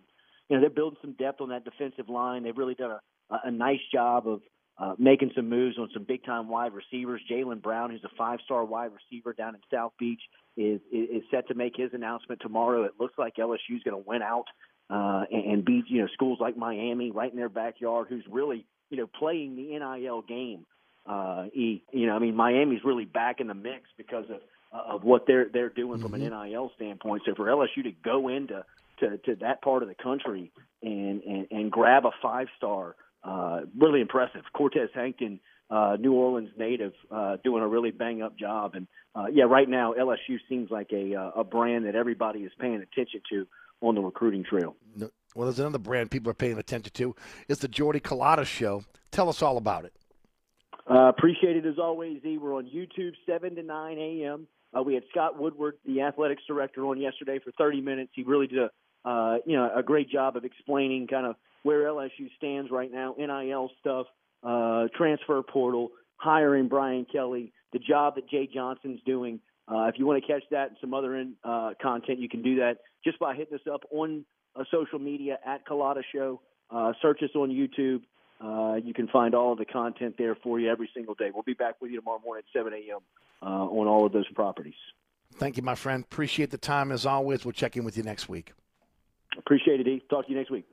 You 0.49 0.55
know, 0.55 0.61
they're 0.61 0.71
building 0.71 0.97
some 0.99 1.13
depth 1.13 1.41
on 1.41 1.49
that 1.49 1.63
defensive 1.63 2.09
line. 2.09 2.41
They've 2.41 2.57
really 2.57 2.73
done 2.73 2.97
a, 3.29 3.37
a 3.43 3.51
nice 3.51 3.81
job 3.93 4.27
of 4.27 4.41
uh, 4.77 4.95
making 4.97 5.31
some 5.35 5.49
moves 5.49 5.77
on 5.77 5.89
some 5.93 6.03
big 6.03 6.23
time 6.23 6.49
wide 6.49 6.73
receivers. 6.73 7.21
Jalen 7.29 7.61
Brown, 7.61 7.91
who's 7.91 8.03
a 8.03 8.15
five 8.17 8.39
star 8.43 8.65
wide 8.65 8.91
receiver 8.91 9.33
down 9.33 9.55
in 9.55 9.61
South 9.71 9.93
Beach, 9.99 10.21
is, 10.57 10.81
is 10.91 11.23
set 11.31 11.47
to 11.47 11.53
make 11.53 11.75
his 11.75 11.91
announcement 11.93 12.41
tomorrow. 12.41 12.83
It 12.83 12.93
looks 12.99 13.17
like 13.17 13.35
LSU 13.35 13.75
is 13.75 13.83
going 13.83 14.01
to 14.01 14.07
win 14.07 14.21
out 14.21 14.45
uh, 14.89 15.23
and, 15.31 15.45
and 15.45 15.65
beat 15.65 15.85
you 15.87 16.01
know 16.01 16.07
schools 16.13 16.39
like 16.41 16.57
Miami 16.57 17.11
right 17.11 17.31
in 17.31 17.37
their 17.37 17.49
backyard, 17.49 18.07
who's 18.09 18.25
really 18.29 18.65
you 18.89 18.97
know 18.97 19.07
playing 19.07 19.55
the 19.55 19.77
NIL 19.77 20.21
game. 20.23 20.65
Uh, 21.05 21.45
e, 21.53 21.83
you 21.91 22.07
know, 22.07 22.15
I 22.15 22.19
mean, 22.19 22.35
Miami's 22.35 22.83
really 22.83 23.05
back 23.05 23.41
in 23.41 23.47
the 23.47 23.53
mix 23.53 23.89
because 23.97 24.25
of 24.29 24.39
of 24.73 25.03
what 25.03 25.27
they're 25.27 25.49
they're 25.53 25.69
doing 25.69 25.99
mm-hmm. 25.99 26.03
from 26.03 26.13
an 26.15 26.21
mm-hmm. 26.21 26.49
NIL 26.51 26.71
standpoint. 26.75 27.23
So 27.25 27.35
for 27.35 27.45
LSU 27.45 27.83
to 27.83 27.91
go 28.03 28.27
into 28.27 28.65
to, 28.99 29.17
to 29.19 29.35
that 29.41 29.61
part 29.61 29.83
of 29.83 29.89
the 29.89 29.95
country 29.95 30.51
and 30.81 31.21
and, 31.23 31.47
and 31.51 31.71
grab 31.71 32.05
a 32.05 32.11
five 32.21 32.47
star 32.57 32.95
uh, 33.23 33.61
really 33.77 34.01
impressive. 34.01 34.41
Cortez 34.53 34.89
Hankton, 34.93 35.39
uh, 35.69 35.97
New 35.99 36.13
Orleans 36.13 36.49
native, 36.57 36.93
uh, 37.11 37.37
doing 37.43 37.63
a 37.63 37.67
really 37.67 37.91
bang 37.91 38.21
up 38.21 38.37
job. 38.37 38.75
And 38.75 38.87
uh, 39.15 39.25
yeah, 39.31 39.45
right 39.45 39.67
now 39.67 39.93
LSU 39.93 40.37
seems 40.49 40.69
like 40.69 40.91
a 40.91 41.15
uh, 41.15 41.31
a 41.41 41.43
brand 41.43 41.85
that 41.85 41.95
everybody 41.95 42.39
is 42.39 42.51
paying 42.59 42.75
attention 42.75 43.21
to 43.31 43.47
on 43.81 43.95
the 43.95 44.01
recruiting 44.01 44.43
trail. 44.43 44.75
Well, 45.35 45.47
there's 45.47 45.59
another 45.59 45.79
brand 45.79 46.11
people 46.11 46.29
are 46.29 46.35
paying 46.35 46.57
attention 46.57 46.91
to. 46.93 47.15
It's 47.47 47.61
the 47.61 47.67
Jordy 47.67 47.99
Culotta 47.99 48.45
Show. 48.45 48.83
Tell 49.11 49.29
us 49.29 49.41
all 49.41 49.57
about 49.57 49.85
it. 49.85 49.93
Uh, 50.89 51.09
appreciate 51.09 51.55
it 51.55 51.65
as 51.65 51.79
always, 51.79 52.23
E. 52.25 52.37
We're 52.37 52.55
on 52.55 52.65
YouTube 52.65 53.13
7 53.25 53.55
to 53.55 53.63
9 53.63 53.97
a.m. 53.97 54.47
Uh, 54.77 54.83
we 54.83 54.95
had 54.95 55.03
Scott 55.11 55.39
Woodward, 55.39 55.77
the 55.85 56.01
athletics 56.01 56.43
director, 56.47 56.85
on 56.85 56.99
yesterday 56.99 57.39
for 57.43 57.51
30 57.57 57.81
minutes. 57.81 58.11
He 58.13 58.23
really 58.23 58.47
did 58.47 58.59
a, 58.59 59.09
uh, 59.09 59.37
you 59.45 59.55
know, 59.55 59.69
a 59.75 59.83
great 59.83 60.09
job 60.09 60.35
of 60.35 60.43
explaining 60.43 61.07
kind 61.07 61.25
of 61.25 61.35
where 61.63 61.83
LSU 61.83 62.29
stands 62.37 62.69
right 62.71 62.91
now, 62.91 63.15
NIL 63.17 63.71
stuff, 63.79 64.07
uh, 64.43 64.87
transfer 64.95 65.41
portal, 65.41 65.91
hiring 66.17 66.67
Brian 66.67 67.05
Kelly, 67.11 67.51
the 67.71 67.79
job 67.79 68.15
that 68.15 68.29
Jay 68.29 68.47
Johnson's 68.53 69.01
doing. 69.05 69.39
Uh, 69.67 69.85
if 69.85 69.95
you 69.97 70.05
want 70.05 70.21
to 70.21 70.27
catch 70.27 70.43
that 70.51 70.69
and 70.69 70.77
some 70.81 70.93
other 70.93 71.17
in, 71.17 71.33
uh, 71.43 71.71
content, 71.81 72.19
you 72.19 72.29
can 72.29 72.41
do 72.41 72.57
that 72.57 72.79
just 73.03 73.17
by 73.19 73.33
hitting 73.33 73.55
us 73.55 73.65
up 73.71 73.81
on 73.91 74.25
uh, 74.55 74.63
social 74.71 74.99
media 74.99 75.39
at 75.45 75.65
Culotta 75.65 76.01
Show. 76.13 76.41
Uh, 76.69 76.93
search 77.01 77.21
us 77.23 77.29
on 77.35 77.49
YouTube. 77.49 78.01
Uh, 78.41 78.75
you 78.75 78.93
can 78.93 79.07
find 79.07 79.33
all 79.33 79.53
of 79.53 79.57
the 79.57 79.65
content 79.65 80.15
there 80.17 80.35
for 80.35 80.59
you 80.59 80.69
every 80.69 80.89
single 80.93 81.13
day. 81.13 81.31
We'll 81.33 81.43
be 81.43 81.53
back 81.53 81.75
with 81.81 81.91
you 81.91 81.99
tomorrow 81.99 82.19
morning 82.23 82.43
at 82.45 82.59
7 82.59 82.73
a.m. 82.73 82.99
Uh, 83.41 83.45
on 83.45 83.87
all 83.87 84.05
of 84.05 84.11
those 84.11 84.27
properties. 84.33 84.73
Thank 85.35 85.57
you, 85.57 85.63
my 85.63 85.75
friend. 85.75 86.03
Appreciate 86.03 86.51
the 86.51 86.57
time 86.57 86.91
as 86.91 87.05
always. 87.05 87.45
We'll 87.45 87.53
check 87.53 87.77
in 87.77 87.83
with 87.83 87.97
you 87.97 88.03
next 88.03 88.27
week. 88.27 88.53
Appreciate 89.37 89.79
it, 89.79 89.87
E. 89.87 90.03
Talk 90.09 90.25
to 90.25 90.31
you 90.31 90.37
next 90.37 90.51
week. 90.51 90.65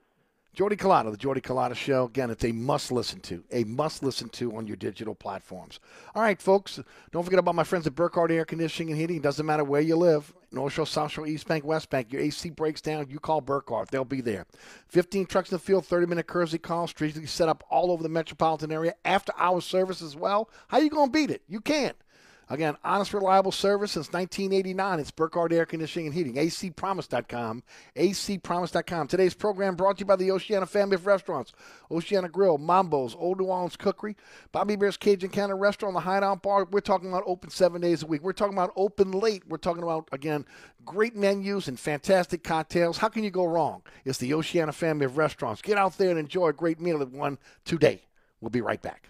Jordy 0.52 0.74
Culotta, 0.74 1.10
the 1.12 1.16
Jordy 1.16 1.40
Culotta 1.40 1.76
Show. 1.76 2.06
Again, 2.06 2.30
it's 2.30 2.44
a 2.44 2.50
must 2.50 2.90
listen 2.90 3.20
to, 3.20 3.44
a 3.52 3.62
must 3.64 4.02
listen 4.02 4.28
to 4.30 4.56
on 4.56 4.66
your 4.66 4.76
digital 4.76 5.14
platforms. 5.14 5.78
All 6.14 6.22
right, 6.22 6.40
folks, 6.42 6.80
don't 7.12 7.22
forget 7.22 7.38
about 7.38 7.54
my 7.54 7.62
friends 7.62 7.86
at 7.86 7.94
Burkhardt 7.94 8.32
Air 8.32 8.44
Conditioning 8.44 8.90
and 8.90 9.00
Heating. 9.00 9.20
Doesn't 9.20 9.46
matter 9.46 9.62
where 9.62 9.80
you 9.80 9.94
live 9.96 10.34
North 10.50 10.72
Shore, 10.72 10.86
South 10.86 11.12
Shore, 11.12 11.26
East 11.26 11.46
Bank, 11.46 11.64
West 11.64 11.88
Bank. 11.88 12.12
Your 12.12 12.20
AC 12.20 12.50
breaks 12.50 12.80
down, 12.80 13.08
you 13.08 13.20
call 13.20 13.40
Burkhardt. 13.40 13.90
They'll 13.90 14.04
be 14.04 14.20
there. 14.20 14.44
15 14.88 15.26
trucks 15.26 15.50
in 15.50 15.54
the 15.54 15.60
field, 15.60 15.86
30 15.86 16.06
minute 16.06 16.26
courtesy 16.26 16.58
call, 16.58 16.88
strategically 16.88 17.28
set 17.28 17.48
up 17.48 17.62
all 17.70 17.92
over 17.92 18.02
the 18.02 18.08
metropolitan 18.08 18.72
area. 18.72 18.94
After 19.04 19.32
hour 19.38 19.60
service 19.60 20.02
as 20.02 20.16
well. 20.16 20.50
How 20.68 20.78
you 20.78 20.90
going 20.90 21.08
to 21.08 21.12
beat 21.12 21.30
it? 21.30 21.42
You 21.48 21.60
can't. 21.60 21.96
Again, 22.50 22.76
honest, 22.82 23.14
reliable 23.14 23.52
service 23.52 23.92
since 23.92 24.12
1989. 24.12 24.98
It's 24.98 25.12
Burkhardt 25.12 25.52
Air 25.52 25.64
Conditioning 25.64 26.06
and 26.06 26.14
Heating. 26.14 26.34
acpromise.com. 26.34 27.62
acpromise.com. 27.94 29.06
Today's 29.06 29.34
program 29.34 29.76
brought 29.76 29.98
to 29.98 30.00
you 30.00 30.06
by 30.06 30.16
the 30.16 30.32
Oceana 30.32 30.66
family 30.66 30.96
of 30.96 31.06
restaurants. 31.06 31.52
Oceana 31.92 32.28
Grill, 32.28 32.58
Mambo's, 32.58 33.14
Old 33.14 33.38
New 33.38 33.46
Orleans 33.46 33.76
Cookery, 33.76 34.16
Bobby 34.50 34.72
Hebert's 34.72 34.96
Cajun 34.96 35.30
Cannon 35.30 35.58
Restaurant, 35.58 35.94
the 35.94 36.00
Hideout 36.00 36.42
Bar. 36.42 36.66
We're 36.72 36.80
talking 36.80 37.08
about 37.08 37.22
open 37.24 37.50
seven 37.50 37.80
days 37.80 38.02
a 38.02 38.06
week. 38.06 38.24
We're 38.24 38.32
talking 38.32 38.54
about 38.54 38.72
open 38.74 39.12
late. 39.12 39.44
We're 39.46 39.56
talking 39.56 39.84
about, 39.84 40.08
again, 40.10 40.44
great 40.84 41.14
menus 41.14 41.68
and 41.68 41.78
fantastic 41.78 42.42
cocktails. 42.42 42.98
How 42.98 43.08
can 43.08 43.22
you 43.22 43.30
go 43.30 43.44
wrong? 43.44 43.82
It's 44.04 44.18
the 44.18 44.34
Oceana 44.34 44.72
family 44.72 45.06
of 45.06 45.18
restaurants. 45.18 45.62
Get 45.62 45.78
out 45.78 45.96
there 45.98 46.10
and 46.10 46.18
enjoy 46.18 46.48
a 46.48 46.52
great 46.52 46.80
meal 46.80 47.00
at 47.00 47.12
one 47.12 47.38
today. 47.64 48.02
We'll 48.40 48.50
be 48.50 48.60
right 48.60 48.82
back. 48.82 49.09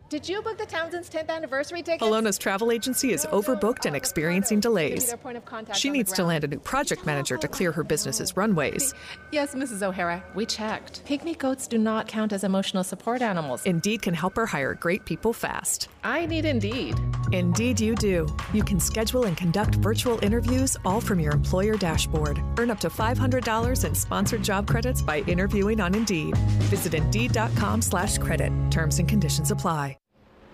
Did 0.11 0.27
you 0.27 0.41
book 0.41 0.57
the 0.57 0.65
Townsend's 0.65 1.09
10th 1.09 1.29
anniversary 1.29 1.81
tickets? 1.81 2.03
Alona's 2.03 2.37
travel 2.37 2.69
agency 2.69 3.13
is 3.13 3.25
overbooked 3.27 3.85
and 3.85 3.95
experiencing 3.95 4.59
delays. 4.59 5.07
their 5.07 5.15
point 5.15 5.37
of 5.37 5.45
contact 5.45 5.79
She 5.79 5.89
needs 5.89 6.11
to 6.11 6.25
land 6.25 6.43
a 6.43 6.47
new 6.49 6.59
project 6.59 7.05
manager 7.05 7.37
to 7.37 7.47
clear 7.47 7.71
her 7.71 7.85
business's 7.85 8.35
runways. 8.35 8.93
Yes, 9.31 9.55
Mrs. 9.55 9.81
O'Hara, 9.81 10.21
we 10.35 10.45
checked. 10.45 11.05
Pygmy 11.05 11.37
goats 11.37 11.65
do 11.65 11.77
not 11.77 12.05
count 12.05 12.33
as 12.33 12.43
emotional 12.43 12.83
support 12.83 13.21
animals. 13.21 13.65
Indeed 13.65 14.01
can 14.01 14.13
help 14.13 14.35
her 14.35 14.45
hire 14.45 14.73
great 14.73 15.05
people 15.05 15.31
fast. 15.31 15.87
I 16.03 16.25
need 16.25 16.43
Indeed. 16.43 16.99
Indeed, 17.31 17.79
you 17.79 17.95
do. 17.95 18.27
You 18.51 18.63
can 18.65 18.81
schedule 18.81 19.23
and 19.23 19.37
conduct 19.37 19.75
virtual 19.75 20.19
interviews 20.21 20.75
all 20.83 20.99
from 20.99 21.21
your 21.21 21.31
employer 21.31 21.77
dashboard. 21.77 22.43
Earn 22.57 22.71
up 22.71 22.81
to 22.81 22.89
$500 22.89 23.85
in 23.85 23.95
sponsored 23.95 24.43
job 24.43 24.67
credits 24.67 25.01
by 25.01 25.19
interviewing 25.19 25.79
on 25.79 25.95
Indeed. 25.95 26.37
Visit 26.67 26.93
Indeed.com 26.93 27.81
slash 27.81 28.17
credit. 28.17 28.51
Terms 28.69 28.99
and 28.99 29.07
conditions 29.07 29.51
apply. 29.51 30.00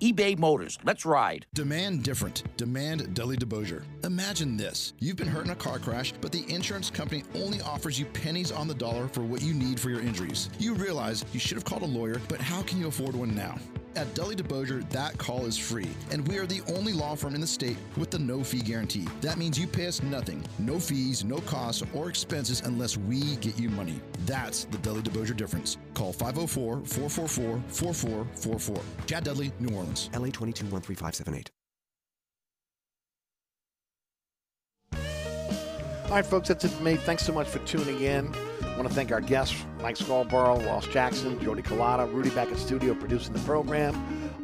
eBay 0.00 0.38
Motors. 0.38 0.78
Let's 0.84 1.06
ride. 1.06 1.46
Demand 1.54 2.02
different. 2.02 2.42
Demand 2.58 3.14
Dudley 3.14 3.38
DeBosier. 3.38 3.82
Imagine 4.04 4.56
this. 4.56 4.92
You've 4.98 5.16
been 5.16 5.26
hurt 5.26 5.46
in 5.46 5.52
a 5.52 5.56
car 5.56 5.78
crash, 5.78 6.12
but 6.20 6.32
the 6.32 6.44
insurance 6.52 6.90
company 6.90 7.24
only 7.34 7.62
offers 7.62 7.98
you 7.98 8.04
pennies 8.04 8.52
on 8.52 8.68
the 8.68 8.74
dollar 8.74 9.08
for 9.08 9.22
what 9.22 9.40
you 9.40 9.54
need 9.54 9.80
for 9.80 9.88
your 9.88 10.00
injuries. 10.00 10.50
You 10.58 10.74
realize 10.74 11.24
you 11.32 11.40
should 11.40 11.56
have 11.56 11.64
called 11.64 11.82
a 11.82 11.86
lawyer, 11.86 12.20
but 12.28 12.42
how 12.42 12.60
can 12.62 12.78
you 12.78 12.88
afford 12.88 13.14
one 13.14 13.34
now? 13.34 13.58
At 13.96 14.14
Dudley 14.14 14.36
DeBosier, 14.36 14.86
that 14.90 15.16
call 15.16 15.46
is 15.46 15.56
free, 15.56 15.88
and 16.10 16.28
we 16.28 16.36
are 16.36 16.44
the 16.44 16.60
only 16.76 16.92
law 16.92 17.14
firm 17.14 17.34
in 17.34 17.40
the 17.40 17.46
state 17.46 17.78
with 17.96 18.10
the 18.10 18.18
no 18.18 18.44
fee 18.44 18.60
guarantee. 18.60 19.08
That 19.22 19.38
means 19.38 19.58
you 19.58 19.66
pay 19.66 19.86
us 19.86 20.02
nothing, 20.02 20.44
no 20.58 20.78
fees, 20.78 21.24
no 21.24 21.38
costs, 21.38 21.82
or 21.94 22.10
expenses 22.10 22.60
unless 22.60 22.98
we 22.98 23.36
get 23.36 23.58
you 23.58 23.70
money. 23.70 23.98
That's 24.26 24.64
the 24.66 24.76
Dudley 24.78 25.00
DeBosier 25.00 25.34
difference. 25.34 25.78
Call 25.94 26.12
504 26.12 26.82
444 26.84 27.62
4444. 27.68 29.06
Chad 29.06 29.24
Dudley, 29.24 29.50
New 29.60 29.74
Orleans. 29.74 29.85
LA 30.12 30.30
22 30.30 30.66
13578. 30.66 31.50
All 36.06 36.12
right, 36.12 36.24
folks, 36.24 36.48
that's 36.48 36.64
it 36.64 36.68
for 36.68 36.84
me. 36.84 36.94
Thanks 36.94 37.24
so 37.24 37.32
much 37.32 37.48
for 37.48 37.58
tuning 37.60 38.00
in. 38.00 38.32
I 38.62 38.76
want 38.76 38.88
to 38.88 38.94
thank 38.94 39.10
our 39.10 39.20
guests, 39.20 39.56
Mike 39.82 39.96
Scarborough, 39.96 40.60
Ross 40.60 40.86
Jackson, 40.86 41.40
Jody 41.40 41.62
Culotta, 41.62 42.12
Rudy 42.12 42.30
back 42.30 42.48
in 42.48 42.56
studio 42.56 42.94
producing 42.94 43.32
the 43.32 43.40
program. 43.40 43.94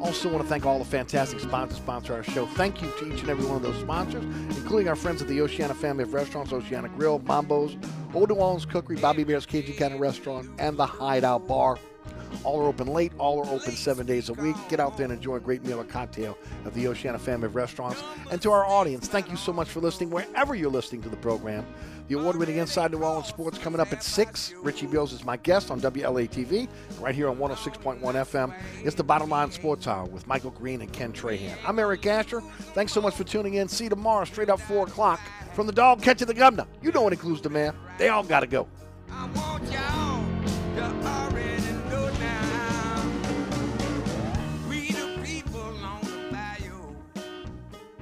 Also 0.01 0.27
want 0.27 0.43
to 0.43 0.49
thank 0.49 0.65
all 0.65 0.77
the 0.77 0.83
fantastic 0.83 1.39
sponsors 1.39 1.77
sponsor 1.77 2.13
our 2.15 2.23
show. 2.23 2.45
Thank 2.47 2.81
you 2.81 2.91
to 2.99 3.13
each 3.13 3.21
and 3.21 3.29
every 3.29 3.45
one 3.45 3.55
of 3.55 3.61
those 3.63 3.79
sponsors, 3.79 4.23
including 4.57 4.89
our 4.89 4.95
friends 4.97 5.21
at 5.21 5.29
the 5.29 5.39
Oceana 5.39 5.73
family 5.73 6.03
of 6.03 6.13
restaurants, 6.13 6.51
Oceana 6.51 6.89
Grill, 6.89 7.19
Mambo's, 7.19 7.77
Old 8.13 8.27
New 8.27 8.35
Orleans 8.35 8.65
Cookery, 8.65 8.97
Bobby 8.97 9.23
Hebert's 9.23 9.45
Cajun 9.45 9.75
Cannon 9.75 9.99
Restaurant, 9.99 10.49
and 10.59 10.75
the 10.75 10.85
Hideout 10.85 11.47
Bar. 11.47 11.77
All 12.43 12.61
are 12.61 12.67
open 12.67 12.87
late, 12.87 13.11
all 13.17 13.39
are 13.45 13.49
open 13.49 13.71
seven 13.71 14.05
days 14.05 14.29
a 14.29 14.33
week. 14.33 14.55
Get 14.69 14.79
out 14.79 14.97
there 14.97 15.05
and 15.05 15.13
enjoy 15.13 15.35
a 15.35 15.39
great 15.39 15.63
meal 15.63 15.79
or 15.79 15.83
cocktail 15.83 16.37
at 16.65 16.73
the 16.73 16.87
Oceana 16.87 17.19
family 17.19 17.47
of 17.47 17.55
restaurants. 17.55 18.03
And 18.31 18.41
to 18.41 18.51
our 18.51 18.65
audience, 18.65 19.07
thank 19.07 19.29
you 19.29 19.37
so 19.37 19.53
much 19.53 19.69
for 19.69 19.79
listening 19.79 20.09
wherever 20.09 20.55
you're 20.55 20.71
listening 20.71 21.01
to 21.03 21.09
the 21.09 21.17
program. 21.17 21.65
The 22.09 22.19
award 22.19 22.35
winning 22.35 22.57
Inside 22.57 22.91
New 22.91 23.01
Orleans 23.01 23.27
Sports 23.27 23.57
coming 23.57 23.79
up 23.79 23.93
at 23.93 24.03
6. 24.03 24.53
Richie 24.61 24.87
Bills 24.87 25.13
is 25.13 25.23
my 25.23 25.37
guest 25.37 25.71
on 25.71 25.79
WLATV, 25.79 26.67
right 26.99 27.15
here 27.15 27.29
on 27.29 27.37
106.1 27.37 28.01
FM. 28.01 28.53
It's 28.83 28.95
the 28.95 29.03
Bottom 29.03 29.29
Line 29.29 29.51
Sports 29.51 29.87
Hour 29.87 30.05
with 30.05 30.27
Michael 30.27 30.51
Green 30.51 30.81
and 30.81 30.91
Ken 30.91 31.13
Trahan. 31.13 31.55
I'm 31.65 31.79
Eric 31.79 32.05
Asher. 32.05 32.41
Thanks 32.73 32.91
so 32.91 33.01
much 33.01 33.15
for 33.15 33.23
tuning 33.23 33.53
in. 33.53 33.69
See 33.69 33.85
you 33.85 33.89
tomorrow, 33.89 34.25
straight 34.25 34.49
up 34.49 34.59
4 34.59 34.87
o'clock. 34.87 35.21
From 35.53 35.65
the 35.65 35.73
dog 35.73 36.01
catching 36.01 36.27
the 36.27 36.33
governor. 36.33 36.67
You 36.81 36.91
know 36.91 37.03
what 37.03 37.13
includes 37.13 37.41
the 37.41 37.49
man. 37.49 37.73
They 37.97 38.09
all 38.09 38.23
got 38.23 38.41
to 38.41 38.47
go. 38.47 38.67